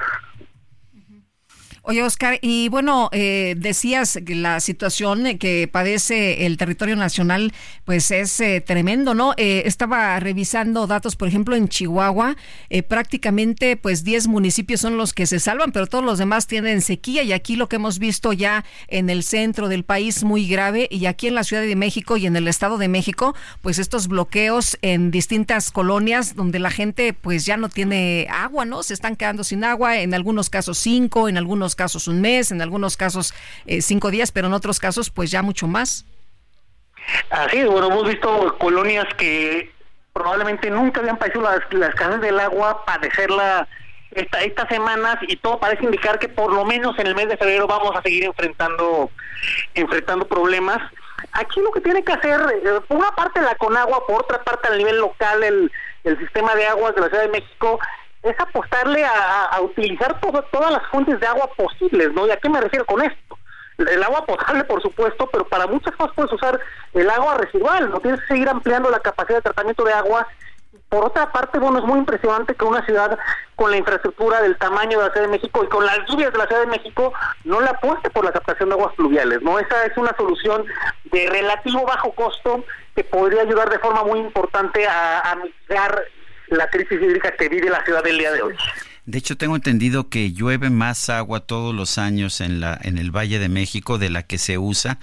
Oye, 1.89 2.03
Oscar, 2.03 2.41
y 2.43 2.69
bueno, 2.69 3.11
eh, 3.13 3.55
decías 3.57 4.19
que 4.27 4.35
la 4.35 4.59
situación 4.59 5.39
que 5.39 5.69
padece 5.71 6.45
el 6.45 6.57
territorio 6.57 6.97
nacional, 6.97 7.53
pues 7.85 8.11
es 8.11 8.41
eh, 8.41 8.61
tremendo, 8.61 9.15
¿no? 9.15 9.35
Eh, 9.37 9.63
estaba 9.67 10.19
revisando 10.19 10.89
datos, 10.89 11.15
por 11.15 11.29
ejemplo, 11.29 11.55
en 11.55 11.69
Chihuahua, 11.69 12.35
prácticamente 12.89 13.77
pues 13.77 14.03
10 14.03 14.27
municipios 14.27 14.81
son 14.81 14.97
los 14.97 15.15
que 15.15 15.27
se 15.27 15.39
salvan, 15.39 15.71
pero 15.71 15.87
todos 15.87 16.05
los 16.05 16.19
demás 16.19 16.49
tienen 16.49 16.81
sequía 16.81 17.23
y 17.23 17.33
aquí 17.33 17.55
lo 17.55 17.69
que 17.69 17.77
hemos 17.77 18.01
visto 18.01 18.33
ya 18.33 18.65
en 18.89 19.09
el 19.09 19.23
centro 19.23 19.69
del 19.69 19.85
país 19.85 20.25
muy 20.25 20.49
grave 20.49 20.89
y 20.91 21.07
aquí 21.07 21.29
en 21.29 21.37
la 21.37 21.45
Ciudad 21.45 21.63
de 21.63 21.77
México 21.77 22.17
y 22.17 22.27
en 22.27 22.35
el 22.35 22.49
Estado 22.49 22.79
de 22.79 22.89
México, 22.89 23.37
pues 23.63 23.79
estos 23.79 24.09
bloqueos 24.09 24.77
en 24.83 25.13
distintas 25.13 25.71
colonias 25.71 26.35
donde 26.35 26.59
la 26.59 26.73
gente 26.73 27.13
pues 27.13 27.47
ya 27.47 27.57
no 27.57 27.69
tiene 27.69 28.27
agua, 28.29 28.65
¿no? 28.65 28.83
Se 28.83 28.93
están 28.93 29.15
quedando 29.15 29.45
sin 29.45 29.63
agua, 29.63 30.01
en 30.01 30.15
algunos 30.15 30.51
casos 30.51 30.79
cinco, 30.79 31.29
en 31.29 31.37
algunos 31.37 31.76
casos 31.77 32.09
un 32.09 32.21
mes, 32.21 32.51
en 32.51 32.61
algunos 32.61 32.97
casos 32.97 33.33
eh, 33.67 33.81
cinco 33.83 34.11
días, 34.11 34.33
pero 34.33 34.49
en 34.49 34.55
otros 34.55 34.81
casos 34.81 35.11
pues 35.11 35.31
ya 35.31 35.43
mucho 35.43 35.69
más. 35.69 36.05
Así 37.31 37.59
es, 37.59 37.67
bueno, 37.69 37.87
hemos 37.87 38.09
visto 38.09 38.57
colonias 38.59 39.07
que 39.17 39.73
probablemente 40.13 40.71
nunca 40.71 41.01
habían 41.01 41.19
padecido 41.19 41.43
las, 41.43 41.61
las 41.73 41.95
casas 41.95 42.21
del 42.21 42.41
agua, 42.41 42.85
padecerla 42.85 43.69
esta, 44.13 44.41
estas 44.43 44.69
semanas 44.69 45.19
y 45.29 45.37
todo 45.37 45.61
parece 45.61 45.85
indicar 45.85 46.19
que 46.19 46.29
por 46.29 46.53
lo 46.53 46.65
menos 46.65 46.99
en 46.99 47.07
el 47.07 47.15
mes 47.15 47.29
de 47.29 47.37
febrero 47.37 47.67
vamos 47.67 47.95
a 47.95 48.03
seguir 48.03 48.25
enfrentando 48.25 49.11
enfrentando 49.75 50.27
problemas. 50.27 50.79
Aquí 51.33 51.61
lo 51.61 51.71
que 51.71 51.81
tiene 51.81 52.03
que 52.03 52.13
hacer, 52.13 52.41
eh, 52.65 52.81
por 52.89 52.97
una 52.97 53.11
parte 53.13 53.41
la 53.41 53.55
Conagua, 53.57 54.07
por 54.07 54.23
otra 54.23 54.43
parte 54.43 54.69
a 54.69 54.77
nivel 54.77 54.99
local 54.99 55.43
el, 55.43 55.71
el 56.05 56.19
sistema 56.19 56.55
de 56.55 56.67
aguas 56.67 56.95
de 56.95 57.03
la 57.03 57.09
Ciudad 57.09 57.25
de 57.25 57.29
México, 57.29 57.79
es 58.31 58.41
apostarle 58.41 59.05
a, 59.05 59.61
utilizar 59.61 60.21
todas 60.21 60.71
las 60.71 60.87
fuentes 60.91 61.19
de 61.21 61.27
agua 61.27 61.49
posibles, 61.57 62.13
¿no? 62.13 62.27
¿Y 62.27 62.31
a 62.31 62.37
qué 62.37 62.49
me 62.49 62.61
refiero 62.61 62.85
con 62.87 63.03
esto? 63.03 63.39
El 63.79 64.03
agua 64.03 64.25
potable, 64.25 64.65
por 64.65 64.81
supuesto, 64.81 65.29
pero 65.31 65.47
para 65.47 65.67
muchas 65.67 65.95
cosas 65.97 66.15
puedes 66.15 66.33
usar 66.33 66.59
el 66.95 67.11
agua 67.11 67.37
residual, 67.37 67.91
no 67.91 68.01
tienes 68.01 68.21
que 68.23 68.29
seguir 68.29 68.49
ampliando 68.49 68.91
la 68.91 69.01
capacidad 69.01 69.39
de 69.39 69.43
tratamiento 69.43 69.85
de 69.85 69.93
agua. 69.93 70.27
Por 70.89 71.05
otra 71.05 71.31
parte, 71.33 71.59
bueno, 71.59 71.79
es 71.79 71.85
muy 71.85 71.99
impresionante 71.99 72.55
que 72.55 72.65
una 72.65 72.85
ciudad 72.87 73.19
con 73.55 73.71
la 73.71 73.77
infraestructura 73.77 74.41
del 74.41 74.57
tamaño 74.57 74.99
de 74.99 75.07
la 75.07 75.13
Ciudad 75.13 75.27
de 75.27 75.33
México 75.33 75.65
y 75.65 75.69
con 75.69 75.85
las 75.85 75.99
lluvias 76.09 76.33
de 76.33 76.39
la 76.39 76.47
Ciudad 76.47 76.63
de 76.63 76.69
México 76.69 77.13
no 77.45 77.61
la 77.61 77.71
apueste 77.71 78.09
por 78.11 78.25
la 78.25 78.33
captación 78.33 78.69
de 78.69 78.75
aguas 78.77 78.95
fluviales, 78.95 79.43
¿no? 79.43 79.59
Esa 79.59 79.85
es 79.85 79.97
una 79.97 80.15
solución 80.17 80.65
de 81.05 81.29
relativo 81.29 81.85
bajo 81.85 82.13
costo 82.13 82.65
que 82.95 83.05
podría 83.05 83.43
ayudar 83.43 83.69
de 83.69 83.79
forma 83.79 84.05
muy 84.05 84.21
importante 84.21 84.87
a, 84.87 85.21
a 85.21 85.37
mitigar 85.37 86.05
la 86.49 86.69
crisis 86.69 87.01
hídrica 87.01 87.33
que 87.37 87.49
vive 87.49 87.71
la 87.71 87.85
ciudad 87.85 88.03
del 88.03 88.19
día 88.19 88.33
de 88.33 88.43
hoy. 88.43 88.55
De 89.07 89.19
hecho, 89.19 89.37
tengo 89.37 89.55
entendido 89.55 90.09
que 90.09 90.33
llueve 90.33 90.69
más 90.69 91.11
agua 91.11 91.41
todos 91.41 91.75
los 91.75 91.97
años 91.97 92.41
en, 92.41 92.61
la, 92.61 92.79
en 92.83 92.99
el 92.99 93.11
Valle 93.15 93.39
de 93.39 93.49
México 93.49 93.99
de 93.99 94.11
la 94.11 94.25
que 94.25 94.37
se 94.37 94.59
usa, 94.59 94.99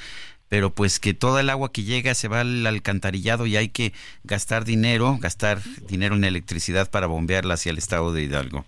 pero 0.49 0.71
pues 0.71 0.99
que 0.99 1.13
toda 1.13 1.39
el 1.41 1.49
agua 1.49 1.71
que 1.71 1.83
llega 1.83 2.13
se 2.13 2.27
va 2.27 2.41
al 2.41 2.67
alcantarillado 2.67 3.45
y 3.45 3.55
hay 3.55 3.69
que 3.69 3.93
gastar 4.23 4.65
dinero, 4.65 5.17
gastar 5.19 5.59
dinero 5.87 6.15
en 6.15 6.25
electricidad 6.25 6.91
para 6.91 7.07
bombearla 7.07 7.53
hacia 7.53 7.71
el 7.71 7.77
estado 7.77 8.11
de 8.13 8.23
Hidalgo. 8.23 8.65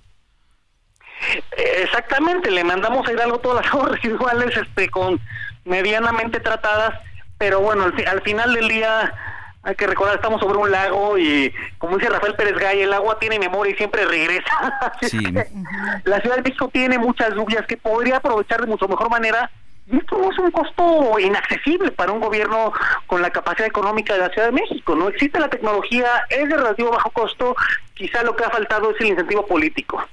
Exactamente, 1.57 2.49
le 2.49 2.63
mandamos 2.63 3.07
a 3.07 3.11
Hidalgo 3.11 3.39
todas 3.39 3.65
las 3.65 3.73
aguas 3.73 3.91
residuales 3.91 4.55
este, 4.55 4.89
con 4.89 5.19
medianamente 5.65 6.39
tratadas, 6.39 6.97
pero 7.37 7.59
bueno, 7.59 7.83
al, 7.83 8.07
al 8.07 8.21
final 8.21 8.53
del 8.53 8.69
día 8.69 9.13
hay 9.65 9.75
que 9.75 9.87
recordar, 9.87 10.15
estamos 10.15 10.39
sobre 10.39 10.59
un 10.59 10.69
lago 10.69 11.17
y, 11.17 11.51
como 11.79 11.97
dice 11.97 12.09
Rafael 12.09 12.35
Pérez 12.35 12.55
Gay, 12.55 12.81
el 12.81 12.93
agua 12.93 13.17
tiene 13.17 13.39
memoria 13.39 13.73
y 13.73 13.77
siempre 13.77 14.05
regresa. 14.05 14.45
la 16.03 16.21
Ciudad 16.21 16.35
de 16.35 16.43
México 16.43 16.69
tiene 16.71 16.99
muchas 16.99 17.33
lluvias 17.33 17.65
que 17.65 17.75
podría 17.75 18.17
aprovechar 18.17 18.61
de 18.61 18.67
mucho 18.67 18.87
mejor 18.87 19.09
manera. 19.09 19.49
Y 19.87 19.97
esto 19.97 20.17
no 20.19 20.31
es 20.31 20.37
un 20.37 20.51
costo 20.51 21.19
inaccesible 21.19 21.91
para 21.91 22.11
un 22.11 22.19
gobierno 22.19 22.73
con 23.07 23.23
la 23.23 23.31
capacidad 23.31 23.67
económica 23.67 24.13
de 24.13 24.19
la 24.19 24.29
Ciudad 24.29 24.47
de 24.47 24.53
México. 24.53 24.95
No 24.95 25.09
existe 25.09 25.39
la 25.39 25.49
tecnología, 25.49 26.07
es 26.29 26.47
de 26.47 26.57
relativo 26.57 26.91
bajo 26.91 27.09
costo. 27.09 27.55
Quizá 27.95 28.21
lo 28.21 28.35
que 28.35 28.43
ha 28.43 28.51
faltado 28.51 28.91
es 28.91 29.01
el 29.01 29.07
incentivo 29.07 29.47
político. 29.47 30.03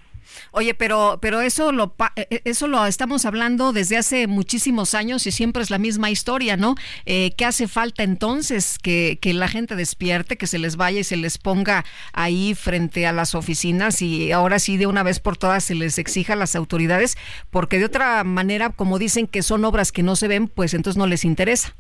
Oye, 0.51 0.75
pero, 0.75 1.19
pero 1.21 1.41
eso 1.41 1.73
lo 1.73 1.95
eh, 2.17 2.27
eh, 2.31 2.41
eso 2.45 2.67
lo 2.67 2.87
estamos 2.87 3.25
hablando 3.27 3.73
desde 3.73 3.97
hace 3.97 4.27
muchísimos 4.27 4.95
años 4.95 5.27
y 5.27 5.33
siempre 5.33 5.63
es 5.63 5.71
la 5.71 5.79
misma 5.79 6.11
historia, 6.11 6.57
¿no? 6.57 6.75
Eh, 7.07 7.33
¿Qué 7.37 7.45
hace 7.45 7.69
falta 7.69 8.03
entonces? 8.03 8.79
Que, 8.83 9.19
que 9.21 9.33
la 9.35 9.49
gente 9.49 9.77
despierte, 9.77 10.37
que 10.37 10.47
se 10.47 10.59
les 10.59 10.77
vaya 10.77 11.01
y 11.01 11.05
se 11.05 11.17
les 11.17 11.39
ponga 11.39 11.85
ahí 12.13 12.55
frente 12.55 13.07
a 13.07 13.13
las 13.13 13.35
oficinas 13.35 14.03
y 14.03 14.33
ahora 14.33 14.59
sí 14.59 14.77
de 14.77 14.87
una 14.87 15.03
vez 15.03 15.21
por 15.21 15.37
todas 15.37 15.65
se 15.65 15.75
les 15.75 15.99
exija 15.99 16.35
a 16.35 16.37
las 16.37 16.57
autoridades, 16.57 17.17
porque 17.51 17.79
de 17.79 17.87
otra 17.87 18.25
manera, 18.25 18.71
como 18.71 18.99
dicen 18.99 19.27
que 19.27 19.43
son 19.43 19.65
obras 19.65 19.93
que 19.93 20.03
no 20.03 20.17
se 20.17 20.29
ven, 20.29 20.49
pues 20.49 20.75
entonces 20.75 20.99
no 20.99 21.07
les 21.07 21.25
interesa. 21.25 21.75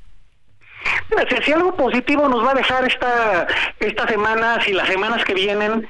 Si, 1.44 1.52
algo 1.52 1.76
positivo 1.76 2.28
nos 2.28 2.44
va 2.44 2.52
a 2.52 2.54
dejar 2.54 2.84
esta, 2.84 3.46
estas 3.78 4.10
semanas 4.10 4.66
y 4.66 4.72
las 4.72 4.88
semanas 4.88 5.24
que 5.24 5.34
vienen 5.34 5.88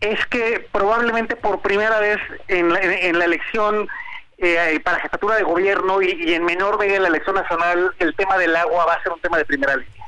es 0.00 0.24
que 0.26 0.68
probablemente 0.72 1.36
por 1.36 1.60
primera 1.60 1.98
vez 2.00 2.18
en 2.48 2.72
la, 2.72 2.80
en 2.80 3.18
la 3.18 3.24
elección 3.24 3.88
eh, 4.38 4.80
para 4.84 5.00
jefatura 5.00 5.36
de 5.36 5.44
gobierno 5.44 6.02
y, 6.02 6.34
en 6.34 6.44
menor 6.44 6.78
medida 6.78 6.96
en 6.96 7.02
la 7.02 7.08
elección 7.08 7.36
nacional, 7.36 7.94
el 7.98 8.14
tema 8.16 8.36
del 8.36 8.54
agua 8.54 8.84
va 8.84 8.94
a 8.94 9.02
ser 9.02 9.12
un 9.12 9.20
tema 9.20 9.38
de 9.38 9.46
primera 9.46 9.76
línea. 9.76 10.04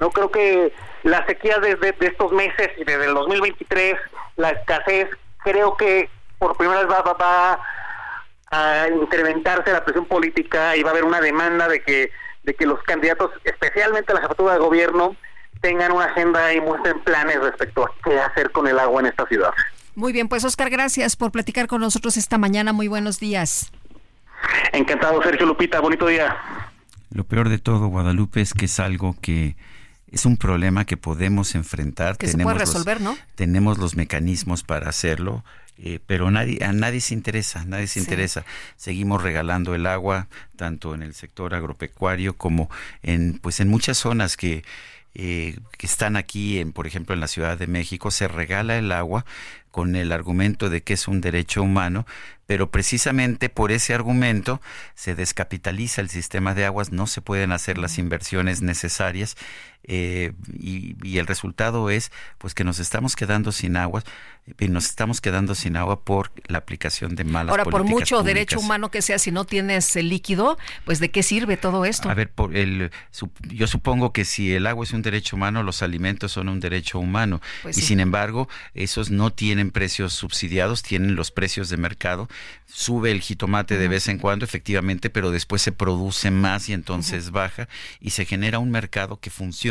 No 0.00 0.10
creo 0.10 0.30
que 0.30 0.72
la 1.04 1.24
sequía 1.26 1.58
desde 1.58 1.92
de 1.92 2.06
estos 2.06 2.32
meses 2.32 2.70
y 2.78 2.84
desde 2.84 3.04
el 3.04 3.14
2023, 3.14 3.96
la 4.36 4.50
escasez, 4.50 5.08
creo 5.44 5.76
que 5.76 6.10
por 6.38 6.56
primera 6.56 6.80
vez 6.80 6.90
va, 6.90 7.02
va, 7.12 7.60
a 8.50 8.88
incrementarse 8.88 9.70
la 9.70 9.84
presión 9.84 10.06
política 10.06 10.74
y 10.74 10.82
va 10.82 10.90
a 10.90 10.92
haber 10.92 11.04
una 11.04 11.20
demanda 11.20 11.68
de 11.68 11.82
que 11.82 12.10
de 12.42 12.54
que 12.54 12.66
los 12.66 12.82
candidatos, 12.82 13.30
especialmente 13.44 14.14
la 14.14 14.22
jefatura 14.22 14.54
de 14.54 14.60
gobierno, 14.60 15.14
tengan 15.60 15.92
una 15.92 16.06
agenda 16.06 16.52
y 16.52 16.60
muestren 16.60 17.00
planes 17.00 17.40
respecto 17.40 17.84
a 17.84 17.90
qué 18.04 18.18
hacer 18.18 18.50
con 18.50 18.66
el 18.66 18.78
agua 18.78 19.00
en 19.00 19.06
esta 19.06 19.26
ciudad. 19.26 19.50
Muy 19.94 20.12
bien, 20.12 20.28
pues 20.28 20.44
Oscar, 20.44 20.70
gracias 20.70 21.16
por 21.16 21.32
platicar 21.32 21.66
con 21.66 21.80
nosotros 21.80 22.16
esta 22.16 22.38
mañana. 22.38 22.72
Muy 22.72 22.88
buenos 22.88 23.20
días. 23.20 23.70
Encantado, 24.72 25.22
Sergio 25.22 25.46
Lupita. 25.46 25.80
Bonito 25.80 26.06
día. 26.06 26.36
Lo 27.10 27.24
peor 27.24 27.48
de 27.48 27.58
todo, 27.58 27.88
Guadalupe, 27.88 28.40
es 28.40 28.54
que 28.54 28.66
es 28.66 28.80
algo 28.80 29.16
que 29.20 29.56
es 30.10 30.24
un 30.24 30.36
problema 30.36 30.84
que 30.84 30.96
podemos 30.96 31.54
enfrentar. 31.54 32.16
Que 32.16 32.28
tenemos 32.28 32.52
se 32.52 32.54
puede 32.54 32.66
resolver, 32.66 33.00
¿no? 33.00 33.18
Tenemos 33.34 33.78
los 33.78 33.96
mecanismos 33.96 34.62
para 34.62 34.88
hacerlo. 34.88 35.44
Eh, 35.82 35.98
pero 36.06 36.30
nadie, 36.30 36.62
a 36.62 36.72
nadie 36.72 37.00
se 37.00 37.14
interesa, 37.14 37.64
nadie 37.64 37.86
se 37.86 38.00
interesa. 38.00 38.44
Seguimos 38.76 39.22
regalando 39.22 39.74
el 39.74 39.86
agua, 39.86 40.28
tanto 40.56 40.94
en 40.94 41.02
el 41.02 41.14
sector 41.14 41.54
agropecuario 41.54 42.36
como 42.36 42.68
en, 43.02 43.38
pues 43.38 43.60
en 43.60 43.68
muchas 43.68 43.96
zonas 43.96 44.36
que 44.36 44.62
eh, 45.14 45.58
que 45.76 45.86
están 45.86 46.16
aquí, 46.16 46.58
en, 46.58 46.72
por 46.72 46.86
ejemplo, 46.86 47.14
en 47.14 47.20
la 47.20 47.28
Ciudad 47.28 47.58
de 47.58 47.66
México, 47.66 48.10
se 48.10 48.28
regala 48.28 48.78
el 48.78 48.92
agua 48.92 49.24
con 49.70 49.96
el 49.96 50.12
argumento 50.12 50.68
de 50.70 50.82
que 50.82 50.94
es 50.94 51.08
un 51.08 51.20
derecho 51.20 51.62
humano, 51.62 52.06
pero 52.46 52.70
precisamente 52.70 53.48
por 53.48 53.70
ese 53.70 53.94
argumento 53.94 54.60
se 54.94 55.14
descapitaliza 55.14 56.00
el 56.00 56.10
sistema 56.10 56.54
de 56.54 56.66
aguas, 56.66 56.90
no 56.90 57.06
se 57.06 57.22
pueden 57.22 57.52
hacer 57.52 57.78
las 57.78 57.98
inversiones 57.98 58.62
necesarias 58.62 59.36
eh, 59.84 60.32
y, 60.58 61.18
el 61.18 61.26
resultado 61.26 61.90
es 61.90 62.12
pues 62.38 62.54
que 62.54 62.64
nos 62.64 62.78
estamos 62.78 63.16
quedando 63.16 63.50
sin 63.50 63.76
agua 63.76 64.02
y 64.58 64.68
nos 64.68 64.86
estamos 64.86 65.20
quedando 65.20 65.54
sin 65.54 65.76
agua 65.76 66.00
por 66.02 66.32
la 66.46 66.58
aplicación 66.58 67.14
de 67.14 67.24
malas 67.24 67.50
Ahora, 67.50 67.64
por 67.64 67.84
mucho 67.84 68.22
derecho 68.22 68.58
humano 68.58 68.90
que 68.90 69.02
sea, 69.02 69.18
si 69.18 69.30
no 69.30 69.44
tienes 69.44 69.96
el 69.96 70.08
líquido, 70.08 70.58
pues 70.84 70.98
¿de 70.98 71.10
qué 71.10 71.22
sirve 71.22 71.56
todo 71.56 71.84
esto? 71.84 72.08
A 72.10 72.14
ver, 72.14 72.30
por 72.30 72.56
el, 72.56 72.90
yo 73.48 73.66
supongo 73.66 74.12
que 74.12 74.24
si 74.24 74.52
el 74.52 74.66
agua 74.66 74.84
es 74.84 74.92
un 74.92 75.02
derecho 75.02 75.36
humano, 75.36 75.62
los 75.62 75.82
alimentos 75.82 76.32
son 76.32 76.48
un 76.48 76.60
derecho 76.60 76.98
humano. 76.98 77.40
Pues 77.62 77.78
y 77.78 77.82
sin 77.82 78.00
embargo, 78.00 78.48
esos 78.74 79.10
no 79.10 79.30
tienen 79.30 79.70
precios 79.70 80.12
subsidiados, 80.14 80.82
tienen 80.82 81.14
los 81.14 81.30
precios 81.30 81.68
de 81.68 81.76
mercado 81.76 82.28
sube 82.72 83.10
el 83.10 83.20
jitomate 83.20 83.76
de 83.76 83.88
vez 83.88 84.08
en 84.08 84.18
cuando, 84.18 84.44
efectivamente, 84.44 85.10
pero 85.10 85.30
después 85.30 85.60
se 85.60 85.72
produce 85.72 86.30
más 86.30 86.68
y 86.68 86.72
entonces 86.72 87.30
baja 87.30 87.68
y 88.00 88.10
se 88.10 88.24
genera 88.24 88.58
un 88.58 88.70
mercado 88.70 89.18
que 89.18 89.30
funciona 89.30 89.69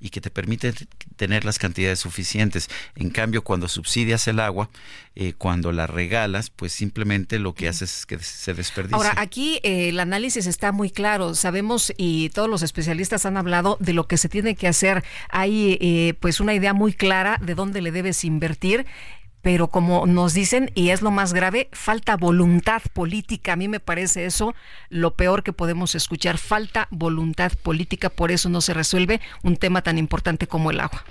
y 0.00 0.10
que 0.10 0.20
te 0.20 0.30
permite 0.30 0.72
tener 1.16 1.44
las 1.44 1.58
cantidades 1.58 2.00
suficientes. 2.00 2.68
En 2.96 3.10
cambio, 3.10 3.42
cuando 3.42 3.68
subsidias 3.68 4.28
el 4.28 4.40
agua, 4.40 4.70
eh, 5.14 5.34
cuando 5.36 5.72
la 5.72 5.86
regalas, 5.86 6.50
pues 6.50 6.72
simplemente 6.72 7.38
lo 7.38 7.54
que 7.54 7.68
haces 7.68 7.98
es 7.98 8.06
que 8.06 8.18
se 8.18 8.54
desperdicia. 8.54 8.96
Ahora, 8.96 9.14
aquí 9.16 9.60
eh, 9.62 9.90
el 9.90 10.00
análisis 10.00 10.46
está 10.46 10.72
muy 10.72 10.90
claro. 10.90 11.34
Sabemos 11.34 11.92
y 11.96 12.30
todos 12.30 12.48
los 12.48 12.62
especialistas 12.62 13.26
han 13.26 13.36
hablado 13.36 13.76
de 13.80 13.92
lo 13.92 14.06
que 14.06 14.16
se 14.16 14.28
tiene 14.28 14.54
que 14.54 14.68
hacer. 14.68 15.04
Hay 15.28 15.78
eh, 15.80 16.14
pues 16.20 16.40
una 16.40 16.54
idea 16.54 16.72
muy 16.72 16.92
clara 16.92 17.38
de 17.42 17.54
dónde 17.54 17.82
le 17.82 17.92
debes 17.92 18.24
invertir 18.24 18.86
pero 19.42 19.68
como 19.68 20.06
nos 20.06 20.34
dicen, 20.34 20.70
y 20.74 20.90
es 20.90 21.02
lo 21.02 21.10
más 21.10 21.34
grave, 21.34 21.68
falta 21.72 22.16
voluntad 22.16 22.82
política. 22.92 23.52
A 23.52 23.56
mí 23.56 23.68
me 23.68 23.80
parece 23.80 24.24
eso 24.24 24.54
lo 24.88 25.14
peor 25.14 25.42
que 25.42 25.52
podemos 25.52 25.94
escuchar, 25.94 26.38
falta 26.38 26.88
voluntad 26.90 27.52
política, 27.62 28.08
por 28.08 28.30
eso 28.30 28.48
no 28.48 28.60
se 28.60 28.72
resuelve 28.72 29.20
un 29.42 29.56
tema 29.56 29.82
tan 29.82 29.98
importante 29.98 30.46
como 30.46 30.70
el 30.70 30.80
agua. 30.80 31.04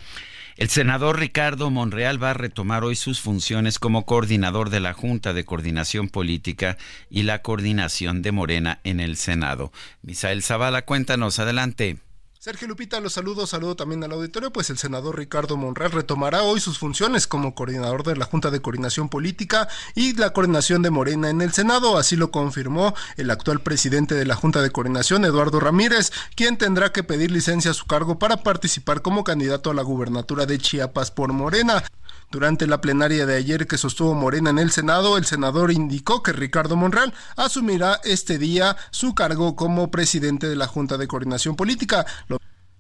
El 0.58 0.70
senador 0.70 1.18
Ricardo 1.20 1.70
Monreal 1.72 2.22
va 2.22 2.32
a 2.32 2.36
retomar 2.36 2.84
hoy 2.84 2.96
sus 2.96 3.22
funciones 3.22 3.80
como 3.80 4.06
coordinador 4.06 4.70
de 4.70 4.80
la 4.80 4.94
Junta 4.94 5.34
de 5.34 5.46
Coordinación 5.46 6.10
Política 6.10 6.78
y 7.10 7.24
la 7.24 7.42
coordinación 7.42 8.22
de 8.22 8.32
Morena 8.32 8.80
en 8.84 9.00
el 9.00 9.16
Senado. 9.16 9.72
Misael 10.04 10.44
Zavala, 10.44 10.84
cuéntanos, 10.84 11.40
adelante. 11.40 11.98
Sergio 12.44 12.68
Lupita, 12.68 13.00
los 13.00 13.14
saludo, 13.14 13.46
saludo 13.46 13.76
también 13.76 14.04
al 14.04 14.14
auditorio, 14.14 14.52
pues 14.52 14.72
el 14.72 14.80
senador 14.80 15.16
Ricardo 15.16 15.58
Monreal 15.58 15.92
retomará 15.92 16.42
hoy 16.42 16.60
sus 16.60 16.80
funciones 16.80 17.28
como 17.28 17.54
coordinador 17.54 18.04
de 18.04 18.16
la 18.16 18.26
Junta 18.26 18.50
de 18.50 18.64
Coordinación 18.64 19.10
Política 19.10 19.68
y 19.94 20.16
la 20.16 20.34
coordinación 20.34 20.82
de 20.82 20.90
Morena 20.90 21.30
en 21.30 21.42
el 21.42 21.54
Senado, 21.54 22.00
así 22.00 22.16
lo 22.16 22.32
confirmó 22.32 22.96
el 23.16 23.30
actual 23.30 23.62
presidente 23.62 24.16
de 24.16 24.26
la 24.26 24.34
Junta 24.34 24.64
de 24.64 24.72
Coordinación, 24.72 25.24
Eduardo 25.24 25.60
Ramírez, 25.60 26.12
quien 26.34 26.58
tendrá 26.58 26.92
que 26.92 27.04
pedir 27.04 27.30
licencia 27.30 27.70
a 27.70 27.76
su 27.76 27.86
cargo 27.86 28.18
para 28.18 28.38
participar 28.38 29.04
como 29.04 29.24
candidato 29.24 29.70
a 29.70 29.76
la 29.76 29.84
gubernatura 29.84 30.48
de 30.48 30.58
Chiapas 30.58 31.12
por 31.12 31.34
Morena. 31.34 31.84
Durante 32.32 32.66
la 32.66 32.80
plenaria 32.80 33.26
de 33.26 33.36
ayer 33.36 33.68
que 33.68 33.78
sostuvo 33.78 34.14
Morena 34.14 34.52
en 34.52 34.58
el 34.58 34.72
Senado, 34.72 35.18
el 35.18 35.26
senador 35.26 35.70
indicó 35.70 36.24
que 36.24 36.32
Ricardo 36.32 36.78
Monreal 36.78 37.14
asumirá 37.36 38.00
este 38.06 38.38
día 38.38 38.78
su 38.90 39.14
cargo 39.14 39.58
como 39.58 39.92
presidente 39.92 40.48
de 40.48 40.56
la 40.56 40.66
Junta 40.66 40.98
de 40.98 41.10
Coordinación 41.10 41.58
Política. 41.58 42.06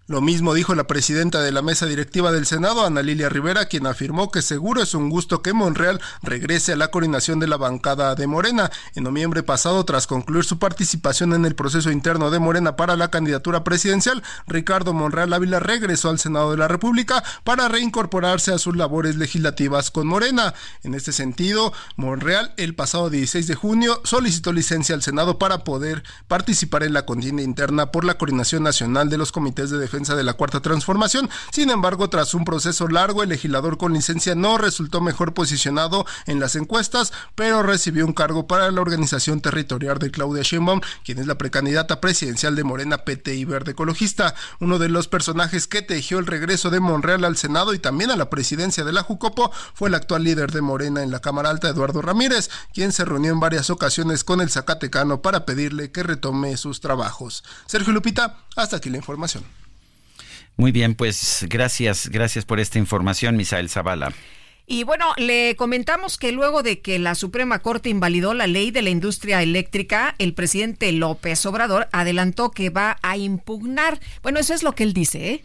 Mismo 0.07 0.53
dijo 0.53 0.75
la 0.75 0.87
presidenta 0.87 1.41
de 1.41 1.51
la 1.51 1.61
mesa 1.61 1.85
directiva 1.85 2.31
del 2.31 2.45
Senado, 2.45 2.85
Ana 2.85 3.01
Lilia 3.01 3.29
Rivera, 3.29 3.65
quien 3.65 3.87
afirmó 3.87 4.29
que 4.29 4.41
seguro 4.41 4.81
es 4.81 4.93
un 4.93 5.09
gusto 5.09 5.41
que 5.41 5.53
Monreal 5.53 6.01
regrese 6.21 6.73
a 6.73 6.75
la 6.75 6.89
coordinación 6.89 7.39
de 7.39 7.47
la 7.47 7.55
bancada 7.55 8.15
de 8.15 8.27
Morena. 8.27 8.71
En 8.95 9.05
noviembre 9.05 9.41
pasado, 9.41 9.85
tras 9.85 10.07
concluir 10.07 10.43
su 10.43 10.59
participación 10.59 11.33
en 11.33 11.45
el 11.45 11.55
proceso 11.55 11.91
interno 11.91 12.29
de 12.29 12.39
Morena 12.39 12.75
para 12.75 12.97
la 12.97 13.09
candidatura 13.09 13.63
presidencial, 13.63 14.21
Ricardo 14.47 14.91
Monreal 14.91 15.31
Ávila 15.31 15.59
regresó 15.59 16.09
al 16.09 16.19
Senado 16.19 16.51
de 16.51 16.57
la 16.57 16.67
República 16.67 17.23
para 17.45 17.69
reincorporarse 17.69 18.51
a 18.51 18.57
sus 18.57 18.75
labores 18.75 19.15
legislativas 19.15 19.91
con 19.91 20.07
Morena. 20.07 20.53
En 20.83 20.93
este 20.93 21.13
sentido, 21.13 21.71
Monreal 21.95 22.53
el 22.57 22.75
pasado 22.75 23.09
16 23.09 23.47
de 23.47 23.55
junio 23.55 24.01
solicitó 24.03 24.51
licencia 24.51 24.93
al 24.93 25.03
Senado 25.03 25.39
para 25.39 25.63
poder 25.63 26.03
participar 26.27 26.83
en 26.83 26.93
la 26.93 27.05
contienda 27.05 27.43
interna 27.43 27.91
por 27.91 28.03
la 28.03 28.17
Coordinación 28.17 28.63
Nacional 28.63 29.09
de 29.09 29.17
los 29.17 29.31
Comités 29.31 29.69
de 29.69 29.77
Defensa 29.77 30.00
de 30.09 30.23
la 30.23 30.33
Cuarta 30.33 30.61
Transformación. 30.61 31.29
Sin 31.51 31.69
embargo, 31.69 32.09
tras 32.09 32.33
un 32.33 32.43
proceso 32.43 32.87
largo, 32.87 33.21
el 33.23 33.29
legislador 33.29 33.77
con 33.77 33.93
licencia 33.93 34.33
no 34.35 34.57
resultó 34.57 34.99
mejor 34.99 35.33
posicionado 35.33 36.05
en 36.25 36.39
las 36.39 36.55
encuestas, 36.55 37.13
pero 37.35 37.61
recibió 37.61 38.05
un 38.05 38.13
cargo 38.13 38.47
para 38.47 38.71
la 38.71 38.81
organización 38.81 39.41
territorial 39.41 39.99
de 39.99 40.11
Claudia 40.11 40.43
Sheinbaum, 40.43 40.81
quien 41.05 41.19
es 41.19 41.27
la 41.27 41.37
precandidata 41.37 42.01
presidencial 42.01 42.55
de 42.55 42.63
Morena 42.63 42.99
PT 42.99 43.35
y 43.35 43.45
Verde 43.45 43.71
Ecologista. 43.71 44.33
Uno 44.59 44.79
de 44.79 44.89
los 44.89 45.07
personajes 45.07 45.67
que 45.67 45.81
tejió 45.81 46.19
el 46.19 46.27
regreso 46.27 46.69
de 46.69 46.79
Monreal 46.79 47.23
al 47.23 47.37
Senado 47.37 47.73
y 47.73 47.79
también 47.79 48.11
a 48.11 48.15
la 48.15 48.29
presidencia 48.29 48.83
de 48.83 48.93
la 48.93 49.03
Jucopo 49.03 49.51
fue 49.73 49.89
el 49.89 49.95
actual 49.95 50.23
líder 50.23 50.51
de 50.51 50.61
Morena 50.61 51.03
en 51.03 51.11
la 51.11 51.19
Cámara 51.19 51.49
Alta, 51.49 51.69
Eduardo 51.69 52.01
Ramírez, 52.01 52.49
quien 52.73 52.91
se 52.91 53.05
reunió 53.05 53.31
en 53.31 53.39
varias 53.39 53.69
ocasiones 53.69 54.23
con 54.23 54.41
el 54.41 54.49
Zacatecano 54.49 55.21
para 55.21 55.45
pedirle 55.45 55.91
que 55.91 56.03
retome 56.03 56.57
sus 56.57 56.81
trabajos. 56.81 57.43
Sergio 57.67 57.93
Lupita, 57.93 58.37
hasta 58.55 58.77
aquí 58.77 58.89
la 58.89 58.97
información. 58.97 59.60
Muy 60.61 60.71
bien, 60.71 60.93
pues 60.93 61.47
gracias, 61.49 62.07
gracias 62.09 62.45
por 62.45 62.59
esta 62.59 62.77
información, 62.77 63.35
Misael 63.35 63.67
Zavala. 63.67 64.13
Y 64.67 64.83
bueno, 64.83 65.07
le 65.17 65.55
comentamos 65.55 66.19
que 66.19 66.31
luego 66.31 66.61
de 66.61 66.81
que 66.81 66.99
la 66.99 67.15
Suprema 67.15 67.57
Corte 67.57 67.89
invalidó 67.89 68.35
la 68.35 68.45
ley 68.45 68.69
de 68.69 68.83
la 68.83 68.91
industria 68.91 69.41
eléctrica, 69.41 70.13
el 70.19 70.35
presidente 70.35 70.91
López 70.91 71.43
Obrador 71.47 71.87
adelantó 71.91 72.51
que 72.51 72.69
va 72.69 72.97
a 73.01 73.17
impugnar. 73.17 73.99
Bueno, 74.21 74.39
eso 74.39 74.53
es 74.53 74.61
lo 74.61 74.73
que 74.73 74.83
él 74.83 74.93
dice, 74.93 75.31
¿eh? 75.31 75.43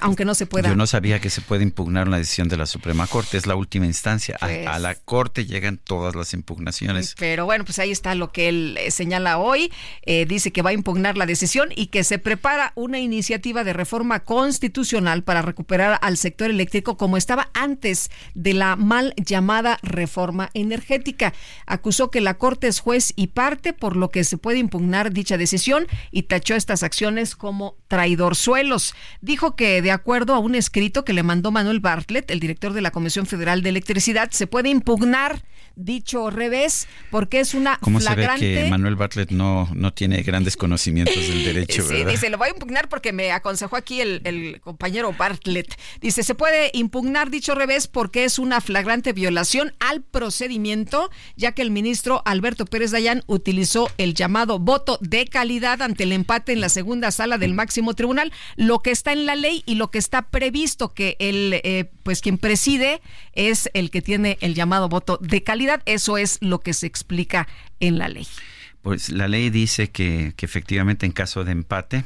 Aunque 0.00 0.24
no 0.24 0.34
se 0.34 0.46
pueda. 0.46 0.68
Yo 0.68 0.76
no 0.76 0.86
sabía 0.86 1.20
que 1.20 1.30
se 1.30 1.40
puede 1.40 1.62
impugnar 1.62 2.08
una 2.08 2.18
decisión 2.18 2.48
de 2.48 2.56
la 2.56 2.66
Suprema 2.66 3.06
Corte, 3.06 3.36
es 3.36 3.46
la 3.46 3.54
última 3.54 3.86
instancia. 3.86 4.36
a, 4.40 4.46
pues 4.46 4.80
la 4.80 4.94
Corte 4.94 5.46
llegan 5.46 5.78
todas 5.78 6.14
las 6.14 6.34
impugnaciones. 6.34 7.14
Pero 7.18 7.44
bueno, 7.44 7.64
pues 7.64 7.78
ahí 7.78 7.90
está 7.90 8.14
lo 8.14 8.32
que 8.32 8.48
él 8.48 8.78
eh, 8.80 8.90
señala 8.90 9.38
hoy. 9.38 9.72
Eh, 10.02 10.26
dice 10.26 10.52
que 10.52 10.62
va 10.62 10.70
a 10.70 10.72
impugnar 10.72 11.16
la 11.16 11.26
decisión 11.26 11.68
y 11.74 11.86
que 11.86 12.04
se 12.04 12.18
prepara 12.18 12.72
una 12.74 12.98
iniciativa 12.98 13.64
de 13.64 13.72
reforma 13.72 14.20
constitucional 14.20 15.22
para 15.22 15.42
recuperar 15.42 15.98
al 16.02 16.16
sector 16.16 16.50
eléctrico 16.50 16.96
como 16.96 17.16
estaba 17.16 17.50
antes 17.54 18.10
de 18.34 18.54
la 18.54 18.76
mal 18.76 19.14
llamada 19.16 19.78
reforma 19.82 20.50
energética. 20.54 21.32
Acusó 21.66 22.10
que 22.10 22.20
la 22.20 22.34
Corte 22.34 22.68
es 22.68 22.80
juez 22.80 23.12
y 23.16 23.28
parte, 23.28 23.72
por 23.72 23.96
lo 23.96 24.10
que 24.10 24.24
se 24.24 24.38
puede 24.38 24.58
impugnar 24.58 25.12
dicha 25.12 25.36
decisión 25.36 25.86
y 26.10 26.24
tachó 26.24 26.54
estas 26.54 26.82
acciones 26.82 27.36
como 27.36 27.76
traidorzuelos. 27.92 28.94
Dijo 29.20 29.54
que, 29.54 29.82
de 29.82 29.90
acuerdo 29.90 30.34
a 30.34 30.38
un 30.38 30.54
escrito 30.54 31.04
que 31.04 31.12
le 31.12 31.22
mandó 31.22 31.50
Manuel 31.50 31.80
Bartlett, 31.80 32.30
el 32.30 32.40
director 32.40 32.72
de 32.72 32.80
la 32.80 32.90
Comisión 32.90 33.26
Federal 33.26 33.62
de 33.62 33.68
Electricidad, 33.68 34.30
se 34.30 34.46
puede 34.46 34.70
impugnar 34.70 35.44
dicho 35.76 36.30
revés 36.30 36.88
porque 37.10 37.40
es 37.40 37.54
una 37.54 37.78
¿Cómo 37.80 38.00
flagrante... 38.00 38.40
se 38.40 38.54
ve 38.54 38.64
que 38.64 38.70
Manuel 38.70 38.96
Bartlett 38.96 39.30
no, 39.30 39.68
no 39.74 39.92
tiene 39.92 40.22
grandes 40.22 40.56
conocimientos 40.56 41.16
del 41.16 41.44
derecho, 41.44 41.82
sí, 41.88 42.04
dice, 42.04 42.30
lo 42.30 42.38
voy 42.38 42.48
a 42.48 42.50
impugnar 42.50 42.88
porque 42.88 43.12
me 43.12 43.32
aconsejó 43.32 43.76
aquí 43.76 44.00
el, 44.00 44.20
el, 44.24 44.60
compañero 44.60 45.12
Bartlett. 45.16 45.74
Dice, 46.00 46.22
se 46.22 46.34
puede 46.34 46.70
impugnar 46.74 47.30
dicho 47.30 47.54
revés 47.54 47.86
porque 47.86 48.24
es 48.24 48.38
una 48.38 48.60
flagrante 48.60 49.12
violación 49.12 49.74
al 49.80 50.02
procedimiento, 50.02 51.10
ya 51.36 51.52
que 51.52 51.62
el 51.62 51.70
ministro 51.70 52.22
Alberto 52.24 52.66
Pérez 52.66 52.90
Dayán 52.90 53.22
utilizó 53.26 53.90
el 53.98 54.14
llamado 54.14 54.58
voto 54.58 54.98
de 55.00 55.26
calidad 55.26 55.82
ante 55.82 56.04
el 56.04 56.12
empate 56.12 56.52
en 56.52 56.60
la 56.60 56.68
segunda 56.68 57.10
sala 57.10 57.38
del 57.38 57.54
máximo 57.54 57.94
tribunal, 57.94 58.32
lo 58.56 58.80
que 58.80 58.90
está 58.90 59.12
en 59.12 59.26
la 59.26 59.36
ley 59.36 59.62
y 59.66 59.76
lo 59.76 59.90
que 59.90 59.98
está 59.98 60.22
previsto 60.22 60.92
que 60.92 61.16
el, 61.18 61.60
eh, 61.64 61.90
pues 62.02 62.20
quien 62.20 62.38
preside 62.38 63.00
es 63.32 63.70
el 63.74 63.90
que 63.90 64.02
tiene 64.02 64.38
el 64.40 64.54
llamado 64.54 64.88
voto 64.88 65.18
de 65.20 65.42
calidad 65.42 65.61
eso 65.86 66.18
es 66.18 66.38
lo 66.40 66.60
que 66.60 66.74
se 66.74 66.86
explica 66.86 67.48
en 67.80 67.98
la 67.98 68.08
ley. 68.08 68.26
Pues 68.82 69.10
la 69.10 69.28
ley 69.28 69.50
dice 69.50 69.90
que, 69.90 70.34
efectivamente 70.38 71.06
en 71.06 71.12
caso 71.12 71.44
de 71.44 71.52
empate 71.52 72.04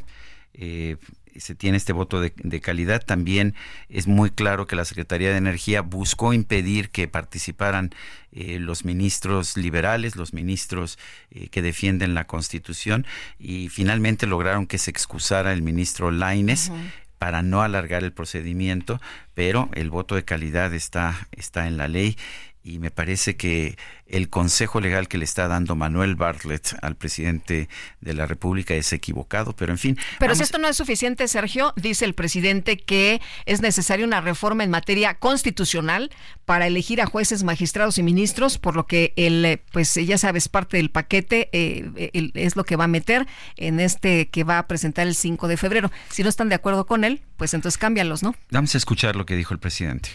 eh, 0.54 0.96
se 1.38 1.54
tiene 1.54 1.76
este 1.76 1.92
voto 1.92 2.20
de, 2.20 2.60
calidad. 2.60 3.02
También 3.04 3.54
es 3.88 4.06
muy 4.06 4.30
claro 4.30 4.66
que 4.66 4.76
la 4.76 4.84
Secretaría 4.84 5.30
de 5.30 5.36
Energía 5.36 5.82
buscó 5.82 6.32
impedir 6.32 6.90
que 6.90 7.08
participaran 7.08 7.90
eh, 8.32 8.58
los 8.58 8.84
ministros 8.84 9.56
liberales, 9.56 10.16
los 10.16 10.32
ministros 10.32 10.98
eh, 11.30 11.48
que 11.48 11.62
defienden 11.62 12.14
la 12.14 12.26
Constitución 12.26 13.06
y 13.38 13.68
finalmente 13.68 14.26
lograron 14.26 14.66
que 14.66 14.78
se 14.78 14.90
excusara 14.90 15.52
el 15.52 15.62
ministro 15.62 16.10
Laines. 16.10 16.70
para 17.18 17.40
no 17.40 17.62
alargar 17.62 18.04
el 18.04 18.12
procedimiento, 18.12 19.00
pero 19.32 19.70
el 19.72 19.88
voto 19.88 20.16
de 20.16 20.24
calidad 20.26 20.74
está, 20.74 21.28
está 21.32 21.66
en 21.66 21.78
la 21.78 21.88
ley 21.88 22.18
y 22.66 22.80
me 22.80 22.90
parece 22.90 23.36
que 23.36 23.78
el 24.08 24.28
consejo 24.28 24.80
legal 24.80 25.06
que 25.06 25.18
le 25.18 25.24
está 25.24 25.46
dando 25.46 25.76
Manuel 25.76 26.16
Bartlett 26.16 26.76
al 26.82 26.96
presidente 26.96 27.68
de 28.00 28.12
la 28.12 28.26
República 28.26 28.74
es 28.74 28.92
equivocado, 28.92 29.54
pero 29.54 29.72
en 29.72 29.78
fin. 29.78 29.98
Pero 30.18 30.34
si 30.34 30.42
esto 30.42 30.58
no 30.58 30.66
es 30.66 30.76
suficiente, 30.76 31.28
Sergio, 31.28 31.72
dice 31.76 32.04
el 32.04 32.14
presidente 32.14 32.76
que 32.76 33.20
es 33.44 33.60
necesaria 33.60 34.04
una 34.04 34.20
reforma 34.20 34.64
en 34.64 34.70
materia 34.70 35.14
constitucional 35.14 36.10
para 36.44 36.66
elegir 36.66 37.00
a 37.00 37.06
jueces, 37.06 37.44
magistrados 37.44 37.98
y 37.98 38.02
ministros, 38.02 38.58
por 38.58 38.74
lo 38.74 38.86
que 38.88 39.12
él, 39.14 39.60
pues 39.70 39.94
ya 39.94 40.18
sabes, 40.18 40.48
parte 40.48 40.76
del 40.76 40.90
paquete 40.90 41.48
eh, 41.52 42.10
es 42.34 42.56
lo 42.56 42.64
que 42.64 42.74
va 42.74 42.84
a 42.84 42.88
meter 42.88 43.28
en 43.56 43.78
este 43.78 44.28
que 44.28 44.42
va 44.42 44.58
a 44.58 44.66
presentar 44.66 45.06
el 45.06 45.14
5 45.14 45.46
de 45.46 45.56
febrero. 45.56 45.92
Si 46.10 46.24
no 46.24 46.28
están 46.28 46.48
de 46.48 46.56
acuerdo 46.56 46.84
con 46.84 47.04
él, 47.04 47.22
pues 47.36 47.54
entonces 47.54 47.78
cámbialos, 47.78 48.24
¿no? 48.24 48.34
Vamos 48.50 48.74
a 48.74 48.78
escuchar 48.78 49.14
lo 49.14 49.24
que 49.24 49.36
dijo 49.36 49.54
el 49.54 49.60
presidente. 49.60 50.10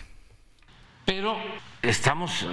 Pero 1.06 1.38
estamos 1.82 2.46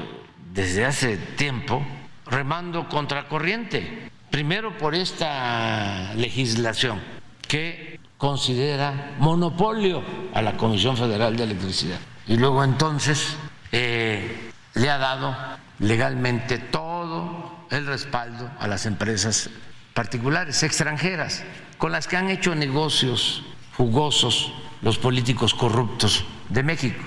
desde 0.52 0.84
hace 0.84 1.16
tiempo 1.16 1.82
remando 2.26 2.88
contracorriente. 2.88 4.10
Primero 4.30 4.76
por 4.76 4.94
esta 4.94 6.12
legislación 6.14 7.00
que 7.46 7.98
considera 8.18 9.14
monopolio 9.18 10.02
a 10.34 10.42
la 10.42 10.56
Comisión 10.56 10.96
Federal 10.96 11.36
de 11.36 11.44
Electricidad. 11.44 11.98
Y 12.26 12.36
luego 12.36 12.62
entonces 12.62 13.36
eh, 13.72 14.50
le 14.74 14.90
ha 14.90 14.98
dado 14.98 15.34
legalmente 15.78 16.58
todo 16.58 17.66
el 17.70 17.86
respaldo 17.86 18.50
a 18.58 18.66
las 18.66 18.86
empresas 18.86 19.50
particulares, 19.94 20.62
extranjeras, 20.62 21.44
con 21.78 21.92
las 21.92 22.06
que 22.06 22.16
han 22.16 22.28
hecho 22.28 22.54
negocios 22.54 23.44
jugosos 23.76 24.52
los 24.82 24.98
políticos 24.98 25.54
corruptos 25.54 26.24
de 26.48 26.62
México. 26.62 27.00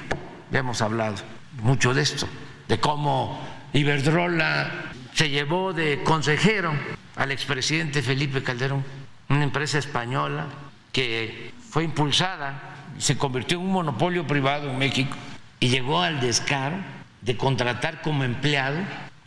Ya 0.52 0.60
hemos 0.60 0.81
hablado 0.81 1.18
mucho 1.62 1.94
de 1.94 2.02
esto, 2.02 2.28
de 2.68 2.80
cómo 2.80 3.40
Iberdrola 3.74 4.92
se 5.14 5.30
llevó 5.30 5.74
de 5.74 6.04
consejero 6.04 6.74
al 7.16 7.32
expresidente 7.32 8.02
Felipe 8.02 8.44
Calderón, 8.44 8.84
una 9.30 9.44
empresa 9.44 9.78
española 9.78 10.48
que 10.92 11.54
fue 11.70 11.84
impulsada 11.84 12.72
se 12.98 13.18
convirtió 13.18 13.58
en 13.58 13.66
un 13.66 13.72
monopolio 13.72 14.28
privado 14.28 14.70
en 14.70 14.78
México 14.78 15.16
y 15.60 15.70
llegó 15.70 16.02
al 16.02 16.20
descaro 16.20 16.78
de 17.22 17.38
contratar 17.38 18.02
como 18.02 18.24
empleado 18.24 18.80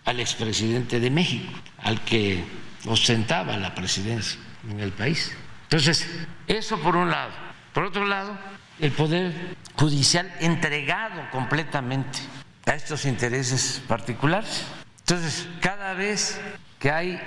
al 0.04 0.20
expresidente 0.20 1.00
de 1.00 1.10
México, 1.10 1.52
al 1.78 2.00
que 2.02 2.44
ostentaba 2.86 3.56
la 3.56 3.74
presidencia 3.74 4.38
en 4.68 4.80
el 4.80 4.92
país. 4.92 5.34
Entonces, 5.64 6.06
eso 6.46 6.78
por 6.78 6.96
un 6.96 7.10
lado. 7.10 7.32
Por 7.72 7.84
otro 7.84 8.04
lado, 8.06 8.36
el 8.80 8.92
Poder 8.92 9.56
Judicial 9.76 10.32
entregado 10.40 11.28
completamente 11.30 12.20
a 12.66 12.74
estos 12.74 13.04
intereses 13.04 13.82
particulares. 13.86 14.64
Entonces, 15.00 15.48
cada 15.60 15.94
vez 15.94 16.40
que 16.78 16.90
hay 16.90 17.20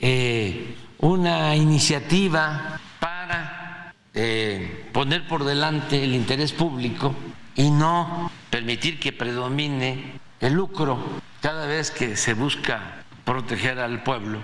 eh, 0.00 0.76
una 0.98 1.56
iniciativa 1.56 2.80
para 3.00 3.94
eh, 4.12 4.88
poner 4.92 5.26
por 5.26 5.44
delante 5.44 6.02
el 6.02 6.14
interés 6.14 6.52
público 6.52 7.14
y 7.54 7.70
no 7.70 8.30
permitir 8.50 8.98
que 9.00 9.12
predomine 9.12 10.20
el 10.40 10.52
lucro 10.52 11.20
cada 11.40 11.66
vez 11.66 11.90
que 11.90 12.16
se 12.16 12.34
busca 12.34 13.04
proteger 13.24 13.78
al 13.78 14.02
pueblo. 14.02 14.42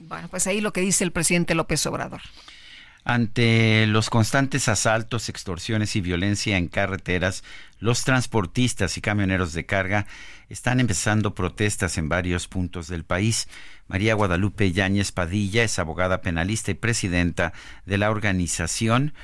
Bueno, 0.00 0.28
pues 0.28 0.46
ahí 0.46 0.60
lo 0.60 0.72
que 0.72 0.80
dice 0.80 1.04
el 1.04 1.12
presidente 1.12 1.54
López 1.54 1.84
Obrador. 1.86 2.22
Ante 3.04 3.86
los 3.88 4.10
constantes 4.10 4.68
asaltos, 4.68 5.28
extorsiones 5.28 5.96
y 5.96 6.00
violencia 6.00 6.56
en 6.56 6.68
carreteras, 6.68 7.42
los 7.80 8.04
transportistas 8.04 8.96
y 8.96 9.00
camioneros 9.00 9.52
de 9.54 9.66
carga 9.66 10.06
están 10.48 10.78
empezando 10.78 11.34
protestas 11.34 11.98
en 11.98 12.08
varios 12.08 12.46
puntos 12.46 12.86
del 12.86 13.04
país. 13.04 13.48
María 13.88 14.14
Guadalupe 14.14 14.70
Yáñez 14.70 15.10
Padilla 15.10 15.64
es 15.64 15.80
abogada 15.80 16.20
penalista 16.20 16.70
y 16.70 16.74
presidenta 16.74 17.52
de 17.86 17.98
la 17.98 18.10
organización 18.10 19.14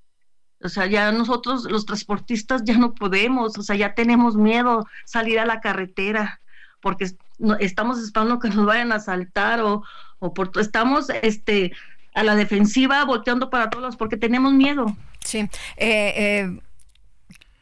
O 0.62 0.68
sea, 0.68 0.86
ya 0.86 1.10
nosotros 1.10 1.64
los 1.64 1.86
transportistas 1.86 2.62
ya 2.64 2.76
no 2.76 2.94
podemos, 2.94 3.56
o 3.56 3.62
sea, 3.62 3.76
ya 3.76 3.94
tenemos 3.94 4.36
miedo 4.36 4.86
salir 5.06 5.38
a 5.38 5.46
la 5.46 5.60
carretera 5.60 6.40
porque 6.80 7.10
estamos 7.60 7.98
esperando 7.98 8.38
que 8.38 8.50
nos 8.50 8.66
vayan 8.66 8.92
a 8.92 8.96
asaltar 8.96 9.60
o, 9.60 9.82
o 10.18 10.34
por, 10.34 10.50
estamos 10.60 11.08
este, 11.22 11.72
a 12.14 12.22
la 12.24 12.34
defensiva 12.36 13.04
volteando 13.04 13.48
para 13.48 13.70
todos 13.70 13.96
porque 13.96 14.18
tenemos 14.18 14.52
miedo. 14.52 14.94
Sí. 15.24 15.38
Eh, 15.76 16.14
eh 16.16 16.60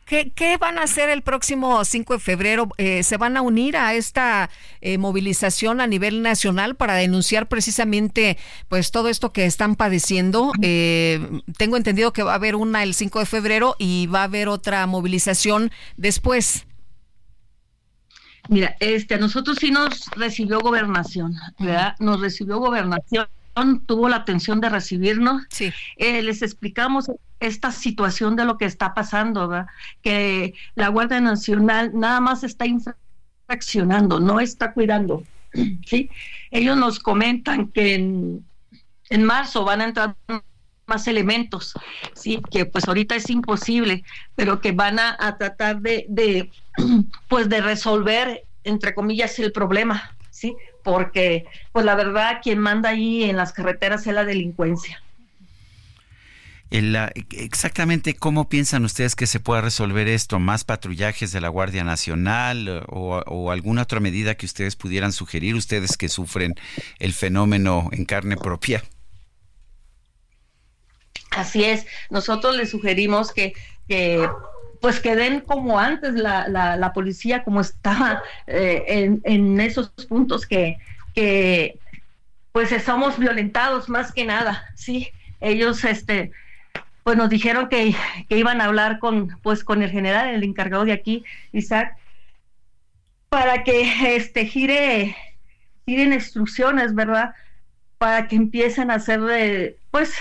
¿Qué, 0.08 0.56
van 0.58 0.78
a 0.78 0.84
hacer 0.84 1.10
el 1.10 1.20
próximo 1.20 1.84
5 1.84 2.14
de 2.14 2.18
febrero? 2.18 2.68
Eh, 2.78 3.02
¿Se 3.02 3.18
van 3.18 3.36
a 3.36 3.42
unir 3.42 3.76
a 3.76 3.92
esta 3.92 4.48
eh, 4.80 4.96
movilización 4.96 5.82
a 5.82 5.86
nivel 5.86 6.22
nacional 6.22 6.76
para 6.76 6.94
denunciar 6.94 7.46
precisamente 7.46 8.38
pues 8.68 8.90
todo 8.90 9.10
esto 9.10 9.34
que 9.34 9.44
están 9.44 9.76
padeciendo? 9.76 10.52
Eh, 10.62 11.42
tengo 11.58 11.76
entendido 11.76 12.14
que 12.14 12.22
va 12.22 12.32
a 12.32 12.36
haber 12.36 12.56
una 12.56 12.84
el 12.84 12.94
5 12.94 13.18
de 13.18 13.26
febrero 13.26 13.76
y 13.78 14.06
va 14.06 14.20
a 14.20 14.24
haber 14.24 14.48
otra 14.48 14.86
movilización 14.86 15.70
después. 15.98 16.66
Mira, 18.48 18.76
este, 18.80 19.16
a 19.16 19.18
nosotros 19.18 19.58
sí 19.60 19.70
nos 19.70 20.06
recibió 20.16 20.60
gobernación, 20.60 21.34
¿verdad? 21.58 21.96
Nos 21.98 22.18
recibió 22.22 22.58
gobernación 22.58 23.26
tuvo 23.86 24.08
la 24.08 24.16
atención 24.16 24.60
de 24.60 24.68
recibirnos. 24.68 25.42
Sí. 25.50 25.72
les 25.98 26.42
explicamos 26.42 27.10
esta 27.40 27.70
situación 27.70 28.36
de 28.36 28.44
lo 28.44 28.58
que 28.58 28.64
está 28.64 28.94
pasando, 28.94 29.48
¿verdad? 29.48 29.66
que 30.02 30.54
la 30.74 30.88
Guardia 30.88 31.20
Nacional 31.20 31.92
nada 31.94 32.20
más 32.20 32.42
está 32.42 32.66
infraccionando, 32.66 34.20
no 34.20 34.40
está 34.40 34.72
cuidando. 34.72 35.22
¿sí? 35.86 36.10
Ellos 36.50 36.76
nos 36.76 36.98
comentan 36.98 37.68
que 37.68 37.94
en, 37.94 38.44
en 39.10 39.24
marzo 39.24 39.64
van 39.64 39.80
a 39.80 39.84
entrar 39.84 40.16
más 40.86 41.06
elementos, 41.06 41.74
sí, 42.14 42.40
que 42.50 42.64
pues 42.64 42.88
ahorita 42.88 43.14
es 43.14 43.28
imposible, 43.28 44.04
pero 44.34 44.60
que 44.60 44.72
van 44.72 44.98
a, 44.98 45.16
a 45.20 45.36
tratar 45.36 45.80
de, 45.80 46.06
de, 46.08 46.50
pues 47.28 47.48
de 47.50 47.60
resolver, 47.60 48.44
entre 48.64 48.94
comillas, 48.94 49.38
el 49.38 49.52
problema, 49.52 50.16
sí, 50.30 50.56
porque 50.88 51.44
pues 51.70 51.84
la 51.84 51.94
verdad 51.94 52.40
quien 52.42 52.58
manda 52.60 52.88
ahí 52.88 53.24
en 53.24 53.36
las 53.36 53.52
carreteras 53.52 54.06
es 54.06 54.14
la 54.14 54.24
delincuencia. 54.24 55.02
Exactamente 56.70 58.14
cómo 58.14 58.48
piensan 58.48 58.86
ustedes 58.86 59.14
que 59.14 59.26
se 59.26 59.38
pueda 59.38 59.60
resolver 59.60 60.08
esto, 60.08 60.38
más 60.38 60.64
patrullajes 60.64 61.30
de 61.30 61.42
la 61.42 61.50
Guardia 61.50 61.84
Nacional 61.84 62.68
eh, 62.68 62.82
o, 62.88 63.50
alguna 63.50 63.82
otra 63.82 64.00
medida 64.00 64.34
que 64.34 64.46
ustedes 64.46 64.76
pudieran 64.76 65.12
sugerir, 65.12 65.54
ustedes 65.56 65.98
que 65.98 66.08
sufren 66.08 66.54
el 66.98 67.12
fenómeno 67.12 67.90
en 67.92 68.06
carne 68.06 68.38
propia. 68.38 68.82
Así 71.32 71.64
es, 71.64 71.86
nosotros 72.08 72.56
les 72.56 72.70
sugerimos 72.70 73.32
que, 73.32 73.52
pues 74.80 75.00
que 75.00 75.16
den 75.16 75.40
como 75.40 75.78
antes 75.78 76.14
la, 76.14 76.48
la, 76.48 76.92
policía, 76.92 77.42
como 77.44 77.60
estaba 77.60 78.22
eh, 78.46 78.84
en, 78.86 79.20
en, 79.24 79.60
esos 79.60 79.88
puntos 80.08 80.46
que, 80.46 80.78
que 81.14 81.78
pues 82.52 82.72
estamos 82.72 83.18
violentados 83.18 83.88
más 83.88 84.12
que 84.12 84.24
nada, 84.24 84.64
sí, 84.74 85.08
ellos 85.40 85.84
este 85.84 86.32
pues 87.08 87.16
nos 87.16 87.30
dijeron 87.30 87.70
que, 87.70 87.96
iban 88.28 88.60
a 88.60 88.66
hablar 88.66 88.98
con, 88.98 89.38
pues, 89.40 89.64
con 89.64 89.82
el 89.82 89.90
general, 89.90 90.28
el 90.28 90.44
encargado 90.44 90.84
de 90.84 90.92
aquí, 90.92 91.24
Isaac, 91.52 91.96
para 93.30 93.64
que 93.64 94.14
este, 94.14 94.44
gire, 94.44 95.16
giren 95.86 96.12
instrucciones, 96.12 96.94
¿verdad? 96.94 97.32
Para 97.96 98.28
que 98.28 98.36
empiecen 98.36 98.90
a 98.90 98.96
hacer, 98.96 99.20
eh, 99.30 99.78
pues, 99.90 100.12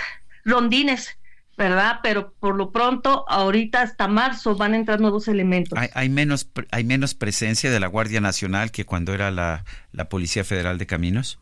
rondines, 0.46 1.17
¿verdad? 1.58 2.00
Pero 2.02 2.32
por 2.40 2.56
lo 2.56 2.70
pronto, 2.70 3.26
ahorita 3.28 3.82
hasta 3.82 4.08
marzo 4.08 4.56
van 4.56 4.72
a 4.72 4.76
entrar 4.76 5.00
nuevos 5.00 5.28
elementos. 5.28 5.78
¿Hay, 5.92 6.08
menos, 6.08 6.48
hay 6.70 6.84
menos 6.84 7.14
presencia 7.14 7.70
de 7.70 7.80
la 7.80 7.88
Guardia 7.88 8.22
Nacional 8.22 8.70
que 8.70 8.86
cuando 8.86 9.12
era 9.12 9.30
la, 9.30 9.64
Policía 10.08 10.44
Federal 10.44 10.78
de 10.78 10.86
Caminos? 10.86 11.38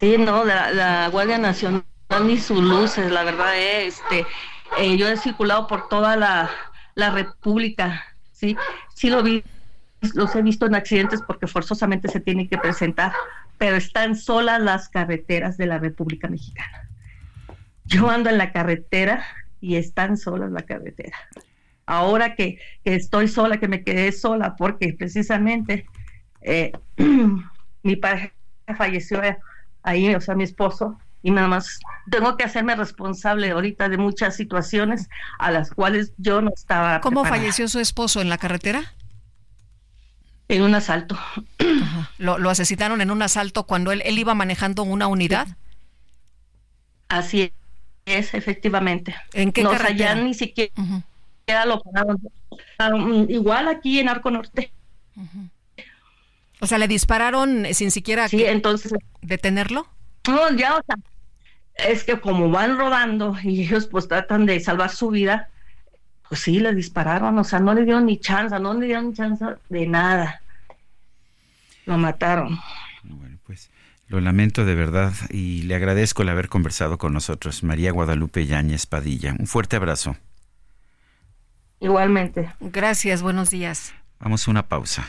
Sí, 0.00 0.16
no, 0.18 0.44
la 0.44 1.08
Guardia 1.08 1.38
Nacional 1.38 1.84
ni 2.22 2.38
sus 2.38 2.62
luces, 2.62 3.10
la 3.10 3.24
verdad, 3.24 3.56
eh, 3.56 3.86
este, 3.86 4.26
eh, 4.78 4.96
yo 4.96 5.08
he 5.08 5.16
circulado 5.16 5.66
por 5.66 5.88
toda 5.88 6.16
la, 6.16 6.50
la 6.94 7.10
República, 7.10 8.04
sí, 8.32 8.56
sí 8.94 9.10
lo 9.10 9.22
vi, 9.22 9.42
los 10.14 10.34
he 10.36 10.42
visto 10.42 10.66
en 10.66 10.74
accidentes 10.74 11.22
porque 11.26 11.46
forzosamente 11.46 12.08
se 12.08 12.20
tienen 12.20 12.48
que 12.48 12.58
presentar, 12.58 13.12
pero 13.58 13.76
están 13.76 14.16
solas 14.16 14.60
las 14.60 14.88
carreteras 14.88 15.56
de 15.56 15.66
la 15.66 15.78
República 15.78 16.28
Mexicana. 16.28 16.83
Yo 17.84 18.10
ando 18.10 18.30
en 18.30 18.38
la 18.38 18.52
carretera 18.52 19.24
y 19.60 19.76
están 19.76 20.16
solas 20.16 20.50
la 20.50 20.62
carretera. 20.62 21.16
Ahora 21.86 22.34
que, 22.34 22.58
que 22.84 22.94
estoy 22.94 23.28
sola, 23.28 23.58
que 23.58 23.68
me 23.68 23.82
quedé 23.82 24.10
sola, 24.12 24.56
porque 24.56 24.94
precisamente 24.94 25.86
eh, 26.40 26.72
mi 27.82 27.96
pareja 27.96 28.32
falleció 28.76 29.20
ahí, 29.82 30.14
o 30.14 30.20
sea, 30.20 30.34
mi 30.34 30.44
esposo, 30.44 30.98
y 31.22 31.30
nada 31.30 31.48
más 31.48 31.80
tengo 32.10 32.36
que 32.36 32.44
hacerme 32.44 32.76
responsable 32.76 33.50
ahorita 33.50 33.88
de 33.88 33.96
muchas 33.96 34.36
situaciones 34.36 35.08
a 35.38 35.50
las 35.50 35.70
cuales 35.70 36.12
yo 36.18 36.42
no 36.42 36.50
estaba. 36.54 37.00
¿Cómo 37.00 37.24
falleció 37.24 37.66
su 37.68 37.80
esposo 37.80 38.20
en 38.20 38.28
la 38.28 38.36
carretera? 38.36 38.92
En 40.48 40.62
un 40.62 40.74
asalto. 40.74 41.18
¿Lo, 42.18 42.50
asesinaron 42.50 43.00
en 43.00 43.10
un 43.10 43.22
asalto 43.22 43.66
cuando 43.66 43.92
él, 43.92 44.02
él 44.04 44.18
iba 44.18 44.34
manejando 44.34 44.82
una 44.82 45.06
unidad? 45.06 45.48
Así 47.08 47.52
es, 48.06 48.34
efectivamente. 48.34 49.14
¿En 49.32 49.52
qué 49.52 49.62
carretera? 49.62 50.12
Allá 50.12 50.22
ni 50.22 50.34
siquiera 50.34 50.72
lo 51.66 51.80
pararon. 51.82 52.20
Igual 53.28 53.68
aquí 53.68 53.98
en 53.98 54.08
Arco 54.08 54.30
Norte. 54.30 54.72
O 56.60 56.66
sea, 56.66 56.78
le 56.78 56.88
dispararon 56.88 57.66
sin 57.72 57.90
siquiera 57.90 58.28
sí, 58.28 58.44
entonces, 58.44 58.94
detenerlo. 59.22 59.86
No, 60.28 60.50
ya, 60.56 60.76
o 60.76 60.82
sea, 60.86 60.96
es 61.74 62.04
que 62.04 62.20
como 62.20 62.50
van 62.50 62.78
rodando 62.78 63.36
y 63.42 63.62
ellos 63.62 63.86
pues 63.86 64.08
tratan 64.08 64.46
de 64.46 64.60
salvar 64.60 64.90
su 64.90 65.10
vida, 65.10 65.50
pues 66.28 66.40
sí, 66.40 66.60
le 66.60 66.74
dispararon, 66.74 67.38
o 67.38 67.44
sea, 67.44 67.60
no 67.60 67.74
le 67.74 67.84
dieron 67.84 68.06
ni 68.06 68.18
chance, 68.18 68.58
no 68.58 68.74
le 68.74 68.86
dieron 68.86 69.14
chance 69.14 69.44
de 69.68 69.86
nada. 69.86 70.40
Lo 71.84 71.98
mataron. 71.98 72.58
Bueno, 73.02 73.33
lo 74.08 74.20
lamento 74.20 74.64
de 74.64 74.74
verdad 74.74 75.12
y 75.30 75.62
le 75.62 75.74
agradezco 75.74 76.22
el 76.22 76.28
haber 76.28 76.48
conversado 76.48 76.98
con 76.98 77.12
nosotros, 77.12 77.62
María 77.62 77.92
Guadalupe 77.92 78.46
Yáñez 78.46 78.86
Padilla. 78.86 79.34
Un 79.38 79.46
fuerte 79.46 79.76
abrazo. 79.76 80.16
Igualmente. 81.80 82.52
Gracias, 82.60 83.22
buenos 83.22 83.50
días. 83.50 83.94
Vamos 84.20 84.46
a 84.46 84.50
una 84.50 84.68
pausa. 84.68 85.08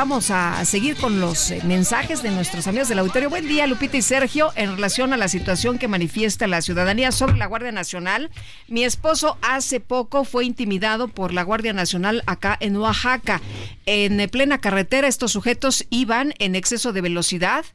Vamos 0.00 0.30
a 0.30 0.64
seguir 0.64 0.96
con 0.96 1.20
los 1.20 1.50
eh, 1.50 1.60
mensajes 1.62 2.22
de 2.22 2.30
nuestros 2.30 2.66
amigos 2.66 2.88
del 2.88 3.00
auditorio. 3.00 3.28
Buen 3.28 3.46
día, 3.46 3.66
Lupita 3.66 3.98
y 3.98 4.02
Sergio. 4.02 4.50
En 4.56 4.76
relación 4.76 5.12
a 5.12 5.18
la 5.18 5.28
situación 5.28 5.76
que 5.76 5.88
manifiesta 5.88 6.46
la 6.46 6.62
ciudadanía 6.62 7.12
sobre 7.12 7.36
la 7.36 7.44
Guardia 7.44 7.70
Nacional, 7.70 8.30
mi 8.66 8.82
esposo 8.82 9.36
hace 9.42 9.78
poco 9.78 10.24
fue 10.24 10.46
intimidado 10.46 11.08
por 11.08 11.34
la 11.34 11.42
Guardia 11.42 11.74
Nacional 11.74 12.22
acá 12.24 12.56
en 12.60 12.78
Oaxaca. 12.78 13.42
En 13.84 14.26
plena 14.30 14.56
carretera, 14.56 15.06
estos 15.06 15.32
sujetos 15.32 15.84
iban 15.90 16.32
en 16.38 16.54
exceso 16.54 16.94
de 16.94 17.02
velocidad. 17.02 17.66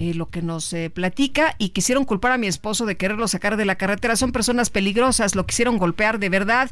Eh, 0.00 0.14
lo 0.14 0.30
que 0.30 0.40
nos 0.40 0.72
eh, 0.72 0.88
platica 0.88 1.54
y 1.58 1.68
quisieron 1.68 2.06
culpar 2.06 2.32
a 2.32 2.38
mi 2.38 2.46
esposo 2.46 2.86
de 2.86 2.96
quererlo 2.96 3.28
sacar 3.28 3.58
de 3.58 3.66
la 3.66 3.74
carretera. 3.74 4.16
Son 4.16 4.32
personas 4.32 4.70
peligrosas, 4.70 5.34
lo 5.34 5.44
quisieron 5.44 5.76
golpear 5.76 6.18
de 6.18 6.30
verdad, 6.30 6.70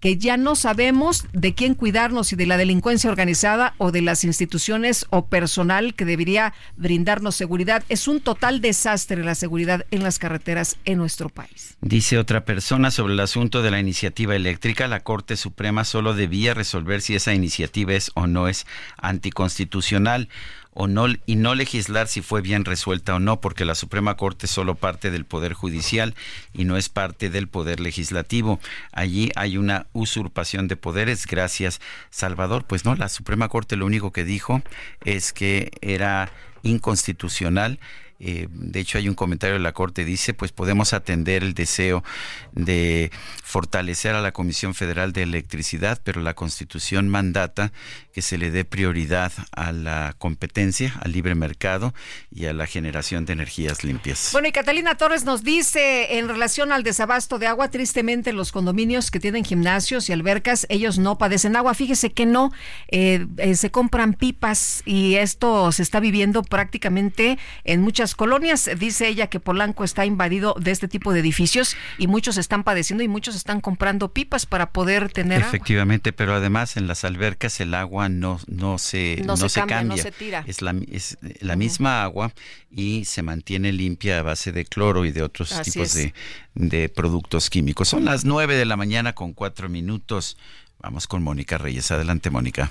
que 0.00 0.16
ya 0.16 0.38
no 0.38 0.56
sabemos 0.56 1.26
de 1.34 1.54
quién 1.54 1.74
cuidarnos, 1.74 2.28
si 2.28 2.36
de 2.36 2.46
la 2.46 2.56
delincuencia 2.56 3.10
organizada 3.10 3.74
o 3.76 3.92
de 3.92 4.00
las 4.00 4.24
instituciones 4.24 5.04
o 5.10 5.26
personal 5.26 5.92
que 5.92 6.06
debería 6.06 6.54
brindarnos 6.78 7.34
seguridad. 7.34 7.84
Es 7.90 8.08
un 8.08 8.22
total 8.22 8.62
desastre 8.62 9.22
la 9.22 9.34
seguridad 9.34 9.84
en 9.90 10.02
las 10.02 10.18
carreteras 10.18 10.78
en 10.86 10.96
nuestro 10.96 11.28
país. 11.28 11.76
Dice 11.82 12.16
otra 12.16 12.46
persona 12.46 12.90
sobre 12.90 13.12
el 13.12 13.20
asunto 13.20 13.60
de 13.60 13.72
la 13.72 13.78
iniciativa 13.78 14.34
eléctrica, 14.34 14.88
la 14.88 15.00
Corte 15.00 15.36
Suprema 15.36 15.84
solo 15.84 16.14
debía 16.14 16.54
resolver 16.54 17.02
si 17.02 17.14
esa 17.14 17.34
iniciativa 17.34 17.92
es 17.92 18.10
o 18.14 18.26
no 18.26 18.48
es 18.48 18.66
anticonstitucional 18.96 20.30
o 20.72 20.86
no 20.86 21.06
y 21.26 21.36
no 21.36 21.54
legislar 21.54 22.06
si 22.08 22.22
fue 22.22 22.42
bien 22.42 22.64
resuelta 22.64 23.14
o 23.14 23.18
no, 23.18 23.40
porque 23.40 23.64
la 23.64 23.74
Suprema 23.74 24.16
Corte 24.16 24.46
es 24.46 24.52
solo 24.52 24.74
parte 24.76 25.10
del 25.10 25.24
poder 25.24 25.52
judicial 25.52 26.14
y 26.52 26.64
no 26.64 26.76
es 26.76 26.88
parte 26.88 27.30
del 27.30 27.48
poder 27.48 27.80
legislativo. 27.80 28.60
Allí 28.92 29.30
hay 29.34 29.56
una 29.56 29.86
usurpación 29.92 30.68
de 30.68 30.76
poderes. 30.76 31.26
Gracias, 31.26 31.80
Salvador. 32.10 32.64
Pues 32.64 32.84
no, 32.84 32.94
la 32.94 33.08
Suprema 33.08 33.48
Corte 33.48 33.76
lo 33.76 33.86
único 33.86 34.12
que 34.12 34.24
dijo 34.24 34.62
es 35.04 35.32
que 35.32 35.70
era 35.80 36.30
inconstitucional 36.62 37.78
eh, 38.20 38.48
de 38.50 38.80
hecho, 38.80 38.98
hay 38.98 39.08
un 39.08 39.14
comentario 39.14 39.54
de 39.54 39.62
la 39.62 39.72
Corte, 39.72 40.04
dice, 40.04 40.34
pues 40.34 40.52
podemos 40.52 40.92
atender 40.92 41.42
el 41.42 41.54
deseo 41.54 42.04
de 42.52 43.10
fortalecer 43.42 44.14
a 44.14 44.20
la 44.20 44.32
Comisión 44.32 44.74
Federal 44.74 45.12
de 45.12 45.22
Electricidad, 45.22 46.00
pero 46.04 46.20
la 46.20 46.34
Constitución 46.34 47.08
mandata 47.08 47.72
que 48.12 48.22
se 48.22 48.38
le 48.38 48.50
dé 48.50 48.64
prioridad 48.64 49.32
a 49.52 49.72
la 49.72 50.14
competencia, 50.18 50.94
al 51.00 51.12
libre 51.12 51.34
mercado 51.34 51.94
y 52.30 52.46
a 52.46 52.52
la 52.52 52.66
generación 52.66 53.24
de 53.24 53.32
energías 53.32 53.84
limpias. 53.84 54.30
Bueno, 54.32 54.48
y 54.48 54.52
Catalina 54.52 54.96
Torres 54.96 55.24
nos 55.24 55.42
dice 55.42 56.18
en 56.18 56.28
relación 56.28 56.72
al 56.72 56.82
desabasto 56.82 57.38
de 57.38 57.46
agua, 57.46 57.70
tristemente 57.70 58.32
los 58.32 58.52
condominios 58.52 59.10
que 59.10 59.20
tienen 59.20 59.44
gimnasios 59.44 60.08
y 60.08 60.12
albercas, 60.12 60.66
ellos 60.68 60.98
no 60.98 61.18
padecen 61.18 61.56
agua. 61.56 61.74
Fíjese 61.74 62.12
que 62.12 62.26
no, 62.26 62.52
eh, 62.88 63.26
eh, 63.38 63.54
se 63.54 63.70
compran 63.70 64.12
pipas 64.12 64.82
y 64.84 65.14
esto 65.14 65.72
se 65.72 65.82
está 65.82 66.00
viviendo 66.00 66.42
prácticamente 66.42 67.38
en 67.64 67.80
muchas 67.80 68.09
colonias. 68.14 68.70
Dice 68.78 69.08
ella 69.08 69.28
que 69.28 69.40
Polanco 69.40 69.84
está 69.84 70.04
invadido 70.04 70.54
de 70.58 70.70
este 70.70 70.88
tipo 70.88 71.12
de 71.12 71.20
edificios 71.20 71.76
y 71.98 72.06
muchos 72.06 72.36
están 72.36 72.64
padeciendo 72.64 73.02
y 73.04 73.08
muchos 73.08 73.34
están 73.36 73.60
comprando 73.60 74.12
pipas 74.12 74.46
para 74.46 74.72
poder 74.72 75.10
tener 75.12 75.40
Efectivamente, 75.40 76.12
pero 76.12 76.34
además 76.34 76.76
en 76.76 76.86
las 76.86 77.04
albercas 77.04 77.60
el 77.60 77.74
agua 77.74 78.08
no, 78.08 78.40
no 78.46 78.78
se, 78.78 79.22
no, 79.24 79.36
se, 79.36 79.60
cambia, 79.60 79.82
No 79.84 79.96
se 79.96 80.12
tira. 80.12 80.44
Es 80.46 80.62
la, 80.62 80.74
es 80.90 81.18
la 81.40 81.56
misma 81.56 82.02
agua 82.02 82.32
y 82.70 83.04
se 83.04 83.22
mantiene 83.22 83.72
limpia 83.72 84.18
a 84.18 84.22
base 84.22 84.52
de 84.52 84.64
cloro 84.64 85.04
y 85.04 85.12
de 85.12 85.22
otros 85.22 85.60
tipos 85.62 85.94
de, 85.94 86.14
de 86.54 86.88
productos 86.88 87.50
químicos. 87.50 87.88
Son 87.88 88.04
las 88.04 88.24
nueve 88.24 88.56
de 88.56 88.64
la 88.64 88.76
mañana 88.76 89.14
con 89.14 89.32
cuatro 89.32 89.68
minutos. 89.68 90.36
Vamos 90.78 91.06
con 91.06 91.22
Mónica 91.22 91.58
Reyes. 91.58 91.90
Adelante, 91.90 92.30
Mónica. 92.30 92.70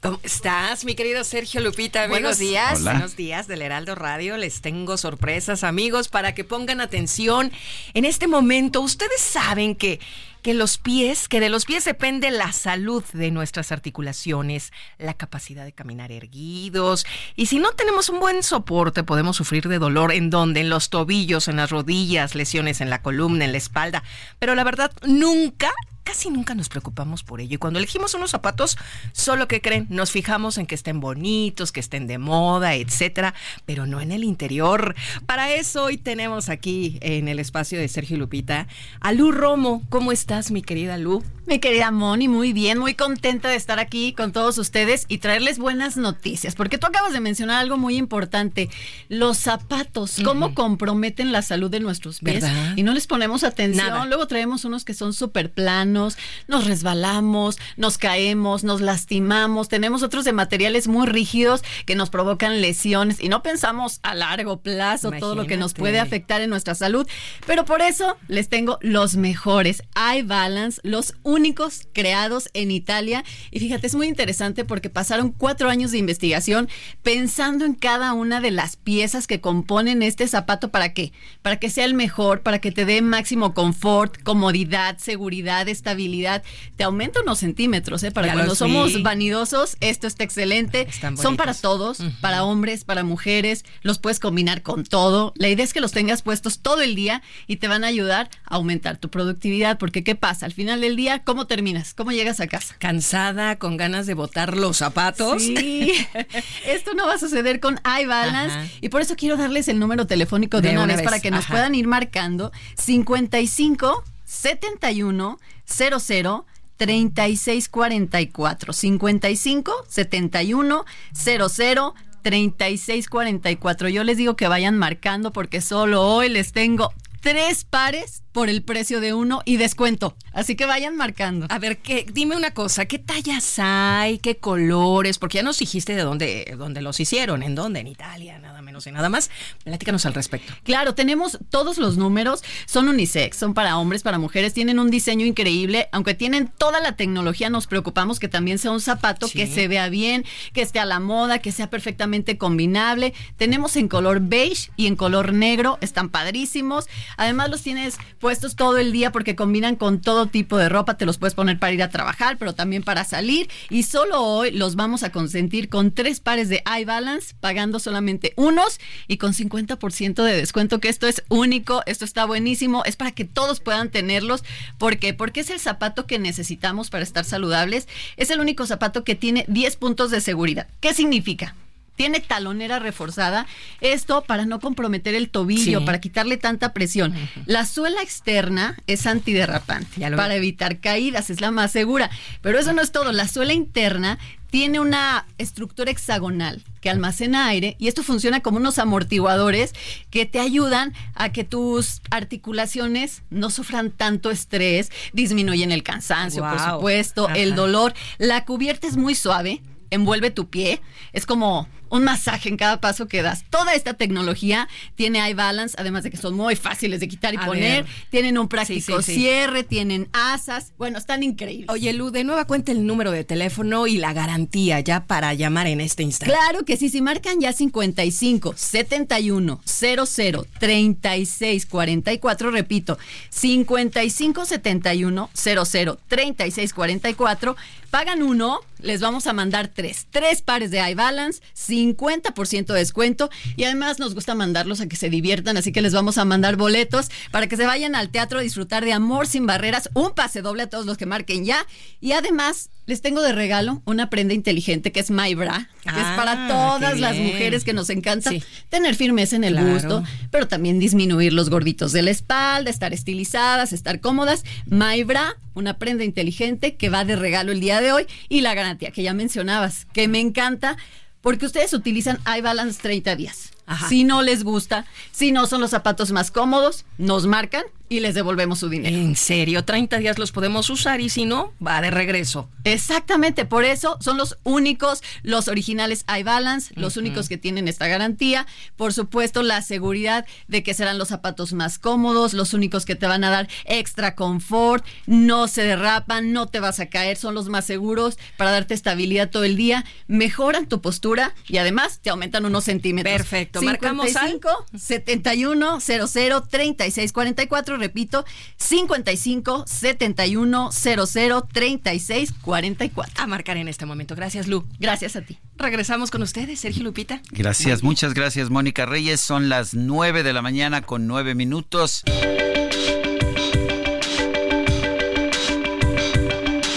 ¿Cómo 0.00 0.20
estás, 0.22 0.84
mi 0.84 0.94
querido 0.94 1.24
Sergio 1.24 1.60
Lupita? 1.60 2.06
Buenos 2.06 2.38
días. 2.38 2.84
Buenos 2.84 3.16
días 3.16 3.48
del 3.48 3.62
Heraldo 3.62 3.96
Radio. 3.96 4.36
Les 4.36 4.60
tengo 4.60 4.96
sorpresas, 4.96 5.64
amigos, 5.64 6.06
para 6.06 6.36
que 6.36 6.44
pongan 6.44 6.80
atención. 6.80 7.50
En 7.94 8.04
este 8.04 8.28
momento, 8.28 8.80
ustedes 8.80 9.20
saben 9.20 9.74
que 9.74 9.98
que 10.42 10.54
los 10.54 10.78
pies, 10.78 11.28
que 11.28 11.40
de 11.40 11.48
los 11.48 11.64
pies 11.64 11.84
depende 11.84 12.30
la 12.30 12.52
salud 12.52 13.02
de 13.12 13.30
nuestras 13.30 13.72
articulaciones, 13.72 14.72
la 14.96 15.14
capacidad 15.14 15.64
de 15.64 15.72
caminar 15.72 16.12
erguidos. 16.12 17.06
Y 17.34 17.46
si 17.46 17.58
no 17.58 17.72
tenemos 17.72 18.08
un 18.08 18.20
buen 18.20 18.42
soporte, 18.42 19.02
podemos 19.02 19.36
sufrir 19.36 19.68
de 19.68 19.78
dolor 19.78 20.12
en 20.12 20.30
donde, 20.30 20.60
en 20.60 20.70
los 20.70 20.90
tobillos, 20.90 21.48
en 21.48 21.56
las 21.56 21.70
rodillas, 21.70 22.34
lesiones 22.34 22.80
en 22.80 22.88
la 22.88 23.02
columna, 23.02 23.44
en 23.44 23.52
la 23.52 23.58
espalda. 23.58 24.02
Pero 24.38 24.54
la 24.54 24.64
verdad, 24.64 24.92
nunca 25.06 25.72
casi 26.08 26.30
nunca 26.30 26.54
nos 26.54 26.70
preocupamos 26.70 27.22
por 27.22 27.42
ello. 27.42 27.56
Y 27.56 27.58
cuando 27.58 27.78
elegimos 27.78 28.14
unos 28.14 28.30
zapatos, 28.30 28.78
solo 29.12 29.46
que 29.46 29.60
creen, 29.60 29.86
nos 29.90 30.10
fijamos 30.10 30.56
en 30.56 30.64
que 30.66 30.74
estén 30.74 31.00
bonitos, 31.00 31.70
que 31.70 31.80
estén 31.80 32.06
de 32.06 32.16
moda, 32.16 32.76
etcétera, 32.76 33.34
pero 33.66 33.84
no 33.84 34.00
en 34.00 34.10
el 34.12 34.24
interior. 34.24 34.94
Para 35.26 35.52
eso 35.52 35.84
hoy 35.84 35.98
tenemos 35.98 36.48
aquí 36.48 36.96
en 37.02 37.28
el 37.28 37.38
espacio 37.38 37.78
de 37.78 37.88
Sergio 37.88 38.16
Lupita 38.16 38.68
a 39.00 39.12
Lu 39.12 39.32
Romo. 39.32 39.82
¿Cómo 39.90 40.10
estás, 40.10 40.50
mi 40.50 40.62
querida 40.62 40.96
Lu? 40.96 41.22
Mi 41.44 41.58
querida 41.58 41.90
Moni, 41.90 42.28
muy 42.28 42.52
bien, 42.52 42.78
muy 42.78 42.94
contenta 42.94 43.48
de 43.48 43.56
estar 43.56 43.78
aquí 43.78 44.12
con 44.12 44.32
todos 44.32 44.56
ustedes 44.58 45.04
y 45.08 45.18
traerles 45.18 45.58
buenas 45.58 45.96
noticias, 45.96 46.54
porque 46.54 46.76
tú 46.76 46.86
acabas 46.86 47.14
de 47.14 47.20
mencionar 47.20 47.58
algo 47.60 47.78
muy 47.78 47.96
importante, 47.96 48.68
los 49.08 49.38
zapatos, 49.38 50.16
cómo 50.24 50.54
comprometen 50.54 51.32
la 51.32 51.40
salud 51.40 51.70
de 51.70 51.80
nuestros 51.80 52.20
pies 52.20 52.44
y 52.76 52.82
no 52.82 52.92
les 52.92 53.06
ponemos 53.06 53.44
atención. 53.44 54.08
Luego 54.08 54.26
traemos 54.26 54.66
unos 54.66 54.84
que 54.84 54.92
son 54.92 55.14
súper 55.14 55.50
planos 55.50 55.97
nos 56.46 56.66
resbalamos, 56.66 57.58
nos 57.76 57.98
caemos, 57.98 58.64
nos 58.64 58.80
lastimamos, 58.80 59.68
tenemos 59.68 60.02
otros 60.02 60.24
de 60.24 60.32
materiales 60.32 60.88
muy 60.88 61.06
rígidos 61.06 61.62
que 61.86 61.94
nos 61.94 62.10
provocan 62.10 62.60
lesiones 62.60 63.20
y 63.20 63.28
no 63.28 63.42
pensamos 63.42 64.00
a 64.02 64.14
largo 64.14 64.60
plazo 64.60 65.10
todo 65.12 65.34
lo 65.34 65.46
que 65.46 65.56
nos 65.56 65.74
puede 65.74 65.98
afectar 65.98 66.40
en 66.40 66.50
nuestra 66.50 66.74
salud, 66.74 67.06
pero 67.46 67.64
por 67.64 67.82
eso 67.82 68.16
les 68.28 68.48
tengo 68.48 68.78
los 68.80 69.16
mejores. 69.16 69.82
iBalance, 70.16 70.80
los 70.84 71.14
únicos 71.22 71.88
creados 71.92 72.48
en 72.54 72.70
Italia. 72.70 73.24
Y 73.50 73.60
fíjate, 73.60 73.86
es 73.86 73.94
muy 73.94 74.06
interesante 74.06 74.64
porque 74.64 74.90
pasaron 74.90 75.32
cuatro 75.32 75.70
años 75.70 75.92
de 75.92 75.98
investigación 75.98 76.68
pensando 77.02 77.64
en 77.64 77.74
cada 77.74 78.12
una 78.12 78.40
de 78.40 78.50
las 78.50 78.76
piezas 78.76 79.26
que 79.26 79.40
componen 79.40 80.02
este 80.02 80.28
zapato 80.28 80.70
para 80.70 80.92
qué, 80.92 81.12
para 81.42 81.58
que 81.58 81.70
sea 81.70 81.84
el 81.84 81.94
mejor, 81.94 82.42
para 82.42 82.60
que 82.60 82.72
te 82.72 82.84
dé 82.84 83.02
máximo 83.02 83.54
confort, 83.54 84.22
comodidad, 84.22 84.98
seguridad, 84.98 85.68
estabilidad 85.78 86.42
te 86.76 86.84
aumenta 86.84 87.22
unos 87.22 87.38
centímetros, 87.38 88.02
¿eh? 88.02 88.10
Para 88.10 88.32
cuando 88.32 88.54
somos 88.54 89.02
vanidosos, 89.02 89.76
esto 89.80 90.06
está 90.06 90.24
excelente. 90.24 90.86
Son 91.20 91.36
para 91.36 91.54
todos, 91.54 91.98
para 92.20 92.44
hombres, 92.44 92.84
para 92.84 93.04
mujeres, 93.04 93.64
los 93.82 93.98
puedes 93.98 94.20
combinar 94.20 94.62
con 94.62 94.84
todo. 94.84 95.32
La 95.36 95.48
idea 95.48 95.64
es 95.64 95.72
que 95.72 95.80
los 95.80 95.92
tengas 95.92 96.22
puestos 96.22 96.60
todo 96.60 96.82
el 96.82 96.94
día 96.94 97.22
y 97.46 97.56
te 97.56 97.68
van 97.68 97.84
a 97.84 97.86
ayudar 97.86 98.30
a 98.44 98.56
aumentar 98.56 98.98
tu 98.98 99.08
productividad, 99.08 99.78
porque 99.78 100.04
¿qué 100.04 100.14
pasa? 100.14 100.46
Al 100.46 100.52
final 100.52 100.80
del 100.80 100.96
día, 100.96 101.22
¿cómo 101.24 101.46
terminas? 101.46 101.94
¿Cómo 101.94 102.12
llegas 102.12 102.40
a 102.40 102.46
casa? 102.46 102.76
Cansada, 102.78 103.56
con 103.56 103.76
ganas 103.76 104.06
de 104.06 104.14
botar 104.14 104.56
los 104.56 104.76
zapatos. 104.76 105.42
Sí. 105.42 105.92
Esto 106.66 106.94
no 106.94 107.06
va 107.06 107.14
a 107.14 107.18
suceder 107.18 107.60
con 107.60 107.80
iBalance 108.02 108.70
y 108.80 108.88
por 108.88 109.00
eso 109.00 109.16
quiero 109.16 109.36
darles 109.36 109.68
el 109.68 109.78
número 109.78 110.06
telefónico 110.06 110.60
de, 110.60 110.76
una, 110.78 110.86
vez, 110.86 111.02
para 111.02 111.20
que 111.20 111.30
nos 111.30 111.46
puedan 111.46 111.74
ir 111.74 111.86
marcando 111.86 112.52
55 112.76 114.04
71 114.28 115.38
00 115.64 116.46
3644 116.76 118.72
55 118.72 119.72
71 119.88 120.84
00 121.12 121.94
3644. 122.22 123.88
Yo 123.88 124.04
les 124.04 124.16
digo 124.18 124.36
que 124.36 124.48
vayan 124.48 124.76
marcando 124.76 125.32
porque 125.32 125.60
solo 125.60 126.02
hoy 126.02 126.28
les 126.28 126.52
tengo 126.52 126.92
tres 127.20 127.64
pares 127.64 128.22
por 128.38 128.48
el 128.48 128.62
precio 128.62 129.00
de 129.00 129.14
uno 129.14 129.42
y 129.44 129.56
descuento. 129.56 130.14
Así 130.32 130.54
que 130.54 130.64
vayan 130.64 130.96
marcando. 130.96 131.48
A 131.50 131.58
ver, 131.58 131.78
¿qué, 131.78 132.06
dime 132.12 132.36
una 132.36 132.52
cosa, 132.52 132.86
¿qué 132.86 133.00
tallas 133.00 133.58
hay? 133.58 134.18
¿Qué 134.18 134.36
colores? 134.36 135.18
Porque 135.18 135.38
ya 135.38 135.42
nos 135.42 135.58
dijiste 135.58 135.96
de 135.96 136.02
dónde, 136.02 136.54
dónde 136.56 136.80
los 136.80 137.00
hicieron, 137.00 137.42
en 137.42 137.56
dónde, 137.56 137.80
en 137.80 137.88
Italia, 137.88 138.38
nada 138.38 138.62
menos 138.62 138.86
y 138.86 138.92
nada 138.92 139.08
más. 139.08 139.28
Platícanos 139.64 140.06
al 140.06 140.14
respecto. 140.14 140.52
Claro, 140.62 140.94
tenemos 140.94 141.40
todos 141.50 141.78
los 141.78 141.96
números, 141.96 142.44
son 142.66 142.88
unisex, 142.88 143.36
son 143.36 143.54
para 143.54 143.76
hombres, 143.76 144.04
para 144.04 144.18
mujeres, 144.18 144.54
tienen 144.54 144.78
un 144.78 144.88
diseño 144.88 145.26
increíble, 145.26 145.88
aunque 145.90 146.14
tienen 146.14 146.46
toda 146.46 146.78
la 146.78 146.94
tecnología, 146.94 147.50
nos 147.50 147.66
preocupamos 147.66 148.20
que 148.20 148.28
también 148.28 148.58
sea 148.58 148.70
un 148.70 148.80
zapato 148.80 149.28
que 149.28 149.48
se 149.48 149.66
vea 149.66 149.88
bien, 149.88 150.24
que 150.52 150.62
esté 150.62 150.78
a 150.78 150.84
la 150.84 151.00
moda, 151.00 151.40
que 151.40 151.50
sea 151.50 151.70
perfectamente 151.70 152.38
combinable. 152.38 153.14
Tenemos 153.36 153.74
en 153.74 153.88
color 153.88 154.20
beige 154.20 154.70
y 154.76 154.86
en 154.86 154.94
color 154.94 155.32
negro, 155.32 155.78
están 155.80 156.08
padrísimos. 156.08 156.86
Además 157.16 157.50
los 157.50 157.62
tienes 157.62 157.98
puestos 158.28 158.56
todo 158.56 158.76
el 158.76 158.92
día 158.92 159.10
porque 159.10 159.34
combinan 159.34 159.74
con 159.74 160.02
todo 160.02 160.26
tipo 160.26 160.58
de 160.58 160.68
ropa, 160.68 160.98
te 160.98 161.06
los 161.06 161.16
puedes 161.16 161.32
poner 161.32 161.58
para 161.58 161.72
ir 161.72 161.82
a 161.82 161.88
trabajar, 161.88 162.36
pero 162.36 162.54
también 162.54 162.82
para 162.82 163.04
salir. 163.04 163.48
Y 163.70 163.84
solo 163.84 164.22
hoy 164.22 164.50
los 164.50 164.76
vamos 164.76 165.02
a 165.02 165.10
consentir 165.10 165.70
con 165.70 165.92
tres 165.92 166.20
pares 166.20 166.50
de 166.50 166.62
iBalance, 166.82 167.34
pagando 167.40 167.78
solamente 167.78 168.34
unos 168.36 168.80
y 169.06 169.16
con 169.16 169.32
50% 169.32 170.22
de 170.22 170.36
descuento, 170.36 170.78
que 170.78 170.90
esto 170.90 171.06
es 171.06 171.22
único, 171.30 171.82
esto 171.86 172.04
está 172.04 172.26
buenísimo, 172.26 172.84
es 172.84 172.96
para 172.96 173.12
que 173.12 173.24
todos 173.24 173.60
puedan 173.60 173.88
tenerlos. 173.90 174.44
¿Por 174.76 174.98
qué? 174.98 175.14
Porque 175.14 175.40
es 175.40 175.48
el 175.48 175.58
zapato 175.58 176.04
que 176.06 176.18
necesitamos 176.18 176.90
para 176.90 177.04
estar 177.04 177.24
saludables. 177.24 177.88
Es 178.18 178.28
el 178.28 178.40
único 178.40 178.66
zapato 178.66 179.04
que 179.04 179.14
tiene 179.14 179.46
10 179.48 179.76
puntos 179.76 180.10
de 180.10 180.20
seguridad. 180.20 180.66
¿Qué 180.80 180.92
significa? 180.92 181.54
Tiene 181.98 182.20
talonera 182.20 182.78
reforzada. 182.78 183.46
Esto 183.80 184.22
para 184.22 184.46
no 184.46 184.60
comprometer 184.60 185.16
el 185.16 185.28
tobillo, 185.28 185.84
para 185.84 186.00
quitarle 186.00 186.36
tanta 186.36 186.72
presión. 186.72 187.12
La 187.44 187.66
suela 187.66 188.00
externa 188.00 188.78
es 188.86 189.04
antiderrapante 189.06 190.08
para 190.12 190.36
evitar 190.36 190.78
caídas, 190.78 191.28
es 191.28 191.40
la 191.40 191.50
más 191.50 191.72
segura. 191.72 192.08
Pero 192.40 192.58
eso 192.58 192.72
no 192.72 192.82
es 192.82 192.92
todo. 192.92 193.10
La 193.10 193.26
suela 193.26 193.52
interna 193.52 194.18
tiene 194.48 194.78
una 194.78 195.26
estructura 195.38 195.90
hexagonal 195.90 196.62
que 196.80 196.88
almacena 196.88 197.48
aire 197.48 197.74
y 197.80 197.88
esto 197.88 198.04
funciona 198.04 198.40
como 198.40 198.58
unos 198.58 198.78
amortiguadores 198.78 199.72
que 200.10 200.24
te 200.24 200.38
ayudan 200.38 200.94
a 201.14 201.32
que 201.32 201.42
tus 201.42 202.00
articulaciones 202.10 203.22
no 203.28 203.50
sufran 203.50 203.90
tanto 203.90 204.30
estrés, 204.30 204.90
disminuyen 205.12 205.72
el 205.72 205.82
cansancio, 205.82 206.42
por 206.48 206.60
supuesto, 206.60 207.28
el 207.30 207.56
dolor. 207.56 207.92
La 208.18 208.44
cubierta 208.44 208.86
es 208.86 208.96
muy 208.96 209.16
suave, 209.16 209.60
envuelve 209.90 210.30
tu 210.30 210.48
pie, 210.48 210.80
es 211.12 211.26
como 211.26 211.68
un 211.90 212.04
masaje 212.04 212.48
en 212.48 212.56
cada 212.56 212.80
paso 212.80 213.08
que 213.08 213.22
das. 213.22 213.44
Toda 213.50 213.74
esta 213.74 213.94
tecnología 213.94 214.68
tiene 214.94 215.28
iBalance, 215.30 215.74
además 215.78 216.04
de 216.04 216.10
que 216.10 216.16
son 216.16 216.34
muy 216.34 216.56
fáciles 216.56 217.00
de 217.00 217.08
quitar 217.08 217.34
y 217.34 217.38
poner. 217.38 217.86
Tienen 218.10 218.38
un 218.38 218.48
práctico 218.48 219.02
cierre, 219.02 219.62
tienen 219.62 220.08
asas. 220.12 220.72
Bueno, 220.78 220.98
están 220.98 221.22
increíbles. 221.22 221.68
Oye, 221.70 221.92
Lu, 221.92 222.10
de 222.10 222.24
nueva 222.24 222.46
cuenta 222.46 222.72
el 222.72 222.86
número 222.86 223.10
de 223.10 223.24
teléfono 223.24 223.86
y 223.86 223.98
la 223.98 224.12
garantía 224.12 224.80
ya 224.80 225.04
para 225.04 225.34
llamar 225.34 225.66
en 225.66 225.80
este 225.80 226.02
instante. 226.02 226.34
Claro 226.34 226.64
que 226.64 226.76
sí, 226.76 226.88
si 226.88 227.00
marcan 227.00 227.40
ya 227.40 227.52
55 227.52 228.54
71 228.56 229.60
00 229.64 230.46
36 230.58 231.66
44, 231.66 232.50
repito, 232.50 232.98
55 233.30 234.44
71 234.44 235.30
00 235.32 235.98
36 236.08 236.72
44, 236.72 237.56
pagan 237.90 238.22
uno, 238.22 238.60
les 238.80 239.00
vamos 239.00 239.26
a 239.26 239.32
mandar 239.32 239.68
tres. 239.68 240.06
Tres 240.10 240.42
pares 240.42 240.70
de 240.70 240.90
iBalance, 240.90 241.40
50% 241.86 242.66
de 242.66 242.78
descuento 242.78 243.30
y 243.56 243.64
además 243.64 243.98
nos 243.98 244.14
gusta 244.14 244.34
mandarlos 244.34 244.80
a 244.80 244.88
que 244.88 244.96
se 244.96 245.10
diviertan, 245.10 245.56
así 245.56 245.72
que 245.72 245.82
les 245.82 245.92
vamos 245.94 246.18
a 246.18 246.24
mandar 246.24 246.56
boletos 246.56 247.08
para 247.30 247.46
que 247.46 247.56
se 247.56 247.66
vayan 247.66 247.94
al 247.94 248.10
teatro 248.10 248.38
a 248.38 248.42
disfrutar 248.42 248.84
de 248.84 248.92
Amor 248.92 249.26
sin 249.26 249.46
Barreras, 249.46 249.90
un 249.94 250.12
pase 250.12 250.42
doble 250.42 250.64
a 250.64 250.68
todos 250.68 250.86
los 250.86 250.96
que 250.98 251.06
marquen 251.06 251.44
ya. 251.44 251.66
Y 252.00 252.12
además 252.12 252.70
les 252.86 253.02
tengo 253.02 253.20
de 253.22 253.32
regalo 253.32 253.82
una 253.84 254.08
prenda 254.08 254.34
inteligente 254.34 254.92
que 254.92 255.00
es 255.00 255.10
My 255.10 255.34
Bra, 255.34 255.68
que 255.82 255.88
es 255.90 256.06
para 256.16 256.28
Ah, 256.38 256.48
todas 256.48 257.00
las 257.00 257.16
mujeres 257.16 257.64
que 257.64 257.72
nos 257.72 257.90
encanta 257.90 258.30
tener 258.68 258.94
firmeza 258.94 259.36
en 259.36 259.44
el 259.44 259.58
gusto, 259.62 260.02
pero 260.30 260.46
también 260.48 260.78
disminuir 260.78 261.32
los 261.32 261.50
gorditos 261.50 261.92
de 261.92 262.02
la 262.02 262.10
espalda, 262.10 262.70
estar 262.70 262.92
estilizadas, 262.92 263.72
estar 263.72 264.00
cómodas. 264.00 264.44
My 264.66 265.02
Bra, 265.04 265.36
una 265.54 265.78
prenda 265.78 266.04
inteligente 266.04 266.76
que 266.76 266.88
va 266.88 267.04
de 267.04 267.16
regalo 267.16 267.52
el 267.52 267.60
día 267.60 267.80
de 267.80 267.92
hoy 267.92 268.06
y 268.28 268.40
la 268.40 268.54
garantía 268.54 268.90
que 268.90 269.02
ya 269.02 269.12
mencionabas, 269.14 269.86
que 269.92 270.08
me 270.08 270.20
encanta 270.20 270.76
porque 271.20 271.46
ustedes 271.46 271.72
utilizan 271.72 272.18
iBalance 272.38 272.80
30 272.80 273.16
días. 273.16 273.50
Si 273.88 274.04
no 274.04 274.22
les 274.22 274.44
gusta, 274.44 274.86
si 275.12 275.30
no 275.30 275.46
son 275.46 275.60
los 275.60 275.70
zapatos 275.70 276.10
más 276.10 276.30
cómodos, 276.30 276.86
nos 276.96 277.26
marcan 277.26 277.64
y 277.88 278.00
les 278.00 278.14
devolvemos 278.14 278.58
su 278.58 278.68
dinero. 278.68 278.96
En 278.96 279.16
serio, 279.16 279.64
30 279.64 279.98
días 279.98 280.18
los 280.18 280.32
podemos 280.32 280.68
usar 280.70 281.00
y 281.00 281.08
si 281.08 281.24
no, 281.24 281.52
va 281.64 281.80
de 281.80 281.90
regreso. 281.90 282.48
Exactamente, 282.64 283.44
por 283.44 283.64
eso 283.64 283.96
son 284.00 284.18
los 284.18 284.38
únicos, 284.44 285.02
los 285.22 285.48
originales 285.48 286.04
iBalance, 286.18 286.72
los 286.76 286.96
únicos 286.96 287.28
que 287.28 287.38
tienen 287.38 287.68
esta 287.68 287.86
garantía. 287.86 288.46
Por 288.76 288.92
supuesto, 288.92 289.42
la 289.42 289.62
seguridad 289.62 290.26
de 290.48 290.62
que 290.62 290.74
serán 290.74 290.98
los 290.98 291.08
zapatos 291.08 291.52
más 291.52 291.78
cómodos, 291.78 292.34
los 292.34 292.52
únicos 292.54 292.84
que 292.84 292.94
te 292.94 293.06
van 293.06 293.24
a 293.24 293.30
dar 293.30 293.48
extra 293.64 294.14
confort, 294.14 294.84
no 295.06 295.48
se 295.48 295.62
derrapan, 295.62 296.32
no 296.32 296.46
te 296.46 296.60
vas 296.60 296.80
a 296.80 296.86
caer, 296.86 297.16
son 297.16 297.34
los 297.34 297.48
más 297.48 297.64
seguros 297.64 298.18
para 298.36 298.50
darte 298.50 298.74
estabilidad 298.74 299.30
todo 299.30 299.44
el 299.44 299.56
día, 299.56 299.84
mejoran 300.06 300.66
tu 300.66 300.80
postura 300.80 301.34
y 301.46 301.58
además 301.58 302.00
te 302.00 302.10
aumentan 302.10 302.44
unos 302.44 302.64
centímetros. 302.64 303.16
Perfecto, 303.16 303.62
marcamos 303.62 304.14
al 304.16 304.32
55 304.32 304.66
71 304.76 305.80
00 305.80 306.42
36 306.42 307.12
44, 307.12 307.77
repito, 307.78 308.24
55 308.56 309.64
71 309.66 310.70
00 310.72 311.48
36 311.52 312.32
44. 312.42 313.22
A 313.22 313.26
marcar 313.26 313.56
en 313.56 313.68
este 313.68 313.86
momento. 313.86 314.14
Gracias, 314.14 314.46
Lu. 314.46 314.64
Gracias 314.78 315.16
a 315.16 315.22
ti. 315.22 315.38
Regresamos 315.56 316.10
con 316.10 316.22
ustedes, 316.22 316.60
Sergio 316.60 316.84
Lupita. 316.84 317.20
Gracias, 317.30 317.82
muchas 317.82 318.14
gracias, 318.14 318.50
Mónica 318.50 318.86
Reyes. 318.86 319.20
Son 319.20 319.48
las 319.48 319.74
9 319.74 320.22
de 320.22 320.32
la 320.32 320.42
mañana 320.42 320.82
con 320.82 321.06
9 321.06 321.34
minutos. 321.34 322.04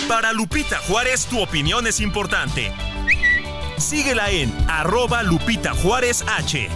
Para 0.07 0.33
Lupita 0.33 0.77
Juárez, 0.79 1.25
tu 1.25 1.39
opinión 1.39 1.87
es 1.87 2.01
importante. 2.01 2.71
Síguela 3.77 4.29
en 4.29 4.53
arroba 4.67 5.23
Lupita 5.23 5.73
Juárez 5.73 6.23
H. 6.27 6.69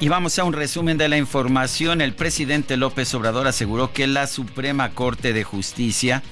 Y 0.00 0.08
vamos 0.08 0.38
a 0.38 0.44
un 0.44 0.52
resumen 0.52 0.96
de 0.96 1.08
la 1.08 1.16
información. 1.16 2.00
El 2.00 2.14
presidente 2.14 2.76
López 2.76 3.12
Obrador 3.14 3.48
aseguró 3.48 3.92
que 3.92 4.06
la 4.06 4.28
Suprema 4.28 4.90
Corte 4.90 5.32
de 5.32 5.42
Justicia 5.42 6.22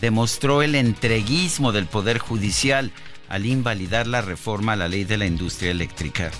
demostró 0.00 0.62
el 0.62 0.76
entreguismo 0.76 1.72
del 1.72 1.86
Poder 1.86 2.18
Judicial 2.18 2.92
al 3.28 3.44
invalidar 3.44 4.06
la 4.06 4.20
reforma 4.20 4.74
a 4.74 4.76
la 4.76 4.86
ley 4.86 5.02
de 5.02 5.16
la 5.16 5.26
industria 5.26 5.72
eléctrica. 5.72 6.30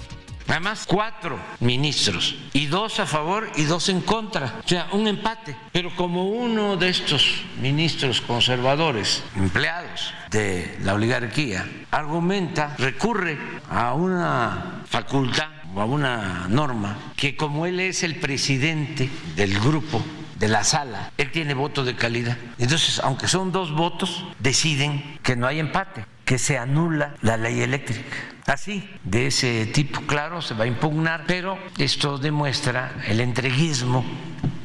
Además, 0.47 0.85
cuatro 0.87 1.39
ministros, 1.59 2.37
y 2.53 2.67
dos 2.67 3.01
a 3.01 3.07
favor 3.07 3.51
y 3.57 3.65
dos 3.65 3.89
en 3.89 4.01
contra, 4.01 4.61
o 4.65 4.69
sea, 4.69 4.89
un 4.93 5.09
empate. 5.09 5.57
Pero 5.73 5.95
como 5.97 6.31
uno 6.31 6.77
de 6.77 6.89
estos 6.91 7.43
ministros 7.61 8.21
conservadores, 8.21 9.25
empleados 9.37 10.15
de 10.31 10.79
la 10.83 10.95
oligarquía, 10.95 11.69
argumenta, 11.91 12.77
recurre 12.79 13.37
a 13.69 13.93
una 13.93 14.85
facultad 14.89 15.58
o 15.75 15.81
a 15.81 15.85
una 15.85 16.47
norma 16.49 16.97
que 17.17 17.37
como 17.37 17.67
él 17.67 17.81
es 17.81 18.03
el 18.03 18.17
presidente 18.17 19.09
del 19.37 19.59
grupo 19.59 20.03
de 20.39 20.49
la 20.49 20.65
sala, 20.65 21.13
él 21.17 21.31
tiene 21.31 21.55
voto 21.55 21.85
de 21.85 21.97
calidad. 21.97 22.37
Entonces, 22.59 23.01
aunque 23.03 23.27
son 23.29 23.51
dos 23.51 23.73
votos, 23.73 24.25
deciden 24.39 25.19
que 25.23 25.37
no 25.37 25.47
hay 25.47 25.59
empate, 25.59 26.05
que 26.25 26.39
se 26.39 26.59
anula 26.59 27.15
la 27.23 27.37
ley 27.37 27.61
eléctrica. 27.61 28.17
Así, 28.47 28.89
de 29.05 29.27
ese 29.27 29.67
tipo, 29.67 30.01
claro, 30.03 30.41
se 30.41 30.55
va 30.55 30.65
a 30.65 30.67
impugnar, 30.67 31.25
pero 31.27 31.59
esto 31.77 32.19
demuestra 32.19 32.93
el 33.07 33.21
entreguismo 33.21 34.05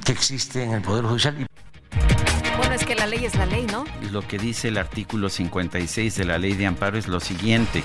que 0.05 0.13
existe 0.13 0.63
en 0.63 0.73
el 0.73 0.81
Poder 0.81 1.05
Judicial. 1.05 1.47
Bueno, 2.57 2.75
es 2.75 2.85
que 2.85 2.95
la 2.95 3.07
ley 3.07 3.25
es 3.25 3.35
la 3.35 3.45
ley, 3.45 3.65
¿no? 3.69 3.83
Lo 4.11 4.25
que 4.25 4.37
dice 4.37 4.67
el 4.69 4.77
artículo 4.77 5.27
56 5.27 6.15
de 6.15 6.23
la 6.23 6.37
ley 6.37 6.53
de 6.53 6.67
amparo 6.67 6.97
es 6.97 7.07
lo 7.07 7.19
siguiente. 7.19 7.83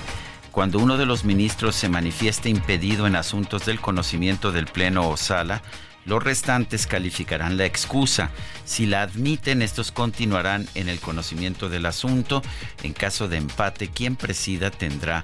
Cuando 0.51 0.79
uno 0.79 0.97
de 0.97 1.05
los 1.05 1.25
ministros 1.25 1.75
se 1.75 1.89
manifieste 1.89 2.49
impedido 2.49 3.07
en 3.07 3.15
asuntos 3.15 3.65
del 3.65 3.79
conocimiento 3.79 4.51
del 4.51 4.65
Pleno 4.65 5.07
o 5.09 5.17
sala, 5.17 5.61
los 6.05 6.23
restantes 6.23 6.87
calificarán 6.87 7.57
la 7.57 7.65
excusa. 7.65 8.31
Si 8.65 8.85
la 8.85 9.03
admiten, 9.03 9.61
estos 9.61 9.91
continuarán 9.91 10.67
en 10.73 10.89
el 10.89 10.99
conocimiento 10.99 11.69
del 11.69 11.85
asunto. 11.85 12.41
En 12.83 12.93
caso 12.93 13.27
de 13.27 13.37
empate, 13.37 13.89
quien 13.89 14.15
presida 14.15 14.71
tendrá 14.71 15.23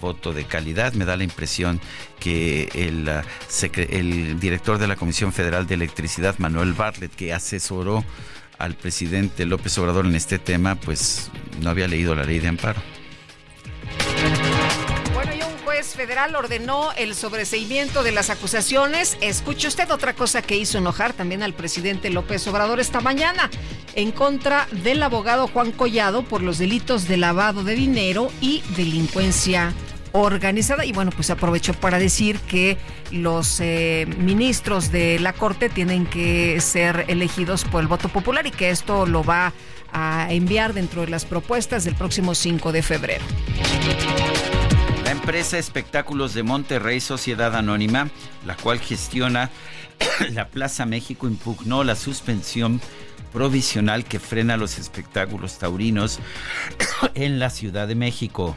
voto 0.00 0.32
de 0.32 0.44
calidad. 0.44 0.92
Me 0.92 1.06
da 1.06 1.16
la 1.16 1.24
impresión 1.24 1.80
que 2.20 2.68
el, 2.74 3.08
uh, 3.08 3.82
el 3.88 4.38
director 4.38 4.78
de 4.78 4.88
la 4.88 4.96
Comisión 4.96 5.32
Federal 5.32 5.66
de 5.66 5.74
Electricidad, 5.74 6.34
Manuel 6.38 6.74
Bartlett, 6.74 7.14
que 7.14 7.32
asesoró 7.32 8.04
al 8.58 8.74
presidente 8.74 9.46
López 9.46 9.78
Obrador 9.78 10.06
en 10.06 10.16
este 10.16 10.38
tema, 10.38 10.74
pues 10.74 11.30
no 11.62 11.70
había 11.70 11.88
leído 11.88 12.14
la 12.14 12.24
ley 12.24 12.40
de 12.40 12.48
amparo 12.48 12.82
federal 15.94 16.34
ordenó 16.34 16.92
el 16.92 17.14
sobreseimiento 17.14 18.02
de 18.02 18.12
las 18.12 18.30
acusaciones. 18.30 19.16
Escuche 19.20 19.68
usted 19.68 19.90
otra 19.90 20.14
cosa 20.14 20.42
que 20.42 20.56
hizo 20.56 20.78
enojar 20.78 21.12
también 21.12 21.42
al 21.42 21.54
presidente 21.54 22.10
López 22.10 22.46
Obrador 22.48 22.80
esta 22.80 23.00
mañana 23.00 23.50
en 23.94 24.12
contra 24.12 24.66
del 24.70 25.02
abogado 25.02 25.48
Juan 25.48 25.72
Collado 25.72 26.22
por 26.22 26.42
los 26.42 26.58
delitos 26.58 27.08
de 27.08 27.16
lavado 27.16 27.64
de 27.64 27.74
dinero 27.74 28.30
y 28.40 28.62
delincuencia 28.76 29.72
organizada 30.12 30.84
y 30.84 30.92
bueno 30.92 31.10
pues 31.10 31.30
aprovechó 31.30 31.74
para 31.74 31.98
decir 31.98 32.38
que 32.40 32.78
los 33.10 33.60
eh, 33.60 34.06
ministros 34.18 34.90
de 34.90 35.18
la 35.18 35.32
corte 35.32 35.68
tienen 35.68 36.06
que 36.06 36.60
ser 36.60 37.04
elegidos 37.08 37.64
por 37.64 37.82
el 37.82 37.88
voto 37.88 38.08
popular 38.08 38.46
y 38.46 38.50
que 38.50 38.70
esto 38.70 39.06
lo 39.06 39.22
va 39.22 39.52
a 39.92 40.26
enviar 40.30 40.74
dentro 40.74 41.02
de 41.02 41.08
las 41.08 41.24
propuestas 41.24 41.84
del 41.84 41.94
próximo 41.94 42.34
5 42.34 42.72
de 42.72 42.82
febrero. 42.82 43.24
La 45.06 45.12
empresa 45.12 45.56
Espectáculos 45.56 46.34
de 46.34 46.42
Monterrey, 46.42 46.98
Sociedad 46.98 47.54
Anónima, 47.54 48.10
la 48.44 48.56
cual 48.56 48.80
gestiona 48.80 49.50
la 50.32 50.48
Plaza 50.48 50.84
México, 50.84 51.28
impugnó 51.28 51.84
la 51.84 51.94
suspensión 51.94 52.80
provisional 53.32 54.04
que 54.04 54.18
frena 54.18 54.56
los 54.56 54.80
espectáculos 54.80 55.58
taurinos 55.58 56.18
en 57.14 57.38
la 57.38 57.50
Ciudad 57.50 57.86
de 57.86 57.94
México. 57.94 58.56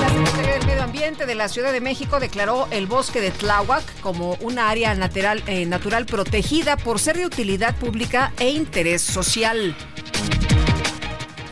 La 0.00 0.08
Secretaría 0.08 0.54
del 0.54 0.66
Medio 0.66 0.82
Ambiente 0.82 1.26
de 1.26 1.34
la 1.34 1.48
Ciudad 1.48 1.74
de 1.74 1.82
México 1.82 2.20
declaró 2.20 2.66
el 2.70 2.86
bosque 2.86 3.20
de 3.20 3.30
Tláhuac 3.30 4.00
como 4.00 4.38
una 4.40 4.70
área 4.70 4.94
natural, 4.94 5.42
eh, 5.46 5.66
natural 5.66 6.06
protegida 6.06 6.78
por 6.78 6.98
ser 6.98 7.18
de 7.18 7.26
utilidad 7.26 7.76
pública 7.76 8.32
e 8.38 8.48
interés 8.48 9.02
social. 9.02 9.76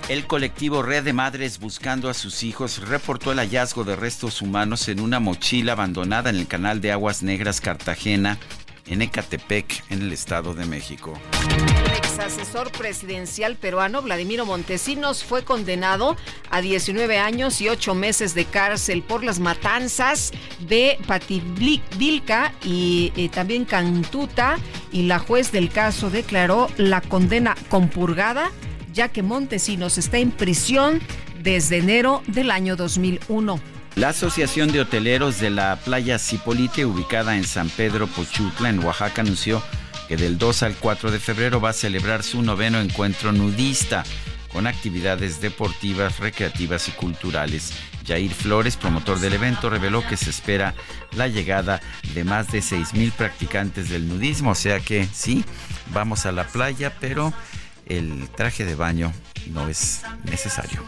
El 0.08 0.26
colectivo 0.26 0.82
Red 0.82 1.04
de 1.04 1.12
Madres 1.12 1.60
Buscando 1.60 2.10
a 2.10 2.14
sus 2.14 2.42
hijos 2.42 2.88
reportó 2.88 3.32
el 3.32 3.38
hallazgo 3.38 3.84
de 3.84 3.94
restos 3.94 4.42
humanos 4.42 4.88
en 4.88 5.00
una 5.00 5.20
mochila 5.20 5.72
abandonada 5.72 6.28
en 6.30 6.36
el 6.36 6.48
canal 6.48 6.80
de 6.80 6.90
Aguas 6.90 7.22
Negras 7.22 7.60
Cartagena, 7.60 8.36
en 8.86 9.00
Ecatepec, 9.00 9.84
en 9.90 10.02
el 10.02 10.12
Estado 10.12 10.54
de 10.54 10.66
México. 10.66 11.14
El 11.48 11.92
ex 11.92 12.18
asesor 12.18 12.72
presidencial 12.72 13.56
peruano 13.56 14.02
Vladimiro 14.02 14.44
Montesinos 14.44 15.22
fue 15.22 15.44
condenado 15.44 16.16
a 16.50 16.60
19 16.60 17.18
años 17.18 17.60
y 17.60 17.68
8 17.68 17.94
meses 17.94 18.34
de 18.34 18.44
cárcel 18.44 19.02
por 19.02 19.22
las 19.22 19.38
matanzas 19.38 20.32
de 20.58 20.98
Pativilca 21.06 22.52
y 22.64 23.12
eh, 23.16 23.28
también 23.28 23.64
Cantuta 23.64 24.58
y 24.90 25.04
la 25.04 25.20
juez 25.20 25.52
del 25.52 25.70
caso 25.70 26.10
declaró 26.10 26.68
la 26.76 27.00
condena 27.00 27.54
compurgada 27.68 28.50
ya 28.92 29.08
que 29.08 29.22
Montesinos 29.22 29.98
está 29.98 30.18
en 30.18 30.30
prisión 30.30 31.00
desde 31.42 31.78
enero 31.78 32.22
del 32.26 32.50
año 32.50 32.76
2001. 32.76 33.60
La 33.96 34.08
Asociación 34.08 34.72
de 34.72 34.80
Hoteleros 34.80 35.38
de 35.38 35.50
la 35.50 35.76
playa 35.76 36.18
Cipolite, 36.18 36.86
ubicada 36.86 37.36
en 37.36 37.44
San 37.44 37.68
Pedro 37.68 38.06
Pochutla, 38.06 38.70
en 38.70 38.82
Oaxaca, 38.82 39.20
anunció 39.20 39.62
que 40.08 40.16
del 40.16 40.38
2 40.38 40.62
al 40.62 40.74
4 40.76 41.10
de 41.10 41.18
febrero 41.18 41.60
va 41.60 41.70
a 41.70 41.74
celebrar 41.74 42.22
su 42.22 42.42
noveno 42.42 42.80
encuentro 42.80 43.32
nudista 43.32 44.04
con 44.52 44.66
actividades 44.66 45.40
deportivas, 45.40 46.18
recreativas 46.20 46.88
y 46.88 46.92
culturales. 46.92 47.72
Jair 48.06 48.32
Flores, 48.32 48.76
promotor 48.76 49.20
del 49.20 49.34
evento, 49.34 49.70
reveló 49.70 50.06
que 50.06 50.16
se 50.16 50.30
espera 50.30 50.74
la 51.12 51.28
llegada 51.28 51.80
de 52.14 52.24
más 52.24 52.50
de 52.50 52.58
6.000 52.58 53.12
practicantes 53.12 53.88
del 53.90 54.08
nudismo, 54.08 54.50
o 54.50 54.54
sea 54.54 54.80
que 54.80 55.06
sí, 55.12 55.44
vamos 55.92 56.26
a 56.26 56.32
la 56.32 56.46
playa, 56.46 56.96
pero 57.00 57.32
el 57.86 58.28
traje 58.30 58.64
de 58.64 58.74
baño 58.74 59.12
no 59.50 59.68
es 59.68 60.02
necesario. 60.24 60.82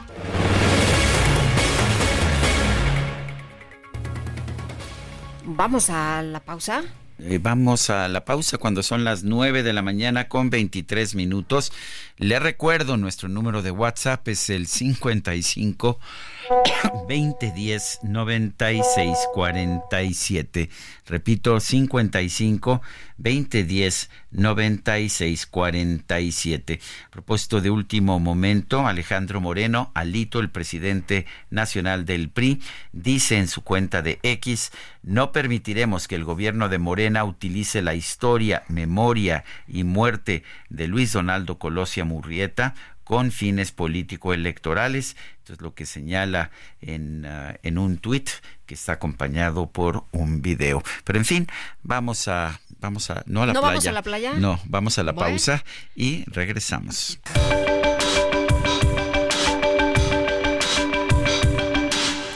Vamos 5.47 5.91
a 5.91 6.23
la 6.23 6.41
pausa. 6.41 6.83
Eh, 7.19 7.39
vamos 7.41 7.91
a 7.91 8.09
la 8.09 8.25
pausa 8.25 8.59
cuando 8.59 8.83
son 8.83 9.05
las 9.05 9.23
9 9.23 9.63
de 9.63 9.73
la 9.73 9.83
mañana 9.83 10.29
con 10.29 10.51
23 10.51 11.15
minutos. 11.15 11.73
Le 12.17 12.39
recuerdo, 12.41 12.97
nuestro 12.97 13.29
número 13.29 13.63
de 13.63 13.71
WhatsApp 13.71 14.27
es 14.29 14.51
el 14.51 14.67
55 14.67 16.01
2010 16.49 18.01
96 18.03 19.19
47. 19.33 20.71
Repito, 21.07 21.61
55 21.61 22.83
2010 23.17 24.11
96 24.31 25.47
47. 25.47 26.81
Propósito 27.11 27.61
de 27.61 27.71
último 27.71 28.19
momento, 28.21 28.87
Alejandro 28.87 29.41
Moreno, 29.41 29.91
Alito, 29.95 30.41
el 30.41 30.51
presidente 30.51 31.27
nacional 31.51 32.05
del 32.05 32.29
PRI, 32.31 32.61
dice 32.93 33.39
en 33.39 33.49
su 33.49 33.63
cuenta 33.63 34.03
de 34.03 34.19
X, 34.23 34.73
no 35.03 35.33
permitiremos 35.33 36.09
que 36.09 36.15
el 36.15 36.25
gobierno 36.25 36.69
de 36.69 36.79
Morena 36.79 37.25
utilice 37.25 37.83
la 37.83 37.95
historia, 37.95 38.65
memoria 38.69 39.45
y 39.69 39.85
muerte 39.85 40.43
de 40.71 40.89
Luis 40.89 41.13
Donaldo 41.13 41.59
Colosio 41.59 42.05
Murrieta 42.05 42.75
con 43.05 43.31
fines 43.31 43.73
político-electorales. 43.73 45.17
Esto 45.39 45.53
es 45.53 45.61
lo 45.61 45.75
que 45.75 45.87
señala 45.87 46.51
en, 46.81 47.27
ah, 47.27 47.57
en 47.63 47.79
un 47.79 47.99
tuit 47.99 48.31
que 48.67 48.75
está 48.75 48.93
acompañado 48.93 49.71
por 49.71 50.05
un 50.11 50.43
video. 50.43 50.83
Pero 51.05 51.19
en 51.19 51.25
fin, 51.25 51.47
vamos 51.83 52.29
a, 52.29 52.61
vamos 52.81 53.11
a, 53.11 53.23
no 53.27 53.43
a 53.43 53.47
la 53.47 53.53
¿No 53.53 53.61
playa. 53.61 53.73
vamos 53.73 53.87
a 53.87 53.93
la 53.93 54.03
playa? 54.03 54.35
No, 54.35 54.61
vamos 54.65 54.99
a 54.99 55.03
la 55.03 55.15
pausa 55.15 55.65
y 55.95 56.25
regresamos. 56.31 57.21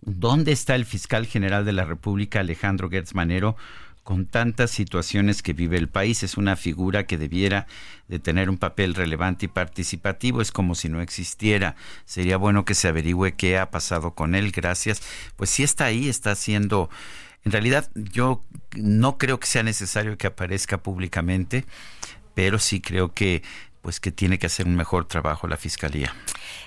¿Dónde 0.02 0.52
está 0.52 0.76
el 0.76 0.86
fiscal 0.86 1.26
general 1.26 1.64
de 1.64 1.72
la 1.72 1.84
República, 1.84 2.40
Alejandro 2.40 2.88
Gertz 2.88 3.14
Manero, 3.14 3.56
con 4.02 4.26
tantas 4.26 4.70
situaciones 4.70 5.42
que 5.42 5.52
vive 5.52 5.76
el 5.76 5.88
país? 5.88 6.22
Es 6.22 6.36
una 6.36 6.56
figura 6.56 7.06
que 7.06 7.18
debiera 7.18 7.66
de 8.08 8.18
tener 8.18 8.50
un 8.50 8.58
papel 8.58 8.94
relevante 8.94 9.46
y 9.46 9.48
participativo. 9.48 10.40
Es 10.40 10.52
como 10.52 10.74
si 10.74 10.88
no 10.88 11.00
existiera. 11.00 11.76
Sería 12.04 12.36
bueno 12.36 12.64
que 12.64 12.74
se 12.74 12.88
averigüe 12.88 13.34
qué 13.34 13.58
ha 13.58 13.70
pasado 13.70 14.14
con 14.14 14.34
él. 14.34 14.50
Gracias. 14.52 15.02
Pues 15.36 15.50
sí 15.50 15.62
está 15.62 15.86
ahí, 15.86 16.08
está 16.08 16.32
haciendo... 16.32 16.90
En 17.42 17.52
realidad 17.52 17.90
yo 17.94 18.44
no 18.76 19.16
creo 19.16 19.40
que 19.40 19.46
sea 19.46 19.62
necesario 19.62 20.18
que 20.18 20.26
aparezca 20.26 20.82
públicamente, 20.82 21.64
pero 22.34 22.58
sí 22.58 22.80
creo 22.80 23.14
que 23.14 23.42
pues 23.82 24.00
que 24.00 24.12
tiene 24.12 24.38
que 24.38 24.46
hacer 24.46 24.66
un 24.66 24.76
mejor 24.76 25.06
trabajo 25.06 25.46
la 25.48 25.56
fiscalía. 25.56 26.14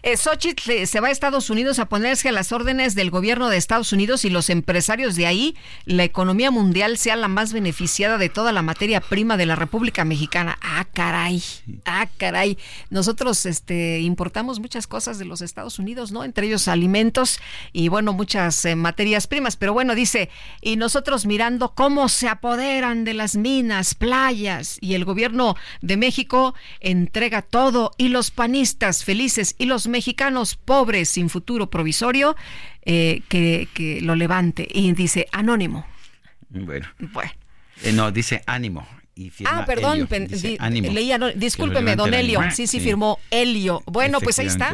Eh, 0.02 0.18
Xochitl 0.18 0.72
eh, 0.72 0.86
se 0.88 1.00
va 1.00 1.10
a 1.10 1.12
Estados 1.12 1.50
Unidos 1.50 1.80
a 1.80 1.88
ponerse 1.88 2.30
a 2.30 2.32
las 2.32 2.52
órdenes 2.52 2.96
del 2.96 3.10
gobierno 3.10 3.50
de 3.50 3.58
Estados 3.58 3.94
Unidos 3.94 4.26
y 4.26 4.30
los 4.30 4.50
empresarios 4.50 5.16
de 5.16 5.28
ahí, 5.28 5.56
la 5.86 6.04
economía 6.04 6.52
mundial 6.52 6.98
sea 6.98 7.16
la 7.16 7.28
más 7.28 7.54
beneficiada 7.54 8.18
de 8.18 8.30
toda 8.30 8.52
la 8.52 8.62
materia 8.62 9.00
prima 9.00 9.38
de 9.38 9.46
la 9.46 9.56
República 9.56 10.04
Mexicana. 10.06 10.58
Ah, 10.62 10.86
caray, 10.94 11.42
ah, 11.86 12.08
caray. 12.18 12.58
Nosotros 12.90 13.46
este, 13.46 14.00
importamos 14.00 14.60
muchas 14.60 14.88
cosas 14.88 15.20
de 15.20 15.26
los 15.26 15.42
Estados 15.42 15.80
Unidos, 15.80 16.12
¿no? 16.12 16.24
Entre 16.24 16.48
ellos 16.48 16.68
alimentos 16.68 17.40
y, 17.72 17.88
bueno, 17.88 18.14
muchas 18.14 18.66
eh, 18.66 18.76
materias 18.76 19.28
primas. 19.28 19.56
Pero 19.56 19.74
bueno, 19.74 19.96
dice, 19.96 20.30
y 20.62 20.76
nosotros 20.76 21.26
mirando 21.26 21.74
cómo 21.76 22.10
se 22.10 22.28
apoderan 22.28 23.04
de 23.04 23.14
las 23.14 23.36
minas, 23.36 23.96
playas 23.96 24.78
y 24.82 24.96
el 24.96 25.06
gobierno 25.06 25.56
de 25.82 25.98
México 25.98 26.56
entrega 27.04 27.42
todo 27.42 27.92
y 27.98 28.10
los 28.10 28.32
panistas 28.32 29.04
felices 29.04 29.56
y 29.58 29.66
los 29.66 29.88
mexicanos 29.88 30.56
pobres 30.56 31.10
sin 31.10 31.30
futuro 31.30 31.70
provisorio 31.70 32.36
eh, 32.84 33.22
que, 33.30 33.68
que, 33.74 34.02
lo 34.02 34.16
levante. 34.16 34.68
Y 34.72 34.92
dice 34.94 35.28
anónimo. 35.32 35.86
Bueno. 36.50 36.88
Eh, 37.84 37.92
no, 37.92 38.12
dice 38.12 38.42
ánimo. 38.46 38.88
Y 39.16 39.32
ah, 39.46 39.64
perdón, 39.68 40.08
dice, 40.28 40.58
ánimo, 40.60 40.92
leía, 40.92 41.20
discúlpeme, 41.36 41.96
don 41.96 42.14
Helio. 42.14 42.42
Sí, 42.52 42.66
sí, 42.66 42.80
firmó 42.80 43.20
Helio. 43.30 43.84
Bueno, 43.86 44.20
pues 44.20 44.40
ahí 44.40 44.48
está. 44.48 44.74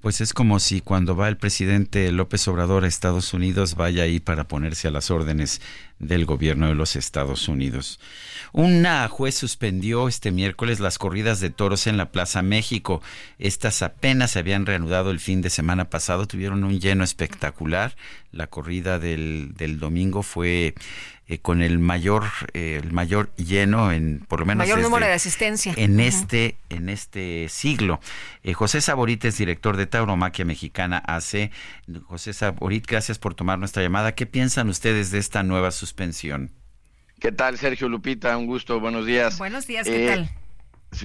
Pues 0.00 0.20
es 0.20 0.32
como 0.32 0.60
si 0.60 0.80
cuando 0.80 1.16
va 1.16 1.28
el 1.28 1.36
presidente 1.36 2.10
López 2.12 2.46
Obrador 2.48 2.84
a 2.84 2.88
Estados 2.88 3.34
Unidos 3.34 3.76
vaya 3.76 4.02
ahí 4.02 4.18
para 4.20 4.48
ponerse 4.48 4.88
a 4.88 4.90
las 4.90 5.10
órdenes 5.10 5.60
del 6.02 6.26
gobierno 6.26 6.68
de 6.68 6.74
los 6.74 6.96
Estados 6.96 7.48
Unidos. 7.48 7.98
Una 8.52 9.08
juez 9.08 9.34
suspendió 9.34 10.08
este 10.08 10.30
miércoles 10.30 10.78
las 10.78 10.98
corridas 10.98 11.40
de 11.40 11.48
toros 11.48 11.86
en 11.86 11.96
la 11.96 12.10
Plaza 12.10 12.42
México. 12.42 13.00
Estas 13.38 13.80
apenas 13.80 14.32
se 14.32 14.40
habían 14.40 14.66
reanudado 14.66 15.10
el 15.10 15.20
fin 15.20 15.40
de 15.40 15.48
semana 15.48 15.88
pasado, 15.88 16.26
tuvieron 16.26 16.64
un 16.64 16.78
lleno 16.78 17.04
espectacular. 17.04 17.96
La 18.32 18.48
corrida 18.48 18.98
del, 18.98 19.54
del 19.56 19.78
domingo 19.78 20.22
fue 20.22 20.74
eh, 21.28 21.38
con 21.38 21.62
el 21.62 21.78
mayor 21.78 22.24
eh, 22.52 22.80
el 22.82 22.92
mayor 22.92 23.32
lleno 23.36 23.92
en 23.92 24.24
por 24.26 24.40
lo 24.40 24.46
menos 24.46 24.66
mayor 24.66 24.80
número 24.80 25.06
de 25.06 25.12
asistencia 25.12 25.72
en 25.76 26.00
este 26.00 26.56
en 26.68 26.88
este 26.88 27.46
siglo 27.48 28.00
eh, 28.42 28.54
José 28.54 28.80
Saborit 28.80 29.24
es 29.24 29.38
director 29.38 29.76
de 29.76 29.86
Tauromaquia 29.86 30.44
Mexicana 30.44 31.00
AC 31.06 31.52
José 32.06 32.32
Saborit 32.32 32.86
gracias 32.88 33.20
por 33.20 33.34
tomar 33.34 33.60
nuestra 33.60 33.84
llamada 33.84 34.16
qué 34.16 34.26
piensan 34.26 34.68
ustedes 34.68 35.12
de 35.12 35.20
esta 35.20 35.44
nueva 35.44 35.70
suspensión 35.70 35.91
qué 37.20 37.32
tal 37.32 37.58
Sergio 37.58 37.88
Lupita 37.88 38.36
un 38.36 38.46
gusto 38.46 38.80
buenos 38.80 39.06
días. 39.06 39.38
Buenos 39.38 39.66
días 39.66 39.86
qué 39.86 40.06
tal 40.08 40.30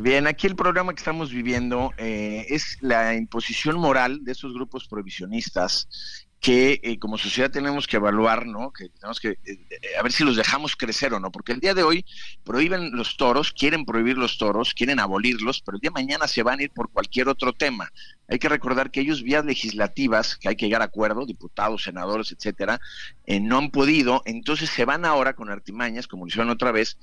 Bien, 0.01 0.27
aquí 0.27 0.47
el 0.47 0.55
programa 0.55 0.93
que 0.93 0.99
estamos 0.99 1.31
viviendo 1.31 1.93
es 1.97 2.77
la 2.81 3.15
imposición 3.15 3.77
moral 3.77 4.23
de 4.23 4.33
esos 4.33 4.53
grupos 4.53 4.87
prohibicionistas 4.87 6.26
que 6.39 6.79
eh, 6.83 6.99
como 6.99 7.17
sociedad 7.17 7.49
tenemos 7.49 7.87
que 7.87 7.97
evaluar, 7.97 8.45
¿no? 8.45 8.71
Que 8.71 8.89
tenemos 8.89 9.19
que 9.19 9.39
eh, 9.45 9.59
a 9.99 10.03
ver 10.03 10.11
si 10.11 10.23
los 10.23 10.35
dejamos 10.35 10.75
crecer 10.75 11.13
o 11.13 11.19
no, 11.19 11.31
porque 11.31 11.51
el 11.51 11.59
día 11.59 11.73
de 11.73 11.83
hoy 11.83 12.05
prohíben 12.43 12.91
los 12.91 13.17
toros, 13.17 13.51
quieren 13.51 13.85
prohibir 13.85 14.17
los 14.17 14.37
toros, 14.37 14.73
quieren 14.73 14.99
abolirlos, 14.99 15.61
pero 15.61 15.77
el 15.77 15.81
día 15.81 15.89
de 15.89 16.01
mañana 16.01 16.27
se 16.27 16.43
van 16.43 16.59
a 16.59 16.63
ir 16.63 16.71
por 16.71 16.89
cualquier 16.89 17.27
otro 17.27 17.53
tema. 17.53 17.91
Hay 18.27 18.39
que 18.39 18.49
recordar 18.49 18.91
que 18.91 18.99
ellos 18.99 19.23
vías 19.23 19.45
legislativas, 19.45 20.37
que 20.37 20.49
hay 20.49 20.55
que 20.55 20.65
llegar 20.65 20.81
a 20.81 20.85
acuerdo, 20.85 21.25
diputados, 21.25 21.83
senadores, 21.83 22.31
etcétera, 22.31 22.79
eh, 23.25 23.39
no 23.39 23.57
han 23.57 23.71
podido, 23.71 24.21
entonces 24.25 24.69
se 24.69 24.85
van 24.85 25.05
ahora 25.05 25.33
con 25.33 25.49
artimañas, 25.49 26.07
como 26.07 26.25
lo 26.25 26.29
hicieron 26.29 26.49
otra 26.49 26.71
vez, 26.71 26.97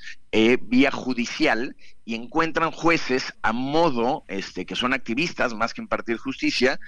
vía 0.63 0.91
judicial 0.91 1.77
y 2.05 2.15
encuentran 2.15 2.71
jueces 2.71 3.35
a 3.43 3.53
modo, 3.53 4.25
este, 4.29 4.67
que 4.67 4.77
son 4.77 4.93
activistas 4.93 5.55
más 5.55 5.73
que 5.73 5.81
impartir 5.81 6.19
justicia 6.19 6.79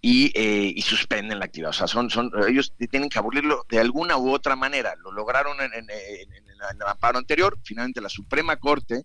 y, 0.00 0.32
y 0.34 0.80
suspenden 0.82 1.38
la 1.38 1.44
actividad. 1.44 1.70
O 1.70 1.74
sea, 1.74 1.86
son, 1.86 2.10
son, 2.10 2.30
ellos 2.48 2.72
tienen 2.90 3.08
que 3.08 3.18
abolirlo 3.18 3.66
de 3.68 3.80
alguna 3.80 4.16
u 4.16 4.32
otra 4.32 4.56
manera. 4.56 4.94
Lo 5.02 5.12
lograron 5.12 5.60
en, 5.60 5.72
en, 5.74 5.90
el 5.90 6.86
amparo 6.86 7.18
anterior, 7.18 7.58
finalmente 7.64 8.00
la 8.00 8.08
Suprema 8.08 8.56
Corte 8.56 9.02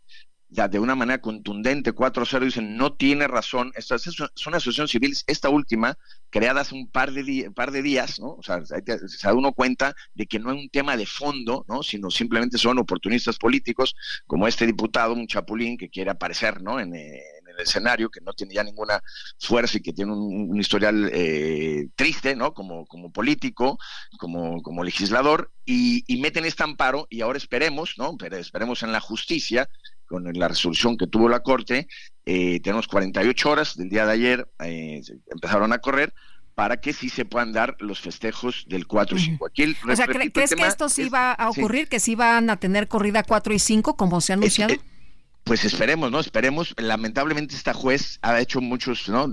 de 0.50 0.80
una 0.80 0.96
manera 0.96 1.20
contundente, 1.20 1.94
4-0, 1.94 2.46
dicen 2.46 2.78
no 2.78 2.94
tiene 2.94 3.28
razón. 3.28 3.72
Esta 3.76 3.96
es 3.96 4.08
una 4.48 4.58
asociación 4.58 4.88
civil, 4.88 5.14
esta 5.28 5.50
última, 5.50 5.98
creada 6.30 6.62
hace 6.62 6.76
un 6.76 6.90
par 6.90 7.12
de, 7.12 7.52
par 7.54 7.72
de 7.72 7.82
días, 7.82 8.20
¿no? 8.20 8.36
O 8.36 8.44
sea, 8.44 8.64
se 8.66 8.82
da 9.28 9.34
uno 9.34 9.52
cuenta 9.52 9.94
de 10.14 10.26
que 10.26 10.40
no 10.40 10.52
es 10.52 10.58
un 10.58 10.70
tema 10.70 10.96
de 10.96 11.06
fondo, 11.06 11.66
¿no? 11.68 11.84
Sino 11.84 12.10
simplemente 12.10 12.58
son 12.58 12.80
oportunistas 12.80 13.38
políticos, 13.38 13.96
como 14.26 14.48
este 14.48 14.66
diputado, 14.66 15.14
un 15.14 15.28
chapulín 15.28 15.78
que 15.78 15.90
quiere 15.90 16.12
aparecer, 16.12 16.62
¿no? 16.62 16.80
En, 16.80 16.96
eh, 16.96 17.22
el 17.58 17.64
escenario, 17.64 18.10
que 18.10 18.22
no 18.22 18.34
tiene 18.34 18.54
ya 18.54 18.64
ninguna 18.64 19.02
fuerza 19.40 19.78
y 19.78 19.82
que 19.82 19.94
tiene 19.94 20.12
un, 20.14 20.58
historial 20.60 21.10
eh, 21.12 21.90
triste, 21.96 22.36
¿no? 22.36 22.54
Como, 22.54 22.86
como 22.86 23.12
político, 23.12 23.80
como, 24.18 24.62
como 24.62 24.84
legislador, 24.84 25.52
y, 25.66 26.04
meten 26.22 26.46
este 26.46 26.64
amparo 26.64 27.08
y 27.10 27.22
ahora 27.22 27.38
esperemos, 27.38 27.96
¿no? 27.98 28.18
Esperemos 28.32 28.84
en 28.84 28.92
la 28.92 29.00
justicia, 29.00 29.70
con 30.08 30.24
la 30.34 30.48
resolución 30.48 30.98
que 30.98 31.08
tuvo 31.08 31.30
la 31.30 31.42
Corte, 31.42 31.88
eh, 32.26 32.60
tenemos 32.62 32.88
48 32.88 33.50
horas 33.50 33.78
del 33.78 33.90
día 33.90 34.06
de 34.06 34.12
ayer, 34.12 34.48
eh, 34.64 35.02
empezaron 35.32 35.74
a 35.74 35.80
correr, 35.80 36.14
para 36.56 36.78
que 36.78 36.92
sí 36.92 37.10
se 37.10 37.24
puedan 37.24 37.54
dar 37.54 37.76
los 37.80 38.00
festejos 38.00 38.66
del 38.68 38.88
4 38.88 39.16
y 39.16 39.20
5. 39.22 39.46
Aquí 39.46 39.76
o 39.88 39.96
sea, 39.96 40.08
¿crees 40.08 40.32
que 40.32 40.66
esto 40.66 40.90
sí 40.90 41.08
va 41.08 41.32
a 41.34 41.52
ocurrir? 41.52 41.88
¿Que 41.88 42.00
sí 42.00 42.16
van 42.16 42.50
a 42.50 42.58
tener 42.58 42.88
corrida 42.88 43.22
4 43.22 43.54
y 43.54 43.60
5 43.60 43.96
como 43.96 44.22
se 44.22 44.34
ha 44.34 44.36
anunciado? 44.38 44.74
Pues 45.48 45.64
esperemos, 45.64 46.12
¿no? 46.12 46.20
Esperemos. 46.20 46.76
Lamentablemente 46.78 47.56
esta 47.56 47.74
juez 47.74 48.20
ha 48.22 48.40
hecho 48.42 48.60
muchos, 48.60 49.08
¿no? 49.08 49.32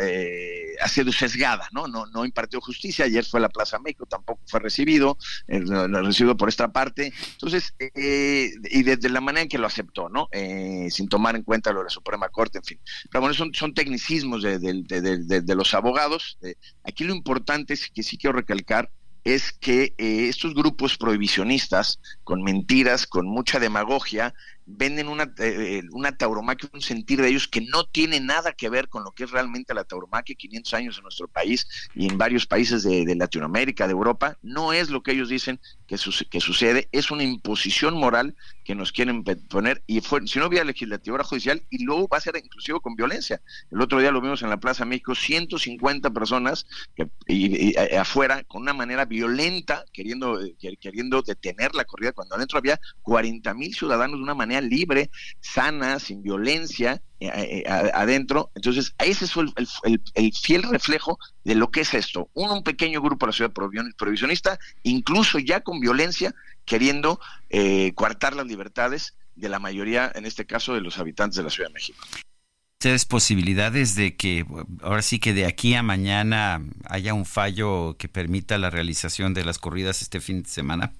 Eh, 0.00 0.74
ha 0.80 0.88
sido 0.88 1.12
sesgada, 1.12 1.68
¿no? 1.72 1.86
¿no? 1.86 2.06
No 2.06 2.24
impartió 2.24 2.62
justicia. 2.62 3.04
Ayer 3.04 3.24
fue 3.24 3.40
a 3.40 3.42
la 3.42 3.50
Plaza 3.50 3.78
México, 3.78 4.06
tampoco 4.06 4.40
fue 4.46 4.60
recibido, 4.60 5.18
eh, 5.48 5.60
recibido 5.60 6.36
por 6.36 6.48
esta 6.48 6.72
parte. 6.72 7.12
Entonces, 7.32 7.74
eh, 7.78 8.50
y 8.70 8.82
desde 8.82 9.10
la 9.10 9.20
manera 9.20 9.42
en 9.42 9.48
que 9.48 9.58
lo 9.58 9.66
aceptó, 9.66 10.08
¿no? 10.08 10.28
Eh, 10.32 10.88
sin 10.90 11.08
tomar 11.08 11.36
en 11.36 11.42
cuenta 11.42 11.72
lo 11.72 11.80
de 11.80 11.84
la 11.84 11.90
Suprema 11.90 12.30
Corte, 12.30 12.58
en 12.58 12.64
fin. 12.64 12.80
Pero 13.10 13.20
bueno, 13.20 13.34
son, 13.34 13.52
son 13.52 13.74
tecnicismos 13.74 14.42
de, 14.42 14.58
de 14.58 15.54
los 15.54 15.74
abogados. 15.74 16.38
aquí 16.84 17.04
lo 17.04 17.14
importante 17.14 17.74
es 17.74 17.90
que 17.90 18.02
sí 18.02 18.16
quiero 18.16 18.36
recalcar 18.36 18.90
es 19.22 19.52
que 19.52 19.92
estos 19.98 20.54
grupos 20.54 20.96
prohibicionistas, 20.96 22.00
con 22.24 22.42
mentiras, 22.42 23.06
con 23.06 23.26
mucha 23.26 23.58
demagogia, 23.58 24.32
venden 24.76 25.08
una, 25.08 25.32
eh, 25.38 25.82
una 25.92 26.16
tauromaquia, 26.16 26.68
un 26.72 26.80
sentir 26.80 27.20
de 27.20 27.28
ellos 27.28 27.48
que 27.48 27.60
no 27.60 27.84
tiene 27.84 28.20
nada 28.20 28.52
que 28.52 28.68
ver 28.68 28.88
con 28.88 29.04
lo 29.04 29.12
que 29.12 29.24
es 29.24 29.30
realmente 29.30 29.74
la 29.74 29.84
tauromaquia, 29.84 30.34
500 30.36 30.74
años 30.74 30.96
en 30.96 31.02
nuestro 31.02 31.28
país 31.28 31.66
y 31.94 32.08
en 32.08 32.18
varios 32.18 32.46
países 32.46 32.82
de, 32.82 33.04
de 33.04 33.14
Latinoamérica, 33.14 33.86
de 33.86 33.92
Europa, 33.92 34.36
no 34.42 34.72
es 34.72 34.90
lo 34.90 35.02
que 35.02 35.12
ellos 35.12 35.28
dicen 35.28 35.60
que, 35.86 35.96
que 36.30 36.40
sucede, 36.40 36.88
es 36.92 37.10
una 37.10 37.24
imposición 37.24 37.94
moral 37.94 38.36
que 38.64 38.74
nos 38.74 38.92
quieren 38.92 39.24
poner, 39.24 39.82
y 39.86 40.00
fue, 40.00 40.24
si 40.26 40.38
no 40.38 40.48
vía 40.48 40.62
legislativa, 40.62 41.14
ahora 41.14 41.24
judicial, 41.24 41.62
y 41.70 41.84
luego 41.84 42.06
va 42.06 42.18
a 42.18 42.20
ser 42.20 42.36
inclusive 42.36 42.78
con 42.80 42.94
violencia. 42.94 43.40
El 43.72 43.80
otro 43.80 43.98
día 43.98 44.12
lo 44.12 44.20
vimos 44.20 44.42
en 44.42 44.50
la 44.50 44.60
Plaza 44.60 44.84
México, 44.84 45.14
150 45.14 46.10
personas 46.10 46.66
que, 46.94 47.08
y, 47.26 47.76
afuera 47.96 48.44
con 48.44 48.62
una 48.62 48.72
manera 48.72 49.04
violenta, 49.04 49.84
queriendo, 49.92 50.40
eh, 50.40 50.54
queriendo 50.80 51.22
detener 51.22 51.74
la 51.74 51.84
corrida, 51.84 52.12
cuando 52.12 52.36
adentro 52.36 52.58
había 52.58 52.80
40 53.02 53.52
mil 53.54 53.74
ciudadanos 53.74 54.18
de 54.18 54.22
una 54.22 54.34
manera 54.34 54.59
libre, 54.60 55.10
sana, 55.40 55.98
sin 55.98 56.22
violencia 56.22 57.02
eh, 57.20 57.28
eh, 57.28 57.64
adentro. 57.68 58.50
Entonces, 58.54 58.94
ese 58.98 59.26
es 59.26 59.36
el, 59.36 60.00
el, 60.14 60.32
fiel 60.32 60.62
reflejo 60.62 61.18
de 61.44 61.54
lo 61.54 61.70
que 61.70 61.82
es 61.82 61.94
esto. 61.94 62.30
Un, 62.34 62.62
pequeño 62.62 63.02
grupo 63.02 63.26
de 63.26 63.30
la 63.30 63.36
ciudad 63.36 63.52
provisionista, 63.52 64.58
incluso 64.82 65.38
ya 65.38 65.60
con 65.60 65.80
violencia, 65.80 66.34
queriendo 66.64 67.20
eh, 67.50 67.92
coartar 67.94 68.34
las 68.34 68.46
libertades 68.46 69.14
de 69.36 69.48
la 69.48 69.58
mayoría, 69.58 70.10
en 70.14 70.24
este 70.24 70.46
caso, 70.46 70.74
de 70.74 70.80
los 70.80 70.98
habitantes 70.98 71.36
de 71.36 71.42
la 71.42 71.50
Ciudad 71.50 71.68
de 71.68 71.74
México. 71.74 71.98
¿Tienes 72.78 73.04
posibilidades 73.04 73.94
de 73.94 74.16
que 74.16 74.46
ahora 74.82 75.02
sí 75.02 75.18
que 75.18 75.34
de 75.34 75.44
aquí 75.44 75.74
a 75.74 75.82
mañana 75.82 76.62
haya 76.86 77.12
un 77.12 77.26
fallo 77.26 77.96
que 77.98 78.08
permita 78.08 78.56
la 78.56 78.70
realización 78.70 79.34
de 79.34 79.44
las 79.44 79.58
corridas 79.58 80.00
este 80.00 80.20
fin 80.22 80.42
de 80.42 80.48
semana? 80.48 80.92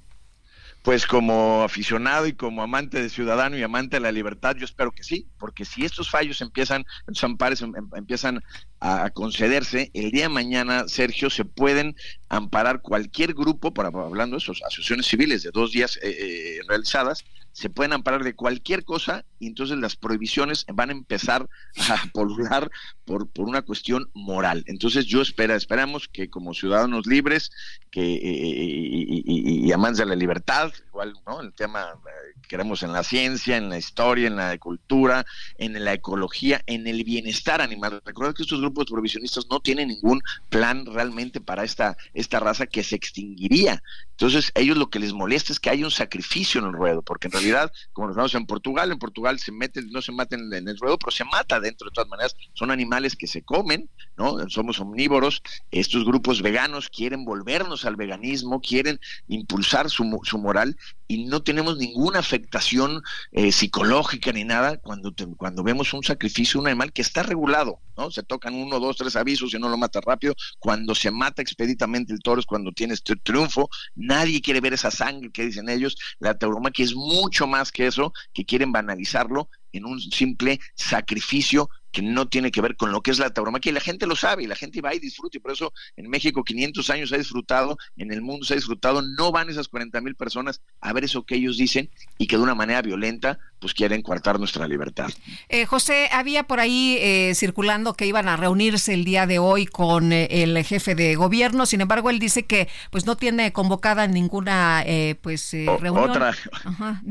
Pues 0.82 1.06
como 1.06 1.62
aficionado 1.62 2.26
y 2.26 2.32
como 2.32 2.62
amante 2.62 3.02
de 3.02 3.10
ciudadano 3.10 3.58
y 3.58 3.62
amante 3.62 3.96
de 3.96 4.00
la 4.00 4.12
libertad, 4.12 4.56
yo 4.56 4.64
espero 4.64 4.92
que 4.92 5.02
sí, 5.02 5.26
porque 5.38 5.66
si 5.66 5.84
estos 5.84 6.08
fallos 6.08 6.40
empiezan, 6.40 6.86
estos 7.06 7.22
ampares 7.24 7.60
em, 7.60 7.74
em, 7.76 7.88
empiezan 7.96 8.42
a 8.80 9.10
concederse, 9.10 9.90
el 9.92 10.10
día 10.10 10.22
de 10.22 10.28
mañana, 10.30 10.88
Sergio, 10.88 11.28
se 11.28 11.44
pueden 11.44 11.96
amparar 12.30 12.80
cualquier 12.80 13.34
grupo, 13.34 13.74
para, 13.74 13.88
hablando 13.88 14.36
de 14.36 14.38
esos, 14.38 14.62
asociaciones 14.62 15.06
civiles 15.06 15.42
de 15.42 15.50
dos 15.52 15.72
días 15.72 15.98
eh, 16.02 16.16
eh, 16.18 16.60
realizadas, 16.66 17.24
se 17.60 17.68
pueden 17.68 17.92
amparar 17.92 18.24
de 18.24 18.34
cualquier 18.34 18.84
cosa 18.84 19.26
y 19.38 19.46
entonces 19.46 19.76
las 19.76 19.94
prohibiciones 19.94 20.64
van 20.72 20.88
a 20.88 20.92
empezar 20.92 21.46
a 21.90 22.06
polular 22.14 22.70
por, 23.04 23.28
por 23.28 23.46
una 23.46 23.60
cuestión 23.60 24.10
moral. 24.14 24.64
Entonces 24.66 25.04
yo 25.04 25.20
espera, 25.20 25.56
esperamos 25.56 26.08
que 26.08 26.30
como 26.30 26.54
ciudadanos 26.54 27.06
libres 27.06 27.50
que 27.90 28.00
y, 28.02 29.66
y, 29.66 29.72
amantes 29.72 29.98
de 29.98 30.06
la 30.06 30.16
libertad, 30.16 30.72
igual, 30.86 31.12
¿no? 31.26 31.42
El 31.42 31.52
tema 31.52 31.82
eh, 31.82 32.40
queremos 32.48 32.82
en 32.82 32.92
la 32.92 33.02
ciencia, 33.02 33.56
en 33.56 33.68
la 33.68 33.76
historia, 33.76 34.28
en 34.28 34.36
la 34.36 34.56
cultura, 34.56 35.26
en 35.58 35.84
la 35.84 35.92
ecología, 35.92 36.62
en 36.66 36.86
el 36.86 37.04
bienestar 37.04 37.60
animal. 37.60 38.00
Recuerda 38.04 38.32
que 38.32 38.42
estos 38.42 38.60
grupos 38.60 38.86
provisionistas 38.86 39.46
no 39.50 39.60
tienen 39.60 39.88
ningún 39.88 40.22
plan 40.48 40.86
realmente 40.86 41.40
para 41.40 41.64
esta, 41.64 41.96
esta 42.14 42.40
raza 42.40 42.66
que 42.66 42.82
se 42.82 42.96
extinguiría. 42.96 43.82
Entonces, 44.12 44.52
ellos 44.54 44.76
lo 44.76 44.90
que 44.90 44.98
les 44.98 45.12
molesta 45.12 45.52
es 45.52 45.58
que 45.58 45.70
haya 45.70 45.84
un 45.84 45.90
sacrificio 45.90 46.60
en 46.60 46.68
el 46.68 46.72
ruedo, 46.74 47.02
porque 47.02 47.28
en 47.28 47.32
realidad, 47.32 47.49
como 47.92 48.08
nos 48.08 48.16
vemos 48.16 48.34
en 48.34 48.46
Portugal, 48.46 48.92
en 48.92 48.98
Portugal 48.98 49.38
se 49.38 49.52
mete, 49.52 49.82
no 49.82 50.02
se 50.02 50.12
maten 50.12 50.52
en 50.52 50.68
el 50.68 50.78
ruedo, 50.78 50.98
pero 50.98 51.10
se 51.10 51.24
mata 51.24 51.60
dentro 51.60 51.88
de 51.88 51.94
todas 51.94 52.08
maneras. 52.08 52.36
Son 52.54 52.70
animales 52.70 53.16
que 53.16 53.26
se 53.26 53.42
comen, 53.42 53.88
¿no? 54.16 54.48
Somos 54.48 54.80
omnívoros. 54.80 55.42
Estos 55.70 56.04
grupos 56.04 56.42
veganos 56.42 56.88
quieren 56.88 57.24
volvernos 57.24 57.84
al 57.84 57.96
veganismo, 57.96 58.60
quieren 58.60 59.00
impulsar 59.28 59.90
su, 59.90 60.20
su 60.24 60.38
moral 60.38 60.76
y 61.08 61.24
no 61.24 61.42
tenemos 61.42 61.76
ninguna 61.76 62.20
afectación 62.20 63.02
eh, 63.32 63.50
psicológica 63.50 64.32
ni 64.32 64.44
nada 64.44 64.76
cuando, 64.76 65.12
cuando 65.36 65.64
vemos 65.64 65.92
un 65.92 66.04
sacrificio 66.04 66.58
de 66.58 66.62
un 66.62 66.68
animal 66.68 66.92
que 66.92 67.02
está 67.02 67.24
regulado, 67.24 67.80
¿no? 67.96 68.10
Se 68.12 68.22
tocan 68.22 68.54
uno, 68.54 68.78
dos, 68.78 68.96
tres 68.96 69.16
avisos 69.16 69.52
y 69.52 69.58
no 69.58 69.68
lo 69.68 69.76
mata 69.76 70.00
rápido. 70.00 70.34
Cuando 70.60 70.94
se 70.94 71.10
mata 71.10 71.42
expeditamente 71.42 72.12
el 72.12 72.20
toro 72.20 72.40
es 72.40 72.46
cuando 72.46 72.70
tienes 72.72 73.02
triunfo 73.02 73.68
Nadie 73.94 74.40
quiere 74.40 74.60
ver 74.60 74.72
esa 74.72 74.90
sangre 74.90 75.30
que 75.30 75.44
dicen 75.44 75.68
ellos. 75.68 75.96
La 76.18 76.38
tauromaquia 76.38 76.84
es 76.84 76.94
mucho 77.30 77.46
más 77.46 77.70
que 77.70 77.86
eso, 77.86 78.12
que 78.34 78.44
quieren 78.44 78.72
banalizarlo 78.72 79.50
en 79.70 79.84
un 79.84 80.00
simple 80.00 80.58
sacrificio 80.74 81.70
que 81.92 82.02
no 82.02 82.28
tiene 82.28 82.50
que 82.50 82.60
ver 82.60 82.76
con 82.76 82.92
lo 82.92 83.02
que 83.02 83.10
es 83.10 83.18
la 83.18 83.30
tauromaquia 83.30 83.70
y 83.70 83.74
la 83.74 83.80
gente 83.80 84.06
lo 84.06 84.16
sabe 84.16 84.44
y 84.44 84.46
la 84.46 84.56
gente 84.56 84.80
va 84.80 84.94
y 84.94 84.98
disfruta 84.98 85.36
y 85.36 85.40
por 85.40 85.52
eso 85.52 85.72
en 85.96 86.08
México 86.08 86.44
500 86.44 86.90
años 86.90 87.12
ha 87.12 87.16
disfrutado, 87.16 87.78
en 87.96 88.12
el 88.12 88.22
mundo 88.22 88.44
se 88.44 88.54
ha 88.54 88.56
disfrutado, 88.56 89.02
no 89.02 89.32
van 89.32 89.50
esas 89.50 89.68
40 89.68 90.00
mil 90.00 90.14
personas 90.14 90.60
a 90.80 90.92
ver 90.92 91.04
eso 91.04 91.24
que 91.24 91.36
ellos 91.36 91.56
dicen 91.56 91.90
y 92.18 92.26
que 92.26 92.36
de 92.36 92.42
una 92.42 92.54
manera 92.54 92.82
violenta 92.82 93.38
pues 93.58 93.74
quieren 93.74 94.02
coartar 94.02 94.38
nuestra 94.38 94.66
libertad. 94.66 95.10
Eh, 95.48 95.66
José, 95.66 96.08
había 96.12 96.44
por 96.44 96.60
ahí 96.60 96.96
eh, 97.00 97.32
circulando 97.34 97.94
que 97.94 98.06
iban 98.06 98.28
a 98.28 98.36
reunirse 98.36 98.94
el 98.94 99.04
día 99.04 99.26
de 99.26 99.38
hoy 99.38 99.66
con 99.66 100.12
eh, 100.12 100.26
el 100.30 100.64
jefe 100.64 100.94
de 100.94 101.14
gobierno, 101.14 101.66
sin 101.66 101.82
embargo 101.82 102.10
él 102.10 102.18
dice 102.18 102.46
que 102.46 102.68
pues 102.90 103.04
no 103.04 103.16
tiene 103.16 103.52
convocada 103.52 104.06
ninguna 104.06 104.84
pues 105.20 105.52
reunión. 105.52 106.10
Otra, 106.10 106.34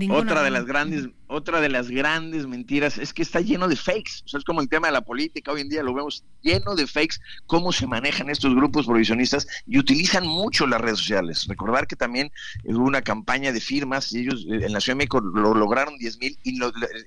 otra 0.09 0.43
de 0.43 0.49
las 0.49 0.65
grandes 0.65 1.09
otra 1.29 1.61
de 1.61 1.69
las 1.69 1.89
grandes 1.89 2.47
mentiras 2.47 2.97
es 2.97 3.13
que 3.13 3.21
está 3.21 3.39
lleno 3.39 3.67
de 3.67 3.75
fakes. 3.75 4.23
O 4.25 4.27
sea, 4.27 4.39
es 4.39 4.43
como 4.43 4.61
el 4.61 4.67
tema 4.67 4.87
de 4.87 4.93
la 4.93 5.01
política. 5.01 5.51
Hoy 5.51 5.61
en 5.61 5.69
día 5.69 5.83
lo 5.83 5.93
vemos 5.93 6.23
lleno 6.41 6.75
de 6.75 6.87
fakes, 6.87 7.17
cómo 7.45 7.71
se 7.71 7.85
manejan 7.85 8.29
estos 8.29 8.55
grupos 8.55 8.87
provisionistas 8.87 9.47
y 9.67 9.77
utilizan 9.77 10.25
mucho 10.25 10.65
las 10.65 10.81
redes 10.81 10.97
sociales. 10.97 11.45
Recordar 11.47 11.85
que 11.85 11.95
también 11.95 12.31
hubo 12.65 12.83
una 12.83 13.03
campaña 13.03 13.51
de 13.51 13.61
firmas 13.61 14.11
y 14.11 14.21
ellos 14.21 14.45
en 14.49 14.73
la 14.73 14.81
Ciudad 14.81 14.95
de 14.95 14.97
México 14.97 15.21
lo 15.21 15.53
lograron 15.53 15.99
10 15.99 16.17
mil 16.17 16.37
y, 16.43 16.59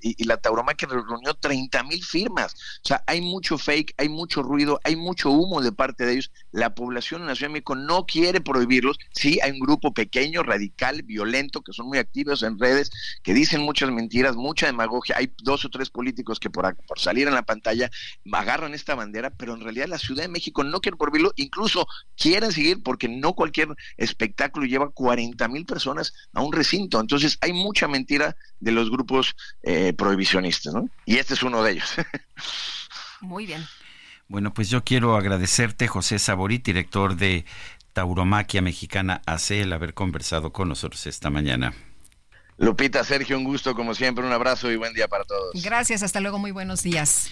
y, 0.02 0.24
la 0.24 0.36
tauromaquia 0.36 0.86
reunió 0.86 1.34
30 1.34 1.82
mil 1.82 2.04
firmas. 2.04 2.54
O 2.84 2.86
sea, 2.86 3.02
hay 3.08 3.20
mucho 3.20 3.58
fake, 3.58 3.94
hay 3.98 4.08
mucho 4.08 4.44
ruido, 4.44 4.80
hay 4.84 4.94
mucho 4.94 5.30
humo 5.30 5.60
de 5.60 5.72
parte 5.72 6.06
de 6.06 6.12
ellos. 6.12 6.30
La 6.52 6.76
población 6.76 7.22
en 7.22 7.26
la 7.26 7.34
Ciudad 7.34 7.48
de 7.48 7.54
México 7.54 7.74
no 7.74 8.06
quiere 8.06 8.40
prohibirlos. 8.40 8.98
Sí, 9.10 9.40
hay 9.42 9.50
un 9.50 9.58
grupo 9.58 9.92
pequeño, 9.92 10.44
radical, 10.44 11.02
violento, 11.02 11.62
que 11.62 11.72
son 11.72 11.88
muy 11.88 11.98
activos 11.98 12.44
en 12.44 12.56
redes, 12.60 12.92
que 13.24 13.34
dicen 13.34 13.62
muchas 13.62 13.90
mentiras, 13.90 14.11
mucha 14.34 14.66
demagogia. 14.66 15.16
Hay 15.16 15.32
dos 15.42 15.64
o 15.64 15.70
tres 15.70 15.90
políticos 15.90 16.38
que 16.38 16.50
por, 16.50 16.76
por 16.86 16.98
salir 16.98 17.28
en 17.28 17.34
la 17.34 17.42
pantalla 17.42 17.90
agarran 18.32 18.74
esta 18.74 18.94
bandera, 18.94 19.30
pero 19.30 19.54
en 19.54 19.60
realidad 19.60 19.86
la 19.88 19.98
Ciudad 19.98 20.22
de 20.22 20.28
México 20.28 20.64
no 20.64 20.80
quiere 20.80 20.96
prohibirlo, 20.96 21.32
incluso 21.36 21.86
quieren 22.16 22.52
seguir 22.52 22.82
porque 22.82 23.08
no 23.08 23.34
cualquier 23.34 23.68
espectáculo 23.96 24.66
lleva 24.66 24.90
40 24.90 25.48
mil 25.48 25.64
personas 25.64 26.12
a 26.32 26.42
un 26.42 26.52
recinto. 26.52 27.00
Entonces 27.00 27.38
hay 27.40 27.52
mucha 27.52 27.88
mentira 27.88 28.36
de 28.60 28.72
los 28.72 28.90
grupos 28.90 29.34
eh, 29.62 29.92
prohibicionistas, 29.92 30.74
¿no? 30.74 30.88
Y 31.06 31.16
este 31.16 31.34
es 31.34 31.42
uno 31.42 31.62
de 31.62 31.72
ellos. 31.72 31.94
Muy 33.20 33.46
bien. 33.46 33.64
Bueno, 34.28 34.54
pues 34.54 34.70
yo 34.70 34.82
quiero 34.82 35.16
agradecerte, 35.16 35.88
José 35.88 36.18
Saborit, 36.18 36.64
director 36.64 37.16
de 37.16 37.44
Tauromaquia 37.92 38.62
Mexicana 38.62 39.20
AC, 39.26 39.50
el 39.52 39.72
haber 39.72 39.94
conversado 39.94 40.52
con 40.52 40.68
nosotros 40.68 41.06
esta 41.06 41.28
mañana. 41.28 41.74
Lupita, 42.62 43.02
Sergio, 43.02 43.36
un 43.36 43.42
gusto 43.42 43.74
como 43.74 43.92
siempre, 43.92 44.24
un 44.24 44.30
abrazo 44.30 44.70
y 44.70 44.76
buen 44.76 44.94
día 44.94 45.08
para 45.08 45.24
todos. 45.24 45.60
Gracias, 45.64 46.04
hasta 46.04 46.20
luego, 46.20 46.38
muy 46.38 46.52
buenos 46.52 46.84
días. 46.84 47.28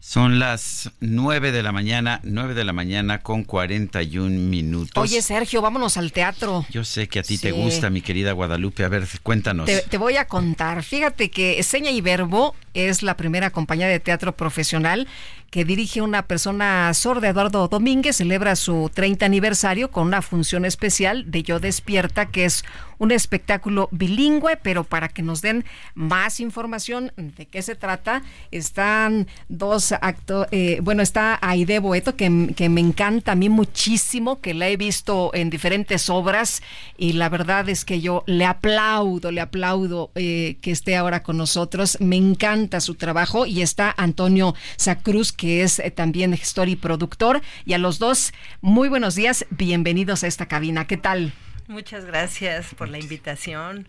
Son 0.00 0.38
las 0.38 0.90
9 1.00 1.50
de 1.50 1.62
la 1.62 1.72
mañana, 1.72 2.20
9 2.24 2.52
de 2.52 2.64
la 2.64 2.74
mañana 2.74 3.22
con 3.22 3.44
41 3.44 4.28
minutos. 4.28 5.02
Oye, 5.02 5.22
Sergio, 5.22 5.62
vámonos 5.62 5.96
al 5.96 6.12
teatro. 6.12 6.66
Yo 6.70 6.84
sé 6.84 7.08
que 7.08 7.20
a 7.20 7.22
ti 7.22 7.38
te 7.38 7.52
gusta, 7.52 7.88
mi 7.88 8.02
querida 8.02 8.32
Guadalupe. 8.32 8.84
A 8.84 8.88
ver, 8.88 9.08
cuéntanos. 9.22 9.64
Te, 9.64 9.80
te, 9.80 9.96
voy 9.96 10.18
a 10.18 10.26
contar. 10.26 10.82
Fíjate 10.82 11.30
que 11.30 11.62
Seña 11.62 11.90
y 11.90 12.02
Verbo 12.02 12.54
es 12.74 13.02
la 13.02 13.16
primera 13.16 13.50
compañía 13.50 13.88
de 13.88 14.00
teatro 14.00 14.36
profesional 14.36 15.08
que 15.50 15.64
dirige 15.64 16.00
una 16.00 16.26
persona 16.26 16.94
sorda, 16.94 17.28
Eduardo 17.28 17.66
Domínguez, 17.66 18.16
celebra 18.16 18.54
su 18.54 18.90
30 18.94 19.26
aniversario 19.26 19.90
con 19.90 20.06
una 20.06 20.22
función 20.22 20.64
especial 20.64 21.28
de 21.28 21.42
Yo 21.42 21.58
Despierta, 21.58 22.26
que 22.26 22.44
es 22.44 22.64
un 22.98 23.10
espectáculo 23.10 23.88
bilingüe, 23.90 24.58
pero 24.62 24.84
para 24.84 25.08
que 25.08 25.22
nos 25.22 25.40
den 25.40 25.64
más 25.94 26.38
información 26.38 27.12
de 27.16 27.46
qué 27.46 27.62
se 27.62 27.74
trata, 27.74 28.22
están 28.50 29.26
dos 29.48 29.92
actos, 29.92 30.46
eh, 30.52 30.78
bueno, 30.82 31.02
está 31.02 31.38
Aide 31.40 31.78
Boeto, 31.78 32.14
que, 32.14 32.52
que, 32.54 32.68
me 32.68 32.82
encanta 32.82 33.32
a 33.32 33.34
mí 33.34 33.48
muchísimo, 33.48 34.40
que 34.40 34.52
la 34.54 34.68
he 34.68 34.76
visto 34.76 35.30
en 35.34 35.48
diferentes 35.48 36.10
obras 36.10 36.62
y 36.98 37.14
la 37.14 37.30
verdad 37.30 37.68
es 37.70 37.86
que 37.86 38.02
yo 38.02 38.22
le 38.26 38.44
aplaudo, 38.44 39.32
le 39.32 39.40
aplaudo 39.40 40.10
eh, 40.14 40.58
que 40.60 40.70
esté 40.70 40.94
ahora 40.96 41.22
con 41.22 41.38
nosotros, 41.38 41.96
me 42.00 42.16
encanta 42.16 42.59
su 42.80 42.94
trabajo 42.94 43.46
y 43.46 43.62
está 43.62 43.94
Antonio 43.96 44.54
Sacruz, 44.76 45.32
que 45.32 45.62
es 45.62 45.78
eh, 45.78 45.90
también 45.90 46.36
gestor 46.36 46.68
y 46.68 46.76
productor. 46.76 47.40
Y 47.64 47.72
a 47.72 47.78
los 47.78 47.98
dos, 47.98 48.32
muy 48.60 48.88
buenos 48.88 49.14
días, 49.14 49.46
bienvenidos 49.50 50.24
a 50.24 50.26
esta 50.26 50.46
cabina. 50.46 50.86
¿Qué 50.86 50.96
tal? 50.96 51.32
Muchas 51.68 52.04
gracias 52.04 52.74
por 52.74 52.88
la 52.88 52.98
invitación. 52.98 53.88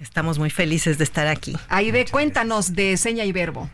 Estamos 0.00 0.38
muy 0.38 0.50
felices 0.50 0.98
de 0.98 1.04
estar 1.04 1.26
aquí. 1.26 1.56
Aide, 1.68 2.06
cuéntanos 2.06 2.74
de 2.74 2.96
Seña 2.96 3.24
y 3.24 3.32
Verbo. 3.32 3.68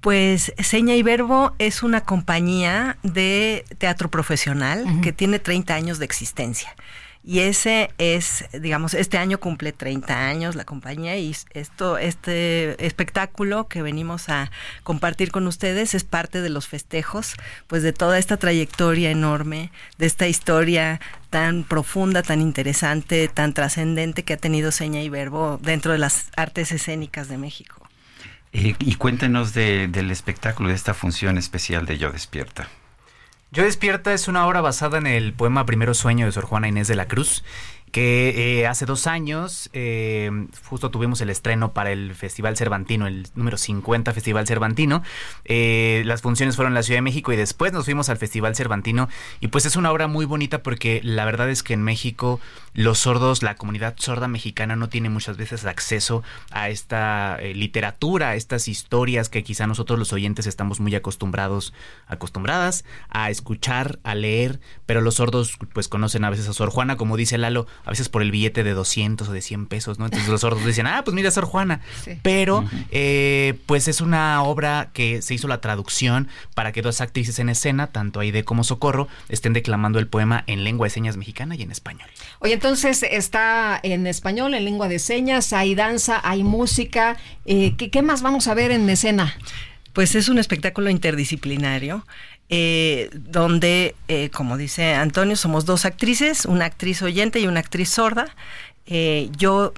Pues 0.00 0.52
Seña 0.58 0.94
y 0.94 1.02
Verbo 1.02 1.54
es 1.58 1.82
una 1.82 2.02
compañía 2.02 2.98
de 3.02 3.64
teatro 3.78 4.10
profesional 4.10 4.84
que 5.02 5.12
tiene 5.12 5.38
30 5.40 5.74
años 5.74 5.98
de 5.98 6.04
existencia. 6.04 6.74
Y 7.28 7.40
ese 7.40 7.90
es, 7.98 8.46
digamos, 8.58 8.94
este 8.94 9.18
año 9.18 9.38
cumple 9.38 9.72
30 9.72 10.28
años 10.28 10.54
la 10.56 10.64
compañía 10.64 11.18
y 11.18 11.36
esto, 11.52 11.98
este 11.98 12.86
espectáculo 12.86 13.68
que 13.68 13.82
venimos 13.82 14.30
a 14.30 14.50
compartir 14.82 15.30
con 15.30 15.46
ustedes 15.46 15.94
es 15.94 16.04
parte 16.04 16.40
de 16.40 16.48
los 16.48 16.68
festejos, 16.68 17.34
pues 17.66 17.82
de 17.82 17.92
toda 17.92 18.16
esta 18.18 18.38
trayectoria 18.38 19.10
enorme, 19.10 19.70
de 19.98 20.06
esta 20.06 20.26
historia 20.26 21.02
tan 21.28 21.64
profunda, 21.64 22.22
tan 22.22 22.40
interesante, 22.40 23.28
tan 23.28 23.52
trascendente 23.52 24.22
que 24.22 24.32
ha 24.32 24.38
tenido 24.38 24.72
Seña 24.72 25.02
y 25.02 25.10
Verbo 25.10 25.60
dentro 25.62 25.92
de 25.92 25.98
las 25.98 26.30
artes 26.34 26.72
escénicas 26.72 27.28
de 27.28 27.36
México. 27.36 27.86
Eh, 28.54 28.74
y 28.78 28.94
cuéntenos 28.94 29.52
del 29.52 30.10
espectáculo, 30.10 30.70
de 30.70 30.76
esta 30.76 30.94
función 30.94 31.36
especial 31.36 31.84
de 31.84 31.98
Yo 31.98 32.10
Despierta. 32.10 32.68
Yo 33.50 33.64
despierta 33.64 34.12
es 34.12 34.28
una 34.28 34.46
obra 34.46 34.60
basada 34.60 34.98
en 34.98 35.06
el 35.06 35.32
poema 35.32 35.64
Primero 35.64 35.94
Sueño 35.94 36.26
de 36.26 36.32
Sor 36.32 36.44
Juana 36.44 36.68
Inés 36.68 36.86
de 36.86 36.96
la 36.96 37.08
Cruz 37.08 37.42
que 37.90 38.60
eh, 38.60 38.66
hace 38.66 38.86
dos 38.86 39.06
años 39.06 39.70
eh, 39.72 40.30
justo 40.68 40.90
tuvimos 40.90 41.20
el 41.20 41.30
estreno 41.30 41.72
para 41.72 41.90
el 41.92 42.14
Festival 42.14 42.56
Cervantino, 42.56 43.06
el 43.06 43.26
número 43.34 43.56
50 43.56 44.12
Festival 44.12 44.46
Cervantino. 44.46 45.02
Eh, 45.44 46.02
las 46.04 46.22
funciones 46.22 46.56
fueron 46.56 46.72
en 46.72 46.74
la 46.74 46.82
Ciudad 46.82 46.98
de 46.98 47.02
México 47.02 47.32
y 47.32 47.36
después 47.36 47.72
nos 47.72 47.84
fuimos 47.84 48.08
al 48.08 48.18
Festival 48.18 48.54
Cervantino 48.56 49.08
y 49.40 49.48
pues 49.48 49.66
es 49.66 49.76
una 49.76 49.92
obra 49.92 50.06
muy 50.06 50.24
bonita 50.24 50.62
porque 50.62 51.00
la 51.02 51.24
verdad 51.24 51.50
es 51.50 51.62
que 51.62 51.74
en 51.74 51.82
México 51.82 52.40
los 52.74 52.98
sordos, 52.98 53.42
la 53.42 53.56
comunidad 53.56 53.94
sorda 53.98 54.28
mexicana 54.28 54.76
no 54.76 54.88
tiene 54.88 55.08
muchas 55.08 55.36
veces 55.36 55.64
acceso 55.64 56.22
a 56.50 56.68
esta 56.68 57.38
literatura, 57.54 58.30
a 58.30 58.34
estas 58.34 58.68
historias 58.68 59.28
que 59.28 59.42
quizá 59.42 59.66
nosotros 59.66 59.98
los 59.98 60.12
oyentes 60.12 60.46
estamos 60.46 60.78
muy 60.78 60.94
acostumbrados, 60.94 61.72
acostumbradas 62.06 62.84
a 63.08 63.30
escuchar, 63.30 63.98
a 64.04 64.14
leer, 64.14 64.60
pero 64.86 65.00
los 65.00 65.16
sordos 65.16 65.56
pues 65.72 65.88
conocen 65.88 66.24
a 66.24 66.30
veces 66.30 66.48
a 66.48 66.52
Sor 66.52 66.70
Juana, 66.70 66.96
como 66.96 67.16
dice 67.16 67.38
Lalo, 67.38 67.66
a 67.84 67.90
veces 67.90 68.08
por 68.08 68.22
el 68.22 68.30
billete 68.30 68.64
de 68.64 68.72
200 68.72 69.28
o 69.28 69.32
de 69.32 69.40
100 69.40 69.66
pesos, 69.66 69.98
¿no? 69.98 70.06
Entonces 70.06 70.28
los 70.28 70.40
sordos 70.40 70.64
dicen, 70.64 70.86
ah, 70.86 71.02
pues 71.04 71.14
mira, 71.14 71.30
Sor 71.30 71.44
Juana. 71.44 71.80
Pero, 72.22 72.64
eh, 72.90 73.58
pues 73.66 73.88
es 73.88 74.00
una 74.00 74.42
obra 74.42 74.90
que 74.92 75.22
se 75.22 75.34
hizo 75.34 75.48
la 75.48 75.60
traducción 75.60 76.28
para 76.54 76.72
que 76.72 76.82
dos 76.82 77.00
actrices 77.00 77.38
en 77.38 77.48
escena, 77.48 77.88
tanto 77.88 78.20
Aide 78.20 78.44
como 78.44 78.64
Socorro, 78.64 79.08
estén 79.28 79.52
declamando 79.52 79.98
el 79.98 80.06
poema 80.06 80.44
en 80.46 80.64
lengua 80.64 80.86
de 80.86 80.90
señas 80.90 81.16
mexicana 81.16 81.56
y 81.56 81.62
en 81.62 81.70
español. 81.70 82.08
Oye, 82.40 82.54
entonces 82.54 83.02
está 83.02 83.78
en 83.82 84.06
español, 84.06 84.54
en 84.54 84.64
lengua 84.64 84.88
de 84.88 84.98
señas, 84.98 85.52
hay 85.52 85.74
danza, 85.74 86.20
hay 86.22 86.42
música. 86.42 87.16
Eh, 87.46 87.74
¿qué, 87.76 87.90
¿Qué 87.90 88.02
más 88.02 88.22
vamos 88.22 88.48
a 88.48 88.54
ver 88.54 88.70
en 88.70 88.88
escena? 88.88 89.34
Pues 89.92 90.14
es 90.14 90.28
un 90.28 90.38
espectáculo 90.38 90.90
interdisciplinario. 90.90 92.04
Eh, 92.50 93.10
donde, 93.12 93.94
eh, 94.08 94.30
como 94.30 94.56
dice 94.56 94.94
Antonio, 94.94 95.36
somos 95.36 95.66
dos 95.66 95.84
actrices, 95.84 96.46
una 96.46 96.64
actriz 96.64 97.02
oyente 97.02 97.40
y 97.40 97.46
una 97.46 97.60
actriz 97.60 97.90
sorda. 97.90 98.34
Eh, 98.90 99.28
yo 99.36 99.74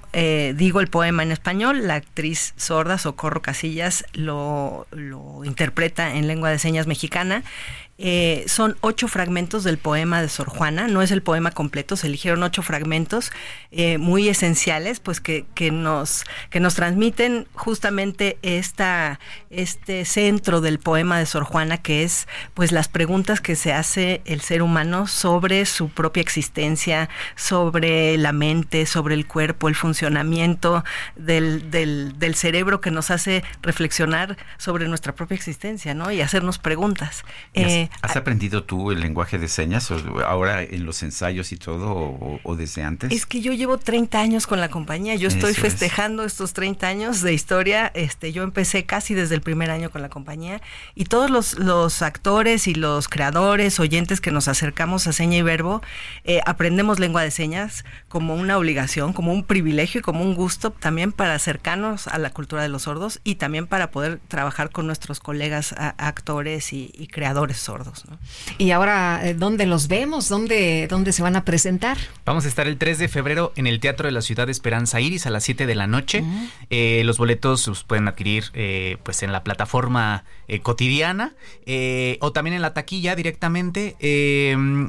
digo 0.55 0.79
el 0.79 0.87
poema 0.87 1.25
en 1.25 1.33
español, 1.33 1.89
la 1.89 1.97
actriz 1.97 2.55
sorda 2.57 2.97
Socorro 2.97 3.43
Casillas 3.43 4.05
lo 4.13 4.87
interpreta 5.45 6.15
en 6.15 6.29
lengua 6.29 6.51
de 6.51 6.61
señas 6.61 6.87
mexicana 6.87 7.43
eh, 8.03 8.45
son 8.47 8.79
ocho 8.81 9.09
fragmentos 9.09 9.63
del 9.63 9.77
poema 9.77 10.23
de 10.23 10.31
Sor 10.31 10.49
Juana, 10.49 10.89
no 10.89 11.03
es 11.03 11.11
el 11.11 11.23
poema 11.23 11.51
completo, 11.51 11.97
se 11.97 12.07
eligieron 12.07 12.43
ocho 12.43 12.63
fragmentos 12.63 13.31
eh, 13.73 13.99
muy 13.99 14.27
esenciales, 14.31 15.01
pues 15.01 15.21
que, 15.21 15.45
que, 15.55 15.71
nos, 15.71 16.25
que 16.49 16.61
nos 16.61 16.77
transmiten 16.77 17.47
justamente 17.53 18.39
esta, 18.41 19.21
este 19.51 20.07
centro 20.07 20.63
del 20.63 20.79
poema 20.79 21.19
de 21.19 21.27
Sor 21.27 21.45
Juana, 21.45 21.77
que 21.77 22.03
es 22.03 22.27
pues 22.55 22.73
las 22.73 22.89
preguntas 22.89 23.43
que 23.43 23.55
se 23.55 23.75
hace 23.75 24.23
el 24.25 24.41
ser 24.41 24.63
humano 24.63 25.07
sobre 25.07 25.67
su 25.67 25.91
propia 25.91 26.23
existencia, 26.23 27.11
sobre 27.37 28.17
la 28.17 28.33
mente, 28.33 28.87
sobre 28.87 29.15
el 29.15 29.27
cuerpo, 29.27 29.69
el 29.69 29.75
funcionamiento 29.75 30.85
del, 31.17 31.71
del, 31.71 32.19
del 32.19 32.35
cerebro 32.35 32.81
que 32.81 32.91
nos 32.91 33.11
hace 33.11 33.45
reflexionar 33.61 34.39
sobre 34.57 34.89
nuestra 34.89 35.15
propia 35.15 35.35
existencia, 35.35 35.93
¿no? 35.93 36.11
Y 36.11 36.23
hacernos 36.23 36.59
preguntas. 36.59 37.25
Eh, 37.53 37.90
¿Has 38.03 38.17
aprendido 38.17 38.65
tú 38.65 38.93
el 38.93 39.01
lenguaje 39.01 39.39
de 39.39 39.47
señas 39.47 39.91
ahora 40.27 40.63
en 40.63 40.87
los 40.87 41.03
ensayos 41.03 41.53
y 41.53 41.57
todo 41.57 42.41
o, 42.43 42.57
desde 42.57 42.83
antes? 42.83 43.13
Es 43.13 43.27
que 43.27 43.43
yo 43.43 43.53
llevo 43.53 43.77
30 43.77 44.19
años 44.19 44.47
con 44.47 44.59
la 44.59 44.71
compañía, 44.71 45.17
yo 45.17 45.29
estoy 45.29 45.53
festejando 45.55 46.25
estos 46.25 46.55
30 46.55 46.87
años 46.87 47.21
de 47.21 47.35
historia, 47.35 47.91
este, 47.95 48.33
yo 48.33 48.43
empecé 48.43 48.85
casi 48.87 49.13
desde 49.15 49.35
el 49.35 49.43
primer 49.43 49.71
año 49.71 49.91
con 49.91 50.01
la 50.01 50.09
compañía 50.09 50.63
y 50.95 51.05
todos 51.05 51.31
los, 51.31 51.59
los 51.59 52.01
actores 52.01 52.67
y 52.69 52.75
los 52.75 53.09
creadores, 53.09 53.79
oyentes 53.81 54.21
que 54.21 54.31
nos 54.31 54.49
acercamos 54.49 55.07
a 55.07 55.13
seña 55.13 55.37
y 55.37 55.43
verbo, 55.43 55.83
eh, 56.25 56.41
aprendemos 56.47 56.99
lengua 56.99 57.23
de 57.23 57.31
señas 57.31 57.85
como 58.09 58.35
una 58.35 58.57
obligación, 58.57 59.13
como 59.13 59.33
un 59.33 59.45
privilegio 59.45 60.01
y 60.01 60.03
como 60.03 60.23
un 60.23 60.35
gusto 60.35 60.71
también 60.71 61.13
para 61.13 61.35
acercarnos 61.35 62.09
a 62.09 62.19
la 62.19 62.31
cultura 62.31 62.63
de 62.63 62.71
los 62.71 62.83
sordos 62.83 63.21
y 63.25 63.35
también 63.35 63.67
para 63.67 63.91
poder 63.91 64.21
trabajar 64.29 64.71
con 64.71 64.87
nuestros 64.87 65.21
colegas 65.21 65.75
actores 65.77 66.73
y, 66.73 66.91
y 66.95 67.09
creadores 67.09 67.59
sordos. 67.59 67.80
Y 68.59 68.71
ahora, 68.73 69.21
eh, 69.25 69.35
¿dónde 69.35 69.67
los 69.67 69.89
vemos? 69.89 70.29
¿Dónde, 70.29 70.87
¿Dónde 70.89 71.13
se 71.13 71.23
van 71.23 71.37
a 71.37 71.45
presentar? 71.45 71.97
Vamos 72.25 72.45
a 72.45 72.49
estar 72.49 72.67
el 72.67 72.79
3 72.79 72.99
de 72.99 73.09
febrero 73.09 73.53
en 73.57 73.67
el 73.67 73.81
Teatro 73.81 74.07
de 74.07 74.13
la 74.13 74.23
Ciudad 74.23 74.47
de 74.47 74.53
Esperanza 74.53 75.01
Iris 75.01 75.27
a 75.27 75.31
las 75.31 75.45
7 75.45 75.67
de 75.67 75.75
la 75.75 75.87
noche. 75.87 76.25
Eh, 76.69 77.03
los 77.05 77.19
boletos 77.19 77.67
los 77.67 77.85
pueden 77.85 78.09
adquirir 78.09 78.45
eh, 78.55 78.99
pues 79.03 79.23
en 79.23 79.33
la 79.33 79.43
plataforma 79.45 80.25
cotidiana 80.63 81.35
o 82.21 82.33
también 82.33 82.55
en 82.55 82.63
la 82.63 82.75
taquilla 82.75 83.15
directamente. 83.15 83.97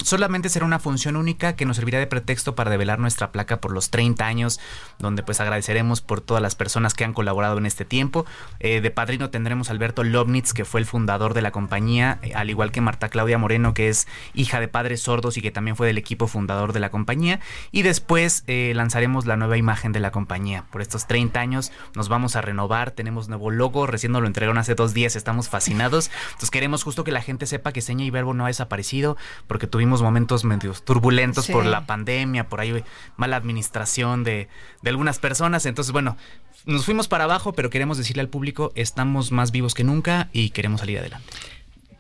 solamente 0.04 0.50
será 0.50 0.66
una 0.66 0.80
función 0.80 1.16
única 1.16 1.56
que 1.56 1.66
nos 1.66 1.78
servirá 1.78 2.00
de 2.00 2.08
pretexto 2.08 2.56
para 2.56 2.72
develar 2.72 2.98
nuestra 2.98 3.32
placa 3.32 3.62
por 3.62 3.72
los 3.72 3.92
30 3.92 4.26
años, 4.26 4.60
donde 4.98 5.22
pues 5.22 5.40
agradeceremos 5.40 6.02
por 6.02 6.20
todas 6.20 6.42
las 6.42 6.56
personas 6.56 6.96
que 6.96 7.04
han 7.04 7.14
colaborado 7.14 7.60
en 7.60 7.68
este 7.68 7.86
tiempo. 7.86 8.26
de 8.60 8.92
padrino 8.92 9.30
tendremos 9.30 9.70
a 9.70 9.74
Alberto 9.74 10.04
Lobnitz, 10.04 10.54
que 10.54 10.66
fue 10.66 10.80
el 10.80 10.88
fundador 10.88 11.36
de 11.36 11.44
la 11.44 11.52
compañía, 11.52 12.20
al 12.34 12.50
igual 12.50 12.71
que 12.72 12.82
Marta 12.82 13.10
Claudia 13.10 13.38
Moreno, 13.38 13.74
que 13.74 13.90
es 13.90 14.08
hija 14.34 14.60
de 14.60 14.68
padres 14.68 15.02
sordos 15.02 15.38
y 15.38 15.42
que 15.42 15.52
también 15.52 15.76
fue 15.76 15.88
del 15.88 15.98
equipo 15.98 16.28
fundador 16.28 16.74
de 16.74 16.80
la 16.80 16.90
compañía. 16.90 17.40
Y 17.72 17.82
después 17.82 18.44
eh, 18.48 18.74
lanzaremos 18.76 19.26
la 19.26 19.38
nueva 19.38 19.58
imagen 19.58 19.92
de 19.92 20.00
la 20.00 20.12
compañía. 20.12 20.66
Por 20.72 20.82
estos 20.82 21.08
30 21.08 21.40
años 21.40 21.72
nos 21.96 22.10
vamos 22.10 22.36
a 22.36 22.42
renovar, 22.42 22.92
tenemos 22.92 23.30
nuevo 23.30 23.52
logo, 23.52 23.88
recién 23.88 24.12
nos 24.12 24.22
lo 24.22 24.28
entregaron 24.28 24.58
hace 24.58 24.76
dos 24.76 24.94
días, 24.94 25.16
estamos 25.16 25.50
fascinados. 25.50 26.12
Entonces 26.26 26.52
queremos 26.52 26.84
justo 26.84 27.04
que 27.04 27.12
la 27.12 27.22
gente 27.22 27.46
sepa 27.46 27.72
que 27.72 27.82
Seña 27.82 28.06
y 28.06 28.10
Verbo 28.10 28.34
no 28.34 28.46
ha 28.46 28.48
desaparecido, 28.48 29.18
porque 29.48 29.68
tuvimos 29.68 30.02
momentos 30.02 30.44
medio 30.44 30.74
turbulentos 30.74 31.48
por 31.48 31.66
la 31.66 31.86
pandemia, 31.86 32.48
por 32.48 32.62
ahí 32.62 32.84
mala 33.18 33.38
administración 33.38 34.24
de, 34.24 34.48
de 34.82 34.90
algunas 34.90 35.20
personas. 35.20 35.66
Entonces, 35.66 35.92
bueno, 35.92 36.18
nos 36.66 36.86
fuimos 36.86 37.08
para 37.08 37.24
abajo, 37.24 37.54
pero 37.54 37.70
queremos 37.70 37.98
decirle 37.98 38.22
al 38.22 38.30
público, 38.30 38.72
estamos 38.76 39.32
más 39.32 39.52
vivos 39.52 39.74
que 39.74 39.84
nunca 39.84 40.30
y 40.32 40.52
queremos 40.52 40.82
salir 40.82 41.00
adelante. 41.00 41.28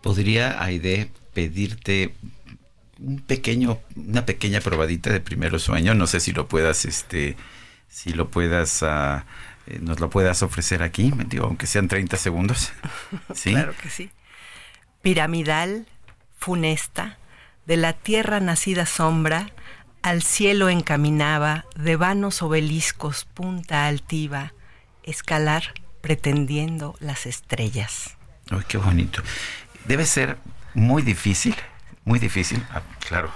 ¿Podría 0.01 0.63
Aide 0.63 1.11
pedirte 1.33 2.15
un 2.99 3.19
pequeño, 3.19 3.79
una 3.95 4.25
pequeña 4.25 4.59
probadita 4.59 5.11
de 5.11 5.19
primero 5.19 5.59
sueño? 5.59 5.93
No 5.93 6.07
sé 6.07 6.19
si 6.19 6.31
lo 6.31 6.47
puedas, 6.47 6.85
este, 6.85 7.35
si 7.87 8.13
lo 8.13 8.29
puedas, 8.29 8.81
uh, 8.81 9.21
nos 9.81 9.99
lo 9.99 10.09
puedas 10.09 10.43
ofrecer 10.43 10.83
aquí, 10.83 11.11
digo, 11.27 11.45
aunque 11.45 11.67
sean 11.67 11.87
30 11.87 12.17
segundos. 12.17 12.71
¿Sí? 13.35 13.51
claro 13.51 13.73
que 13.81 13.89
sí. 13.89 14.09
Piramidal, 15.01 15.87
funesta, 16.37 17.17
de 17.65 17.77
la 17.77 17.93
tierra 17.93 18.39
nacida 18.39 18.85
sombra, 18.85 19.51
al 20.01 20.23
cielo 20.23 20.69
encaminaba, 20.69 21.65
de 21.75 21.95
vanos 21.95 22.41
obeliscos, 22.41 23.25
punta 23.25 23.87
altiva, 23.87 24.53
escalar 25.03 25.73
pretendiendo 26.01 26.95
las 26.99 27.27
estrellas. 27.27 28.17
Ay, 28.49 28.63
qué 28.67 28.77
bonito. 28.77 29.21
Debe 29.85 30.05
ser 30.05 30.37
muy 30.73 31.01
difícil, 31.01 31.55
muy 32.05 32.19
difícil, 32.19 32.63
ah, 32.71 32.81
claro. 33.07 33.31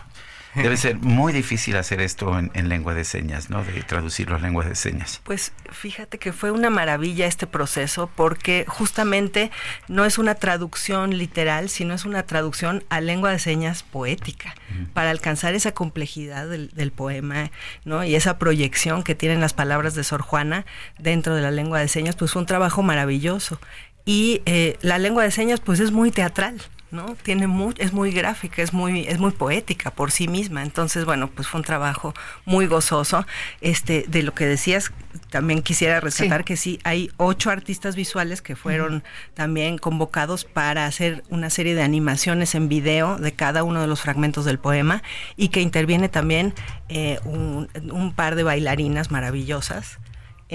Debe 0.56 0.78
ser 0.78 0.96
muy 0.98 1.34
difícil 1.34 1.76
hacer 1.76 2.00
esto 2.00 2.40
en, 2.40 2.70
lengua 2.70 2.94
de 2.94 3.04
señas, 3.04 3.50
¿no? 3.50 3.64
De 3.64 3.84
traducir 3.84 4.30
las 4.30 4.42
lenguas 4.42 4.68
de 4.68 4.76
señas. 4.76 5.20
Pues 5.26 5.52
fíjate 5.70 6.18
que 6.18 6.32
fue 6.32 6.52
una 6.52 6.70
maravilla 6.70 7.28
este 7.28 7.46
proceso 7.46 8.10
porque 8.16 8.64
justamente 8.68 9.52
no 9.90 10.06
es 10.06 10.18
una 10.18 10.36
traducción 10.36 11.18
literal, 11.18 11.70
sino 11.70 11.94
es 11.94 12.06
una 12.06 12.24
traducción 12.24 12.86
a 12.90 13.02
lengua 13.02 13.32
de 13.32 13.40
señas 13.40 13.84
poética 13.84 14.56
para 14.94 15.10
alcanzar 15.10 15.56
esa 15.56 15.74
complejidad 15.74 16.48
del, 16.48 16.70
del, 16.70 16.92
poema, 16.92 17.52
¿no? 17.84 18.06
Y 18.06 18.16
esa 18.16 18.40
proyección 18.40 19.04
que 19.04 19.14
tienen 19.14 19.42
las 19.42 19.54
palabras 19.54 19.94
de 19.94 20.06
Sor 20.06 20.22
Juana 20.22 20.66
dentro 20.98 21.36
de 21.36 21.42
la 21.42 21.52
lengua 21.52 21.80
de 21.80 21.90
señas, 21.90 22.16
pues 22.16 22.32
fue 22.32 22.42
un 22.42 22.46
trabajo 22.46 22.82
maravilloso 22.82 23.60
y 24.06 24.42
eh, 24.46 24.78
la 24.82 25.00
lengua 25.00 25.24
de 25.24 25.32
señas 25.32 25.60
pues 25.60 25.80
es 25.80 25.92
muy 25.92 26.12
teatral. 26.12 26.62
¿no? 26.92 27.18
Tiene 27.24 27.48
muy, 27.48 27.74
es 27.78 27.94
muy 27.94 28.12
gráfica, 28.12 28.62
es 28.62 28.72
muy, 28.72 29.06
es 29.08 29.20
muy 29.20 29.32
poética 29.32 29.92
por 29.92 30.12
sí 30.12 30.28
misma. 30.28 30.64
Entonces, 30.64 31.04
bueno, 31.06 31.30
pues 31.30 31.48
fue 31.48 31.60
un 31.60 31.66
trabajo 31.66 32.14
muy 32.46 32.68
gozoso. 32.68 33.26
Este, 33.60 34.06
de 34.08 34.24
lo 34.24 34.34
que 34.34 34.46
decías, 34.46 34.92
también 35.30 35.62
quisiera 35.62 36.00
rescatar 36.00 36.46
que 36.46 36.56
sí, 36.56 36.80
hay 36.84 37.12
ocho 37.18 37.50
artistas 37.50 37.96
visuales 37.96 38.42
que 38.42 38.56
fueron 38.56 39.04
también 39.34 39.78
convocados 39.78 40.46
para 40.46 40.86
hacer 40.86 41.24
una 41.30 41.50
serie 41.50 41.76
de 41.76 41.82
animaciones 41.82 42.56
en 42.56 42.70
video 42.70 43.18
de 43.18 43.34
cada 43.34 43.64
uno 43.64 43.82
de 43.82 43.88
los 43.88 44.02
fragmentos 44.02 44.46
del 44.46 44.60
poema 44.60 45.04
y 45.36 45.50
que 45.50 45.62
interviene 45.62 46.08
también 46.08 46.54
eh, 46.88 47.20
un, 47.26 47.68
un 47.92 48.14
par 48.14 48.36
de 48.36 48.44
bailarinas 48.44 49.12
maravillosas 49.12 50.00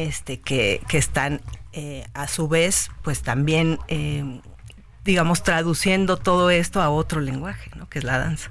este, 0.05 0.41
que, 0.41 0.81
que 0.89 0.99
están 0.99 1.41
eh, 1.73 2.07
a 2.15 2.27
su 2.27 2.49
vez, 2.49 2.91
pues 3.03 3.23
también, 3.23 3.79
eh, 3.89 4.41
digamos, 5.05 5.43
traduciendo 5.43 6.17
todo 6.17 6.51
esto 6.51 6.81
a 6.83 6.91
otro 6.91 7.21
lenguaje, 7.21 7.71
¿no? 7.77 7.89
que 7.89 8.01
es 8.01 8.05
la 8.05 8.19
danza. 8.19 8.51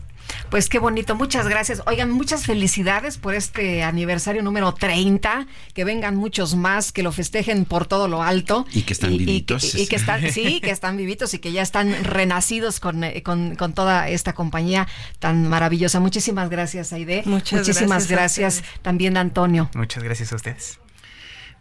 Pues 0.50 0.70
qué 0.70 0.80
bonito, 0.80 1.16
muchas 1.16 1.48
gracias. 1.48 1.82
Oigan, 1.86 2.12
muchas 2.12 2.46
felicidades 2.46 3.18
por 3.18 3.36
este 3.36 3.84
aniversario 3.84 4.42
número 4.42 4.74
30, 4.74 5.48
que 5.74 5.84
vengan 5.84 6.16
muchos 6.16 6.56
más, 6.56 6.92
que 6.92 7.04
lo 7.04 7.12
festejen 7.12 7.66
por 7.66 7.86
todo 7.86 8.08
lo 8.08 8.24
alto. 8.24 8.66
Y 8.72 8.84
que 8.84 8.94
están 8.94 9.18
vivitos. 9.18 9.76
Y, 9.76 9.88
que 9.88 9.96
están, 9.96 10.32
sí, 10.32 10.60
que 10.62 10.72
están 10.72 10.98
vivitos 10.98 11.34
y 11.34 11.40
que 11.40 11.52
ya 11.52 11.62
están 11.62 12.04
renacidos 12.04 12.80
con, 12.80 13.04
eh, 13.04 13.22
con, 13.24 13.56
con 13.56 13.74
toda 13.74 14.10
esta 14.10 14.34
compañía 14.34 14.88
tan 15.20 15.48
maravillosa. 15.48 16.00
Muchísimas 16.00 16.50
gracias, 16.50 16.94
Aide. 16.94 17.24
Muchas 17.26 17.60
Muchísimas 17.60 18.08
gracias, 18.08 18.62
gracias 18.62 18.82
también, 18.82 19.18
Antonio. 19.18 19.70
Muchas 19.76 20.04
gracias 20.04 20.32
a 20.34 20.36
ustedes. 20.36 20.80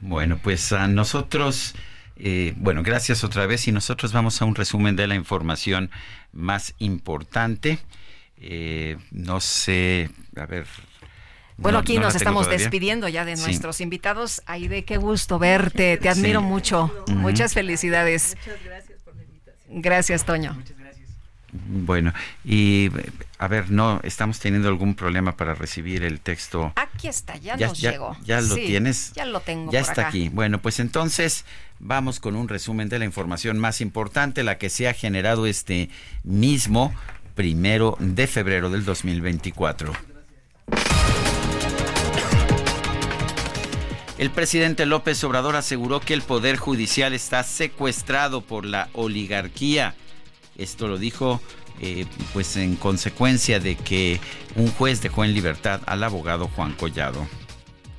Bueno, 0.00 0.38
pues 0.42 0.72
a 0.72 0.86
nosotros, 0.88 1.74
eh, 2.16 2.54
bueno, 2.56 2.82
gracias 2.82 3.24
otra 3.24 3.46
vez 3.46 3.66
y 3.68 3.72
nosotros 3.72 4.12
vamos 4.12 4.40
a 4.40 4.44
un 4.44 4.54
resumen 4.54 4.96
de 4.96 5.06
la 5.06 5.14
información 5.14 5.90
más 6.32 6.74
importante. 6.78 7.78
Eh, 8.40 8.96
no 9.10 9.40
sé, 9.40 10.10
a 10.36 10.46
ver. 10.46 10.66
Bueno, 11.56 11.78
aquí 11.78 11.98
nos 11.98 12.14
estamos 12.14 12.48
despidiendo 12.48 13.08
ya 13.08 13.24
de 13.24 13.34
nuestros 13.34 13.80
invitados. 13.80 14.42
Aide, 14.46 14.84
qué 14.84 14.96
gusto 14.96 15.40
verte, 15.40 15.96
te 15.96 16.08
admiro 16.08 16.40
mucho. 16.40 16.92
Muchas 17.08 17.52
felicidades. 17.52 18.36
Muchas 18.46 18.64
gracias 18.64 19.02
por 19.02 19.16
la 19.16 19.22
invitación. 19.24 19.82
Gracias, 19.82 20.24
Toño. 20.24 20.54
Muchas 20.54 20.68
gracias. 20.70 20.88
Bueno, 21.52 22.12
y 22.44 22.90
a 23.38 23.48
ver, 23.48 23.70
no, 23.70 24.00
estamos 24.02 24.38
teniendo 24.38 24.68
algún 24.68 24.94
problema 24.94 25.36
para 25.36 25.54
recibir 25.54 26.02
el 26.02 26.20
texto. 26.20 26.72
Aquí 26.76 27.08
está, 27.08 27.36
ya, 27.36 27.56
nos 27.56 27.80
llegó. 27.80 28.16
¿Ya 28.22 28.40
lo 28.40 28.54
tienes? 28.54 29.12
Ya 29.14 29.24
lo 29.24 29.40
tengo. 29.40 29.72
Ya 29.72 29.80
está 29.80 30.08
aquí. 30.08 30.28
Bueno, 30.28 30.60
pues 30.60 30.78
entonces 30.78 31.46
vamos 31.78 32.20
con 32.20 32.36
un 32.36 32.48
resumen 32.48 32.88
de 32.88 32.98
la 32.98 33.06
información 33.06 33.58
más 33.58 33.80
importante, 33.80 34.42
la 34.42 34.58
que 34.58 34.68
se 34.68 34.88
ha 34.88 34.94
generado 34.94 35.46
este 35.46 35.88
mismo 36.22 36.92
primero 37.34 37.96
de 37.98 38.26
febrero 38.26 38.68
del 38.68 38.84
2024. 38.84 39.92
El 44.18 44.30
presidente 44.30 44.84
López 44.84 45.22
Obrador 45.22 45.54
aseguró 45.54 46.00
que 46.00 46.12
el 46.12 46.22
Poder 46.22 46.56
Judicial 46.56 47.14
está 47.14 47.44
secuestrado 47.44 48.40
por 48.40 48.64
la 48.64 48.88
oligarquía. 48.92 49.94
Esto 50.59 50.89
lo 50.89 50.98
dijo 50.98 51.40
eh, 51.80 52.06
pues 52.32 52.56
en 52.56 52.76
consecuencia 52.76 53.60
de 53.60 53.76
que 53.76 54.20
un 54.56 54.70
juez 54.72 55.01
dejó 55.01 55.24
en 55.24 55.32
libertad 55.32 55.80
al 55.86 56.02
abogado 56.02 56.51
Juan 56.55 56.72
Collado. 56.72 57.26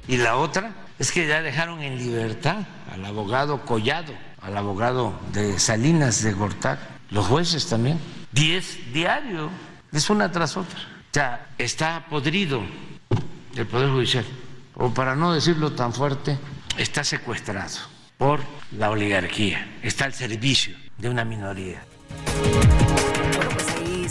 Y 0.08 0.18
la 0.18 0.36
otra 0.36 0.74
es 1.00 1.12
que 1.12 1.28
ya 1.28 1.42
dejaron 1.42 1.82
en 1.82 1.98
libertad 1.98 2.68
al 2.92 3.06
abogado 3.06 3.66
Collado, 3.66 4.14
al 4.42 4.58
abogado 4.58 5.18
de 5.34 5.58
Salinas 5.60 6.22
de 6.24 6.34
Gortari, 6.34 6.82
los 7.10 7.26
jueces 7.26 7.68
también. 7.68 7.98
Diez 8.32 8.78
diarios, 8.94 9.50
es 9.92 10.10
una 10.10 10.32
tras 10.32 10.58
otra. 10.58 10.80
O 10.80 11.14
sea, 11.14 11.50
está 11.58 12.06
podrido 12.10 12.62
el 13.56 13.66
Poder 13.66 13.90
Judicial 13.90 14.26
o 14.80 14.94
para 14.94 15.16
no 15.16 15.34
decirlo 15.34 15.74
tan 15.74 15.94
fuerte, 15.94 16.38
está 16.78 17.04
secuestrado 17.04 17.78
por 18.18 18.40
la 18.78 18.90
oligarquía, 18.90 19.80
está 19.84 20.06
al 20.06 20.14
servicio 20.14 20.76
de 20.98 21.10
una 21.10 21.26
minoría 21.26 21.84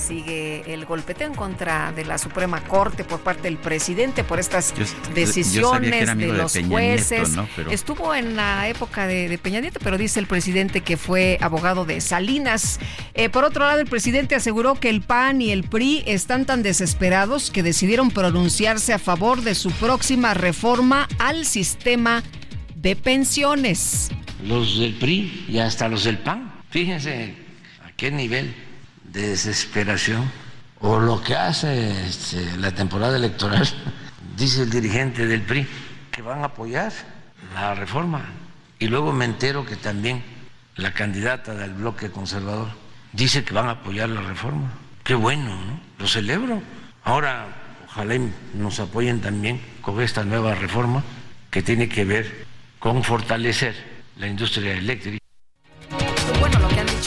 sigue 0.09 0.63
el 0.73 0.87
golpeteo 0.87 1.27
en 1.27 1.35
contra 1.35 1.93
de 1.93 2.05
la 2.05 2.17
Suprema 2.17 2.63
Corte 2.63 3.05
por 3.05 3.21
parte 3.21 3.43
del 3.43 3.59
presidente 3.59 4.25
por 4.25 4.41
estas 4.41 4.73
decisiones 5.15 6.17
de 6.17 6.29
los 6.29 6.59
jueces. 6.67 7.37
Estuvo 7.71 8.15
en 8.15 8.35
la 8.35 8.69
época 8.69 9.07
de, 9.07 9.39
Peña 9.39 9.61
Nieto, 9.61 9.81
pero 9.83 9.99
dice 9.99 10.19
el 10.19 10.27
presidente 10.27 10.81
que 10.81 10.97
fue 10.97 11.39
abogado 11.41 11.85
de 11.85 12.01
Salinas. 12.01 12.81
Eh, 13.15 13.29
por 13.29 13.45
otro 13.45 13.67
lado, 13.67 13.81
el 13.81 13.87
presidente 13.87 14.35
aseguró 14.35 14.75
que 14.77 14.89
el 14.89 15.03
PAN 15.03 15.43
y 15.43 15.51
el 15.51 15.65
PRI 15.65 16.05
están 16.07 16.47
tan 16.47 16.63
desesperados 16.63 17.51
que 17.51 17.63
decidieron 17.63 18.11
pronunciarse 18.11 18.95
a 18.95 18.99
favor 18.99 19.43
de 19.43 19.55
su 19.55 19.71
próxima 19.73 20.33
reforma 20.33 21.07
al 21.19 21.45
sistema 21.45 22.23
de 22.75 22.97
pensiones. 22.97 24.11
Los 24.43 24.79
del 24.79 24.95
PRI 24.95 25.47
y 25.49 25.59
hasta 25.59 25.89
los 25.89 26.05
del 26.05 26.19
PAN, 26.19 26.63
fíjense 26.71 27.48
qué 27.99 28.13
nivel 28.13 28.55
de 29.03 29.31
desesperación 29.31 30.31
o 30.81 31.01
lo 31.01 31.21
que 31.21 31.35
hace 31.35 32.07
este, 32.07 32.57
la 32.57 32.71
temporada 32.71 33.17
electoral, 33.17 33.69
dice 34.37 34.63
el 34.63 34.71
dirigente 34.71 35.27
del 35.27 35.43
PRI, 35.43 35.67
que 36.13 36.23
van 36.23 36.43
a 36.43 36.47
apoyar 36.47 36.93
la 37.55 37.75
reforma. 37.75 38.25
Y 38.79 38.87
luego 38.87 39.13
me 39.13 39.25
entero 39.25 39.67
que 39.67 39.75
también 39.75 40.23
la 40.77 40.95
candidata 40.95 41.55
del 41.55 41.73
bloque 41.75 42.13
conservador 42.13 42.69
dice 43.13 43.43
que 43.43 43.53
van 43.53 43.67
a 43.67 43.73
apoyar 43.73 44.09
la 44.09 44.23
reforma. 44.23 44.71
Qué 45.03 45.15
bueno, 45.15 45.57
¿no? 45.57 45.81
Lo 45.99 46.07
celebro. 46.07 46.63
Ahora, 47.03 47.49
ojalá 47.89 48.15
nos 48.55 48.79
apoyen 48.79 49.21
también 49.21 49.61
con 49.81 50.01
esta 50.01 50.23
nueva 50.23 50.55
reforma 50.55 51.03
que 51.51 51.63
tiene 51.63 51.89
que 51.89 52.05
ver 52.05 52.47
con 52.79 53.03
fortalecer 53.03 53.75
la 54.19 54.29
industria 54.29 54.75
eléctrica 54.75 55.19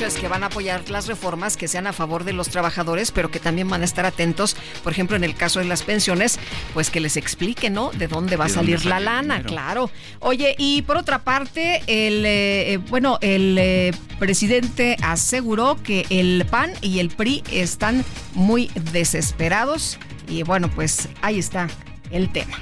es 0.06 0.16
que 0.16 0.28
van 0.28 0.44
a 0.44 0.48
apoyar 0.48 0.90
las 0.90 1.08
reformas 1.08 1.58
que 1.58 1.68
sean 1.68 1.86
a 1.86 1.94
favor 1.94 2.24
de 2.24 2.34
los 2.34 2.50
trabajadores, 2.50 3.12
pero 3.12 3.30
que 3.30 3.40
también 3.40 3.70
van 3.70 3.82
a 3.82 3.86
estar 3.86 4.06
atentos, 4.06 4.56
por 4.84 4.92
ejemplo, 4.92 5.16
en 5.16 5.24
el 5.24 5.36
caso 5.36 5.60
de 5.60 5.66
las 5.66 5.84
pensiones, 5.84 6.40
pues 6.74 6.90
que 6.90 7.00
les 7.00 7.18
explique, 7.18 7.70
¿no? 7.70 7.92
De 7.92 8.08
dónde 8.08 8.36
va 8.36 8.46
a 8.46 8.50
salir 8.50 8.86
la 8.86 9.00
lana, 9.00 9.44
claro. 9.44 9.92
Oye, 10.20 10.56
y 10.58 10.82
por 10.84 10.98
otra 10.98 11.20
parte, 11.20 11.84
el 11.86 12.26
eh, 12.26 12.74
eh, 12.74 12.78
bueno, 12.78 13.20
el 13.22 13.58
eh, 13.60 13.92
presidente 14.18 14.98
aseguró 15.04 15.78
que 15.84 16.06
el 16.10 16.46
PAN 16.50 16.74
y 16.82 17.00
el 17.00 17.10
PRI 17.10 17.44
están 17.52 18.04
muy 18.34 18.72
desesperados 18.92 20.00
y 20.28 20.44
bueno, 20.44 20.70
pues 20.70 21.10
ahí 21.22 21.38
está 21.38 21.68
el 22.10 22.32
tema. 22.32 22.58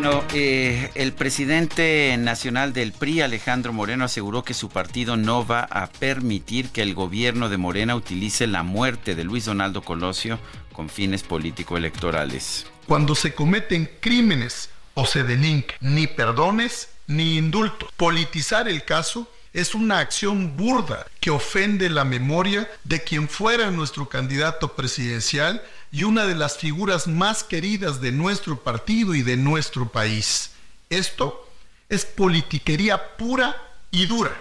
Bueno, 0.00 0.22
eh, 0.32 0.92
el 0.94 1.12
presidente 1.12 2.14
nacional 2.20 2.72
del 2.72 2.92
PRI, 2.92 3.22
Alejandro 3.22 3.72
Moreno, 3.72 4.04
aseguró 4.04 4.44
que 4.44 4.54
su 4.54 4.68
partido 4.68 5.16
no 5.16 5.44
va 5.44 5.62
a 5.62 5.88
permitir 5.88 6.68
que 6.68 6.82
el 6.82 6.94
gobierno 6.94 7.48
de 7.48 7.56
Morena 7.56 7.96
utilice 7.96 8.46
la 8.46 8.62
muerte 8.62 9.16
de 9.16 9.24
Luis 9.24 9.46
Donaldo 9.46 9.82
Colosio 9.82 10.38
con 10.72 10.88
fines 10.88 11.24
político-electorales. 11.24 12.64
Cuando 12.86 13.16
se 13.16 13.34
cometen 13.34 13.90
crímenes 13.98 14.70
o 14.94 15.04
se 15.04 15.24
delinque, 15.24 15.74
ni 15.80 16.06
perdones 16.06 16.90
ni 17.08 17.36
indultos. 17.36 17.90
Politizar 17.96 18.68
el 18.68 18.84
caso 18.84 19.28
es 19.52 19.74
una 19.74 19.98
acción 19.98 20.56
burda 20.56 21.06
que 21.18 21.30
ofende 21.30 21.90
la 21.90 22.04
memoria 22.04 22.70
de 22.84 23.02
quien 23.02 23.28
fuera 23.28 23.72
nuestro 23.72 24.08
candidato 24.08 24.76
presidencial 24.76 25.60
y 25.90 26.04
una 26.04 26.26
de 26.26 26.34
las 26.34 26.58
figuras 26.58 27.06
más 27.06 27.44
queridas 27.44 28.00
de 28.00 28.12
nuestro 28.12 28.62
partido 28.62 29.14
y 29.14 29.22
de 29.22 29.36
nuestro 29.36 29.88
país. 29.88 30.50
Esto 30.90 31.48
es 31.88 32.04
politiquería 32.04 33.16
pura 33.16 33.56
y 33.90 34.06
dura. 34.06 34.32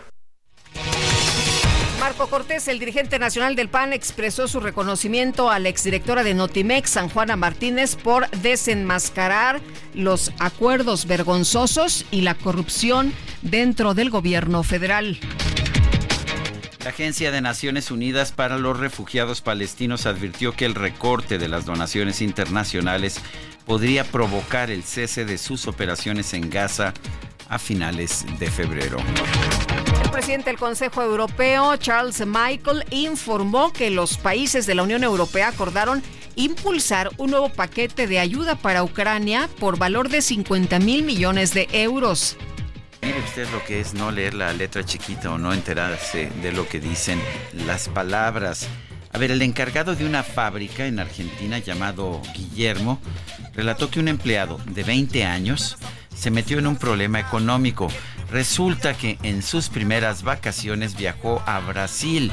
Marco 1.99 2.27
Cortés, 2.27 2.67
el 2.67 2.79
dirigente 2.79 3.19
nacional 3.19 3.55
del 3.55 3.69
PAN, 3.69 3.91
expresó 3.91 4.47
su 4.47 4.59
reconocimiento 4.59 5.49
a 5.49 5.59
la 5.59 5.69
exdirectora 5.69 6.23
de 6.23 6.33
Notimex, 6.33 6.91
San 6.91 7.09
Juana 7.09 7.35
Martínez, 7.35 7.95
por 7.95 8.29
desenmascarar 8.29 9.59
los 9.93 10.31
acuerdos 10.39 11.05
vergonzosos 11.05 12.05
y 12.11 12.21
la 12.21 12.35
corrupción 12.35 13.13
dentro 13.41 13.93
del 13.93 14.09
gobierno 14.09 14.63
federal. 14.63 15.19
La 16.87 16.91
Agencia 16.91 17.31
de 17.31 17.41
Naciones 17.41 17.91
Unidas 17.91 18.31
para 18.31 18.57
los 18.57 18.79
Refugiados 18.79 19.41
Palestinos 19.41 20.05
advirtió 20.05 20.53
que 20.53 20.63
el 20.63 20.73
recorte 20.73 21.37
de 21.37 21.49
las 21.49 21.65
donaciones 21.65 22.21
internacionales 22.21 23.19
podría 23.65 24.05
provocar 24.05 24.71
el 24.71 24.83
cese 24.83 25.25
de 25.25 25.37
sus 25.37 25.67
operaciones 25.67 26.33
en 26.33 26.49
Gaza 26.49 26.93
a 27.49 27.59
finales 27.59 28.25
de 28.39 28.49
febrero. 28.49 28.99
El 30.01 30.11
presidente 30.11 30.49
del 30.49 30.57
Consejo 30.57 31.03
Europeo, 31.03 31.75
Charles 31.75 32.25
Michael, 32.25 32.85
informó 32.91 33.73
que 33.73 33.89
los 33.89 34.17
países 34.17 34.65
de 34.65 34.75
la 34.75 34.83
Unión 34.83 35.03
Europea 35.03 35.49
acordaron 35.49 36.01
impulsar 36.37 37.09
un 37.17 37.31
nuevo 37.31 37.49
paquete 37.49 38.07
de 38.07 38.19
ayuda 38.19 38.55
para 38.55 38.81
Ucrania 38.85 39.49
por 39.59 39.77
valor 39.77 40.07
de 40.07 40.21
50 40.21 40.79
mil 40.79 41.03
millones 41.03 41.53
de 41.53 41.67
euros. 41.73 42.37
Mire 43.07 43.21
usted 43.21 43.47
lo 43.53 43.63
que 43.63 43.79
es 43.79 43.93
no 43.93 44.11
leer 44.11 44.33
la 44.33 44.51
letra 44.51 44.83
chiquita 44.83 45.31
o 45.31 45.37
no 45.37 45.53
enterarse 45.53 46.29
de 46.41 46.51
lo 46.51 46.67
que 46.67 46.81
dicen 46.81 47.21
las 47.53 47.87
palabras. 47.87 48.67
A 49.13 49.17
ver, 49.17 49.31
el 49.31 49.41
encargado 49.43 49.95
de 49.95 50.05
una 50.05 50.23
fábrica 50.23 50.85
en 50.87 50.99
Argentina 50.99 51.57
llamado 51.57 52.21
Guillermo 52.35 52.99
relató 53.53 53.89
que 53.89 54.01
un 54.01 54.09
empleado 54.09 54.59
de 54.65 54.83
20 54.83 55.23
años 55.23 55.77
se 56.13 56.31
metió 56.31 56.59
en 56.59 56.67
un 56.67 56.75
problema 56.75 57.21
económico. 57.21 57.87
Resulta 58.29 58.93
que 58.93 59.17
en 59.23 59.41
sus 59.41 59.69
primeras 59.69 60.23
vacaciones 60.23 60.97
viajó 60.97 61.41
a 61.45 61.61
Brasil 61.61 62.29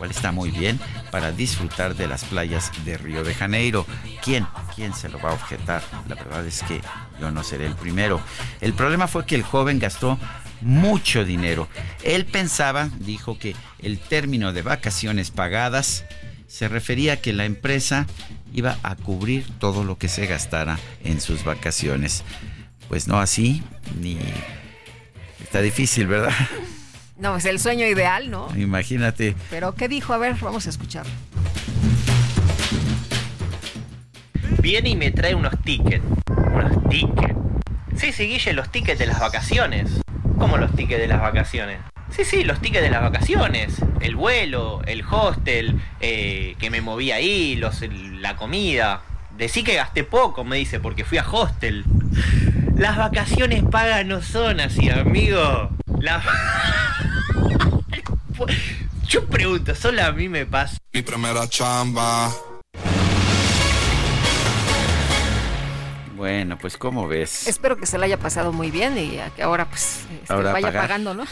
cual 0.00 0.12
está 0.12 0.32
muy 0.32 0.50
bien, 0.50 0.80
para 1.10 1.30
disfrutar 1.30 1.94
de 1.94 2.08
las 2.08 2.24
playas 2.24 2.72
de 2.86 2.96
Río 2.96 3.22
de 3.22 3.34
Janeiro. 3.34 3.84
¿Quién? 4.24 4.46
¿Quién 4.74 4.94
se 4.94 5.10
lo 5.10 5.20
va 5.20 5.28
a 5.28 5.34
objetar? 5.34 5.82
La 6.08 6.14
verdad 6.14 6.46
es 6.46 6.62
que 6.62 6.80
yo 7.20 7.30
no 7.30 7.44
seré 7.44 7.66
el 7.66 7.74
primero. 7.74 8.20
El 8.60 8.72
problema 8.72 9.06
fue 9.06 9.26
que 9.26 9.34
el 9.34 9.42
joven 9.42 9.78
gastó 9.78 10.18
mucho 10.60 11.24
dinero. 11.24 11.68
Él 12.02 12.24
pensaba, 12.24 12.88
dijo 12.98 13.38
que 13.38 13.54
el 13.78 13.98
término 13.98 14.52
de 14.52 14.62
vacaciones 14.62 15.30
pagadas 15.30 16.04
se 16.48 16.68
refería 16.68 17.14
a 17.14 17.16
que 17.16 17.32
la 17.32 17.44
empresa 17.44 18.06
iba 18.52 18.78
a 18.82 18.96
cubrir 18.96 19.46
todo 19.58 19.84
lo 19.84 19.98
que 19.98 20.08
se 20.08 20.26
gastara 20.26 20.78
en 21.04 21.20
sus 21.20 21.44
vacaciones. 21.44 22.24
Pues 22.88 23.06
no 23.06 23.20
así, 23.20 23.62
ni... 24.00 24.18
Está 25.42 25.60
difícil, 25.60 26.06
¿verdad? 26.06 26.34
No, 27.18 27.36
es 27.36 27.44
el 27.44 27.60
sueño 27.60 27.86
ideal, 27.86 28.30
¿no? 28.30 28.48
Imagínate. 28.56 29.36
Pero 29.50 29.74
¿qué 29.74 29.88
dijo? 29.88 30.12
A 30.12 30.18
ver, 30.18 30.36
vamos 30.40 30.66
a 30.66 30.70
escuchar. 30.70 31.06
Viene 34.58 34.90
y 34.90 34.96
me 34.96 35.10
trae 35.10 35.34
unos 35.34 35.52
tickets. 35.62 36.04
Unos 36.28 36.88
tickets. 36.88 37.34
Sí, 37.96 38.12
sí, 38.12 38.26
Guille, 38.26 38.52
los 38.52 38.70
tickets 38.70 38.98
de 38.98 39.06
las 39.06 39.20
vacaciones. 39.20 40.00
¿Cómo 40.38 40.56
los 40.56 40.74
tickets 40.74 41.00
de 41.00 41.08
las 41.08 41.20
vacaciones? 41.20 41.78
Sí, 42.10 42.24
sí, 42.24 42.44
los 42.44 42.60
tickets 42.60 42.82
de 42.82 42.90
las 42.90 43.02
vacaciones. 43.02 43.76
El 44.00 44.16
vuelo, 44.16 44.82
el 44.86 45.04
hostel, 45.08 45.80
eh, 46.00 46.56
que 46.58 46.70
me 46.70 46.80
moví 46.80 47.12
ahí, 47.12 47.56
los, 47.56 47.82
la 48.20 48.36
comida. 48.36 49.02
Decí 49.36 49.62
que 49.62 49.74
gasté 49.74 50.04
poco, 50.04 50.44
me 50.44 50.56
dice, 50.56 50.80
porque 50.80 51.04
fui 51.04 51.18
a 51.18 51.28
hostel. 51.30 51.84
Las 52.76 52.96
vacaciones 52.96 53.62
pagas 53.70 54.04
no 54.06 54.22
son 54.22 54.60
así, 54.60 54.90
amigo. 54.90 55.70
Las... 56.00 56.24
Yo 59.06 59.26
pregunto, 59.26 59.74
solo 59.74 60.04
a 60.04 60.12
mí 60.12 60.28
me 60.28 60.46
pasa. 60.46 60.78
Mi 60.92 61.02
primera 61.02 61.48
chamba. 61.48 62.30
Bueno, 66.20 66.58
pues 66.58 66.76
¿cómo 66.76 67.08
ves? 67.08 67.48
Espero 67.48 67.78
que 67.78 67.86
se 67.86 67.96
la 67.96 68.04
haya 68.04 68.18
pasado 68.18 68.52
muy 68.52 68.70
bien 68.70 68.98
y 68.98 69.18
que 69.34 69.42
ahora 69.42 69.64
pues 69.70 70.00
este, 70.20 70.34
Ahora 70.34 70.52
vaya 70.52 70.66
pagar. 70.66 70.82
pagando, 70.82 71.14
¿no? 71.14 71.24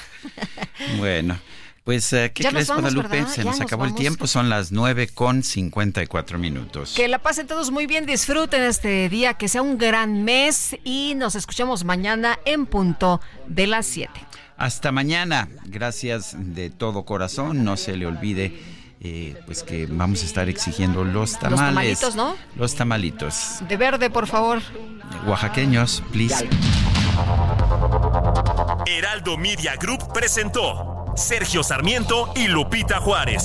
Bueno, 0.96 1.38
pues 1.84 2.10
eh, 2.14 2.32
¿qué 2.34 2.44
Ya 2.44 2.48
crees, 2.48 2.68
vamos, 2.68 2.84
Guadalupe? 2.94 3.16
¿verdad? 3.18 3.28
Se 3.30 3.36
Ya 3.42 3.44
nos 3.44 3.58
nos 3.58 3.66
acabó 3.66 3.84
el 3.84 3.94
tiempo, 3.94 4.26
son 4.26 4.48
las 4.48 4.72
9 4.72 5.08
con 5.08 5.42
54 5.42 6.38
minutos. 6.38 6.94
Que 6.96 7.06
la 7.06 7.18
pasen 7.18 7.46
todos 7.46 7.70
muy 7.70 7.84
bien, 7.86 8.06
disfruten 8.06 8.62
este 8.62 9.10
día, 9.10 9.34
que 9.34 9.48
sea 9.48 9.60
un 9.60 9.76
gran 9.76 10.24
mes 10.24 10.74
y 10.84 11.12
nos 11.16 11.34
escuchamos 11.34 11.84
mañana 11.84 12.38
en 12.46 12.64
punto 12.64 13.20
de 13.46 13.66
las 13.66 13.84
7. 13.84 14.10
Hasta 14.56 14.90
mañana. 14.90 15.50
Gracias 15.66 16.34
de 16.34 16.70
todo 16.70 17.04
corazón. 17.04 17.62
No 17.62 17.76
se 17.76 17.94
le 17.94 18.06
olvide 18.06 18.58
eh, 19.00 19.40
pues 19.46 19.62
que 19.62 19.86
vamos 19.86 20.22
a 20.22 20.26
estar 20.26 20.48
exigiendo 20.48 21.04
los 21.04 21.38
tamales. 21.38 21.60
tamalitos, 21.60 22.16
¿no? 22.16 22.36
Los 22.56 22.74
tamalitos. 22.74 23.58
De 23.68 23.76
verde, 23.76 24.10
por 24.10 24.26
favor. 24.26 24.60
Oaxaqueños, 25.26 26.02
please. 26.12 26.48
Heraldo 28.86 29.36
Media 29.36 29.76
Group 29.76 30.12
presentó 30.12 31.06
Sergio 31.16 31.62
Sarmiento 31.62 32.32
y 32.34 32.48
Lupita 32.48 33.00
Juárez. 33.00 33.44